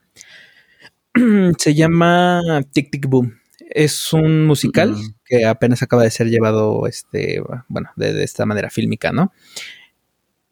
se 1.57 1.73
llama 1.73 2.41
Tic 2.71 2.91
Tic 2.91 3.07
Boom. 3.07 3.40
Es 3.73 4.11
un 4.11 4.45
musical 4.45 4.95
que 5.25 5.45
apenas 5.45 5.81
acaba 5.81 6.03
de 6.03 6.11
ser 6.11 6.27
llevado, 6.27 6.87
este, 6.87 7.41
bueno, 7.69 7.89
de, 7.95 8.23
esta 8.23 8.45
manera 8.45 8.69
fílmica, 8.69 9.11
¿no? 9.11 9.31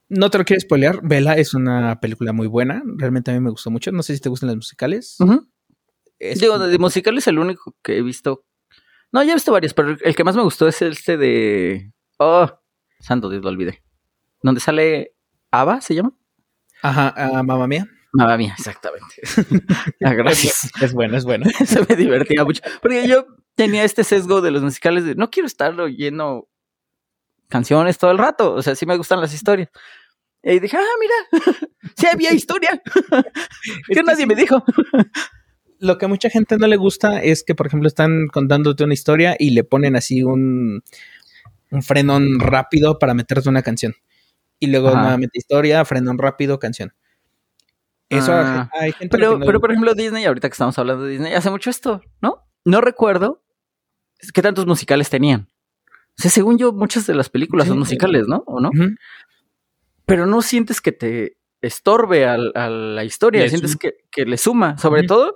No 0.07 0.29
te 0.29 0.37
lo 0.37 0.45
quiero 0.45 0.59
spoilear. 0.61 1.01
Vela 1.03 1.33
es 1.33 1.53
una 1.53 1.99
película 1.99 2.33
muy 2.33 2.47
buena. 2.47 2.81
Realmente 2.97 3.29
a 3.31 3.33
mí 3.33 3.39
me 3.41 3.51
gustó 3.51 3.69
mucho. 3.69 3.91
No 3.91 4.03
sé 4.03 4.15
si 4.15 4.21
te 4.21 4.29
gustan 4.29 4.47
las 4.47 4.55
musicales. 4.55 5.17
Es- 6.17 6.39
Digo, 6.39 6.57
de 6.57 6.77
musical 6.79 7.17
es 7.17 7.27
el 7.27 7.39
único 7.39 7.75
que 7.83 7.97
he 7.97 8.01
visto. 8.01 8.45
No, 9.11 9.21
ya 9.23 9.31
he 9.31 9.35
visto 9.35 9.51
varios, 9.51 9.73
pero 9.73 9.97
el 10.01 10.15
que 10.15 10.23
más 10.23 10.35
me 10.35 10.43
gustó 10.43 10.67
es 10.67 10.81
este 10.81 11.17
de. 11.17 11.91
Oh, 12.17 12.49
santo 12.99 13.29
Dios, 13.29 13.43
lo 13.43 13.49
olvidé. 13.49 13.83
Donde 14.41 14.61
sale 14.61 15.13
Ava, 15.51 15.81
¿se 15.81 15.95
llama? 15.95 16.13
Ajá, 16.81 17.13
ah, 17.17 17.43
mamá 17.43 17.67
mía. 17.67 17.87
Mamá 18.13 18.37
mía, 18.37 18.55
exactamente. 18.57 19.15
Ah, 20.03 20.13
Gracias. 20.13 20.69
Es 20.81 20.93
bueno, 20.93 21.17
es 21.17 21.25
bueno. 21.25 21.45
Se 21.65 21.81
me 21.87 21.95
divertía 21.95 22.43
mucho. 22.43 22.61
Porque 22.81 23.07
yo 23.07 23.25
tenía 23.55 23.83
este 23.83 24.03
sesgo 24.03 24.41
de 24.41 24.51
los 24.51 24.63
musicales 24.63 25.03
de 25.03 25.15
no 25.15 25.29
quiero 25.29 25.47
estar 25.47 25.79
oyendo 25.79 26.49
canciones 27.49 27.97
todo 27.97 28.11
el 28.11 28.17
rato. 28.17 28.53
O 28.53 28.61
sea, 28.61 28.75
sí 28.75 28.85
me 28.85 28.97
gustan 28.97 29.21
las 29.21 29.33
historias. 29.33 29.69
Y 30.41 30.59
dije, 30.59 30.77
ah, 30.77 30.97
mira, 30.99 31.43
sí 31.97 32.07
había 32.07 32.33
historia. 32.33 32.81
que 33.87 34.03
nadie 34.03 34.25
me 34.25 34.35
dijo. 34.35 34.63
Lo 35.79 35.97
que 35.97 36.05
a 36.05 36.09
mucha 36.09 36.29
gente 36.29 36.57
no 36.57 36.67
le 36.67 36.77
gusta 36.77 37.21
es 37.21 37.43
que, 37.43 37.55
por 37.55 37.67
ejemplo, 37.67 37.87
están 37.87 38.27
contándote 38.27 38.83
una 38.83 38.93
historia 38.93 39.35
y 39.37 39.51
le 39.51 39.63
ponen 39.63 39.95
así 39.95 40.23
un, 40.23 40.83
un 41.71 41.83
frenón 41.83 42.39
rápido 42.39 42.99
para 42.99 43.13
meterte 43.13 43.49
una 43.49 43.61
canción. 43.61 43.95
Y 44.59 44.67
luego 44.67 44.89
Ajá. 44.89 45.01
nuevamente 45.01 45.37
historia, 45.37 45.85
frenón 45.85 46.17
rápido, 46.17 46.59
canción. 46.59 46.93
Eso 48.09 48.33
Ah. 48.33 48.69
hay 48.73 48.91
gente 48.93 49.15
Pero, 49.15 49.33
que 49.33 49.39
no- 49.39 49.45
pero, 49.45 49.59
por 49.61 49.71
ejemplo, 49.71 49.93
Disney, 49.93 50.25
ahorita 50.25 50.49
que 50.49 50.53
estamos 50.53 50.77
hablando 50.79 51.03
de 51.03 51.11
Disney, 51.11 51.33
hace 51.33 51.49
mucho 51.51 51.69
esto, 51.69 52.01
¿no? 52.21 52.43
No 52.65 52.81
recuerdo 52.81 53.43
qué 54.33 54.41
tantos 54.41 54.65
musicales 54.65 55.09
tenían. 55.09 55.47
O 56.17 56.21
sea, 56.21 56.31
según 56.31 56.57
yo, 56.57 56.73
muchas 56.73 57.05
de 57.07 57.13
las 57.15 57.29
películas 57.29 57.65
Sí, 57.65 57.69
son 57.69 57.79
musicales, 57.79 58.27
¿no? 58.27 58.43
¿O 58.47 58.59
no? 58.59 58.71
Pero 60.05 60.25
no 60.25 60.41
sientes 60.41 60.81
que 60.81 60.91
te 60.91 61.37
estorbe 61.61 62.25
a, 62.25 62.37
la 62.37 63.03
historia, 63.03 63.41
Le 63.43 63.49
sientes 63.49 63.75
que, 63.77 63.93
que 64.11 64.25
le 64.25 64.37
suma. 64.37 64.77
Sobre 64.77 65.03
todo, 65.03 65.33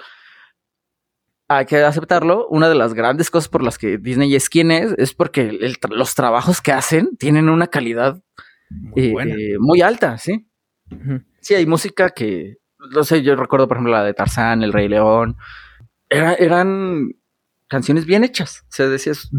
hay 1.47 1.65
que 1.65 1.77
aceptarlo, 1.83 2.47
una 2.47 2.69
de 2.69 2.75
las 2.75 2.93
grandes 2.93 3.29
cosas 3.29 3.49
por 3.49 3.61
las 3.63 3.77
que 3.77 3.97
Disney 3.97 4.33
es 4.35 4.49
quien 4.49 4.71
es, 4.71 4.93
es 4.97 5.13
porque 5.13 5.41
el 5.41 5.77
los 5.91 6.15
trabajos 6.15 6.61
que 6.61 6.71
hacen 6.71 7.15
tienen 7.17 7.49
una 7.49 7.67
calidad 7.67 8.23
Muy 8.69 9.13
eh, 9.21 9.57
muy 9.59 9.81
alta, 9.81 10.17
¿sí? 10.17 10.47
Sí, 11.41 11.53
hay 11.55 11.65
música 11.65 12.09
que, 12.09 12.57
no 12.91 13.03
sé, 13.03 13.21
yo 13.23 13.35
recuerdo, 13.35 13.67
por 13.67 13.77
ejemplo, 13.77 13.93
la 13.93 14.03
de 14.03 14.13
Tarzán, 14.13 14.63
El 14.63 14.73
Rey 14.73 14.87
León. 14.87 15.37
Era- 16.09 16.33
eran 16.35 17.13
canciones 17.67 18.05
bien 18.05 18.23
hechas. 18.23 18.61
O 18.63 18.71
sea, 18.71 18.87
decías, 18.87 19.29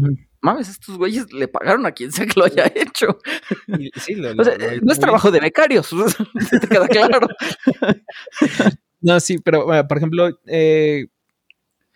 mames, 0.41 0.69
estos 0.69 0.97
güeyes 0.97 1.31
le 1.31 1.47
pagaron 1.47 1.85
a 1.85 1.91
quien 1.91 2.11
sea 2.11 2.25
que 2.25 2.39
lo 2.39 2.45
haya 2.45 2.65
hecho. 2.75 3.19
Y- 3.67 3.89
sí, 3.99 4.15
lo- 4.15 4.31
O 4.39 4.43
sea, 4.43 4.57
lo- 4.57 4.71
lo- 4.71 4.81
no 4.81 4.91
es 4.91 4.99
trabajo 4.99 5.31
de 5.31 5.39
becarios, 5.39 5.89
te 6.61 6.67
queda 6.67 6.87
claro. 6.87 7.27
No, 9.01 9.19
sí, 9.19 9.37
pero 9.43 9.65
bueno, 9.65 9.87
por 9.87 9.97
ejemplo, 9.97 10.29
eh, 10.47 11.07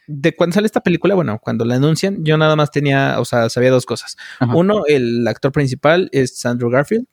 de 0.08 0.36
cuando 0.36 0.54
sale 0.56 0.66
esta 0.68 0.82
película, 0.82 1.16
bueno, 1.16 1.39
cuando 1.41 1.66
la 1.66 1.76
anuncian, 1.76 2.24
yo 2.24 2.38
nada 2.38 2.56
más 2.56 2.72
tenía, 2.72 3.20
o 3.20 3.26
sea, 3.26 3.50
sabía 3.50 3.72
dos 3.72 3.86
cosas. 3.86 4.16
Ajá. 4.39 4.56
Uno, 4.56 4.84
el 4.88 5.28
actor 5.28 5.52
principal 5.52 6.10
es 6.12 6.45
Andrew 6.45 6.70
Garfield. 6.70 7.06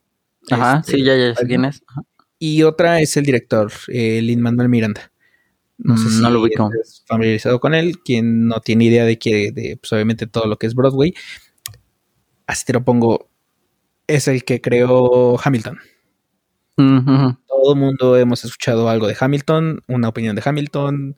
Ajá, 0.51 0.77
Este, 0.79 0.93
sí, 0.93 1.03
ya, 1.03 1.15
ya 1.15 1.35
sé 1.35 1.45
quién 1.45 1.65
es. 1.65 1.83
Ajá. 1.87 2.01
Y 2.39 2.63
otra 2.63 3.01
es 3.01 3.17
el 3.17 3.25
director, 3.25 3.71
eh, 3.87 4.21
Lin 4.21 4.41
Manuel 4.41 4.69
Miranda. 4.69 5.11
No 5.79 5.95
sé 5.97 6.05
Mm, 6.05 6.09
si 6.11 6.21
no 6.21 6.29
lo 6.31 6.41
ubico. 6.41 6.69
estás 6.73 7.03
familiarizado 7.07 7.59
con 7.59 7.73
él, 7.75 7.99
quien 7.99 8.47
no 8.47 8.61
tiene 8.61 8.85
idea 8.85 9.05
de 9.05 9.17
que, 9.19 9.51
de, 9.51 9.77
pues 9.79 9.91
obviamente 9.93 10.27
todo 10.27 10.45
lo 10.47 10.57
que 10.57 10.67
es 10.67 10.73
Broadway. 10.75 11.13
Así 12.45 12.65
te 12.65 12.73
lo 12.73 12.83
pongo, 12.83 13.29
es 14.07 14.27
el 14.27 14.43
que 14.43 14.61
creó 14.61 15.39
Hamilton. 15.43 15.79
Todo 17.47 17.73
el 17.73 17.79
mundo 17.79 18.17
hemos 18.17 18.45
escuchado 18.45 18.87
algo 18.89 19.07
de 19.07 19.17
Hamilton, 19.19 19.81
una 19.87 20.09
opinión 20.09 20.35
de 20.35 20.41
Hamilton, 20.45 21.15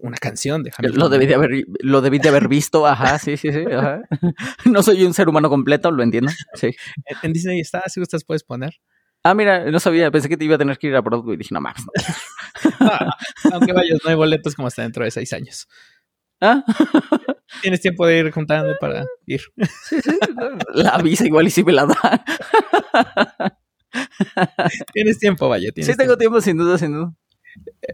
una 0.00 0.16
canción 0.16 0.62
de 0.64 0.72
Hamilton. 0.76 0.98
Lo 1.00 1.08
debí 1.08 1.26
de 1.26 1.34
haber, 1.34 1.64
lo 1.80 2.00
debí 2.00 2.18
de 2.18 2.28
haber 2.28 2.48
visto, 2.48 2.86
ajá, 2.86 3.18
sí, 3.18 3.36
sí, 3.36 3.52
sí. 3.52 3.64
Ajá. 3.72 4.02
No 4.64 4.82
soy 4.82 5.04
un 5.04 5.14
ser 5.14 5.28
humano 5.28 5.48
completo, 5.48 5.90
lo 5.92 6.02
entiendo. 6.02 6.32
Sí. 6.54 6.68
En, 7.06 7.16
en 7.22 7.32
Disney 7.32 7.60
está, 7.60 7.82
si 7.88 8.00
gustas 8.00 8.24
puedes 8.24 8.42
poner. 8.42 8.80
Ah, 9.24 9.34
mira, 9.34 9.70
no 9.70 9.78
sabía, 9.78 10.10
pensé 10.10 10.28
que 10.28 10.36
te 10.36 10.44
iba 10.44 10.56
a 10.56 10.58
tener 10.58 10.78
que 10.78 10.88
ir 10.88 10.96
a 10.96 11.00
Broadway. 11.00 11.36
Dije, 11.36 11.54
no. 11.54 11.60
Ah, 12.80 13.16
aunque 13.52 13.72
vayas, 13.72 14.00
no 14.02 14.10
hay 14.10 14.16
boletos 14.16 14.54
como 14.54 14.68
hasta 14.68 14.82
dentro 14.82 15.04
de 15.04 15.10
seis 15.10 15.32
años. 15.32 15.68
Ah, 16.40 16.64
Tienes 17.62 17.80
tiempo 17.80 18.04
de 18.06 18.18
ir 18.18 18.30
juntando 18.32 18.74
para 18.80 19.04
ir. 19.26 19.42
sí, 19.84 20.00
sí. 20.02 20.18
La 20.74 20.98
visa 20.98 21.24
igual 21.24 21.46
y 21.46 21.50
si 21.50 21.62
me 21.62 21.72
la 21.72 21.86
da. 21.86 22.24
Tienes 24.92 25.18
tiempo, 25.18 25.48
vaya. 25.48 25.68
Sí, 25.68 25.74
tienes 25.74 25.96
tengo 25.96 26.16
tiempo, 26.16 26.40
sin 26.40 26.56
duda, 26.56 26.78
sin 26.78 26.92
duda. 26.92 27.14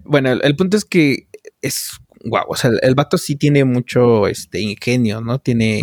Bueno, 0.05 0.31
el, 0.31 0.41
el 0.45 0.57
punto 0.57 0.76
es 0.76 0.85
que 0.85 1.29
es 1.61 1.99
guau, 2.24 2.47
o 2.49 2.57
sea, 2.57 2.70
el, 2.70 2.79
el 2.83 2.95
vato 2.95 3.18
sí 3.18 3.37
tiene 3.37 3.64
mucho 3.64 4.26
este 4.29 4.61
ingenio, 4.61 5.20
¿no? 5.20 5.41
Tiene. 5.41 5.81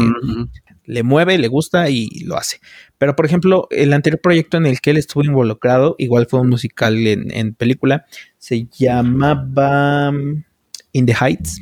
Le 0.85 1.03
mueve, 1.03 1.37
le 1.37 1.47
gusta 1.47 1.89
y 1.89 2.07
lo 2.25 2.37
hace. 2.37 2.59
Pero, 2.97 3.15
por 3.15 3.25
ejemplo, 3.25 3.67
el 3.71 3.93
anterior 3.93 4.21
proyecto 4.21 4.57
en 4.57 4.65
el 4.65 4.81
que 4.81 4.91
él 4.91 4.97
estuvo 4.97 5.23
involucrado, 5.23 5.95
igual 5.97 6.27
fue 6.29 6.39
un 6.39 6.49
musical 6.49 6.95
en, 7.07 7.53
película, 7.55 8.05
se 8.37 8.67
llamaba 8.77 10.09
um, 10.09 10.43
In 10.91 11.05
the 11.05 11.15
Heights. 11.19 11.61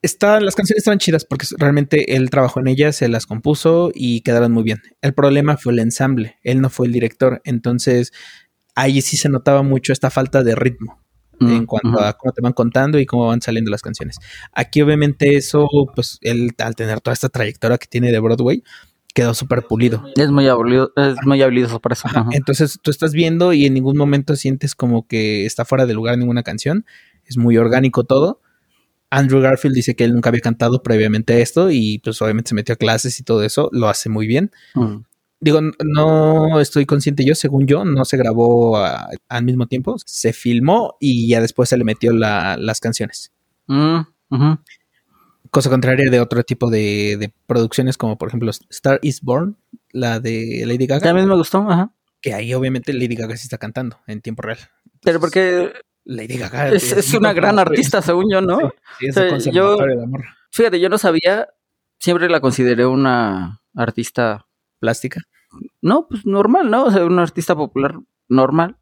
Está, 0.00 0.40
las 0.40 0.54
canciones 0.54 0.78
estaban 0.78 0.98
chidas 0.98 1.24
porque 1.24 1.46
realmente 1.58 2.14
él 2.14 2.30
trabajó 2.30 2.60
en 2.60 2.68
ellas, 2.68 2.96
se 2.96 3.08
las 3.08 3.26
compuso 3.26 3.90
y 3.94 4.20
quedaron 4.20 4.52
muy 4.52 4.62
bien. 4.62 4.80
El 5.02 5.12
problema 5.12 5.56
fue 5.56 5.72
el 5.72 5.80
ensamble, 5.80 6.36
él 6.44 6.60
no 6.60 6.70
fue 6.70 6.86
el 6.86 6.92
director, 6.92 7.40
entonces 7.44 8.12
ahí 8.76 9.02
sí 9.02 9.16
se 9.16 9.28
notaba 9.28 9.62
mucho 9.62 9.92
esta 9.92 10.10
falta 10.10 10.44
de 10.44 10.54
ritmo 10.54 11.00
en 11.40 11.66
cuanto 11.66 12.00
a 12.00 12.12
cómo 12.14 12.32
te 12.32 12.40
van 12.40 12.52
contando 12.52 12.98
y 12.98 13.06
cómo 13.06 13.26
van 13.26 13.40
saliendo 13.40 13.70
las 13.70 13.82
canciones. 13.82 14.18
Aquí 14.52 14.82
obviamente 14.82 15.36
eso, 15.36 15.68
pues 15.94 16.18
él 16.22 16.52
al 16.58 16.74
tener 16.74 17.00
toda 17.00 17.14
esta 17.14 17.28
trayectoria 17.28 17.78
que 17.78 17.86
tiene 17.86 18.10
de 18.10 18.18
Broadway, 18.18 18.62
quedó 19.14 19.34
súper 19.34 19.64
pulido. 19.66 20.04
Es 20.16 20.30
muy 20.30 20.46
habilidoso, 20.48 20.92
es 20.96 21.16
muy 21.24 21.42
habilidoso 21.42 21.80
para 21.80 21.94
eso. 21.94 22.08
Ajá. 22.08 22.26
Entonces 22.32 22.78
tú 22.82 22.90
estás 22.90 23.12
viendo 23.12 23.52
y 23.52 23.66
en 23.66 23.74
ningún 23.74 23.96
momento 23.96 24.36
sientes 24.36 24.74
como 24.74 25.06
que 25.06 25.46
está 25.46 25.64
fuera 25.64 25.86
de 25.86 25.94
lugar 25.94 26.16
ninguna 26.18 26.42
canción. 26.42 26.86
Es 27.24 27.36
muy 27.36 27.56
orgánico 27.56 28.04
todo. 28.04 28.40
Andrew 29.10 29.40
Garfield 29.40 29.74
dice 29.74 29.96
que 29.96 30.04
él 30.04 30.14
nunca 30.14 30.28
había 30.28 30.40
cantado 30.40 30.82
previamente 30.82 31.40
esto 31.40 31.70
y 31.70 31.98
pues 31.98 32.20
obviamente 32.20 32.50
se 32.50 32.54
metió 32.54 32.74
a 32.74 32.76
clases 32.76 33.18
y 33.20 33.22
todo 33.22 33.42
eso. 33.42 33.70
Lo 33.72 33.88
hace 33.88 34.08
muy 34.08 34.26
bien. 34.26 34.50
Mm. 34.74 34.98
Digo, 35.40 35.60
no 35.84 36.58
estoy 36.60 36.84
consciente 36.84 37.24
yo, 37.24 37.34
según 37.36 37.66
yo, 37.66 37.84
no 37.84 38.04
se 38.04 38.16
grabó 38.16 38.76
a- 38.78 39.08
al 39.28 39.44
mismo 39.44 39.66
tiempo. 39.66 39.96
Se 40.04 40.32
filmó 40.32 40.96
y 40.98 41.28
ya 41.28 41.40
después 41.40 41.68
se 41.68 41.76
le 41.76 41.84
metió 41.84 42.12
la- 42.12 42.56
las 42.56 42.80
canciones. 42.80 43.32
Mm. 43.68 44.00
Cosa 45.50 45.70
contraria 45.70 46.10
de 46.10 46.20
otro 46.20 46.42
tipo 46.42 46.68
de, 46.70 47.16
de 47.18 47.32
producciones 47.46 47.96
como 47.96 48.18
por 48.18 48.28
ejemplo 48.28 48.50
Star 48.70 48.98
is 49.02 49.22
Born, 49.22 49.56
la 49.92 50.20
de 50.20 50.64
Lady 50.66 50.86
Gaga. 50.86 51.02
También 51.04 51.26
me 51.28 51.34
gustó, 51.36 51.58
ajá. 51.70 51.90
que 52.20 52.34
ahí 52.34 52.52
obviamente 52.52 52.92
Lady 52.92 53.14
Gaga 53.14 53.36
sí 53.36 53.44
está 53.44 53.56
cantando 53.58 53.98
en 54.06 54.20
tiempo 54.20 54.42
real. 54.42 54.58
Pero 55.02 55.20
porque 55.20 55.72
Lady 56.04 56.36
Gaga 56.36 56.68
es, 56.70 56.92
es 56.92 57.14
una 57.14 57.32
gran 57.32 57.58
artista, 57.58 58.02
según 58.02 58.26
yo, 58.30 58.40
¿no? 58.42 58.58
Sí, 58.98 59.06
es 59.06 59.16
O 59.16 59.20
sea, 59.20 59.30
conservatorio 59.30 59.96
de 59.98 60.02
amor 60.04 60.24
Fíjate, 60.50 60.80
yo 60.80 60.88
no 60.88 60.98
sabía, 60.98 61.48
siempre 62.00 62.28
la 62.28 62.40
consideré 62.40 62.84
una 62.86 63.60
artista, 63.74 64.46
plástica. 64.78 65.22
no, 65.80 66.06
pues 66.08 66.26
normal, 66.26 66.70
¿no? 66.70 66.84
O 66.84 66.90
sea, 66.90 67.04
una 67.04 67.22
artista 67.22 67.54
popular 67.56 67.98
normal. 68.28 68.76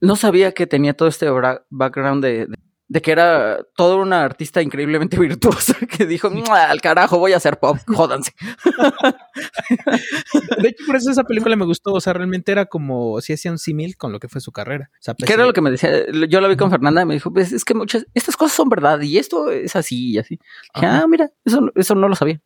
No 0.00 0.16
sabía 0.16 0.52
que 0.52 0.66
tenía 0.66 0.94
todo 0.94 1.08
este 1.08 1.28
background 1.70 2.22
de, 2.22 2.46
de, 2.46 2.56
de 2.88 3.02
que 3.02 3.10
era 3.10 3.58
toda 3.74 3.96
una 3.96 4.22
artista 4.22 4.62
increíblemente 4.62 5.18
virtuosa 5.20 5.74
que 5.90 6.06
dijo, 6.06 6.30
"Mua, 6.30 6.70
al 6.70 6.80
carajo, 6.80 7.18
voy 7.18 7.32
a 7.32 7.38
hacer 7.38 7.58
pop, 7.58 7.76
jódanse. 7.88 8.32
De 10.62 10.68
hecho, 10.68 10.84
por 10.86 10.96
eso 10.96 11.10
esa 11.10 11.24
película 11.24 11.56
me 11.56 11.64
gustó. 11.64 11.92
O 11.92 12.00
sea, 12.00 12.12
realmente 12.12 12.52
era 12.52 12.66
como 12.66 13.20
si 13.20 13.32
hacía 13.32 13.50
un 13.50 13.58
símil 13.58 13.96
con 13.96 14.12
lo 14.12 14.20
que 14.20 14.28
fue 14.28 14.40
su 14.40 14.52
carrera. 14.52 14.90
O 14.92 15.02
sea, 15.02 15.14
¿Qué 15.14 15.32
era 15.32 15.44
lo 15.46 15.52
que 15.52 15.60
me 15.60 15.70
decía? 15.70 15.90
Yo 16.28 16.40
la 16.40 16.48
vi 16.48 16.56
con 16.56 16.70
Fernanda 16.70 17.02
y 17.02 17.06
me 17.06 17.14
dijo, 17.14 17.32
pues 17.32 17.52
es 17.52 17.64
que 17.64 17.74
muchas, 17.74 18.06
estas 18.14 18.36
cosas 18.36 18.56
son 18.56 18.68
verdad 18.68 19.00
y 19.00 19.18
esto 19.18 19.50
es 19.50 19.74
así 19.76 20.12
y 20.12 20.18
así. 20.18 20.38
Dije, 20.74 20.86
ah, 20.86 21.06
mira, 21.08 21.30
eso, 21.44 21.70
eso 21.74 21.94
no 21.94 22.08
lo 22.08 22.14
sabía. 22.14 22.40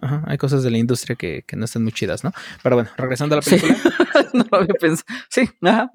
Ajá, 0.00 0.22
hay 0.26 0.38
cosas 0.38 0.62
de 0.62 0.70
la 0.70 0.78
industria 0.78 1.14
que, 1.16 1.44
que 1.46 1.54
no 1.54 1.64
están 1.66 1.82
muy 1.82 1.92
chidas, 1.92 2.24
¿no? 2.24 2.32
Pero 2.62 2.76
bueno, 2.76 2.90
regresando 2.96 3.34
a 3.34 3.36
la 3.36 3.42
Sí. 3.42 3.56
película, 3.56 3.92
no 4.34 4.44
lo 4.50 4.58
había 4.58 4.74
pensado. 4.74 5.06
Sí, 5.28 5.48
ajá. 5.62 5.90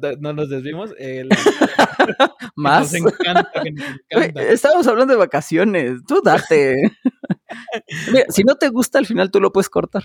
no- 0.00 0.12
no 0.20 0.32
nos 0.32 0.48
desvimos. 0.48 0.90
Más. 2.56 2.92
Nos 2.92 2.94
encanta, 2.94 3.50
que 3.62 3.72
nos 3.72 3.84
encanta. 4.10 4.42
Estábamos 4.42 4.86
hablando 4.86 5.12
de 5.12 5.18
vacaciones. 5.18 6.00
Tú 6.06 6.20
date. 6.24 6.76
Mira, 8.12 8.24
si 8.28 8.42
no 8.44 8.54
te 8.54 8.68
gusta, 8.68 8.98
al 8.98 9.06
final 9.06 9.30
tú 9.30 9.40
lo 9.40 9.52
puedes 9.52 9.68
cortar. 9.68 10.04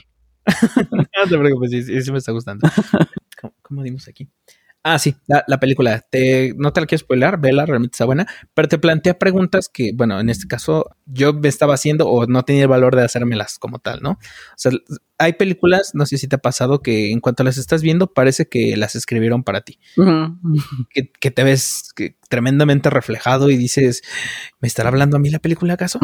No 0.92 1.30
te 1.30 1.38
preocupes, 1.38 1.72
sí, 1.72 1.84
sí, 1.84 2.02
sí 2.02 2.12
me 2.12 2.18
está 2.18 2.32
gustando. 2.32 2.68
¿Cómo, 3.40 3.54
cómo 3.62 3.84
dimos 3.84 4.08
aquí? 4.08 4.30
Ah, 4.83 4.97
sí, 4.97 5.16
la, 5.28 5.43
la 5.47 5.59
película. 5.59 6.03
Te, 6.09 6.53
no 6.58 6.74
te 6.74 6.82
la 6.82 6.87
quiero 6.87 6.99
spoiler, 6.99 7.37
vela, 7.37 7.66
realmente 7.67 7.93
está 7.93 8.05
buena, 8.05 8.25
pero 8.55 8.67
te 8.67 8.79
plantea 8.79 9.20
preguntas 9.20 9.70
que, 9.70 9.91
bueno, 9.93 10.20
en 10.20 10.29
este 10.29 10.47
caso 10.47 10.89
yo 11.05 11.33
me 11.33 11.49
estaba 11.49 11.75
haciendo 11.75 12.08
o 12.08 12.25
no 12.25 12.43
tenía 12.43 12.63
el 12.63 12.67
valor 12.67 12.95
de 12.95 13.03
hacérmelas 13.03 13.59
como 13.59 13.78
tal, 13.78 14.01
¿no? 14.01 14.12
O 14.12 14.58
sea, 14.58 14.71
hay 15.20 15.33
películas, 15.33 15.91
no 15.93 16.08
sé 16.08 16.17
si 16.17 16.28
te 16.28 16.37
ha 16.37 16.39
pasado, 16.39 16.82
que 16.82 17.12
en 17.12 17.20
cuanto 17.20 17.43
las 17.43 17.58
estás 17.58 17.83
viendo 17.83 18.12
parece 18.12 18.47
que 18.47 18.75
las 18.75 18.95
escribieron 18.95 19.43
para 19.43 19.62
ti. 19.62 19.78
que, 20.89 21.12
que, 21.12 21.29
te 21.29 21.43
ves 21.43 21.93
tremendamente 22.28 22.89
reflejado 22.89 23.51
y 23.51 23.58
dices, 23.58 24.01
¿me 24.62 24.67
estará 24.67 24.89
hablando 24.89 25.17
a 25.17 25.20
mí 25.20 25.29
la 25.29 25.39
película 25.39 25.75
acaso? 25.75 25.99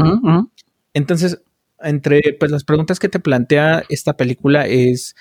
Entonces, 0.94 1.42
entre 1.80 2.22
pues, 2.40 2.52
las 2.52 2.64
preguntas 2.64 3.00
que 3.00 3.10
te 3.10 3.20
plantea 3.20 3.84
esta 3.90 4.18
película 4.18 4.68
es 4.68 5.16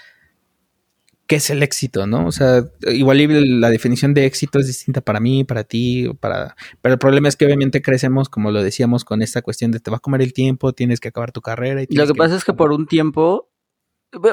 qué 1.27 1.37
es 1.37 1.51
el 1.51 1.63
éxito, 1.63 2.07
¿no? 2.07 2.27
O 2.27 2.33
sea, 2.33 2.65
igual 2.83 3.61
la 3.61 3.71
definición 3.71 4.15
de 4.15 4.27
éxito 4.27 4.59
es 4.59 4.67
distinta 4.67 5.01
para 5.01 5.21
mí, 5.21 5.45
para 5.45 5.65
ti, 5.65 6.09
para... 6.21 6.57
Pero 6.81 6.95
el 6.95 6.99
problema 6.99 7.29
es 7.29 7.37
que 7.37 7.45
obviamente 7.45 7.83
crecemos, 7.83 8.29
como 8.29 8.51
lo 8.51 8.63
decíamos, 8.63 9.05
con 9.05 9.23
esta 9.23 9.43
cuestión 9.43 9.73
de 9.73 9.81
te 9.81 9.91
va 9.91 9.97
a 9.97 10.01
comer 10.01 10.23
el 10.23 10.33
tiempo, 10.33 10.73
tienes 10.73 11.01
que 11.01 11.09
acabar 11.09 11.33
tu 11.33 11.41
carrera. 11.41 11.83
Y 11.83 11.97
lo 11.97 12.07
que, 12.07 12.15
pasa 12.15 12.37
es 12.37 12.45
que 12.45 12.53
por 12.53 12.73
un 12.73 12.87
tiempo, 12.87 13.51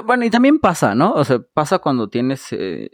bueno, 0.05 0.23
y 0.23 0.29
también 0.29 0.59
pasa, 0.59 0.93
¿no? 0.93 1.13
O 1.13 1.23
sea, 1.23 1.39
pasa 1.53 1.79
cuando 1.79 2.09
tienes, 2.09 2.47
eh, 2.51 2.91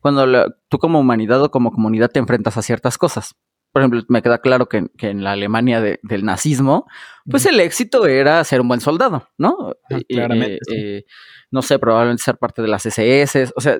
cuando 0.00 0.26
tú 0.68 0.78
como 0.78 1.00
humanidad 1.00 1.42
o 1.42 1.50
como 1.50 1.72
comunidad 1.72 2.10
te 2.10 2.20
enfrentas 2.20 2.56
a 2.56 2.62
ciertas 2.62 2.96
cosas. 2.96 3.34
Por 3.72 3.80
ejemplo, 3.80 4.02
me 4.08 4.22
queda 4.22 4.38
claro 4.38 4.68
que, 4.68 4.86
en 4.98 5.24
la 5.24 5.32
Alemania 5.32 5.80
del 5.80 6.24
nazismo, 6.24 6.86
pues 7.28 7.46
el 7.46 7.58
éxito 7.58 8.06
era 8.06 8.44
ser 8.44 8.60
un 8.60 8.68
buen 8.68 8.80
soldado, 8.80 9.30
¿no? 9.38 9.76
claramente. 10.08 10.58
Eh, 10.70 11.04
no 11.52 11.62
sé, 11.62 11.78
probablemente 11.78 12.22
ser 12.22 12.38
parte 12.38 12.62
de 12.62 12.68
las 12.68 12.84
SS, 12.86 13.52
o 13.54 13.60
sea, 13.60 13.78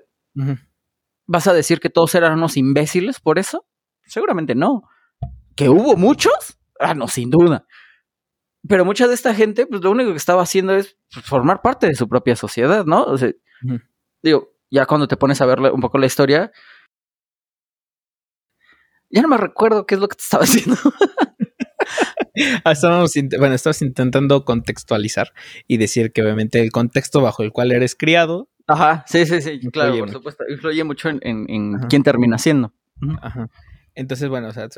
¿vas 1.27 1.47
a 1.47 1.55
decir 1.55 1.81
que 1.81 1.91
todos 1.91 2.15
eran 2.15 2.35
unos 2.35 2.57
imbéciles 2.57 3.19
por 3.19 3.39
eso? 3.39 3.67
Seguramente 4.05 4.55
no. 4.55 4.83
¿Que 5.57 5.69
hubo 5.69 5.97
muchos? 5.97 6.61
Ah, 6.79 6.95
no, 6.95 7.09
sin 7.09 7.31
duda. 7.31 7.67
Pero 8.69 8.85
mucha 8.85 9.09
de 9.09 9.15
esta 9.15 9.35
gente, 9.35 9.67
pues 9.67 9.83
lo 9.83 9.91
único 9.91 10.11
que 10.11 10.19
estaba 10.19 10.43
haciendo 10.43 10.75
es 10.75 10.97
pues, 11.13 11.25
formar 11.27 11.63
parte 11.63 11.87
de 11.87 11.95
su 11.95 12.07
propia 12.09 12.37
sociedad, 12.37 12.85
¿no? 12.85 13.03
O 13.05 13.17
sea, 13.17 13.33
digo, 14.23 14.53
ya 14.71 14.87
cuando 14.87 15.09
te 15.09 15.17
pones 15.17 15.41
a 15.41 15.47
ver 15.47 15.61
un 15.61 15.81
poco 15.81 15.99
la 15.99 16.07
historia, 16.07 16.53
ya 19.11 19.23
no 19.23 19.29
me 19.29 19.39
recuerdo 19.39 19.87
qué 19.87 19.95
es 19.95 20.01
lo 20.01 20.09
que 20.09 20.17
te 20.17 20.23
estaba 20.23 20.45
haciendo. 20.45 20.77
Ah, 22.65 22.73
estábamos, 22.73 23.13
bueno, 23.39 23.55
estabas 23.55 23.83
intentando 23.83 24.45
contextualizar 24.45 25.33
y 25.67 25.77
decir 25.77 26.13
que 26.13 26.23
obviamente 26.23 26.61
el 26.61 26.73
contexto 26.73 27.21
bajo 27.21 27.43
el 27.43 27.53
cual 27.53 27.73
eres 27.73 27.95
criado. 27.95 28.49
Ajá, 28.67 29.05
sí, 29.07 29.27
sí, 29.27 29.43
sí, 29.43 29.61
claro, 29.71 29.99
por 29.99 30.11
supuesto. 30.11 30.45
Influye 30.49 30.85
mucho 30.85 31.11
en, 31.11 31.79
quién 31.89 32.03
termina 32.03 32.39
siendo. 32.39 32.73
Ajá. 33.21 33.51
Entonces, 33.95 34.29
bueno, 34.29 34.49
o 34.49 34.53
sea, 34.53 34.69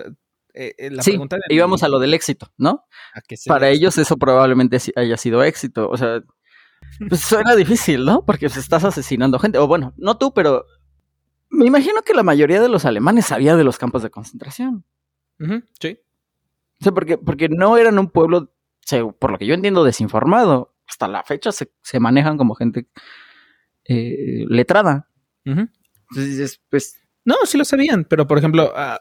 eh, 0.54 0.74
eh, 0.78 0.90
la 0.90 1.02
sí, 1.02 1.12
pregunta 1.12 1.36
íbamos 1.48 1.82
a 1.82 1.88
lo 1.88 1.98
del 1.98 2.14
éxito, 2.14 2.52
¿no? 2.56 2.86
Para 3.46 3.68
ellos 3.68 3.98
eso 3.98 4.16
probablemente 4.16 4.78
haya 4.96 5.16
sido 5.16 5.42
éxito. 5.44 5.88
O 5.88 5.96
sea, 5.96 6.22
pues 7.08 7.20
suena 7.20 7.54
difícil, 7.54 8.04
¿no? 8.04 8.24
Porque 8.24 8.48
pues, 8.48 8.56
estás 8.56 8.84
asesinando 8.84 9.38
gente. 9.38 9.58
O 9.58 9.66
bueno, 9.66 9.92
no 9.96 10.16
tú, 10.16 10.32
pero 10.32 10.64
me 11.50 11.66
imagino 11.66 12.02
que 12.02 12.14
la 12.14 12.22
mayoría 12.22 12.60
de 12.60 12.68
los 12.68 12.84
alemanes 12.84 13.26
sabía 13.26 13.56
de 13.56 13.64
los 13.64 13.78
campos 13.78 14.02
de 14.02 14.10
concentración. 14.10 14.84
sí. 15.80 15.98
O 16.80 16.84
sea, 16.84 16.92
porque, 16.92 17.18
porque 17.18 17.48
no 17.48 17.76
eran 17.76 17.98
un 17.98 18.10
pueblo, 18.10 18.52
por 19.18 19.30
lo 19.30 19.38
que 19.38 19.46
yo 19.46 19.54
entiendo, 19.54 19.84
desinformado. 19.84 20.74
Hasta 20.86 21.08
la 21.08 21.22
fecha 21.22 21.50
se, 21.50 22.00
manejan 22.00 22.36
como 22.36 22.54
gente 22.54 22.86
eh, 23.86 24.44
letrada. 24.48 25.08
Entonces 25.44 26.60
pues. 26.68 27.00
No, 27.24 27.36
sí 27.44 27.56
lo 27.56 27.64
sabían, 27.64 28.04
pero 28.04 28.26
por 28.26 28.36
ejemplo, 28.36 28.72
ah, 28.76 29.00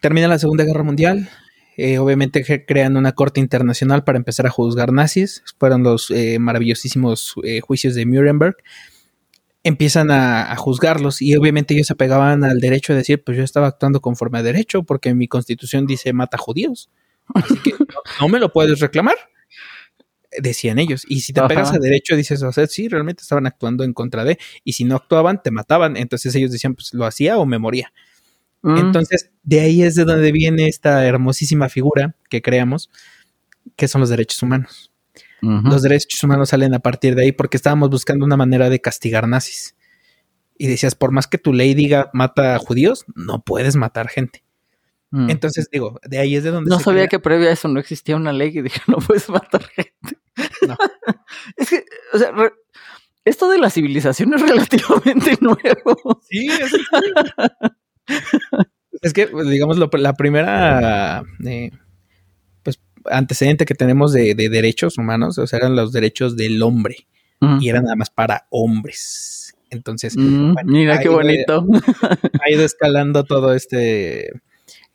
termina 0.00 0.28
la 0.28 0.38
Segunda 0.38 0.64
Guerra 0.64 0.84
Mundial. 0.84 1.28
Eh, 1.76 1.98
obviamente 1.98 2.44
crean 2.64 2.96
una 2.96 3.12
corte 3.12 3.40
internacional 3.40 4.04
para 4.04 4.18
empezar 4.18 4.46
a 4.46 4.50
juzgar 4.50 4.92
nazis. 4.92 5.42
Fueron 5.58 5.82
los 5.82 6.10
eh, 6.10 6.38
maravillosísimos 6.38 7.34
juicios 7.66 7.94
de 7.94 8.06
Nuremberg 8.06 8.56
empiezan 9.66 10.12
a, 10.12 10.54
juzgarlos 10.56 11.20
y 11.20 11.34
obviamente 11.34 11.74
ellos 11.74 11.88
se 11.88 11.94
apegaban 11.94 12.44
al 12.44 12.60
derecho 12.60 12.92
de 12.92 12.98
decir, 12.98 13.24
pues 13.24 13.36
yo 13.36 13.42
estaba 13.42 13.66
actuando 13.66 14.00
conforme 14.00 14.38
a 14.38 14.44
derecho 14.44 14.84
porque 14.84 15.12
mi 15.12 15.26
constitución 15.26 15.86
dice 15.86 16.12
mata 16.12 16.38
judíos. 16.38 16.88
Así 17.34 17.56
que 17.58 17.72
no, 18.20 18.28
me 18.28 18.38
lo 18.38 18.52
puedes 18.52 18.78
reclamar, 18.78 19.16
decían 20.38 20.78
ellos. 20.78 21.02
Y 21.08 21.22
si 21.22 21.32
te 21.32 21.40
apegas 21.40 21.72
a 21.72 21.78
derecho, 21.78 22.14
dices, 22.14 22.44
o 22.44 22.52
sea, 22.52 22.68
sí, 22.68 22.88
realmente 22.88 23.22
estaban 23.22 23.44
actuando 23.48 23.82
en 23.82 23.92
contra 23.92 24.24
de, 24.24 24.38
y 24.62 24.74
si 24.74 24.84
no 24.84 24.94
actuaban, 24.94 25.42
te 25.42 25.50
mataban. 25.50 25.96
Entonces 25.96 26.32
ellos 26.36 26.52
decían, 26.52 26.76
pues 26.76 26.94
lo 26.94 27.04
hacía 27.04 27.36
o 27.36 27.44
me 27.44 27.58
moría. 27.58 27.92
Mm. 28.62 28.78
Entonces, 28.78 29.30
de 29.42 29.60
ahí 29.60 29.82
es 29.82 29.96
de 29.96 30.04
donde 30.04 30.30
viene 30.30 30.68
esta 30.68 31.04
hermosísima 31.04 31.68
figura 31.68 32.14
que 32.30 32.40
creamos, 32.40 32.88
que 33.74 33.88
son 33.88 34.00
los 34.00 34.10
derechos 34.10 34.40
humanos. 34.44 34.92
Los 35.40 35.82
derechos 35.82 36.22
humanos 36.22 36.48
salen 36.48 36.74
a 36.74 36.78
partir 36.78 37.14
de 37.14 37.22
ahí 37.22 37.32
porque 37.32 37.56
estábamos 37.56 37.90
buscando 37.90 38.24
una 38.24 38.36
manera 38.36 38.70
de 38.70 38.80
castigar 38.80 39.28
nazis. 39.28 39.76
Y 40.58 40.66
decías, 40.66 40.94
por 40.94 41.12
más 41.12 41.26
que 41.26 41.38
tu 41.38 41.52
ley 41.52 41.74
diga 41.74 42.10
mata 42.14 42.54
a 42.54 42.58
judíos, 42.58 43.04
no 43.14 43.42
puedes 43.42 43.76
matar 43.76 44.08
gente. 44.08 44.42
Mm. 45.10 45.30
Entonces 45.30 45.68
digo, 45.70 46.00
de 46.02 46.18
ahí 46.18 46.36
es 46.36 46.44
de 46.44 46.50
donde... 46.50 46.70
No 46.70 46.80
sabía 46.80 47.06
que 47.08 47.18
previo 47.18 47.48
a 47.48 47.52
eso 47.52 47.68
no 47.68 47.78
existía 47.78 48.16
una 48.16 48.32
ley 48.32 48.52
que 48.52 48.62
dije 48.62 48.80
no 48.88 48.96
puedes 48.98 49.28
matar 49.28 49.64
gente. 49.66 50.18
No. 50.66 50.76
es 51.56 51.70
que, 51.70 51.84
o 52.12 52.18
sea, 52.18 52.32
esto 53.24 53.50
de 53.50 53.58
la 53.58 53.70
civilización 53.70 54.34
es 54.34 54.40
relativamente 54.48 55.38
nuevo. 55.40 56.20
Sí, 56.28 56.48
es, 56.48 56.72
es 59.02 59.12
que, 59.12 59.26
pues, 59.26 59.48
digamos, 59.48 59.78
la 59.78 60.14
primera... 60.14 61.22
Eh, 61.44 61.70
antecedente 63.10 63.64
que 63.64 63.74
tenemos 63.74 64.12
de, 64.12 64.34
derechos 64.34 64.98
humanos, 64.98 65.38
o 65.38 65.46
sea, 65.46 65.58
eran 65.58 65.76
los 65.76 65.92
derechos 65.92 66.36
del 66.36 66.62
hombre 66.62 67.06
y 67.60 67.68
eran 67.68 67.84
nada 67.84 67.96
más 67.96 68.10
para 68.10 68.46
hombres. 68.50 69.54
Entonces, 69.70 70.16
mm, 70.16 70.54
mira 70.64 70.98
qué 71.00 71.08
bonito. 71.08 71.66
ha 72.40 72.50
ido 72.50 72.64
escalando 72.64 73.24
todo 73.24 73.52
este 73.54 74.30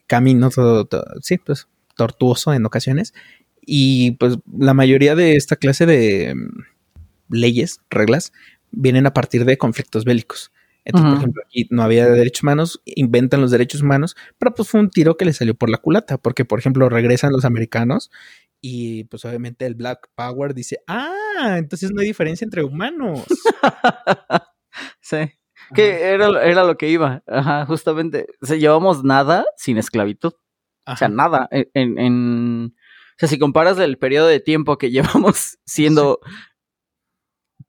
camino, 0.08 0.50
todo, 0.50 0.88
sí, 1.22 1.38
pues 1.38 1.68
tortuoso 1.96 2.54
en 2.54 2.66
ocasiones. 2.66 3.14
Y 3.62 4.12
pues 4.12 4.38
la 4.58 4.74
mayoría 4.74 5.16
de 5.16 5.36
esta 5.36 5.56
clase 5.56 5.86
de 5.86 6.34
mm, 6.36 7.36
leyes, 7.36 7.80
reglas, 7.90 8.34
vienen 8.72 9.06
a 9.06 9.14
partir 9.14 9.46
de 9.46 9.58
conflictos 9.58 10.06
bélicos. 10.06 10.52
Entonces, 10.84 11.12
por 11.12 11.18
ejemplo, 11.20 11.44
aquí 11.46 11.68
no 11.70 11.84
había 11.84 12.08
derechos 12.08 12.44
humanos, 12.44 12.82
inventan 12.86 13.42
los 13.42 13.52
derechos 13.52 13.82
humanos, 13.82 14.16
pero 14.40 14.54
pues 14.54 14.68
fue 14.68 14.80
un 14.80 14.90
tiro 14.90 15.16
que 15.16 15.26
le 15.26 15.34
salió 15.34 15.54
por 15.54 15.70
la 15.70 15.78
culata, 15.78 16.18
porque 16.18 16.44
por 16.44 16.60
ejemplo 16.60 16.90
regresan 16.90 17.32
los 17.32 17.46
americanos 17.46 18.10
y 18.62 19.04
pues 19.06 19.26
obviamente 19.26 19.66
el 19.66 19.76
Black 19.76 20.10
Power 20.16 20.54
dice, 20.54 20.80
ah, 20.88 21.56
entonces 21.58 21.92
no 21.92 22.02
hay 22.02 22.08
diferencia 22.08 22.46
entre 22.46 22.64
humanos. 22.64 23.26
sí. 25.02 25.18
Que 25.74 26.04
era, 26.04 26.44
era, 26.44 26.64
lo 26.64 26.78
que 26.78 26.90
iba, 26.90 27.24
Ajá, 27.28 27.66
justamente. 27.66 28.28
O 28.42 28.46
sea, 28.46 28.58
llevamos 28.58 29.04
nada 29.04 29.46
sin 29.56 29.78
esclavitud. 29.78 30.34
O 30.86 30.96
sea, 30.96 31.08
nada. 31.08 31.48
En, 31.52 31.98
en, 31.98 32.76
o 32.76 33.16
sea, 33.18 33.30
si 33.30 33.40
comparas 33.40 33.78
el 33.80 33.98
periodo 33.98 34.28
de 34.28 34.40
tiempo 34.40 34.78
que 34.78 34.92
llevamos 34.92 35.60
siendo 35.66 36.20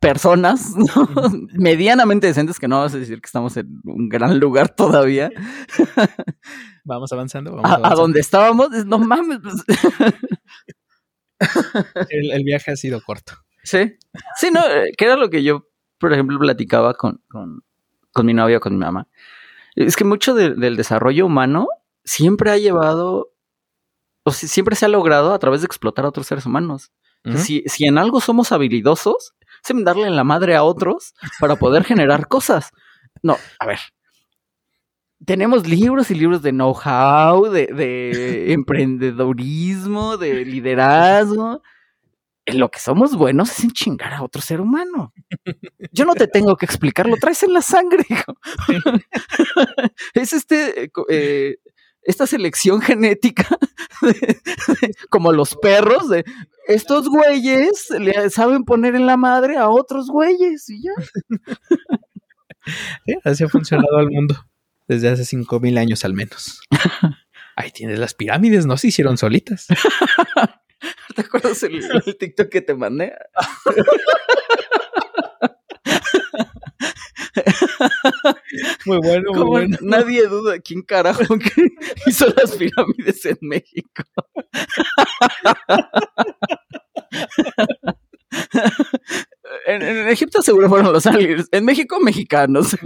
personas 0.02 0.74
medianamente 1.54 2.26
decentes, 2.26 2.58
que 2.58 2.66
no 2.66 2.80
vas 2.80 2.92
a 2.92 2.98
decir 2.98 3.20
que 3.20 3.26
estamos 3.26 3.56
en 3.56 3.80
un 3.84 4.08
gran 4.08 4.40
lugar 4.40 4.74
todavía. 4.74 5.30
Vamos 6.84 7.12
avanzando. 7.12 7.60
a, 7.62 7.94
donde 7.94 8.18
estábamos, 8.18 8.70
no 8.84 8.98
mames. 8.98 9.38
Pues. 9.40 9.64
el, 12.10 12.42
viaje 12.42 12.72
ha 12.72 12.76
sido 12.76 13.00
corto. 13.00 13.34
Sí, 13.62 13.96
sí, 14.36 14.50
no, 14.50 14.66
eh, 14.66 14.90
que 14.98 15.04
era 15.04 15.14
lo 15.14 15.30
que 15.30 15.44
yo, 15.44 15.68
por 15.98 16.12
ejemplo, 16.12 16.36
platicaba 16.40 16.94
con, 16.94 17.22
con, 17.28 17.62
con 18.12 18.26
mi 18.26 18.34
novia 18.34 18.58
con 18.58 18.72
mi 18.72 18.80
mamá. 18.80 19.06
Es 19.76 19.94
que 19.94 20.04
mucho 20.04 20.34
del 20.34 20.76
desarrollo 20.76 21.26
humano 21.26 21.68
siempre 22.04 22.50
ha 22.50 22.58
llevado, 22.58 23.32
o 24.24 24.32
siempre 24.32 24.74
se 24.74 24.84
ha 24.84 24.88
logrado 24.88 25.32
a 25.32 25.38
través 25.38 25.60
de 25.60 25.66
explotar 25.66 26.04
a 26.04 26.08
otros 26.08 26.26
seres 26.26 26.44
humanos. 26.44 26.90
si, 27.36 27.62
si 27.66 27.86
en 27.86 27.98
algo 27.98 28.20
somos 28.20 28.50
habilidosos, 28.50 29.34
se 29.62 29.74
darle 29.82 30.06
en 30.06 30.16
la 30.16 30.24
madre 30.24 30.54
a 30.56 30.64
otros 30.64 31.14
para 31.40 31.56
poder 31.56 31.84
generar 31.84 32.28
cosas. 32.28 32.70
No, 33.22 33.36
a 33.58 33.66
ver. 33.66 33.78
Tenemos 35.24 35.68
libros 35.68 36.10
y 36.10 36.16
libros 36.16 36.42
de 36.42 36.50
know-how, 36.50 37.48
de, 37.48 37.66
de 37.66 38.52
emprendedorismo, 38.52 40.16
de 40.16 40.44
liderazgo. 40.44 41.62
Lo 42.46 42.70
que 42.72 42.80
somos 42.80 43.14
buenos 43.14 43.50
es 43.52 43.64
en 43.64 43.70
chingar 43.70 44.14
a 44.14 44.22
otro 44.24 44.42
ser 44.42 44.60
humano. 44.60 45.12
Yo 45.92 46.04
no 46.04 46.14
te 46.14 46.26
tengo 46.26 46.56
que 46.56 46.66
explicar, 46.66 47.06
lo 47.06 47.16
traes 47.16 47.44
en 47.44 47.52
la 47.52 47.62
sangre, 47.62 48.04
hijo. 48.08 48.34
es 50.14 50.32
este 50.32 50.90
eh, 51.08 51.58
esta 52.02 52.26
selección 52.26 52.80
genética, 52.80 53.46
como 55.08 55.32
los 55.32 55.54
perros, 55.54 56.08
de 56.08 56.24
estos 56.66 57.08
güeyes 57.08 57.90
le 57.98 58.30
saben 58.30 58.64
poner 58.64 58.94
en 58.94 59.06
la 59.06 59.16
madre 59.16 59.56
a 59.56 59.68
otros 59.68 60.08
güeyes 60.08 60.68
y 60.68 60.82
ya. 60.82 60.92
así 63.24 63.44
ha 63.44 63.48
funcionado 63.48 63.98
el 64.00 64.10
mundo 64.10 64.36
desde 64.88 65.08
hace 65.08 65.24
cinco 65.24 65.60
mil 65.60 65.78
años 65.78 66.04
al 66.04 66.14
menos. 66.14 66.60
Ahí 67.56 67.70
tienes 67.70 67.98
las 67.98 68.14
pirámides, 68.14 68.66
no 68.66 68.76
se 68.76 68.88
hicieron 68.88 69.18
solitas. 69.18 69.66
¿Te 71.14 71.20
acuerdas 71.20 71.62
el, 71.62 71.82
el 72.06 72.16
TikTok 72.16 72.48
que 72.48 72.62
te 72.62 72.74
mandé? 72.74 73.12
Muy 78.86 78.98
bueno, 78.98 79.32
muy 79.32 79.44
bueno. 79.44 79.78
nadie 79.80 80.26
duda 80.26 80.58
quién 80.58 80.82
carajo 80.82 81.20
que 81.38 81.68
hizo 82.06 82.26
las 82.36 82.56
pirámides 82.56 83.24
en 83.26 83.38
México. 83.40 84.02
En, 89.66 89.82
en 89.82 90.08
Egipto 90.08 90.40
seguro 90.40 90.68
fueron 90.68 90.92
los 90.92 91.06
aliens. 91.06 91.46
En 91.52 91.66
México, 91.66 92.00
mexicanos. 92.00 92.70
Sí. 92.70 92.78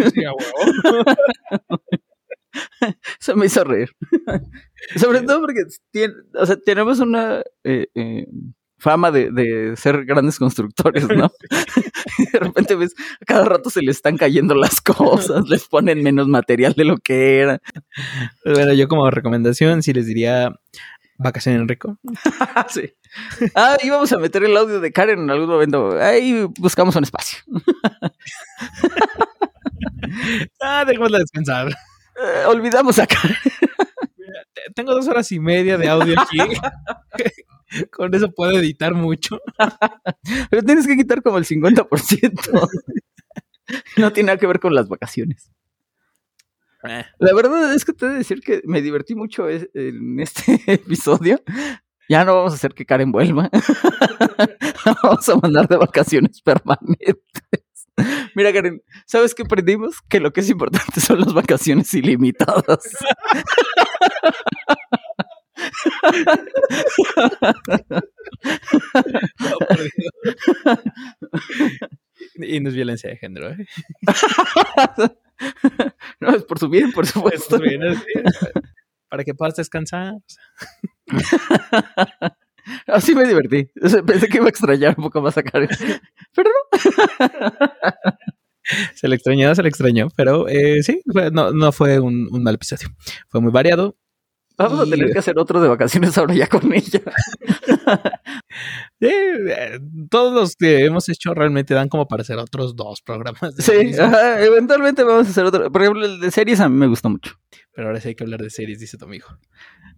Se 3.20 3.34
me 3.34 3.46
hizo 3.46 3.64
reír. 3.64 3.90
Sobre 4.96 5.22
todo 5.22 5.40
porque 5.40 5.62
o 6.34 6.46
sea, 6.46 6.56
tenemos 6.56 7.00
una 7.00 7.42
eh, 7.64 7.86
eh, 7.94 8.26
fama 8.78 9.10
de, 9.10 9.30
de 9.30 9.76
ser 9.76 10.04
grandes 10.04 10.38
constructores, 10.38 11.08
¿no? 11.08 11.30
Y 12.18 12.26
de 12.30 12.38
repente 12.38 12.74
ves, 12.74 12.94
a 13.20 13.24
cada 13.24 13.44
rato 13.44 13.70
se 13.70 13.82
les 13.82 13.96
están 13.96 14.16
cayendo 14.16 14.54
las 14.54 14.80
cosas, 14.80 15.48
les 15.48 15.64
ponen 15.66 16.02
menos 16.02 16.28
material 16.28 16.74
de 16.74 16.84
lo 16.84 16.96
que 16.98 17.40
era. 17.40 17.60
Bueno, 18.44 18.72
yo 18.72 18.88
como 18.88 19.10
recomendación 19.10 19.82
sí 19.82 19.92
les 19.92 20.06
diría 20.06 20.52
vacaciones 21.18 21.62
en 21.62 21.68
rico. 21.68 21.98
Sí. 22.68 22.92
Ah, 23.54 23.76
íbamos 23.82 24.12
a 24.12 24.18
meter 24.18 24.44
el 24.44 24.56
audio 24.56 24.80
de 24.80 24.92
Karen 24.92 25.20
en 25.20 25.30
algún 25.30 25.48
momento. 25.48 25.98
Ahí 25.98 26.46
buscamos 26.58 26.96
un 26.96 27.04
espacio. 27.04 27.38
Ah, 30.60 30.84
dejémosla 30.86 31.18
descansar. 31.18 31.68
Eh, 31.68 32.44
olvidamos 32.46 32.98
a 32.98 33.06
Karen. 33.06 33.36
Te- 34.66 34.72
Tengo 34.74 34.92
dos 34.94 35.06
horas 35.08 35.30
y 35.32 35.38
media 35.40 35.76
de 35.78 35.88
audio 35.88 36.14
aquí. 36.20 36.38
Con 37.92 38.14
eso 38.14 38.30
puedo 38.32 38.56
editar 38.58 38.94
mucho. 38.94 39.40
Pero 40.50 40.62
tienes 40.62 40.86
que 40.86 40.96
quitar 40.96 41.22
como 41.22 41.38
el 41.38 41.44
50%. 41.44 42.68
No 43.96 44.12
tiene 44.12 44.28
nada 44.28 44.38
que 44.38 44.46
ver 44.46 44.60
con 44.60 44.74
las 44.74 44.88
vacaciones. 44.88 45.50
La 47.18 47.34
verdad 47.34 47.74
es 47.74 47.84
que 47.84 47.92
te 47.92 48.06
he 48.06 48.08
de 48.10 48.14
decir 48.18 48.40
que 48.40 48.62
me 48.64 48.80
divertí 48.82 49.16
mucho 49.16 49.48
es- 49.48 49.68
en 49.74 50.20
este 50.20 50.60
episodio. 50.72 51.42
Ya 52.08 52.24
no 52.24 52.36
vamos 52.36 52.52
a 52.52 52.56
hacer 52.56 52.72
que 52.74 52.86
Karen 52.86 53.10
vuelva. 53.10 53.50
Vamos 55.02 55.28
a 55.28 55.34
mandar 55.36 55.66
de 55.66 55.76
vacaciones 55.76 56.40
permanentes. 56.40 57.16
Mira, 58.34 58.52
Karen, 58.52 58.82
¿sabes 59.06 59.34
qué 59.34 59.42
aprendimos? 59.42 60.00
Que 60.08 60.20
lo 60.20 60.32
que 60.32 60.40
es 60.40 60.50
importante 60.50 61.00
son 61.00 61.20
las 61.20 61.32
vacaciones 61.32 61.92
ilimitadas. 61.94 62.80
Y 72.38 72.60
no 72.60 72.68
es 72.68 72.74
violencia 72.74 73.10
de 73.10 73.16
género, 73.16 73.50
¿eh? 73.50 73.66
No, 76.20 76.34
es 76.34 76.44
por 76.44 76.58
su 76.58 76.68
bien, 76.68 76.92
por 76.92 77.06
supuesto. 77.06 77.58
Pues 77.58 77.70
bien, 77.70 77.82
Para 79.08 79.24
que 79.24 79.34
puedas 79.34 79.56
descansar. 79.56 80.14
Así 82.86 83.14
me 83.14 83.26
divertí. 83.26 83.68
Pensé 84.06 84.28
que 84.28 84.38
iba 84.38 84.46
a 84.46 84.50
extrañar 84.50 84.94
un 84.98 85.04
poco 85.04 85.20
más 85.20 85.36
a 85.38 85.42
Karen. 85.42 85.68
Pero 86.34 86.50
no. 86.50 86.80
Se 88.94 89.06
le 89.06 89.14
extrañó, 89.14 89.54
se 89.54 89.62
le 89.62 89.68
extrañó. 89.68 90.08
Pero 90.16 90.48
eh, 90.48 90.82
sí, 90.82 91.02
no, 91.32 91.52
no 91.52 91.72
fue 91.72 92.00
un, 92.00 92.28
un 92.30 92.42
mal 92.42 92.56
episodio. 92.56 92.88
Fue 93.28 93.40
muy 93.40 93.52
variado. 93.52 93.96
Vamos 94.58 94.80
a 94.80 94.90
tener 94.90 95.10
que 95.12 95.18
hacer 95.18 95.38
otro 95.38 95.60
de 95.60 95.68
vacaciones 95.68 96.16
ahora 96.16 96.34
ya 96.34 96.46
con 96.46 96.72
ella. 96.72 97.00
Eh, 98.98 99.10
eh, 99.10 99.78
todos 100.08 100.32
los 100.32 100.56
que 100.56 100.86
hemos 100.86 101.06
hecho 101.10 101.34
realmente 101.34 101.74
dan 101.74 101.90
como 101.90 102.08
para 102.08 102.22
hacer 102.22 102.38
otros 102.38 102.74
dos 102.74 103.02
programas. 103.02 103.54
Sí, 103.58 103.92
ajá, 103.98 104.42
eventualmente 104.42 105.04
vamos 105.04 105.26
a 105.26 105.30
hacer 105.30 105.44
otro. 105.44 105.70
Por 105.70 105.82
ejemplo, 105.82 106.06
el 106.06 106.18
de 106.18 106.30
series 106.30 106.60
a 106.60 106.70
mí 106.70 106.76
me 106.76 106.86
gustó 106.86 107.10
mucho. 107.10 107.38
Pero 107.74 107.88
ahora 107.88 108.00
sí 108.00 108.08
hay 108.08 108.14
que 108.14 108.24
hablar 108.24 108.40
de 108.40 108.48
series, 108.48 108.80
dice 108.80 108.96
tu 108.96 109.04
amigo. 109.04 109.26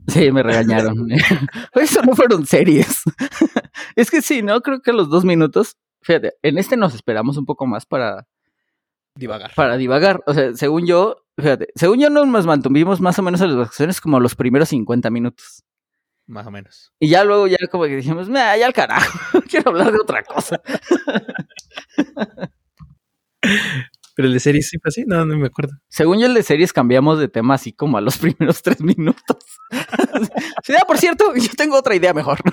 Sí, 0.08 0.32
me 0.32 0.42
regañaron. 0.42 1.08
Eso 1.74 2.02
no 2.02 2.14
fueron 2.16 2.46
series. 2.46 3.02
es 3.96 4.10
que 4.10 4.22
sí, 4.22 4.42
¿no? 4.42 4.60
Creo 4.62 4.80
que 4.80 4.92
los 4.92 5.10
dos 5.10 5.24
minutos, 5.24 5.76
fíjate, 6.02 6.34
en 6.42 6.58
este 6.58 6.76
nos 6.76 6.94
esperamos 6.94 7.36
un 7.36 7.44
poco 7.44 7.66
más 7.66 7.84
para, 7.86 8.26
Divagar. 9.14 9.52
para 9.54 9.76
divagar. 9.76 10.22
O 10.26 10.34
sea, 10.34 10.54
según 10.54 10.86
yo, 10.86 11.24
fíjate, 11.36 11.68
según 11.74 11.98
yo 12.00 12.08
nos 12.10 12.46
mantuvimos 12.46 13.00
más 13.00 13.18
o 13.18 13.22
menos 13.22 13.40
en 13.42 13.48
las 13.48 13.56
vacaciones 13.58 14.00
como 14.00 14.18
los 14.20 14.34
primeros 14.34 14.70
50 14.70 15.10
minutos. 15.10 15.62
Más 16.26 16.46
o 16.46 16.50
menos. 16.50 16.92
Y 17.00 17.08
ya 17.08 17.24
luego 17.24 17.46
ya 17.46 17.56
como 17.70 17.84
que 17.84 17.96
dijimos, 17.96 18.28
"Nah, 18.28 18.54
ya 18.56 18.66
al 18.66 18.72
carajo, 18.74 19.40
quiero 19.50 19.70
hablar 19.70 19.92
de 19.92 19.98
otra 20.00 20.22
cosa. 20.22 20.60
Pero 24.18 24.26
el 24.26 24.34
de 24.34 24.40
series 24.40 24.68
sí 24.68 24.78
fue 24.80 24.88
así, 24.88 25.04
no, 25.06 25.24
no 25.24 25.36
me 25.38 25.46
acuerdo. 25.46 25.74
Según 25.86 26.18
yo, 26.18 26.26
el 26.26 26.34
de 26.34 26.42
series 26.42 26.72
cambiamos 26.72 27.20
de 27.20 27.28
tema 27.28 27.54
así 27.54 27.72
como 27.72 27.98
a 27.98 28.00
los 28.00 28.18
primeros 28.18 28.62
tres 28.62 28.80
minutos. 28.80 29.36
sí, 30.64 30.72
ah, 30.76 30.84
por 30.88 30.98
cierto, 30.98 31.36
yo 31.36 31.50
tengo 31.56 31.78
otra 31.78 31.94
idea 31.94 32.12
mejor. 32.12 32.38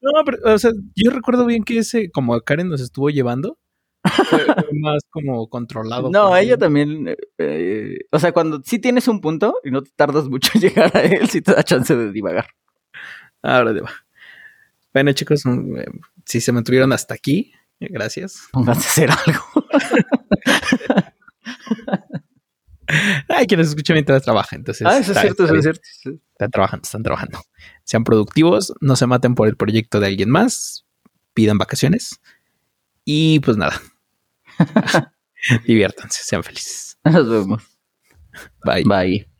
No, 0.00 0.12
pero, 0.24 0.38
o 0.54 0.58
sea, 0.58 0.70
yo 0.94 1.10
recuerdo 1.10 1.44
bien 1.44 1.64
que 1.64 1.78
ese, 1.78 2.10
como 2.10 2.38
Karen 2.40 2.68
nos 2.68 2.80
estuvo 2.80 3.10
llevando, 3.10 3.58
fue, 4.04 4.46
más 4.72 5.02
como 5.10 5.48
controlado. 5.48 6.10
No, 6.10 6.36
ella 6.36 6.54
él. 6.54 6.58
también. 6.58 7.16
eh, 7.38 7.98
o 8.10 8.18
sea, 8.18 8.32
cuando 8.32 8.60
sí 8.64 8.78
tienes 8.78 9.08
un 9.08 9.20
punto 9.20 9.58
y 9.64 9.70
no 9.70 9.82
te 9.82 9.90
tardas 9.96 10.28
mucho 10.28 10.52
en 10.54 10.60
llegar 10.60 10.96
a 10.96 11.00
él, 11.00 11.28
sí 11.28 11.40
te 11.42 11.52
da 11.52 11.62
chance 11.62 11.96
de 11.96 12.12
divagar. 12.12 12.48
Ahora 13.42 13.72
de 13.72 13.80
va. 13.80 13.90
Bueno, 14.92 15.12
chicos, 15.12 15.44
mm, 15.44 15.76
eh, 15.76 15.86
si 16.24 16.40
se 16.40 16.52
mantuvieron 16.52 16.92
hasta 16.92 17.14
aquí, 17.14 17.52
gracias. 17.80 18.48
Pónganse 18.52 18.86
a 18.86 18.90
hacer 18.90 19.10
algo. 19.10 19.44
Hay 23.28 23.46
quienes 23.46 23.68
escuchan 23.68 23.94
mientras 23.94 24.22
trabajan, 24.22 24.60
entonces. 24.60 24.86
ah, 24.86 24.98
eso 24.98 25.12
es 25.12 25.18
cierto, 25.18 25.44
está 25.44 25.56
eso 25.56 25.56
es 25.56 25.62
cierto. 25.62 25.82
sí. 25.84 26.20
Están 26.32 26.50
trabajando, 26.50 26.84
están 26.84 27.02
trabajando. 27.02 27.40
Sean 27.84 28.04
productivos, 28.04 28.72
no 28.80 28.96
se 28.96 29.06
maten 29.06 29.34
por 29.34 29.48
el 29.48 29.56
proyecto 29.56 30.00
de 30.00 30.06
alguien 30.06 30.30
más, 30.30 30.86
pidan 31.34 31.58
vacaciones 31.58 32.18
y 33.04 33.40
pues 33.40 33.56
nada. 33.56 33.80
Diviértanse, 35.66 36.22
sean 36.24 36.42
felices. 36.42 36.98
Nos 37.04 37.28
vemos. 37.28 37.62
Bye. 38.64 38.84
Bye. 38.84 39.37